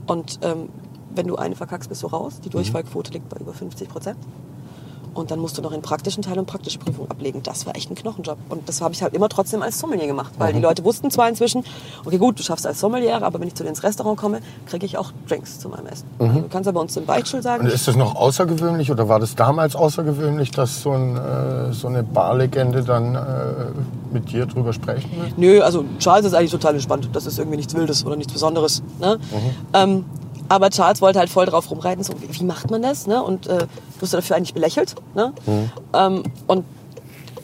Und 0.06 0.38
ähm, 0.42 0.68
wenn 1.14 1.26
du 1.26 1.36
eine 1.36 1.56
verkackst, 1.56 1.88
bist 1.88 2.02
du 2.02 2.08
raus. 2.08 2.40
Die 2.44 2.50
Durchfallquote 2.50 3.12
liegt 3.12 3.28
bei 3.28 3.38
über 3.38 3.54
50 3.54 3.88
Prozent. 3.88 4.18
Und 5.14 5.30
dann 5.30 5.38
musst 5.38 5.56
du 5.56 5.62
noch 5.62 5.72
in 5.72 5.82
praktischen 5.82 6.22
Teil 6.22 6.38
und 6.38 6.46
praktische 6.46 6.78
Prüfung 6.78 7.10
ablegen. 7.10 7.42
Das 7.42 7.66
war 7.66 7.76
echt 7.76 7.90
ein 7.90 7.94
Knochenjob. 7.94 8.36
Und 8.48 8.68
das 8.68 8.80
habe 8.80 8.94
ich 8.94 9.02
halt 9.02 9.14
immer 9.14 9.28
trotzdem 9.28 9.62
als 9.62 9.78
Sommelier 9.78 10.06
gemacht. 10.06 10.32
Weil 10.38 10.52
die 10.52 10.60
Leute 10.60 10.84
wussten 10.84 11.10
zwar 11.10 11.28
inzwischen, 11.28 11.64
okay 12.04 12.18
gut, 12.18 12.38
du 12.38 12.42
schaffst 12.42 12.66
als 12.66 12.80
Sommelier, 12.80 13.22
aber 13.22 13.40
wenn 13.40 13.48
ich 13.48 13.54
zu 13.54 13.62
dir 13.62 13.68
ins 13.68 13.82
Restaurant 13.82 14.18
komme, 14.18 14.40
kriege 14.66 14.84
ich 14.86 14.98
auch 14.98 15.12
Drinks 15.28 15.58
zu 15.58 15.68
meinem 15.68 15.86
Essen. 15.86 16.06
Also, 16.18 16.40
du 16.40 16.48
kannst 16.48 16.68
aber 16.68 16.80
uns 16.80 16.96
im 16.96 17.06
Beichtstuhl 17.06 17.42
sagen, 17.42 17.64
Und 17.64 17.72
ist 17.72 17.86
das 17.86 17.96
noch 17.96 18.16
außergewöhnlich 18.16 18.90
oder 18.90 19.08
war 19.08 19.20
das 19.20 19.34
damals 19.34 19.76
außergewöhnlich, 19.76 20.50
dass 20.50 20.82
so, 20.82 20.90
ein, 20.90 21.16
äh, 21.16 21.72
so 21.72 21.88
eine 21.88 22.02
Barlegende 22.02 22.82
dann 22.82 23.14
äh, 23.14 23.18
mit 24.12 24.32
dir 24.32 24.46
drüber 24.46 24.72
sprechen 24.72 25.10
will? 25.16 25.32
Nö, 25.36 25.60
also 25.62 25.84
Charles 25.98 26.26
ist 26.26 26.34
eigentlich 26.34 26.50
total 26.50 26.74
entspannt. 26.74 27.08
Das 27.12 27.26
ist 27.26 27.38
irgendwie 27.38 27.56
nichts 27.56 27.74
Wildes 27.74 28.04
oder 28.04 28.16
nichts 28.16 28.32
Besonderes. 28.32 28.82
Ne? 29.00 29.18
Ähm, 29.72 30.04
aber 30.48 30.70
Charles 30.70 31.00
wollte 31.00 31.18
halt 31.18 31.30
voll 31.30 31.46
drauf 31.46 31.70
rumreiten, 31.70 32.04
so 32.04 32.14
wie, 32.20 32.40
wie 32.40 32.44
macht 32.44 32.70
man 32.70 32.82
das? 32.82 33.06
Ne? 33.06 33.22
Und 33.22 33.46
äh, 33.46 33.66
wirst 34.00 34.12
du 34.12 34.18
dafür 34.18 34.36
eigentlich 34.36 34.54
belächelt? 34.54 34.94
Ne? 35.14 35.32
Ähm, 35.92 36.22
und 36.46 36.64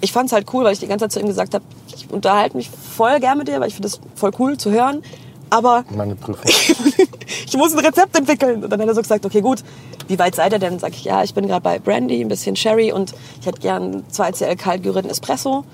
ich 0.00 0.12
fand 0.12 0.26
es 0.28 0.32
halt 0.32 0.46
cool, 0.52 0.64
weil 0.64 0.72
ich 0.72 0.80
die 0.80 0.86
ganze 0.86 1.04
Zeit 1.04 1.12
zu 1.12 1.20
ihm 1.20 1.26
gesagt 1.26 1.54
habe, 1.54 1.64
ich 1.94 2.10
unterhalte 2.10 2.56
mich 2.56 2.70
voll 2.70 3.20
gern 3.20 3.38
mit 3.38 3.48
dir, 3.48 3.60
weil 3.60 3.68
ich 3.68 3.74
finde 3.74 3.88
das 3.88 4.00
voll 4.14 4.32
cool 4.38 4.56
zu 4.56 4.70
hören. 4.70 5.02
Aber 5.50 5.84
Meine 5.90 6.14
Prüfung. 6.14 6.44
ich 7.46 7.56
muss 7.56 7.72
ein 7.72 7.84
Rezept 7.84 8.16
entwickeln. 8.16 8.62
Und 8.62 8.70
dann 8.70 8.80
hat 8.80 8.88
er 8.88 8.94
so 8.94 9.02
gesagt, 9.02 9.26
okay, 9.26 9.40
gut, 9.40 9.64
wie 10.06 10.18
weit 10.18 10.34
seid 10.34 10.52
ihr 10.52 10.58
denn? 10.58 10.78
Sag 10.78 10.92
ich, 10.92 11.04
ja, 11.04 11.22
ich 11.24 11.34
bin 11.34 11.46
gerade 11.46 11.60
bei 11.60 11.78
Brandy, 11.78 12.20
ein 12.20 12.28
bisschen 12.28 12.54
Sherry 12.56 12.92
und 12.92 13.12
ich 13.40 13.46
hätte 13.46 13.60
gern 13.60 14.04
2 14.08 14.32
CL 14.32 14.56
kalt 14.56 14.82
gerührten 14.82 15.10
Espresso. 15.10 15.64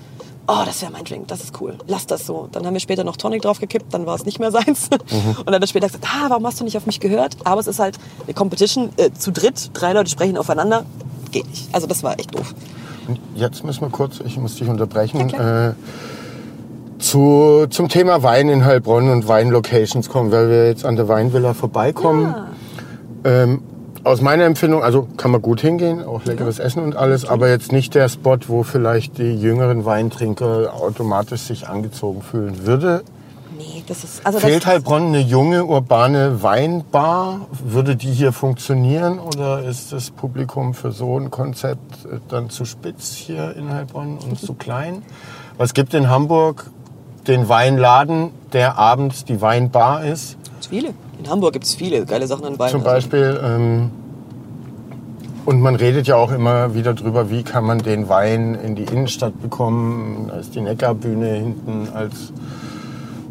Oh, 0.49 0.63
das 0.65 0.81
wäre 0.81 0.91
mein 0.93 1.03
Drink, 1.03 1.27
das 1.27 1.43
ist 1.43 1.59
cool. 1.59 1.75
Lass 1.87 2.07
das 2.07 2.25
so. 2.25 2.47
Dann 2.53 2.65
haben 2.65 2.73
wir 2.73 2.79
später 2.79 3.03
noch 3.03 3.17
Tonic 3.17 3.41
draufgekippt, 3.41 3.93
dann 3.93 4.05
war 4.05 4.15
es 4.15 4.25
nicht 4.25 4.39
mehr 4.39 4.51
seins. 4.51 4.87
Und 4.91 5.45
dann 5.45 5.55
hat 5.55 5.61
er 5.61 5.67
später 5.67 5.87
gesagt, 5.87 6.05
ah, 6.07 6.29
warum 6.29 6.45
hast 6.45 6.59
du 6.59 6.63
nicht 6.63 6.77
auf 6.77 6.85
mich 6.85 7.01
gehört? 7.01 7.35
Aber 7.43 7.59
es 7.59 7.67
ist 7.67 7.79
halt 7.79 7.97
eine 8.23 8.33
Competition, 8.33 8.89
äh, 8.95 9.11
zu 9.11 9.31
dritt, 9.31 9.71
drei 9.73 9.91
Leute 9.91 10.09
sprechen 10.09 10.37
aufeinander. 10.37 10.85
Geht 11.31 11.49
nicht. 11.49 11.67
Also 11.73 11.85
das 11.85 12.01
war 12.01 12.17
echt 12.17 12.33
doof. 12.33 12.55
Und 13.07 13.19
Jetzt 13.35 13.65
müssen 13.65 13.81
wir 13.81 13.89
kurz, 13.89 14.21
ich 14.23 14.37
muss 14.37 14.55
dich 14.55 14.69
unterbrechen, 14.69 15.33
äh, 15.33 15.73
zu, 16.99 17.67
zum 17.69 17.89
Thema 17.89 18.23
Wein 18.23 18.49
in 18.49 18.65
Heilbronn 18.65 19.09
und 19.09 19.27
Weinlocations 19.27 20.09
kommen, 20.09 20.31
weil 20.31 20.49
wir 20.49 20.67
jetzt 20.67 20.85
an 20.85 20.95
der 20.95 21.07
Weinvilla 21.09 21.53
vorbeikommen. 21.53 22.33
Ähm, 23.23 23.61
aus 24.07 24.21
meiner 24.21 24.45
Empfindung, 24.45 24.83
also 24.83 25.07
kann 25.17 25.31
man 25.31 25.41
gut 25.41 25.61
hingehen, 25.61 26.03
auch 26.03 26.23
leckeres 26.25 26.59
Essen 26.59 26.81
und 26.81 26.95
alles, 26.95 27.25
aber 27.25 27.49
jetzt 27.49 27.71
nicht 27.71 27.93
der 27.93 28.09
Spot, 28.09 28.37
wo 28.47 28.63
vielleicht 28.63 29.17
die 29.17 29.35
jüngeren 29.35 29.85
Weintrinker 29.85 30.73
automatisch 30.73 31.41
sich 31.41 31.67
angezogen 31.67 32.21
fühlen 32.21 32.65
würde. 32.65 33.03
Nee, 33.57 33.83
das 33.87 34.03
ist... 34.03 34.25
Also 34.25 34.39
Fehlt 34.39 34.63
das, 34.63 34.67
Heilbronn 34.67 35.07
eine 35.07 35.19
junge, 35.19 35.65
urbane 35.65 36.41
Weinbar? 36.43 37.47
Würde 37.51 37.95
die 37.95 38.11
hier 38.11 38.31
funktionieren 38.31 39.19
oder 39.19 39.63
ist 39.63 39.91
das 39.91 40.11
Publikum 40.11 40.73
für 40.73 40.91
so 40.91 41.19
ein 41.19 41.31
Konzept 41.31 42.05
äh, 42.05 42.19
dann 42.29 42.49
zu 42.49 42.65
spitz 42.65 43.13
hier 43.13 43.55
in 43.55 43.73
Heilbronn 43.73 44.19
und 44.19 44.39
zu 44.45 44.53
klein? 44.53 45.03
Was 45.57 45.73
gibt 45.73 45.93
in 45.93 46.09
Hamburg 46.09 46.69
den 47.27 47.49
Weinladen, 47.49 48.31
der 48.53 48.77
abends 48.77 49.25
die 49.25 49.41
Weinbar 49.41 50.05
ist? 50.05 50.37
Viele. 50.67 50.93
In 51.19 51.29
Hamburg 51.29 51.53
gibt 51.53 51.65
es 51.65 51.75
viele 51.75 52.05
geile 52.05 52.27
Sachen 52.27 52.45
an 52.45 52.59
Wein. 52.59 52.69
Zum 52.71 52.81
Also- 52.81 52.91
Beispiel. 52.91 53.39
Ähm, 53.43 53.91
und 55.45 55.61
man 55.61 55.75
redet 55.75 56.07
ja 56.07 56.17
auch 56.17 56.31
immer 56.31 56.73
wieder 56.75 56.93
drüber, 56.93 57.29
wie 57.29 57.41
kann 57.43 57.63
man 57.63 57.79
den 57.79 58.09
Wein 58.09 58.53
in 58.55 58.75
die 58.75 58.83
Innenstadt 58.83 59.41
bekommen. 59.41 60.25
Da 60.27 60.39
ist 60.39 60.53
die 60.55 60.61
Neckarbühne 60.61 61.27
hinten 61.35 61.87
als 61.93 62.33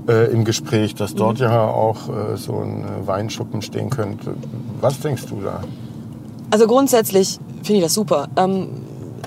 äh, 0.08 0.30
im 0.32 0.44
Gespräch, 0.44 0.94
dass 0.94 1.14
dort 1.14 1.40
ja 1.40 1.66
auch 1.66 2.08
äh, 2.08 2.36
so 2.36 2.58
ein 2.60 2.84
äh, 2.84 3.06
Weinschuppen 3.06 3.60
stehen 3.60 3.90
könnte. 3.90 4.34
Was 4.80 4.98
denkst 5.00 5.26
du 5.26 5.40
da? 5.44 5.60
Also 6.50 6.66
grundsätzlich 6.66 7.38
finde 7.62 7.78
ich 7.78 7.82
das 7.82 7.92
super. 7.94 8.28
Ähm, 8.36 8.68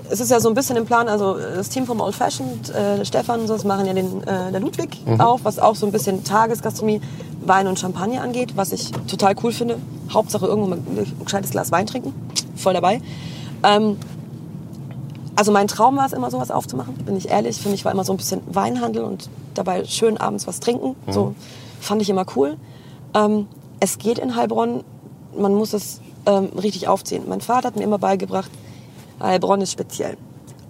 es 0.09 0.19
ist 0.19 0.31
ja 0.31 0.39
so 0.39 0.49
ein 0.49 0.55
bisschen 0.55 0.75
im 0.75 0.85
Plan, 0.85 1.07
also 1.07 1.37
das 1.37 1.69
Team 1.69 1.85
vom 1.85 2.01
Old 2.01 2.15
Fashioned, 2.15 2.69
äh, 2.69 3.05
Stefan, 3.05 3.41
und 3.41 3.47
so, 3.47 3.53
das 3.53 3.63
machen 3.63 3.85
ja 3.85 3.93
den, 3.93 4.23
äh, 4.23 4.51
der 4.51 4.59
Ludwig 4.59 4.97
auch, 5.19 5.39
was 5.43 5.59
auch 5.59 5.75
so 5.75 5.85
ein 5.85 5.91
bisschen 5.91 6.23
Tagesgastronomie, 6.23 7.01
Wein 7.41 7.67
und 7.67 7.79
Champagner 7.79 8.21
angeht, 8.21 8.57
was 8.57 8.71
ich 8.71 8.91
total 9.07 9.35
cool 9.43 9.51
finde. 9.51 9.77
Hauptsache 10.11 10.45
irgendwo 10.45 10.69
mal 10.69 10.77
ein 10.77 11.13
gescheites 11.23 11.51
Glas 11.51 11.71
Wein 11.71 11.85
trinken, 11.85 12.13
voll 12.55 12.73
dabei. 12.73 13.01
Ähm, 13.63 13.97
also 15.35 15.51
mein 15.51 15.67
Traum 15.67 15.95
war 15.95 16.05
es 16.05 16.13
immer, 16.13 16.29
sowas 16.31 16.51
aufzumachen, 16.51 16.95
bin 17.05 17.15
ich 17.15 17.29
ehrlich. 17.29 17.61
Für 17.61 17.69
mich 17.69 17.85
war 17.85 17.93
immer 17.93 18.03
so 18.03 18.11
ein 18.11 18.17
bisschen 18.17 18.41
Weinhandel 18.51 19.03
und 19.03 19.29
dabei 19.53 19.85
schön 19.85 20.17
abends 20.17 20.47
was 20.47 20.59
trinken. 20.59 20.95
So 21.09 21.33
fand 21.79 22.01
ich 22.01 22.09
immer 22.09 22.25
cool. 22.35 22.57
Ähm, 23.13 23.47
es 23.79 23.97
geht 23.99 24.19
in 24.19 24.35
Heilbronn, 24.35 24.83
man 25.37 25.55
muss 25.55 25.71
es 25.71 26.01
ähm, 26.25 26.49
richtig 26.61 26.87
aufziehen. 26.89 27.23
Mein 27.29 27.39
Vater 27.39 27.67
hat 27.67 27.77
mir 27.77 27.83
immer 27.83 27.99
beigebracht, 27.99 28.51
Heilbronn 29.21 29.61
ist 29.61 29.71
speziell. 29.71 30.17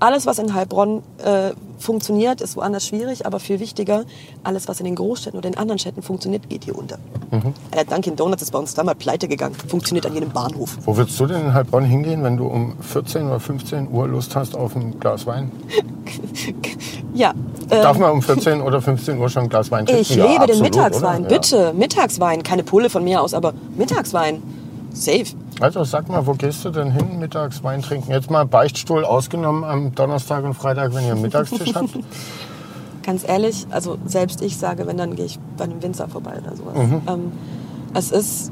Alles, 0.02 0.26
was 0.26 0.40
in 0.40 0.54
Heilbronn 0.54 1.04
äh, 1.18 1.52
funktioniert, 1.78 2.40
ist 2.40 2.56
woanders 2.56 2.88
schwierig, 2.88 3.26
aber 3.26 3.38
viel 3.42 3.60
wichtiger, 3.60 4.06
alles, 4.46 4.70
was 4.70 4.80
in 4.80 4.86
den 4.86 4.96
Großstädten 4.96 5.38
oder 5.38 5.50
in 5.50 5.58
anderen 5.58 5.78
Städten 5.78 6.02
funktioniert, 6.02 6.48
geht 6.48 6.64
hier 6.64 6.78
unter. 6.78 6.98
Der 7.76 7.84
Dunkin' 7.84 8.16
Donuts 8.16 8.42
ist 8.42 8.52
bei 8.52 8.60
uns 8.60 8.74
damals 8.74 8.98
pleite 8.98 9.28
gegangen, 9.28 9.56
funktioniert 9.56 10.06
an 10.06 10.14
jedem 10.14 10.30
Bahnhof. 10.30 10.78
Wo 10.86 10.96
würdest 10.96 11.20
du 11.20 11.26
denn 11.26 11.42
in 11.42 11.54
Heilbronn 11.54 11.84
hingehen, 11.84 12.24
wenn 12.24 12.38
du 12.38 12.48
um 12.48 12.78
14 12.80 13.28
oder 13.28 13.42
15 13.42 13.92
Uhr 13.92 14.08
Lust 14.08 14.38
hast 14.38 14.56
auf 14.56 14.74
ein 14.74 14.98
Glas 15.02 15.26
Wein? 15.26 15.52
ja. 17.14 17.32
ähm, 17.32 17.68
Darf 17.70 17.98
man 18.00 18.12
um 18.12 18.22
14 18.22 18.62
oder 18.62 18.82
15 18.82 19.18
Uhr 19.20 19.30
schon 19.30 19.44
ein 19.44 19.50
Glas 19.50 19.70
Wein 19.70 19.86
trinken? 19.86 20.02
ich 20.02 20.16
Ja, 20.16 20.26
liebe 20.26 20.46
den 20.48 20.62
absolut, 20.62 20.64
Mittagswein. 20.64 21.22
oder? 21.26 21.32
Ja. 21.32 21.38
Bitte, 21.40 21.74
Mittagswein. 21.74 22.44
Keine 22.44 22.64
Pulle 22.64 22.90
von 22.90 23.04
mir 23.04 23.22
aus, 23.22 23.34
aber 23.34 23.54
Mittagswein. 23.78 24.42
Safe. 24.94 25.26
Also 25.60 25.84
sag 25.84 26.08
mal, 26.08 26.26
wo 26.26 26.34
gehst 26.34 26.64
du 26.64 26.70
denn 26.70 26.92
hin 26.92 27.20
mittags 27.20 27.64
Wein 27.64 27.82
trinken? 27.82 28.12
Jetzt 28.12 28.32
mal 28.32 28.46
Beichtstuhl 28.46 29.04
ausgenommen 29.04 29.64
am 29.64 29.94
Donnerstag 29.94 30.44
und 30.46 30.54
Freitag, 30.54 30.94
wenn 30.94 31.06
ihr 31.06 31.12
einen 31.12 31.22
Mittagstisch 31.22 31.74
habt. 31.76 31.90
Ganz 33.04 33.28
ehrlich, 33.28 33.66
also 33.70 33.98
selbst 34.06 34.42
ich 34.42 34.58
sage, 34.58 34.86
wenn, 34.88 34.98
dann 34.98 35.16
gehe 35.16 35.26
ich 35.26 35.40
bei 35.58 35.66
einem 35.66 35.82
Winzer 35.82 36.08
vorbei 36.08 36.40
oder 36.42 36.56
sowas. 36.56 36.76
Mhm. 36.76 37.02
Ähm, 37.08 37.32
es 37.94 38.12
ist 38.12 38.52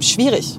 schwierig. 0.00 0.58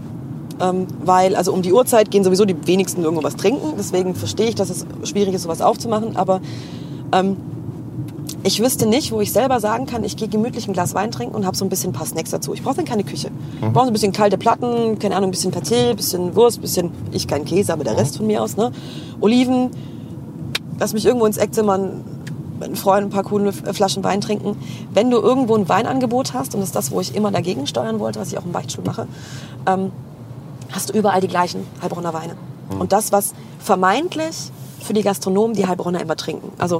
Ähm, 0.59 0.87
weil, 1.03 1.35
also 1.35 1.53
um 1.53 1.61
die 1.61 1.71
Uhrzeit 1.71 2.11
gehen 2.11 2.23
sowieso 2.23 2.45
die 2.45 2.67
wenigsten 2.67 3.03
irgendwo 3.03 3.23
was 3.23 3.35
trinken. 3.35 3.73
Deswegen 3.77 4.15
verstehe 4.15 4.47
ich, 4.49 4.55
dass 4.55 4.69
es 4.69 4.85
schwierig 5.03 5.33
ist, 5.33 5.43
sowas 5.43 5.61
aufzumachen. 5.61 6.17
Aber 6.17 6.41
ähm, 7.11 7.37
ich 8.43 8.61
wüsste 8.61 8.85
nicht, 8.85 9.11
wo 9.11 9.19
ich 9.19 9.31
selber 9.31 9.59
sagen 9.59 9.85
kann, 9.85 10.03
ich 10.03 10.15
gehe 10.15 10.27
gemütlich 10.27 10.67
ein 10.67 10.73
Glas 10.73 10.93
Wein 10.93 11.11
trinken 11.11 11.35
und 11.35 11.45
habe 11.45 11.57
so 11.57 11.65
ein 11.65 11.69
bisschen 11.69 11.91
paar 11.91 12.05
Snacks 12.05 12.31
dazu. 12.31 12.53
Ich 12.53 12.63
brauche 12.63 12.75
dann 12.75 12.85
keine 12.85 13.03
Küche. 13.03 13.29
Ich 13.61 13.73
brauche 13.73 13.85
so 13.85 13.91
ein 13.91 13.93
bisschen 13.93 14.13
kalte 14.13 14.37
Platten, 14.37 14.99
keine 14.99 15.15
Ahnung, 15.15 15.29
ein 15.29 15.31
bisschen 15.31 15.53
ein 15.53 15.95
bisschen 15.95 16.35
Wurst, 16.35 16.59
ein 16.59 16.61
bisschen, 16.61 16.91
ich 17.11 17.27
kein 17.27 17.45
Käse, 17.45 17.73
aber 17.73 17.83
der 17.83 17.97
Rest 17.97 18.17
von 18.17 18.27
mir 18.27 18.41
aus, 18.41 18.55
ne? 18.55 18.71
Oliven, 19.19 19.71
lass 20.79 20.93
mich 20.93 21.05
irgendwo 21.05 21.25
ins 21.25 21.37
Eck 21.37 21.53
zimmern, 21.53 22.03
mit 22.59 22.65
einem 22.65 22.75
Freund 22.75 23.07
ein 23.07 23.09
paar 23.09 23.23
coole 23.23 23.53
Flaschen 23.53 24.03
Wein 24.03 24.21
trinken. 24.21 24.57
Wenn 24.93 25.09
du 25.09 25.17
irgendwo 25.17 25.55
ein 25.55 25.67
Weinangebot 25.69 26.33
hast, 26.33 26.55
und 26.55 26.61
das 26.61 26.69
ist 26.69 26.75
das, 26.75 26.91
wo 26.91 27.01
ich 27.01 27.15
immer 27.15 27.31
dagegen 27.31 27.67
steuern 27.67 27.99
wollte, 27.99 28.19
was 28.19 28.31
ich 28.31 28.37
auch 28.37 28.45
im 28.45 28.51
Beichtstuhl 28.51 28.83
mache, 28.83 29.07
ähm, 29.67 29.91
hast 30.71 30.89
du 30.89 30.97
überall 30.97 31.21
die 31.21 31.27
gleichen 31.27 31.65
Heilbronner 31.81 32.13
Weine. 32.13 32.33
Und 32.79 32.91
das, 32.91 33.11
was 33.11 33.33
vermeintlich 33.59 34.51
für 34.81 34.93
die 34.93 35.01
Gastronomen 35.01 35.55
die 35.55 35.67
Heilbronner 35.67 36.01
immer 36.01 36.15
trinken. 36.15 36.51
Also 36.57 36.79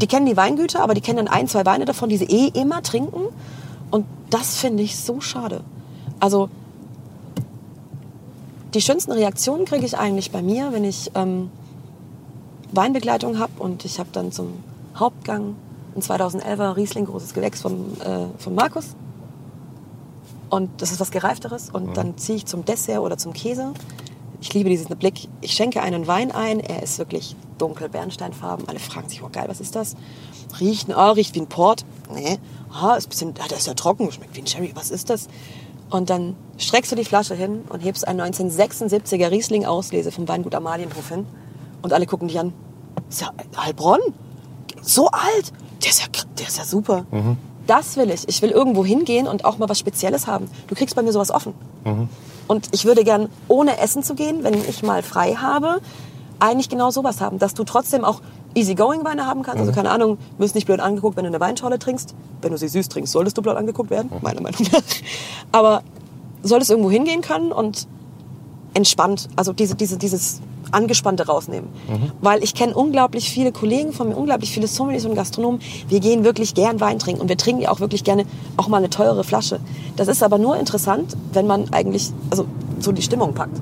die 0.00 0.06
kennen 0.06 0.26
die 0.26 0.36
Weingüter, 0.36 0.82
aber 0.82 0.94
die 0.94 1.00
kennen 1.00 1.24
dann 1.24 1.28
ein, 1.28 1.48
zwei 1.48 1.64
Weine 1.64 1.84
davon, 1.86 2.08
die 2.08 2.18
sie 2.18 2.26
eh 2.26 2.48
immer 2.48 2.82
trinken. 2.82 3.22
Und 3.90 4.06
das 4.28 4.58
finde 4.58 4.82
ich 4.82 4.96
so 4.96 5.20
schade. 5.20 5.62
Also 6.18 6.48
die 8.74 8.80
schönsten 8.80 9.12
Reaktionen 9.12 9.64
kriege 9.64 9.84
ich 9.84 9.98
eigentlich 9.98 10.30
bei 10.30 10.42
mir, 10.42 10.72
wenn 10.72 10.84
ich 10.84 11.10
ähm, 11.14 11.50
Weinbegleitung 12.72 13.38
habe 13.38 13.52
und 13.58 13.84
ich 13.84 13.98
habe 13.98 14.10
dann 14.12 14.32
zum 14.32 14.52
Hauptgang 14.94 15.56
ein 15.96 16.02
2011er 16.02 16.76
Riesling, 16.76 17.06
großes 17.06 17.34
Gewächs 17.34 17.62
vom, 17.62 17.92
äh, 18.00 18.26
von 18.38 18.54
Markus. 18.54 18.94
Und 20.50 20.70
das 20.82 20.92
ist 20.92 21.00
was 21.00 21.10
Gereifteres. 21.10 21.70
Und 21.70 21.96
dann 21.96 22.16
ziehe 22.18 22.36
ich 22.36 22.46
zum 22.46 22.64
Dessert 22.64 22.98
oder 22.98 23.16
zum 23.16 23.32
Käse. 23.32 23.72
Ich 24.40 24.52
liebe 24.52 24.68
diesen 24.68 24.94
Blick. 24.96 25.28
Ich 25.40 25.52
schenke 25.52 25.82
einen 25.82 26.06
Wein 26.06 26.32
ein. 26.32 26.60
Er 26.60 26.82
ist 26.82 26.98
wirklich 26.98 27.36
dunkel, 27.60 27.88
bernsteinfarben. 27.88 28.68
Alle 28.68 28.78
fragen 28.78 29.08
sich, 29.08 29.22
oh 29.22 29.28
geil, 29.30 29.44
was 29.48 29.60
ist 29.60 29.76
das? 29.76 29.96
Riecht, 30.58 30.88
oh, 30.88 31.10
riecht 31.10 31.34
wie 31.34 31.40
ein 31.40 31.46
Port. 31.46 31.84
Nee. 32.12 32.38
Ah, 32.72 32.94
ist 32.94 33.06
ein 33.06 33.10
bisschen, 33.10 33.34
ah, 33.42 33.48
der 33.48 33.58
ist 33.58 33.66
ja 33.66 33.74
trocken, 33.74 34.10
schmeckt 34.12 34.36
wie 34.36 34.40
ein 34.40 34.46
Sherry. 34.46 34.72
Was 34.74 34.90
ist 34.90 35.10
das? 35.10 35.28
Und 35.90 36.08
dann 36.08 36.36
streckst 36.56 36.92
du 36.92 36.96
die 36.96 37.04
Flasche 37.04 37.34
hin 37.34 37.64
und 37.68 37.80
hebst 37.80 38.06
einen 38.06 38.20
1976er 38.20 39.30
Riesling 39.30 39.64
Auslese 39.64 40.12
vom 40.12 40.28
Weingut 40.28 40.54
Amalienhof 40.54 41.08
hin. 41.08 41.26
Und 41.82 41.92
alle 41.92 42.06
gucken 42.06 42.28
dich 42.28 42.38
an. 42.38 42.52
Ist 43.08 43.22
ja 43.22 43.30
Heilbronn? 43.56 44.00
So 44.82 45.08
alt? 45.08 45.52
Der 45.82 45.90
ist 45.90 46.00
ja, 46.00 46.06
der 46.38 46.46
ist 46.46 46.58
ja 46.58 46.64
super. 46.64 47.06
Das 47.66 47.96
will 47.96 48.10
ich. 48.10 48.28
Ich 48.28 48.40
will 48.42 48.50
irgendwo 48.50 48.84
hingehen 48.84 49.26
und 49.26 49.44
auch 49.44 49.58
mal 49.58 49.68
was 49.68 49.78
Spezielles 49.78 50.26
haben. 50.26 50.48
Du 50.68 50.74
kriegst 50.74 50.94
bei 50.94 51.02
mir 51.02 51.12
sowas 51.12 51.30
offen. 51.30 51.54
Und 52.48 52.68
ich 52.72 52.84
würde 52.84 53.04
gern, 53.04 53.28
ohne 53.48 53.78
essen 53.78 54.02
zu 54.02 54.14
gehen, 54.14 54.42
wenn 54.42 54.54
ich 54.54 54.82
mal 54.82 55.02
frei 55.02 55.34
habe, 55.34 55.80
eigentlich 56.40 56.68
genau 56.68 56.90
sowas 56.90 57.20
haben. 57.20 57.38
Dass 57.38 57.54
du 57.54 57.64
trotzdem 57.64 58.04
auch 58.04 58.20
Easygoing-Weine 58.54 59.26
haben 59.26 59.42
kannst. 59.42 59.60
Also 59.60 59.72
keine 59.72 59.90
Ahnung, 59.90 60.18
du 60.36 60.42
wirst 60.42 60.54
nicht 60.54 60.66
blöd 60.66 60.80
angeguckt, 60.80 61.16
wenn 61.16 61.24
du 61.24 61.28
eine 61.28 61.40
Weinschorle 61.40 61.78
trinkst. 61.78 62.14
Wenn 62.42 62.50
du 62.50 62.58
sie 62.58 62.68
süß 62.68 62.88
trinkst, 62.88 63.12
solltest 63.12 63.38
du 63.38 63.42
blöd 63.42 63.56
angeguckt 63.56 63.90
werden, 63.90 64.10
meiner 64.22 64.40
Meinung 64.40 64.60
nach. 64.72 64.82
Aber 65.52 65.82
solltest 66.42 66.70
irgendwo 66.70 66.90
hingehen 66.90 67.20
können 67.20 67.52
und 67.52 67.86
entspannt, 68.74 69.28
also 69.36 69.52
diese, 69.52 69.74
diese, 69.74 69.98
dieses 69.98 70.40
Angespannte 70.72 71.26
rausnehmen. 71.26 71.68
Weil 72.20 72.42
ich 72.44 72.54
kenne 72.54 72.74
unglaublich 72.74 73.28
viele 73.30 73.50
Kollegen 73.52 73.92
von 73.92 74.08
mir, 74.08 74.16
unglaublich 74.16 74.52
viele 74.52 74.68
Sommeliers 74.68 75.04
und 75.04 75.14
Gastronomen. 75.16 75.60
Wir 75.88 76.00
gehen 76.00 76.22
wirklich 76.24 76.54
gern 76.54 76.80
Wein 76.80 76.98
trinken 76.98 77.20
und 77.20 77.28
wir 77.28 77.36
trinken 77.36 77.62
ja 77.62 77.70
auch 77.70 77.80
wirklich 77.80 78.04
gerne 78.04 78.24
auch 78.56 78.68
mal 78.68 78.76
eine 78.78 78.88
teure 78.90 79.24
Flasche. 79.24 79.60
Das 79.96 80.08
ist 80.08 80.22
aber 80.22 80.38
nur 80.38 80.56
interessant, 80.56 81.16
wenn 81.32 81.46
man 81.46 81.72
eigentlich 81.72 82.12
also 82.30 82.46
so 82.78 82.92
die 82.92 83.02
Stimmung 83.02 83.34
packt. 83.34 83.60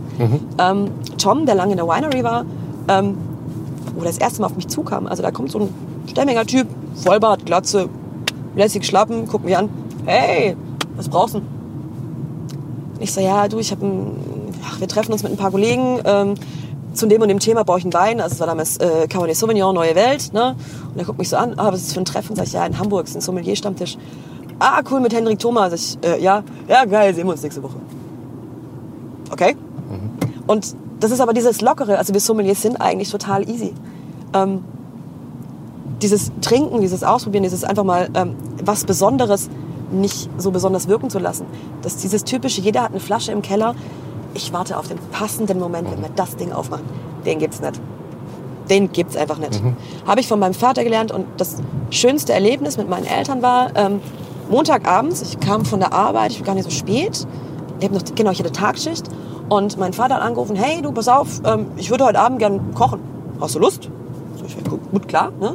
Ähm, 0.59 0.91
Tom, 1.16 1.47
der 1.47 1.55
lange 1.55 1.72
in 1.72 1.79
der 1.79 1.87
Winery 1.87 2.22
war, 2.22 2.45
ähm, 2.89 3.18
wo 3.97 4.05
das 4.05 4.18
erste 4.18 4.41
Mal 4.41 4.47
auf 4.47 4.57
mich 4.57 4.68
zukam, 4.68 5.07
also 5.07 5.22
da 5.22 5.30
kommt 5.30 5.51
so 5.51 5.61
ein 5.61 5.68
stämmiger 6.09 6.45
Typ, 6.47 6.66
Vollbart, 6.95 7.47
Glatze, 7.47 7.89
lässig 8.55 8.86
Schlappen, 8.86 9.26
guckt 9.26 9.45
mich 9.45 9.57
an, 9.57 9.68
hey, 10.07 10.57
was 10.97 11.09
brauchst 11.09 11.34
du? 11.34 11.43
Ich 13.01 13.12
so, 13.12 13.20
ja, 13.20 13.47
du, 13.49 13.59
ich 13.59 13.70
habe 13.70 13.86
wir 14.78 14.89
treffen 14.89 15.12
uns 15.12 15.22
mit 15.22 15.32
ein 15.32 15.39
paar 15.39 15.51
Kollegen. 15.51 16.01
Ähm, 16.05 16.34
zu 16.95 17.07
dem 17.07 17.22
und 17.22 17.28
dem 17.28 17.39
Thema 17.39 17.64
brauche 17.64 17.78
ich 17.78 17.84
einen 17.84 17.93
Wein. 17.93 18.20
Also 18.20 18.34
es 18.34 18.41
war 18.41 18.47
damals 18.47 18.76
äh, 18.78 19.07
Cabernet 19.09 19.36
Sauvignon, 19.36 19.74
Neue 19.74 19.95
Welt. 19.95 20.32
Ne? 20.32 20.57
Und 20.93 20.99
er 20.99 21.05
guckt 21.05 21.18
mich 21.18 21.28
so 21.28 21.36
an, 21.36 21.55
ah, 21.57 21.68
was 21.68 21.80
ist 21.80 21.89
das 21.89 21.95
für 21.95 22.01
ein 22.01 22.05
Treffen? 22.05 22.34
Sag 22.36 22.47
ich, 22.47 22.53
ja, 22.53 22.66
in 22.66 22.78
Hamburg, 22.78 23.07
ist 23.07 23.14
ein 23.14 23.20
Sommelier-Stammtisch. 23.20 23.97
Ah, 24.59 24.80
cool, 24.91 25.01
mit 25.01 25.14
Hendrik 25.14 25.39
Thomas. 25.39 25.72
Ich, 25.72 25.99
äh, 26.03 26.20
ja, 26.20 26.43
ja, 26.66 26.84
geil, 26.84 27.14
sehen 27.14 27.26
wir 27.26 27.32
uns 27.32 27.43
nächste 27.43 27.62
Woche. 27.62 27.76
Okay? 29.30 29.57
Und 30.47 30.74
das 31.01 31.11
ist 31.11 31.20
aber 31.20 31.32
dieses 31.32 31.61
Lockere. 31.61 31.99
Also 31.99 32.12
wir 32.12 32.20
Sommeliers 32.20 32.62
sind 32.62 32.80
eigentlich 32.80 33.11
total 33.11 33.49
easy. 33.49 33.74
Ähm, 34.34 34.64
dieses 36.03 36.30
Trinken, 36.40 36.80
dieses 36.80 37.03
Ausprobieren, 37.03 37.42
dieses 37.42 37.64
einfach 37.64 37.84
mal 37.84 38.09
ähm, 38.14 38.36
was 38.62 38.84
Besonderes 38.84 39.49
nicht 39.90 40.28
so 40.38 40.51
besonders 40.51 40.88
wirken 40.88 41.11
zu 41.11 41.18
lassen. 41.18 41.46
Das 41.82 41.96
dieses 41.96 42.24
typische, 42.24 42.61
jeder 42.61 42.82
hat 42.82 42.90
eine 42.90 43.01
Flasche 43.01 43.32
im 43.32 43.42
Keller. 43.42 43.74
Ich 44.34 44.53
warte 44.53 44.76
auf 44.76 44.88
den 44.88 44.99
passenden 45.12 45.59
Moment, 45.59 45.90
wenn 45.90 46.03
wir 46.03 46.11
das 46.14 46.36
Ding 46.36 46.53
aufmachen. 46.53 46.84
Den 47.24 47.38
gibt's 47.38 47.61
nicht. 47.61 47.80
Den 48.68 48.92
gibt's 48.92 49.16
einfach 49.16 49.38
nicht. 49.38 49.62
Habe 50.07 50.20
ich 50.20 50.28
von 50.28 50.38
meinem 50.38 50.55
Vater 50.55 50.84
gelernt 50.84 51.11
und 51.11 51.26
das 51.38 51.57
schönste 51.90 52.34
Erlebnis 52.34 52.76
mit 52.76 52.88
meinen 52.88 53.07
Eltern 53.07 53.40
war 53.40 53.74
ähm, 53.76 54.01
Montagabends. 54.51 55.22
Ich 55.22 55.40
kam 55.40 55.64
von 55.64 55.80
der 55.80 55.92
Arbeit, 55.92 56.32
ich 56.32 56.40
war 56.40 56.46
gar 56.46 56.55
nicht 56.55 56.64
so 56.64 56.70
spät. 56.70 57.26
Ich 57.79 57.85
habe 57.85 57.95
noch 57.95 58.03
genau, 58.14 58.31
ich 58.31 58.41
hatte 58.41 58.53
Tagschicht 58.53 59.05
und 59.49 59.79
mein 59.79 59.93
Vater 59.93 60.16
hat 60.16 60.22
angerufen: 60.22 60.57
Hey, 60.57 60.83
du 60.83 60.93
pass 60.93 61.09
auf, 61.09 61.41
ähm, 61.45 61.66
ich 61.76 61.91
würde 61.91 62.05
heute 62.05 62.18
Abend 62.18 62.39
gern 62.39 62.74
kochen. 62.74 63.01
Hast 63.41 63.55
du 63.55 63.61
Lust? 63.61 63.89
So, 64.37 64.45
ich, 64.45 64.64
gut, 64.64 64.81
gut, 64.91 65.09
klar. 65.09 65.33
Ne? 65.41 65.55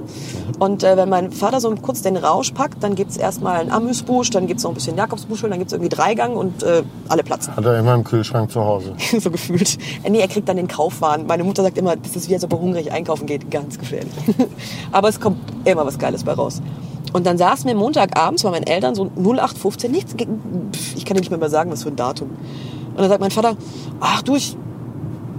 Und 0.60 0.84
äh, 0.84 0.96
wenn 0.96 1.10
mein 1.10 1.32
Vater 1.32 1.60
so 1.60 1.74
kurz 1.76 2.02
den 2.02 2.16
Rausch 2.16 2.52
packt, 2.52 2.82
dann 2.82 2.96
gibt's 2.96 3.18
erstmal 3.18 3.60
einen 3.60 3.72
Amüsbusch, 3.72 4.30
dann 4.30 4.48
gibt's 4.48 4.64
noch 4.64 4.72
ein 4.72 4.76
bisschen 4.76 4.96
Jakobsbuschel, 4.96 5.50
dann 5.50 5.60
gibt's 5.60 5.74
irgendwie 5.74 5.90
Dreigang 5.90 6.36
und 6.36 6.64
äh, 6.64 6.84
alle 7.10 7.24
platzen. 7.24 7.56
Hat 7.56 7.66
er 7.66 7.78
immer 7.78 7.94
im 7.96 8.06
Kühlschrank 8.06 8.52
zu 8.52 8.64
Hause. 8.64 8.94
so 9.20 9.30
gefühlt. 9.30 9.78
Nee, 10.10 10.20
er 10.20 10.28
kriegt 10.30 10.48
dann 10.48 10.58
den 10.58 10.70
Kaufwahn. 10.70 11.28
Meine 11.28 11.44
Mutter 11.44 11.64
sagt 11.64 11.78
immer, 11.78 11.96
das 11.98 12.16
ist 12.16 12.30
wie 12.30 12.36
als 12.36 12.44
ob 12.46 12.54
er 12.54 12.60
hungrig 12.60 12.92
einkaufen 12.92 13.26
geht. 13.26 13.52
Ganz 13.52 13.78
gefährlich. 13.78 14.14
Aber 14.94 15.10
es 15.10 15.20
kommt 15.20 15.40
immer 15.66 15.86
was 15.86 16.00
Geiles 16.00 16.24
bei 16.24 16.34
raus. 16.34 16.62
Und 17.14 17.26
dann 17.28 17.38
saßen 17.38 17.68
wir 17.68 17.76
Montagabends 17.76 18.44
bei 18.44 18.50
meinen 18.50 18.66
Eltern 18.66 18.96
so 18.96 19.12
0815, 19.16 19.92
nichts, 19.92 20.16
ich 20.96 21.06
kann 21.06 21.16
dir 21.16 21.22
nicht 21.22 21.30
mehr 21.30 21.40
mal 21.40 21.50
sagen, 21.50 21.72
was 21.72 21.84
für 21.84 21.90
ein 21.90 21.96
Datum. 21.96 22.30
Und 22.30 23.00
dann 23.00 23.08
sagt 23.08 23.22
mein 23.22 23.32
Vater, 23.32 23.56
ach 24.00 24.24
du, 24.24 24.36
ich 24.36 24.58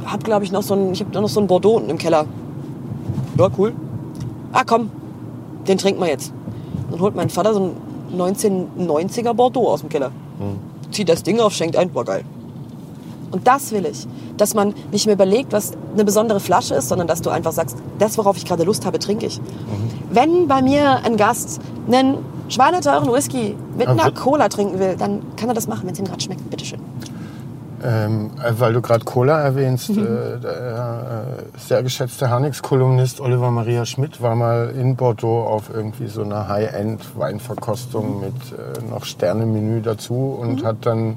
hab 0.07 0.23
glaube 0.23 0.45
ich 0.45 0.53
noch 0.53 0.63
so 0.63 0.75
ein, 0.75 0.93
ich 0.93 1.01
hab 1.01 1.13
noch 1.13 1.29
so 1.29 1.41
ein 1.41 1.47
Bordeaux 1.49 1.77
unten 1.77 1.91
im 1.91 1.99
Keller. 1.99 2.27
Ja, 3.37 3.49
cool. 3.59 3.75
Ah, 4.53 4.63
komm, 4.65 4.91
den 5.67 5.77
trinken 5.79 6.01
wir 6.01 6.09
jetzt. 6.09 6.33
Und 6.85 6.93
dann 6.93 7.01
holt 7.01 7.17
mein 7.17 7.29
Vater 7.29 7.53
so 7.53 7.61
ein 7.61 7.71
1990er 8.17 9.35
Bordeaux 9.35 9.69
aus 9.69 9.81
dem 9.81 9.89
Keller. 9.89 10.13
Zieht 10.93 11.09
das 11.09 11.25
Ding 11.25 11.41
auf, 11.41 11.53
schenkt 11.53 11.77
ein, 11.77 11.93
war 11.95 12.05
geil. 12.05 12.25
Und 13.35 13.49
das 13.49 13.73
will 13.73 13.85
ich. 13.85 14.07
Dass 14.37 14.55
man 14.55 14.75
nicht 14.93 15.07
mehr 15.07 15.17
überlegt, 15.17 15.53
was 15.53 15.73
eine 15.93 16.05
besondere 16.05 16.39
Flasche 16.39 16.77
ist, 16.77 16.89
sondern 16.89 17.09
dass 17.09 17.21
du 17.21 17.31
einfach 17.31 17.51
sagst, 17.51 17.77
das, 17.99 18.17
worauf 18.17 18.37
ich 18.37 18.45
gerade 18.45 18.63
Lust 18.63 18.87
habe, 18.87 19.01
trinke 19.01 19.27
ich. 19.27 19.41
Wenn 20.11 20.47
bei 20.47 20.63
mir 20.63 21.05
ein 21.05 21.17
Gast 21.17 21.61
einen 21.89 22.19
schweineteuren 22.49 23.13
Whisky 23.13 23.57
mit 23.77 23.89
einer 23.89 24.05
wird- 24.05 24.15
Cola 24.15 24.49
trinken 24.49 24.79
will, 24.79 24.95
dann 24.97 25.23
kann 25.37 25.49
er 25.49 25.55
das 25.57 25.67
machen, 25.67 25.83
wenn 25.87 25.95
es 25.95 25.99
ihm 25.99 26.05
gerade 26.05 26.21
schmeckt. 26.23 26.49
Bitteschön. 26.49 26.79
Ähm, 27.83 28.31
äh, 28.43 28.53
weil 28.57 28.73
du 28.73 28.81
gerade 28.81 29.05
Cola 29.05 29.41
erwähnst, 29.41 29.91
äh, 29.91 29.95
der 30.41 31.37
äh, 31.45 31.59
sehr 31.59 31.83
geschätzte 31.83 32.31
Harnix-Kolumnist 32.31 33.21
Oliver 33.21 33.51
Maria 33.51 33.85
Schmidt 33.85 34.23
war 34.23 34.37
mal 34.37 34.73
in 34.79 34.95
Bordeaux 34.97 35.45
auf 35.45 35.65
irgendwie 35.75 36.07
so 36.07 36.23
einer 36.23 36.49
High-End-Weinverkostung 36.49 38.21
mit 38.21 38.33
äh, 38.53 38.91
noch 38.91 39.05
Sternemenü 39.05 39.83
dazu 39.83 40.39
und 40.41 40.65
hat 40.65 40.77
dann 40.87 41.17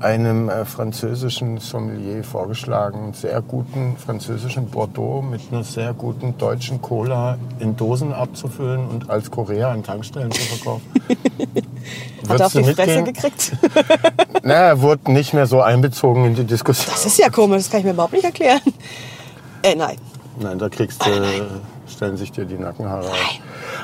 einem 0.00 0.48
äh, 0.48 0.64
französischen 0.64 1.58
Sommelier 1.58 2.24
vorgeschlagen, 2.24 3.12
sehr 3.12 3.42
guten 3.42 3.96
französischen 3.96 4.66
Bordeaux 4.66 5.22
mit 5.22 5.40
einer 5.50 5.62
sehr 5.62 5.92
guten 5.92 6.36
deutschen 6.38 6.80
Cola 6.80 7.38
in 7.58 7.76
Dosen 7.76 8.12
abzufüllen 8.12 8.88
und 8.88 9.10
als 9.10 9.30
Korea 9.30 9.70
an 9.70 9.82
Tankstellen 9.82 10.30
zu 10.30 10.40
verkaufen. 10.40 10.90
Hat 12.28 12.40
er 12.40 12.46
auf 12.46 12.52
die 12.52 12.64
Fresse 12.64 13.02
mitgehen? 13.02 13.04
gekriegt? 13.04 13.52
Na, 14.42 14.54
er 14.54 14.80
wurde 14.80 15.12
nicht 15.12 15.34
mehr 15.34 15.46
so 15.46 15.60
einbezogen 15.60 16.24
in 16.24 16.34
die 16.34 16.44
Diskussion. 16.44 16.92
Das 16.92 17.04
ist 17.04 17.18
ja 17.18 17.28
komisch, 17.28 17.58
das 17.58 17.70
kann 17.70 17.80
ich 17.80 17.86
mir 17.86 17.92
überhaupt 17.92 18.12
nicht 18.12 18.24
erklären. 18.24 18.60
Äh, 19.62 19.74
nein. 19.74 19.96
Nein, 20.38 20.58
da 20.58 20.68
kriegst 20.68 21.04
du, 21.04 21.10
stellen 22.00 22.16
sich 22.16 22.32
dir 22.32 22.46
die 22.46 22.56
Nackenhaare 22.56 23.10
auf. 23.10 23.40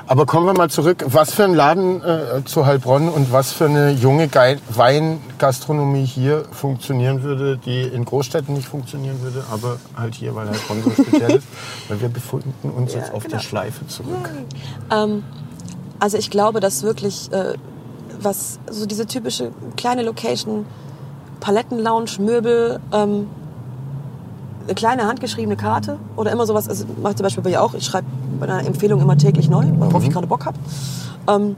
Aber 0.07 0.25
kommen 0.25 0.47
wir 0.47 0.55
mal 0.55 0.71
zurück. 0.71 1.05
Was 1.09 1.35
für 1.35 1.45
ein 1.45 1.53
Laden 1.53 2.03
äh, 2.03 2.43
zu 2.47 2.65
Heilbronn 2.65 3.11
und 3.11 3.31
was 3.31 3.53
für 3.53 3.67
eine 3.67 3.91
junge 3.91 4.31
Weingastronomie 4.71 6.07
hier 6.07 6.47
funktionieren 6.51 7.23
würde, 7.23 7.59
die 7.59 7.83
in 7.83 8.07
Großstädten 8.07 8.55
nicht 8.55 8.69
funktionieren 8.69 9.21
würde, 9.21 9.45
aber 9.53 9.77
halt 9.95 10.15
hier, 10.15 10.35
weil 10.35 10.49
Heilbronn 10.49 10.83
so 10.83 10.91
speziell 11.03 11.33
ist. 11.37 11.47
Weil 11.89 12.01
wir 12.01 12.09
befinden 12.09 12.71
uns 12.71 12.95
Ja, 12.95 13.01
jetzt 13.01 13.13
auf 13.13 13.25
genau. 13.25 13.37
der 13.37 13.43
Schleife 13.43 13.87
zurück. 13.87 14.31
Ähm, 14.91 15.23
also 15.99 16.17
ich 16.17 16.31
glaube, 16.31 16.61
dass 16.61 16.85
wirklich 16.85 17.31
äh, 17.33 17.53
was 18.19 18.61
so 18.71 18.87
diese 18.87 19.05
typische 19.05 19.53
kleine 19.77 20.03
Location, 20.03 20.65
Palettenlounge, 21.41 22.13
Möbel, 22.19 22.81
ähm, 22.95 23.27
eine 24.67 24.75
kleine 24.75 25.07
handgeschriebene 25.07 25.57
Karte 25.57 25.99
oder 26.17 26.33
immer 26.33 26.47
sowas. 26.47 26.69
Also 26.69 26.85
mache 27.03 27.13
ich 27.13 27.17
zum 27.17 27.25
Beispiel 27.25 27.43
bei 27.43 27.51
ihr 27.51 27.63
auch. 27.63 27.75
Ich 27.75 27.85
schreibe 27.85 28.07
bei 28.41 28.47
einer 28.49 28.67
Empfehlung 28.67 29.01
immer 29.01 29.17
täglich 29.17 29.49
neu, 29.49 29.65
worauf 29.79 30.03
ich 30.05 30.11
gerade 30.11 30.27
Bock 30.27 30.45
habe. 30.45 30.59
Ähm, 31.29 31.57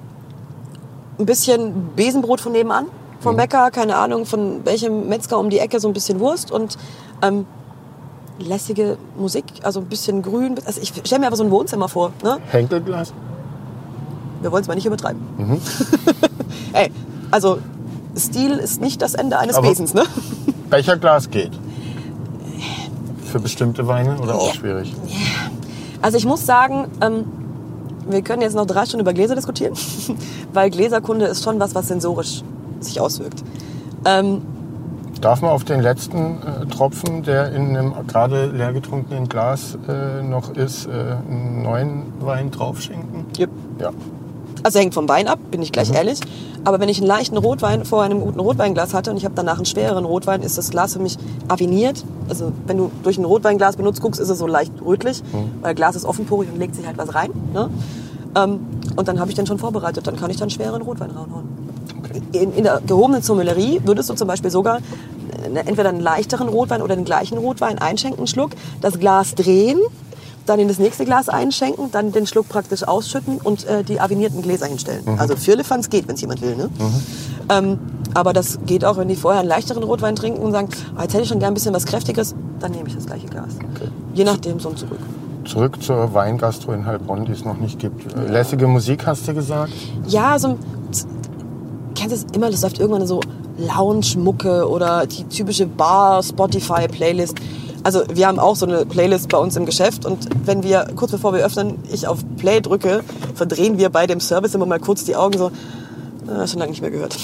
ein 1.19 1.27
bisschen 1.27 1.91
Besenbrot 1.97 2.41
von 2.41 2.53
nebenan, 2.53 2.87
vom 3.21 3.37
Bäcker, 3.37 3.71
keine 3.71 3.97
Ahnung, 3.97 4.25
von 4.27 4.65
welchem 4.65 5.09
Metzger 5.09 5.39
um 5.39 5.51
die 5.51 5.59
Ecke, 5.59 5.81
so 5.81 5.89
ein 5.89 5.95
bisschen 5.95 6.21
Wurst 6.21 6.53
und 6.53 6.77
ähm, 7.23 7.47
lässige 8.39 8.97
Musik, 9.19 9.45
also 9.63 9.81
ein 9.81 9.87
bisschen 9.87 10.23
grün. 10.23 10.55
Also 10.65 10.81
ich 10.81 10.93
stelle 11.05 11.21
mir 11.21 11.27
aber 11.27 11.37
so 11.37 11.43
ein 11.45 11.51
Wohnzimmer 11.51 11.89
vor. 11.89 12.13
Ne? 12.23 12.39
Henkelglas? 12.51 13.13
Wir 14.41 14.53
wollen 14.53 14.63
es 14.63 14.69
mal 14.69 14.75
nicht 14.77 14.87
übertreiben. 14.87 15.21
Ey, 16.73 16.93
also 17.33 17.59
Stil 18.17 18.53
ist 18.53 18.81
nicht 18.81 19.03
das 19.03 19.15
Ende 19.15 19.39
eines 19.39 19.57
Aber- 19.57 19.69
Wesens, 19.69 19.95
ne? 19.95 20.05
Becherglas 20.71 21.31
geht. 21.31 21.51
Für 23.31 23.41
bestimmte 23.41 23.87
Weine 23.87 24.19
oder 24.21 24.35
auch 24.35 24.49
Ja. 24.49 24.55
schwierig? 24.55 24.95
Also 26.03 26.17
ich 26.19 26.25
muss 26.27 26.45
sagen, 26.47 26.87
ähm, 27.01 27.25
wir 28.09 28.23
können 28.23 28.43
jetzt 28.43 28.55
noch 28.57 28.67
drei 28.67 28.85
Stunden 28.87 29.03
über 29.03 29.13
Gläser 29.13 29.35
diskutieren, 29.35 29.75
weil 30.53 30.71
Gläserkunde 30.71 31.27
ist 31.27 31.43
schon 31.45 31.61
was, 31.61 31.75
was 31.75 31.89
sensorisch 31.89 32.43
sich 32.81 33.01
auswirkt. 33.01 33.43
Ähm, 34.05 34.43
Darf 35.21 35.43
man 35.43 35.51
auf 35.51 35.65
den 35.65 35.81
letzten 35.81 36.37
äh, 36.43 36.67
Tropfen, 36.67 37.25
der 37.25 37.51
in 37.53 37.77
einem 37.77 37.93
gerade 38.07 38.47
leer 38.47 38.73
getrunkenen 38.73 39.29
Glas 39.29 39.77
äh, 39.89 40.23
noch 40.23 40.55
ist, 40.55 40.87
äh, 40.87 40.91
einen 40.91 41.63
neuen 41.65 42.03
Wein 42.21 42.53
draufschenken? 42.53 43.27
Yep. 43.37 43.51
Ja. 43.81 43.91
Also 44.63 44.79
hängt 44.79 44.95
vom 44.95 45.09
Wein 45.09 45.29
ab, 45.29 45.39
bin 45.51 45.63
ich 45.63 45.69
Mhm. 45.71 45.73
gleich 45.73 45.93
ehrlich. 45.93 46.21
Aber 46.65 46.81
wenn 46.81 46.89
ich 46.89 46.99
einen 46.99 47.07
leichten 47.07 47.37
Rotwein 47.37 47.85
vor 47.85 48.03
einem 48.03 48.21
guten 48.21 48.41
Rotweinglas 48.41 48.93
hatte 48.95 49.11
und 49.11 49.17
ich 49.17 49.25
habe 49.25 49.35
danach 49.35 49.57
einen 49.57 49.65
schwereren 49.67 50.05
Rotwein, 50.05 50.43
ist 50.43 50.59
das 50.59 50.71
Glas 50.71 50.93
für 50.95 50.99
mich 50.99 51.17
aviniert. 51.49 52.05
Also 52.29 52.53
wenn 52.67 52.77
du 52.77 52.91
durch 53.03 53.17
ein 53.19 53.25
Rotweinglas 53.25 53.77
benutzt 53.77 54.01
guckst, 54.03 54.21
ist 54.21 54.29
es 54.29 54.39
so 54.39 54.47
leicht 54.47 54.73
rötlich, 54.85 55.23
Mhm. 55.33 55.63
weil 55.63 55.75
Glas 55.75 55.97
ist 55.97 56.05
offenporig 56.05 56.49
und 56.53 56.59
legt 56.59 56.75
sich 56.75 56.87
halt 56.87 56.99
was 56.99 57.15
rein. 57.15 57.31
Ne? 57.55 57.71
Ähm, 58.37 58.61
und 58.97 59.09
dann 59.09 59.21
habe 59.21 59.31
ich 59.31 59.37
den 59.37 59.47
schon 59.47 59.59
vorbereitet. 59.59 60.07
Dann 60.07 60.17
kann 60.17 60.31
ich 60.31 60.37
dann 60.37 60.51
schweren 60.51 60.83
Rotwein 60.83 61.11
reinhauen. 61.11 61.45
Okay. 61.99 62.21
In, 62.33 62.53
in 62.53 62.65
der 62.65 62.81
gehobenen 62.87 63.23
Sommelerie 63.23 63.81
würdest 63.85 64.11
du 64.11 64.15
zum 64.15 64.29
Beispiel 64.29 64.51
sogar 64.51 64.79
äh, 64.79 65.59
entweder 65.61 65.89
einen 65.89 66.01
leichteren 66.01 66.49
Rotwein 66.49 66.83
oder 66.83 66.95
den 66.97 67.05
gleichen 67.05 67.39
Rotwein 67.39 67.79
einschenken, 67.79 68.19
einen 68.21 68.27
Schluck, 68.27 68.51
das 68.81 68.99
Glas 68.99 69.35
drehen, 69.35 69.79
dann 70.49 70.59
in 70.59 70.69
das 70.69 70.79
nächste 70.79 71.05
Glas 71.05 71.29
einschenken, 71.29 71.91
dann 71.91 72.13
den 72.13 72.27
Schluck 72.27 72.49
praktisch 72.49 72.83
ausschütten 72.83 73.39
und 73.39 73.67
äh, 73.67 73.85
die 73.85 74.01
avinierten 74.01 74.43
Gläser 74.43 74.67
hinstellen. 74.67 75.03
Also 75.19 75.37
Firlefanz 75.37 75.91
geht, 75.91 76.09
wenn 76.09 76.15
es 76.15 76.21
jemand 76.21 76.43
will. 76.43 76.57
Ne? 76.57 76.71
Ähm, 77.51 77.79
aber 78.15 78.33
das 78.33 78.59
geht 78.67 78.85
auch, 78.85 78.97
wenn 78.97 79.09
die 79.09 79.17
vorher 79.17 79.41
einen 79.41 79.49
leichteren 79.49 79.83
Rotwein 79.83 80.17
trinken 80.17 80.41
und 80.41 80.53
sagen, 80.53 80.69
ah, 80.97 81.03
jetzt 81.03 81.15
hätte 81.15 81.25
ich 81.25 81.29
schon 81.29 81.39
gern 81.39 81.53
ein 81.53 81.55
bisschen 81.55 81.75
was 81.75 81.85
Kräftiges, 81.85 82.35
dann 82.61 82.73
nehme 82.73 82.89
ich 82.89 82.95
das 82.95 83.07
gleiche 83.07 83.27
Glas. 83.27 83.57
Okay. 83.75 83.89
Je 84.15 84.25
nachdem, 84.25 84.59
so 84.61 84.71
und 84.71 84.79
zurück. 84.79 84.99
Zurück 85.45 85.83
zur 85.83 86.13
Weingastro 86.15 86.73
in 86.73 86.85
Heilbronn, 86.85 87.25
die 87.25 87.33
es 87.33 87.45
noch 87.45 87.59
nicht 87.59 87.79
gibt. 87.79 88.13
Äh, 88.15 88.31
Lässige 88.31 88.67
Musik, 88.67 89.07
hast 89.07 89.27
du 89.29 89.35
gesagt? 89.35 89.73
Ja, 90.07 90.39
so 90.39 90.59
kennst 91.95 92.13
du 92.13 92.27
es 92.27 92.37
immer, 92.37 92.51
das 92.51 92.63
läuft 92.63 92.79
irgendwann 92.79 93.07
so 93.07 93.21
Lounge-Mucke 93.59 94.69
oder 94.69 95.07
die 95.07 95.25
typische 95.25 95.67
Bar-Spotify-Playlist. 95.67 97.37
Also 97.89 98.03
wir 98.13 98.27
haben 98.27 98.39
auch 98.39 98.55
so 98.55 98.67
eine 98.67 98.85
Playlist 98.85 99.31
bei 99.31 99.39
uns 99.39 99.57
im 99.57 99.65
Geschäft 99.65 100.05
und 100.05 100.29
wenn 100.45 100.63
wir, 100.63 100.89
kurz 100.95 101.11
bevor 101.11 101.33
wir 101.33 101.43
öffnen, 101.43 101.79
ich 101.91 102.07
auf 102.07 102.19
Play 102.37 102.61
drücke, 102.61 103.03
verdrehen 103.35 103.79
wir 103.79 103.89
bei 103.89 104.07
dem 104.07 104.21
Service 104.21 104.55
immer 104.55 104.67
mal 104.67 104.79
kurz 104.79 105.05
die 105.05 105.17
Augen 105.17 105.39
so, 105.39 105.51
äh, 106.31 106.47
schon 106.47 106.59
lange 106.59 106.73
nicht 106.73 106.83
mehr 106.83 106.91
gehört. 106.91 107.17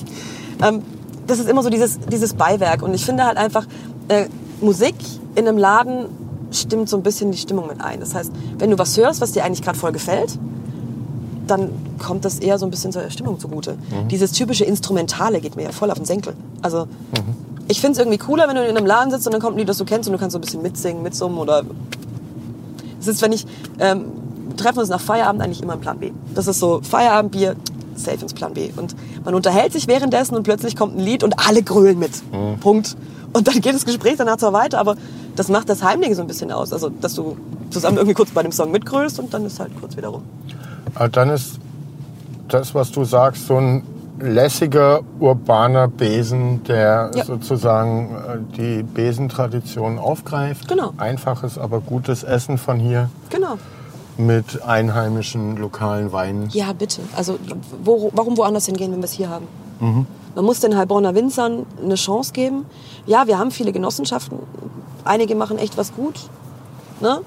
ähm, 0.62 0.82
das 1.26 1.38
ist 1.38 1.48
immer 1.48 1.62
so 1.62 1.70
dieses, 1.70 1.98
dieses 1.98 2.34
Beiwerk 2.34 2.82
und 2.82 2.92
ich 2.92 3.06
finde 3.06 3.24
halt 3.24 3.38
einfach, 3.38 3.64
äh, 4.08 4.26
Musik 4.60 4.96
in 5.34 5.48
einem 5.48 5.56
Laden 5.56 6.04
stimmt 6.50 6.90
so 6.90 6.98
ein 6.98 7.02
bisschen 7.02 7.32
die 7.32 7.38
Stimmung 7.38 7.66
mit 7.66 7.80
ein. 7.80 7.98
Das 7.98 8.14
heißt, 8.14 8.32
wenn 8.58 8.70
du 8.70 8.78
was 8.78 8.98
hörst, 8.98 9.22
was 9.22 9.32
dir 9.32 9.44
eigentlich 9.44 9.62
gerade 9.62 9.78
voll 9.78 9.92
gefällt, 9.92 10.38
dann 11.46 11.70
kommt 11.98 12.26
das 12.26 12.38
eher 12.38 12.58
so 12.58 12.66
ein 12.66 12.70
bisschen 12.70 12.92
zur 12.92 13.08
Stimmung 13.08 13.40
zugute. 13.40 13.78
Dieses 14.10 14.32
typische 14.32 14.66
Instrumentale 14.66 15.40
geht 15.40 15.56
mir 15.56 15.62
ja 15.62 15.72
voll 15.72 15.90
auf 15.90 15.96
den 15.96 16.04
Senkel. 16.04 16.34
Also 16.60 16.86
ich 17.68 17.80
finde 17.80 17.92
es 17.92 17.98
irgendwie 17.98 18.18
cooler, 18.18 18.48
wenn 18.48 18.56
du 18.56 18.66
in 18.66 18.76
einem 18.76 18.86
Laden 18.86 19.10
sitzt 19.10 19.26
und 19.26 19.32
dann 19.32 19.40
kommt 19.40 19.56
ein 19.56 19.58
Lied, 19.58 19.68
das 19.68 19.78
du 19.78 19.84
kennst 19.84 20.08
und 20.08 20.12
du 20.12 20.18
kannst 20.18 20.32
so 20.32 20.38
ein 20.38 20.42
bisschen 20.42 20.62
mitsingen, 20.62 21.02
mitsummen 21.02 21.38
oder... 21.38 21.62
Das 22.98 23.08
ist, 23.08 23.22
wenn 23.22 23.32
ich... 23.32 23.46
Ähm, 23.78 24.06
treffen 24.56 24.80
uns 24.80 24.88
nach 24.88 25.00
Feierabend 25.00 25.42
eigentlich 25.42 25.62
immer 25.62 25.74
im 25.74 25.80
Plan 25.80 25.98
B. 25.98 26.12
Das 26.34 26.46
ist 26.46 26.58
so 26.58 26.80
Feierabendbier, 26.82 27.56
safe 27.94 28.18
ins 28.20 28.34
Plan 28.34 28.54
B. 28.54 28.70
Und 28.76 28.94
man 29.24 29.34
unterhält 29.34 29.72
sich 29.72 29.88
währenddessen 29.88 30.36
und 30.36 30.42
plötzlich 30.42 30.76
kommt 30.76 30.96
ein 30.96 31.00
Lied 31.00 31.24
und 31.24 31.34
alle 31.38 31.62
grölen 31.62 31.98
mit. 31.98 32.12
Punkt. 32.60 32.96
Und 33.32 33.48
dann 33.48 33.60
geht 33.60 33.74
das 33.74 33.84
Gespräch 33.84 34.16
danach 34.18 34.36
zwar 34.36 34.52
weiter, 34.52 34.78
aber 34.78 34.96
das 35.36 35.48
macht 35.48 35.68
das 35.68 35.82
Heimliche 35.82 36.14
so 36.14 36.20
ein 36.20 36.26
bisschen 36.26 36.52
aus. 36.52 36.72
Also, 36.72 36.90
dass 36.90 37.14
du 37.14 37.36
zusammen 37.70 37.96
irgendwie 37.96 38.14
kurz 38.14 38.30
bei 38.30 38.42
dem 38.42 38.52
Song 38.52 38.70
mitgrölst 38.70 39.18
und 39.18 39.32
dann 39.32 39.46
ist 39.46 39.58
halt 39.58 39.70
kurz 39.80 39.96
wieder 39.96 40.08
rum. 40.08 40.22
Aber 40.94 41.08
dann 41.08 41.30
ist 41.30 41.58
das, 42.48 42.74
was 42.74 42.92
du 42.92 43.04
sagst, 43.04 43.46
so 43.46 43.56
ein 43.56 43.82
lässiger, 44.22 45.00
urbaner 45.20 45.88
Besen, 45.88 46.62
der 46.64 47.10
Ja. 47.14 47.24
sozusagen 47.24 48.14
äh, 48.14 48.56
die 48.56 48.82
Besentradition 48.82 49.98
aufgreift. 49.98 50.68
Genau. 50.68 50.92
Einfaches, 50.96 51.58
aber 51.58 51.80
gutes 51.80 52.22
Essen 52.22 52.56
von 52.58 52.78
hier 52.78 53.10
Genau. 53.30 53.58
mit 54.16 54.62
einheimischen 54.62 55.56
lokalen 55.56 56.12
Weinen. 56.12 56.48
Ja, 56.52 56.72
bitte. 56.72 57.00
Also 57.16 57.38
wo, 57.84 58.10
warum 58.14 58.36
woanders 58.36 58.66
hingehen, 58.66 58.92
wenn 58.92 58.98
wir 59.00 59.04
es 59.06 59.12
hier 59.12 59.28
haben? 59.28 59.46
Man 60.34 60.44
muss 60.44 60.60
den 60.60 60.76
Heilbronner 60.76 61.14
Winzern 61.16 61.66
eine 61.82 61.96
Chance 61.96 62.32
geben. 62.32 62.66
Ja, 63.04 63.26
wir 63.26 63.36
haben 63.38 63.50
viele 63.50 63.72
Genossenschaften. 63.72 64.38
Einige 65.04 65.34
machen 65.34 65.58
echt 65.58 65.76
was 65.76 65.92
gut. 65.92 66.14
Ne? 67.00 67.18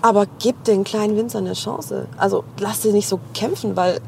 Aber 0.00 0.24
gib 0.38 0.64
den 0.64 0.82
kleinen 0.82 1.16
Winzern 1.18 1.44
eine 1.44 1.52
Chance. 1.54 2.06
Also 2.16 2.42
lass 2.58 2.80
sie 2.80 2.92
nicht 2.92 3.06
so 3.06 3.20
kämpfen, 3.34 3.76
weil 3.76 4.00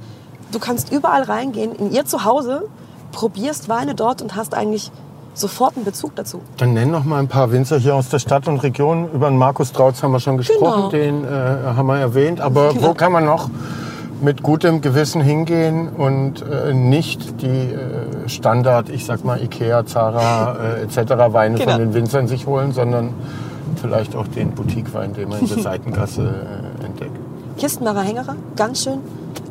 du 0.54 0.58
kannst 0.58 0.92
überall 0.92 1.22
reingehen, 1.22 1.74
in 1.74 1.92
ihr 1.92 2.04
Zuhause, 2.04 2.64
probierst 3.12 3.68
Weine 3.68 3.94
dort 3.94 4.22
und 4.22 4.36
hast 4.36 4.54
eigentlich 4.54 4.90
sofort 5.34 5.76
einen 5.76 5.84
Bezug 5.84 6.14
dazu. 6.14 6.40
Dann 6.58 6.74
nenn 6.74 6.90
noch 6.90 7.04
mal 7.04 7.18
ein 7.18 7.28
paar 7.28 7.50
Winzer 7.50 7.76
hier 7.78 7.94
aus 7.96 8.08
der 8.08 8.20
Stadt 8.20 8.46
und 8.46 8.58
Region. 8.62 9.08
Über 9.12 9.28
den 9.28 9.36
Markus 9.36 9.72
Trautz 9.72 10.02
haben 10.02 10.12
wir 10.12 10.20
schon 10.20 10.36
gesprochen, 10.36 10.90
Genau. 10.90 10.90
den 10.90 11.24
äh, 11.24 11.28
haben 11.76 11.86
wir 11.86 11.98
erwähnt. 11.98 12.40
Aber 12.40 12.72
wo 12.80 12.94
kann 12.94 13.10
man 13.12 13.24
noch 13.24 13.50
mit 14.22 14.42
gutem 14.44 14.80
Gewissen 14.80 15.20
hingehen 15.20 15.88
und 15.88 16.42
äh, 16.42 16.72
nicht 16.72 17.42
die 17.42 17.46
äh, 17.72 18.28
Standard, 18.28 18.88
ich 18.88 19.04
sag 19.06 19.24
mal 19.24 19.42
Ikea, 19.42 19.84
Zara 19.86 20.56
äh, 20.78 20.82
etc. 20.82 21.12
Weine 21.32 21.58
Genau. 21.58 21.72
von 21.72 21.80
den 21.80 21.94
Winzern 21.94 22.28
sich 22.28 22.46
holen, 22.46 22.72
sondern 22.72 23.12
vielleicht 23.80 24.14
auch 24.14 24.28
den 24.28 24.52
Boutiquewein, 24.52 25.14
den 25.14 25.28
man 25.30 25.40
in 25.40 25.48
der 25.48 25.58
Seitengasse 25.62 26.22
äh, 26.80 26.86
entdeckt. 26.86 27.16
Kistenmacher 27.58 28.02
Hängerer, 28.02 28.36
ganz 28.56 28.84
schön. 28.84 29.00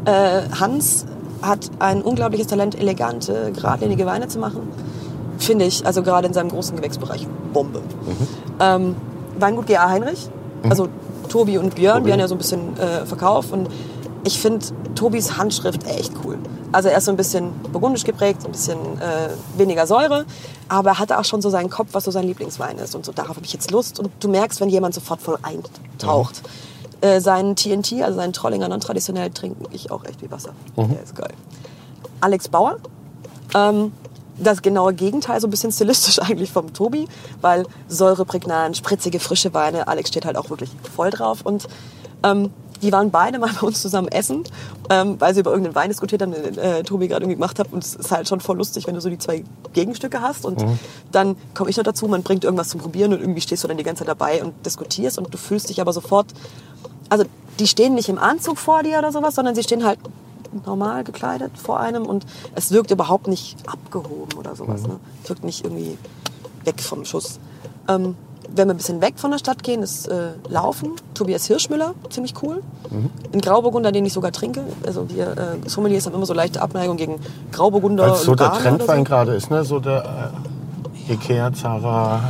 Äh, 0.05 0.41
Hans 0.59 1.05
hat 1.41 1.69
ein 1.79 2.01
unglaubliches 2.01 2.47
Talent, 2.47 2.75
elegante, 2.79 3.51
geradlinige 3.53 4.05
Weine 4.05 4.27
zu 4.27 4.39
machen. 4.39 4.67
Finde 5.37 5.65
ich, 5.65 5.85
also 5.85 6.03
gerade 6.03 6.27
in 6.27 6.33
seinem 6.33 6.49
großen 6.49 6.75
Gewächsbereich, 6.75 7.27
Bombe. 7.51 7.81
Ähm, 8.59 8.95
Weingut 9.39 9.67
G.A. 9.67 9.89
Heinrich, 9.89 10.29
also 10.69 10.87
Tobi 11.27 11.57
und 11.57 11.75
Björn, 11.75 11.97
Tobi. 11.97 12.05
wir 12.05 12.13
haben 12.13 12.19
ja 12.19 12.27
so 12.27 12.35
ein 12.35 12.37
bisschen 12.37 12.77
äh, 12.77 13.05
Verkauf 13.05 13.51
und 13.51 13.67
ich 14.23 14.39
finde 14.39 14.65
Tobis 14.95 15.37
Handschrift 15.37 15.85
echt 15.87 16.13
cool. 16.23 16.37
Also 16.71 16.89
er 16.89 16.97
ist 16.97 17.05
so 17.05 17.11
ein 17.11 17.17
bisschen 17.17 17.51
burgundisch 17.71 18.03
geprägt, 18.03 18.41
so 18.41 18.47
ein 18.47 18.51
bisschen 18.51 18.77
äh, 18.99 19.29
weniger 19.57 19.85
Säure, 19.85 20.25
aber 20.69 20.91
er 20.91 20.99
hatte 20.99 21.19
auch 21.19 21.25
schon 21.25 21.41
so 21.41 21.49
seinen 21.49 21.69
Kopf, 21.69 21.89
was 21.91 22.05
so 22.05 22.11
sein 22.11 22.25
Lieblingswein 22.25 22.77
ist 22.77 22.95
und 22.95 23.05
so 23.05 23.11
darauf 23.11 23.35
habe 23.35 23.45
ich 23.45 23.53
jetzt 23.53 23.69
Lust 23.71 23.99
und 23.99 24.09
du 24.19 24.29
merkst, 24.29 24.61
wenn 24.61 24.69
jemand 24.69 24.93
sofort 24.95 25.21
voll 25.21 25.37
eintaucht. 25.41 26.41
Äh, 27.03 27.19
seinen 27.19 27.57
TNT, 27.57 28.01
also 28.01 28.15
seinen 28.15 28.31
Trollinger 28.31 28.69
non-traditionell 28.69 29.29
trinke 29.29 29.65
ich 29.73 29.91
auch 29.91 30.05
echt 30.05 30.21
wie 30.21 30.31
Wasser. 30.31 30.53
Der 30.77 31.03
ist 31.03 31.13
geil. 31.13 31.33
Alex 32.21 32.47
Bauer, 32.47 32.77
ähm, 33.53 33.91
das 34.37 34.61
genaue 34.61 34.93
Gegenteil, 34.93 35.41
so 35.41 35.47
ein 35.47 35.49
bisschen 35.49 35.73
stilistisch 35.73 36.19
eigentlich 36.21 36.53
vom 36.53 36.71
Tobi, 36.71 37.09
weil 37.41 37.65
säureprägnant, 37.89 38.77
spritzige, 38.77 39.19
frische 39.19 39.53
Weine, 39.53 39.89
Alex 39.89 40.07
steht 40.07 40.23
halt 40.23 40.37
auch 40.37 40.49
wirklich 40.49 40.69
voll 40.95 41.09
drauf 41.09 41.41
und 41.43 41.67
ähm, 42.23 42.51
die 42.81 42.93
waren 42.93 43.11
beide 43.11 43.37
mal 43.37 43.49
bei 43.59 43.67
uns 43.67 43.81
zusammen 43.81 44.07
essen, 44.07 44.45
ähm, 44.89 45.19
weil 45.19 45.33
sie 45.33 45.41
über 45.41 45.51
irgendeinen 45.51 45.75
Wein 45.75 45.89
diskutiert 45.89 46.21
haben, 46.21 46.31
den 46.31 46.57
äh, 46.57 46.83
Tobi 46.83 47.09
gerade 47.09 47.23
irgendwie 47.23 47.35
gemacht 47.35 47.59
hat. 47.59 47.71
Und 47.73 47.83
es 47.83 47.95
ist 47.95 48.11
halt 48.11 48.29
schon 48.29 48.39
voll 48.39 48.57
lustig, 48.57 48.87
wenn 48.87 48.95
du 48.95 49.01
so 49.01 49.09
die 49.09 49.17
zwei 49.17 49.43
Gegenstücke 49.73 50.21
hast. 50.21 50.45
Und 50.45 50.63
dann 51.11 51.35
komme 51.53 51.69
ich 51.69 51.77
noch 51.77 51.83
dazu, 51.83 52.07
man 52.07 52.23
bringt 52.23 52.43
irgendwas 52.43 52.69
zum 52.69 52.81
Probieren 52.81 53.13
und 53.13 53.21
irgendwie 53.21 53.41
stehst 53.41 53.63
du 53.63 53.67
dann 53.67 53.77
die 53.77 53.83
ganze 53.83 53.99
Zeit 53.99 54.09
dabei 54.09 54.43
und 54.43 54.53
diskutierst 54.65 55.17
und 55.17 55.33
du 55.33 55.37
fühlst 55.37 55.69
dich 55.69 55.81
aber 55.81 55.93
sofort. 55.93 56.27
Also 57.13 57.25
die 57.59 57.67
stehen 57.67 57.93
nicht 57.93 58.09
im 58.09 58.17
Anzug 58.17 58.57
vor 58.57 58.81
dir 58.81 58.97
oder 58.97 59.11
sowas, 59.11 59.35
sondern 59.35 59.53
sie 59.53 59.61
stehen 59.61 59.85
halt 59.85 59.99
normal 60.65 61.03
gekleidet 61.03 61.51
vor 61.55 61.79
einem 61.79 62.07
und 62.07 62.25
es 62.55 62.71
wirkt 62.71 62.89
überhaupt 62.89 63.27
nicht 63.27 63.55
abgehoben 63.67 64.35
oder 64.35 64.55
sowas. 64.55 64.81
Ne? 64.81 64.99
Es 65.21 65.29
wirkt 65.29 65.43
nicht 65.43 65.63
irgendwie 65.63 65.95
weg 66.63 66.81
vom 66.81 67.05
Schuss. 67.05 67.39
Ähm, 67.87 68.15
wenn 68.55 68.67
wir 68.67 68.73
ein 68.73 68.77
bisschen 68.77 68.99
weg 68.99 69.13
von 69.17 69.29
der 69.29 69.37
Stadt 69.37 69.61
gehen, 69.61 69.83
ist 69.83 70.07
äh, 70.07 70.29
Laufen. 70.49 70.93
Tobias 71.13 71.45
Hirschmüller, 71.45 71.93
ziemlich 72.09 72.33
cool. 72.41 72.63
Ein 73.31 73.41
Grauburgunder, 73.41 73.91
den 73.91 74.07
ich 74.07 74.13
sogar 74.13 74.31
trinke. 74.31 74.63
Also 74.83 75.07
wir 75.11 75.37
äh, 75.37 75.69
Sommeliers 75.69 76.07
haben 76.07 76.15
immer 76.15 76.25
so 76.25 76.33
leichte 76.33 76.63
Abneigung 76.63 76.97
gegen 76.97 77.19
Grauburgunder 77.51 78.05
Als 78.05 78.23
so 78.23 78.33
der 78.33 78.47
Lugano 78.47 78.59
oder 78.59 78.77
Trendwein 78.77 78.97
so. 78.97 79.03
gerade 79.03 79.33
ist, 79.35 79.51
ne? 79.51 79.63
So 79.63 79.79
der 79.79 80.31
äh, 81.07 81.13
Ikea, 81.13 81.53
Zara. 81.53 82.21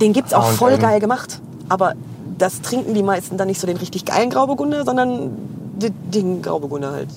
Den 0.00 0.14
gibt's 0.14 0.32
auch 0.32 0.44
H&M. 0.46 0.56
voll 0.56 0.78
geil 0.78 0.98
gemacht. 0.98 1.42
Aber 1.68 1.92
das 2.38 2.60
trinken 2.62 2.94
die 2.94 3.02
meisten 3.02 3.36
dann 3.36 3.48
nicht 3.48 3.60
so 3.60 3.66
den 3.66 3.76
richtig 3.76 4.04
geilen 4.04 4.30
Grauburgunder, 4.30 4.84
sondern 4.84 5.30
den, 5.76 6.42
Grauburgunder 6.42 6.92
halt. 6.92 7.08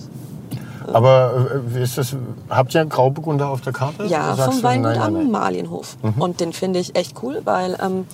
Aber 0.94 1.49
äh, 1.76 1.84
ist 1.84 1.98
das? 1.98 2.15
Habt 2.49 2.73
ihr 2.73 2.85
Grauburgunder 2.85 3.49
auf 3.49 3.61
der 3.61 3.73
Karte? 3.73 4.06
Ja, 4.06 4.35
vom 4.35 4.64
Weingut 4.64 4.98
am. 4.98 5.30
Malienhof. 5.31 5.98
Und 6.18 6.39
den 6.39 6.53
finde 6.53 6.80
ich 6.80 6.95
echt 6.95 7.22
cool, 7.22 7.41
weil 7.44 7.77
ähm, 7.81 8.06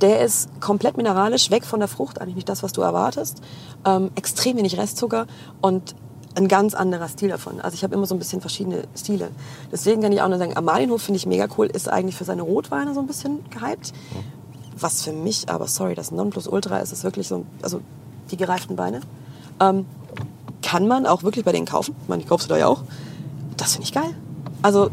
der 0.00 0.20
ist 0.20 0.48
komplett 0.60 0.96
mineralisch, 0.96 1.50
weg 1.50 1.64
von 1.64 1.80
der 1.80 1.88
Frucht, 1.88 2.20
eigentlich 2.20 2.36
nicht 2.36 2.48
das, 2.48 2.62
was 2.62 2.72
du 2.72 2.82
erwartest. 2.82 3.40
Ähm, 3.84 4.10
extrem 4.14 4.56
wenig 4.56 4.78
Restzucker 4.78 5.26
und 5.60 5.94
ein 6.36 6.48
ganz 6.48 6.74
anderer 6.74 7.08
Stil 7.08 7.28
davon. 7.28 7.60
Also 7.60 7.74
ich 7.74 7.82
habe 7.82 7.94
immer 7.94 8.06
so 8.06 8.14
ein 8.14 8.18
bisschen 8.18 8.40
verschiedene 8.40 8.84
Stile. 8.96 9.30
Deswegen 9.72 10.00
kann 10.02 10.12
ich 10.12 10.22
auch 10.22 10.28
nur 10.28 10.38
sagen, 10.38 10.56
am 10.56 10.64
Malienhof 10.64 11.02
finde 11.02 11.16
ich 11.16 11.26
mega 11.26 11.48
cool, 11.58 11.66
ist 11.66 11.88
eigentlich 11.88 12.16
für 12.16 12.24
seine 12.24 12.42
Rotweine 12.42 12.94
so 12.94 13.00
ein 13.00 13.06
bisschen 13.06 13.40
gehypt. 13.50 13.92
Was 14.80 15.02
für 15.02 15.12
mich, 15.12 15.48
aber 15.48 15.66
sorry, 15.66 15.94
das 15.94 16.10
Nonplusultra 16.10 16.78
ist, 16.78 16.92
ist 16.92 17.04
wirklich 17.04 17.28
so, 17.28 17.44
also 17.62 17.80
die 18.30 18.36
gereiften 18.36 18.78
Weine. 18.78 19.00
Ähm, 19.60 19.86
kann 20.62 20.86
man 20.88 21.06
auch 21.06 21.22
wirklich 21.22 21.44
bei 21.44 21.52
denen 21.52 21.66
kaufen. 21.66 21.94
Ich 22.02 22.08
meine, 22.08 22.22
ich 22.22 22.28
kaufe 22.28 22.42
sie 22.42 22.48
da 22.48 22.56
ja 22.56 22.66
auch. 22.66 22.82
Das 23.56 23.72
finde 23.72 23.84
ich 23.84 23.92
geil. 23.92 24.14
Also 24.62 24.90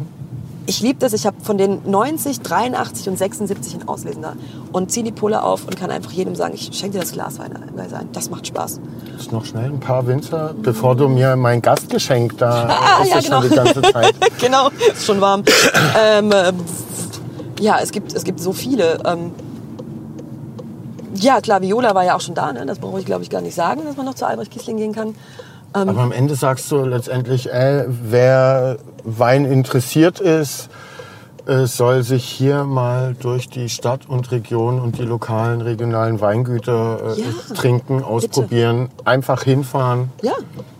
ich 0.66 0.82
liebe 0.82 1.00
das. 1.00 1.14
Ich 1.14 1.26
habe 1.26 1.38
von 1.42 1.58
den 1.58 1.90
90, 1.90 2.42
83 2.42 3.10
und 3.10 3.18
76 3.18 3.76
in 3.76 3.88
Auslesen 3.88 4.22
da 4.22 4.34
und 4.74 4.92
ziehe 4.92 5.04
die 5.04 5.12
Pulle 5.12 5.42
auf 5.42 5.64
und 5.66 5.78
kann 5.78 5.90
einfach 5.92 6.12
jedem 6.12 6.36
sagen, 6.36 6.54
ich 6.54 6.70
schenke 6.74 6.98
dir 6.98 7.00
das 7.04 7.14
Glas 7.14 7.40
Wein 7.40 7.56
ein. 7.56 8.10
Das 8.12 8.30
macht 8.30 8.48
Spaß. 8.48 8.82
Jetzt 9.18 9.32
noch 9.32 9.46
schnell 9.46 9.72
ein 9.72 9.80
paar 9.80 10.06
Winzer, 10.08 10.54
bevor 10.62 10.96
du 10.96 11.08
mir 11.08 11.36
mein 11.36 11.62
Gastgeschenk 11.62 12.38
da 12.38 12.68
Ah, 13.00 13.04
ist 13.04 13.10
ja, 13.10 13.16
das 13.16 13.26
schon 13.28 13.42
die 13.44 13.50
genau. 13.50 13.64
ganze 13.64 13.82
Zeit. 13.82 14.16
genau, 14.40 14.70
ist 14.92 15.06
schon 15.06 15.22
warm. 15.22 15.44
ähm, 15.98 16.32
äh, 16.32 16.54
ja, 17.60 17.80
es 17.82 17.92
gibt, 17.92 18.14
es 18.14 18.24
gibt 18.24 18.40
so 18.40 18.52
viele. 18.52 19.00
Ähm, 19.06 19.32
ja, 21.20 21.42
klar, 21.42 21.62
Viola 21.62 21.94
war 21.96 22.04
ja 22.04 22.16
auch 22.16 22.22
schon 22.22 22.36
da. 22.36 22.52
Ne? 22.54 22.66
Das 22.66 22.80
brauche 22.80 23.00
ich, 23.00 23.06
glaube 23.06 23.24
ich, 23.24 23.30
gar 23.30 23.42
nicht 23.42 23.56
sagen, 23.56 23.82
dass 23.86 23.98
man 23.98 24.06
noch 24.06 24.16
zu 24.16 24.26
Albrecht 24.26 24.52
Kiesling 24.52 24.78
gehen 24.78 24.94
kann. 24.94 25.16
Ähm, 25.76 25.90
Aber 25.90 26.02
am 26.02 26.12
Ende 26.12 26.36
sagst 26.36 26.72
du 26.72 26.84
letztendlich, 26.84 27.52
äh, 27.52 27.86
wer 27.88 28.78
Wein 29.04 29.46
interessiert 29.46 30.20
ist, 30.20 30.70
äh, 31.46 31.66
soll 31.66 32.04
sich 32.04 32.26
hier 32.26 32.66
mal 32.66 33.16
durch 33.20 33.48
die 33.48 33.70
Stadt 33.70 34.10
und 34.10 34.32
Region 34.32 34.82
und 34.82 34.98
die 34.98 35.04
lokalen, 35.04 35.62
regionalen 35.62 36.20
Weingüter 36.20 37.16
äh, 37.16 37.22
Ja, 37.22 37.56
trinken, 37.56 38.04
ausprobieren, 38.04 38.90
einfach 39.06 39.44
hinfahren. 39.44 40.12
Ja, 40.24 40.34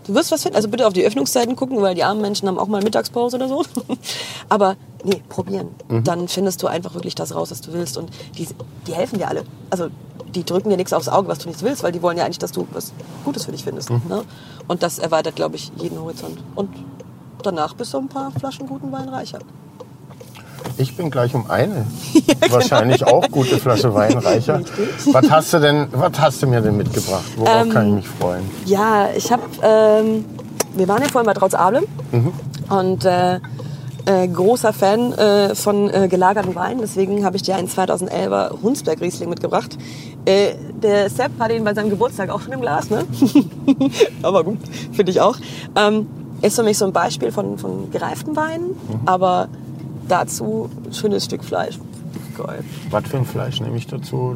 du 0.06 0.14
wirst 0.14 0.30
was 0.30 0.42
finden. 0.42 0.56
Also 0.56 0.68
bitte 0.68 0.86
auf 0.86 0.92
die 0.92 1.06
Öffnungszeiten 1.06 1.56
gucken, 1.56 1.80
weil 1.80 1.94
die 1.94 2.04
armen 2.04 2.20
Menschen 2.20 2.48
haben 2.48 2.58
auch 2.58 2.68
mal 2.68 2.82
Mittagspause 2.82 3.36
oder 3.36 3.48
so. 3.48 3.64
Aber 4.50 4.76
nee, 5.04 5.22
probieren. 5.30 5.68
Dann 5.88 6.28
findest 6.28 6.62
du 6.62 6.66
einfach 6.66 6.92
wirklich 6.92 7.14
das 7.14 7.34
raus, 7.34 7.50
was 7.50 7.62
du 7.62 7.72
willst. 7.72 7.96
Und 7.96 8.10
die, 8.36 8.46
die 8.86 8.92
helfen 8.92 9.18
dir 9.18 9.28
alle. 9.28 9.44
Also 9.70 9.88
die 10.34 10.44
drücken 10.44 10.70
dir 10.70 10.76
nichts 10.76 10.92
aufs 10.92 11.08
Auge, 11.08 11.28
was 11.28 11.38
du 11.38 11.48
nicht 11.48 11.62
willst, 11.62 11.82
weil 11.82 11.92
die 11.92 12.02
wollen 12.02 12.16
ja 12.18 12.24
eigentlich, 12.24 12.38
dass 12.38 12.52
du 12.52 12.66
was 12.72 12.92
Gutes 13.24 13.44
für 13.44 13.52
dich 13.52 13.64
findest. 13.64 13.90
Ne? 13.90 14.22
Und 14.66 14.82
das 14.82 14.98
erweitert, 14.98 15.36
glaube 15.36 15.56
ich, 15.56 15.72
jeden 15.76 15.98
Horizont. 16.00 16.38
Und 16.54 16.70
danach 17.42 17.74
bist 17.74 17.94
du 17.94 17.98
ein 17.98 18.08
paar 18.08 18.30
Flaschen 18.32 18.66
guten 18.66 18.92
Wein 18.92 19.08
reicher. 19.08 19.38
Ich 20.76 20.96
bin 20.96 21.10
gleich 21.10 21.34
um 21.34 21.50
eine. 21.50 21.86
Wahrscheinlich 22.50 23.04
auch 23.04 23.28
gute 23.30 23.58
Flasche 23.58 23.92
Wein 23.94 24.16
reicher. 24.18 24.60
Was 25.12 25.30
hast 25.30 25.52
du 25.54 25.58
denn, 25.60 25.88
was 25.92 26.18
hast 26.18 26.42
du 26.42 26.46
mir 26.46 26.60
denn 26.60 26.76
mitgebracht? 26.76 27.24
Worauf 27.36 27.62
Ähm, 27.62 27.70
kann 27.70 27.88
ich 27.88 27.94
mich 27.94 28.08
freuen? 28.08 28.48
Ja, 28.64 29.08
ich 29.16 29.32
habe, 29.32 29.42
ähm, 29.62 30.24
wir 30.74 30.86
waren 30.88 31.02
ja 31.02 31.08
vorhin 31.08 31.26
bei 31.26 31.34
Trautz-Ablem 31.34 31.84
und 32.68 33.04
äh, 33.04 33.40
äh, 34.08 34.26
großer 34.26 34.72
Fan 34.72 35.12
äh, 35.12 35.54
von 35.54 35.92
äh, 35.92 36.08
gelagerten 36.08 36.54
Weinen. 36.54 36.80
Deswegen 36.80 37.24
habe 37.24 37.36
ich 37.36 37.42
dir 37.42 37.56
einen 37.56 37.68
2011er 37.68 38.62
Hunsberg 38.62 39.00
Riesling 39.00 39.28
mitgebracht. 39.28 39.76
Äh, 40.24 40.54
der 40.82 41.10
Sepp 41.10 41.32
hat 41.38 41.52
ihn 41.52 41.64
bei 41.64 41.74
seinem 41.74 41.90
Geburtstag 41.90 42.30
auch 42.30 42.40
schon 42.40 42.52
im 42.52 42.60
Glas, 42.60 42.88
ne? 42.88 43.04
aber 44.22 44.44
gut, 44.44 44.58
finde 44.92 45.12
ich 45.12 45.20
auch. 45.20 45.36
Ähm, 45.76 46.06
ist 46.40 46.56
für 46.56 46.62
mich 46.62 46.78
so 46.78 46.86
ein 46.86 46.92
Beispiel 46.92 47.32
von, 47.32 47.58
von 47.58 47.90
gereiften 47.90 48.34
Weinen, 48.36 48.76
aber 49.06 49.48
dazu 50.06 50.70
ein 50.86 50.92
schönes 50.92 51.24
Stück 51.24 51.44
Fleisch. 51.44 51.78
Geil. 52.38 52.64
Was 52.90 53.04
für 53.08 53.16
ein 53.18 53.24
Fleisch 53.24 53.60
nehme 53.60 53.76
ich 53.76 53.86
dazu? 53.86 54.34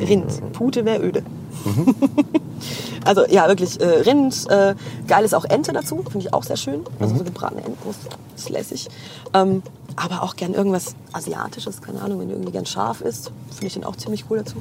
Rind. 0.00 0.52
Pute 0.52 0.84
wäre 0.84 1.02
öde. 1.02 1.22
also 3.04 3.26
ja, 3.28 3.46
wirklich 3.48 3.80
äh, 3.80 3.84
Rind. 3.84 4.46
Äh, 4.50 4.74
geil 5.06 5.24
ist 5.24 5.34
auch 5.34 5.44
Ente 5.44 5.72
dazu, 5.72 6.02
finde 6.02 6.18
ich 6.18 6.32
auch 6.32 6.42
sehr 6.42 6.56
schön. 6.56 6.80
Also 6.98 7.16
so 7.16 7.24
gebratene 7.24 7.62
Entenbrust 7.62 8.00
ist 8.36 8.48
lässig. 8.48 8.88
Ähm, 9.34 9.62
aber 9.96 10.22
auch 10.22 10.36
gern 10.36 10.54
irgendwas 10.54 10.96
Asiatisches, 11.12 11.80
keine 11.80 12.00
Ahnung, 12.00 12.20
wenn 12.20 12.28
du 12.28 12.34
irgendwie 12.34 12.52
gern 12.52 12.66
scharf 12.66 13.00
isst, 13.00 13.30
finde 13.50 13.66
ich 13.66 13.74
den 13.74 13.84
auch 13.84 13.96
ziemlich 13.96 14.24
cool 14.28 14.38
dazu. 14.38 14.56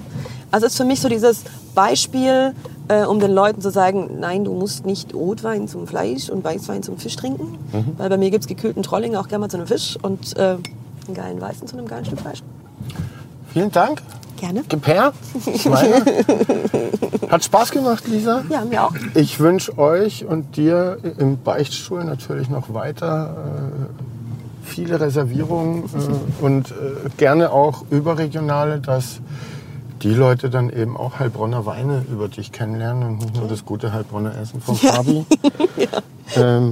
Also 0.51 0.67
ist 0.67 0.77
für 0.77 0.85
mich 0.85 1.01
so 1.01 1.09
dieses 1.09 1.43
Beispiel, 1.73 2.53
äh, 2.89 3.05
um 3.05 3.19
den 3.19 3.31
Leuten 3.31 3.61
zu 3.61 3.71
sagen, 3.71 4.19
nein, 4.19 4.43
du 4.43 4.53
musst 4.53 4.85
nicht 4.85 5.13
Rotwein 5.13 5.67
zum 5.67 5.87
Fleisch 5.87 6.29
und 6.29 6.43
Weißwein 6.43 6.83
zum 6.83 6.97
Fisch 6.97 7.15
trinken. 7.15 7.57
Weil 7.97 8.09
bei 8.09 8.17
mir 8.17 8.29
gibt's 8.29 8.47
gekühlten 8.47 8.83
Trolling 8.83 9.15
auch 9.15 9.27
gerne 9.27 9.41
mal 9.41 9.49
zu 9.49 9.57
einem 9.57 9.67
Fisch 9.67 9.97
und 10.01 10.37
äh, 10.37 10.57
einen 11.07 11.15
geilen 11.15 11.41
Weißen 11.41 11.67
zu 11.67 11.77
einem 11.77 11.87
geilen 11.87 12.05
Stück 12.05 12.19
Fleisch. 12.19 12.43
Vielen 13.53 13.71
Dank. 13.71 14.01
Gerne. 14.37 14.63
Gib 14.67 14.87
her. 14.87 15.13
Hat 17.29 17.43
Spaß 17.43 17.71
gemacht, 17.71 18.07
Lisa. 18.07 18.43
Ja, 18.49 18.65
mir 18.65 18.83
auch. 18.83 18.93
Ich 19.15 19.39
wünsche 19.39 19.77
euch 19.77 20.25
und 20.25 20.57
dir 20.57 20.97
im 21.17 21.41
Beichtstuhl 21.41 22.03
natürlich 22.03 22.49
noch 22.49 22.73
weiter 22.73 23.37
äh, 23.37 24.03
viele 24.63 24.99
Reservierungen 24.99 25.83
äh, 25.83 26.43
und 26.43 26.71
äh, 26.71 26.73
gerne 27.17 27.51
auch 27.51 27.85
überregionale, 27.89 28.79
dass 28.79 29.21
die 30.01 30.13
Leute 30.13 30.49
dann 30.49 30.69
eben 30.69 30.97
auch 30.97 31.19
Heilbronner 31.19 31.65
Weine 31.65 32.03
über 32.11 32.27
dich 32.27 32.51
kennenlernen 32.51 33.03
und 33.03 33.19
nicht 33.19 33.35
nur 33.37 33.47
das 33.47 33.63
gute 33.63 33.93
Heilbronner 33.93 34.37
Essen 34.37 34.59
vom 34.59 34.75
Fabi. 34.75 35.25
ähm, 36.35 36.71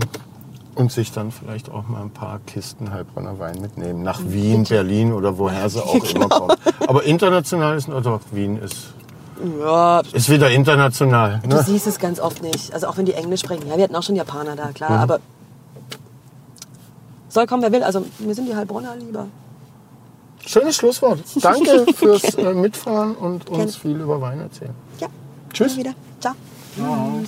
und 0.76 0.92
sich 0.92 1.12
dann 1.12 1.32
vielleicht 1.32 1.70
auch 1.70 1.88
mal 1.88 2.02
ein 2.02 2.12
paar 2.12 2.40
Kisten 2.48 2.92
Heilbronner 2.92 3.40
Wein 3.40 3.60
mitnehmen. 3.62 4.04
Nach 4.04 4.20
Wien, 4.26 4.64
Berlin 4.64 5.12
oder 5.14 5.38
woher 5.38 5.70
sie 5.70 5.80
auch 5.84 6.04
immer 6.16 6.30
kommen. 6.30 6.56
Aber 6.88 7.04
international 7.04 7.76
ist, 7.78 7.90
oder 7.90 8.20
Wien 8.32 8.58
ist, 8.58 8.94
Ja, 9.60 10.02
ist 10.14 10.30
wieder 10.30 10.50
international. 10.52 11.40
Du 11.44 11.50
Ne? 11.50 11.64
siehst 11.64 11.88
es 11.88 12.00
ganz 12.00 12.20
oft 12.20 12.42
nicht. 12.42 12.74
Also 12.74 12.88
auch 12.88 12.98
wenn 12.98 13.06
die 13.06 13.14
Englisch 13.14 13.42
sprechen. 13.42 13.68
Ja, 13.68 13.76
wir 13.78 13.84
hatten 13.84 13.96
auch 13.96 14.04
schon 14.04 14.16
Japaner 14.16 14.56
da, 14.56 14.68
klar. 14.72 14.92
Mhm. 14.92 14.98
Aber 14.98 15.20
soll 17.30 17.48
kommen, 17.48 17.64
wer 17.64 17.72
will. 17.72 17.84
Also 17.84 18.06
mir 18.20 18.34
sind 18.36 18.48
die 18.48 18.56
Heilbronner 18.56 18.96
lieber. 18.96 19.28
Schönes 20.46 20.76
Schlusswort. 20.76 21.20
Danke 21.42 21.86
fürs 21.96 22.24
äh, 22.36 22.54
Mitfahren 22.54 23.16
und 23.16 23.48
uns 23.50 23.58
Gerne. 23.58 23.72
viel 23.74 24.02
über 24.02 24.20
Wein 24.22 24.40
erzählen. 24.40 24.74
Ja. 25.00 25.08
Tschüss. 25.54 25.78
Wieder. 25.78 25.94
Ciao. 26.20 26.34
Ciao. 26.76 27.22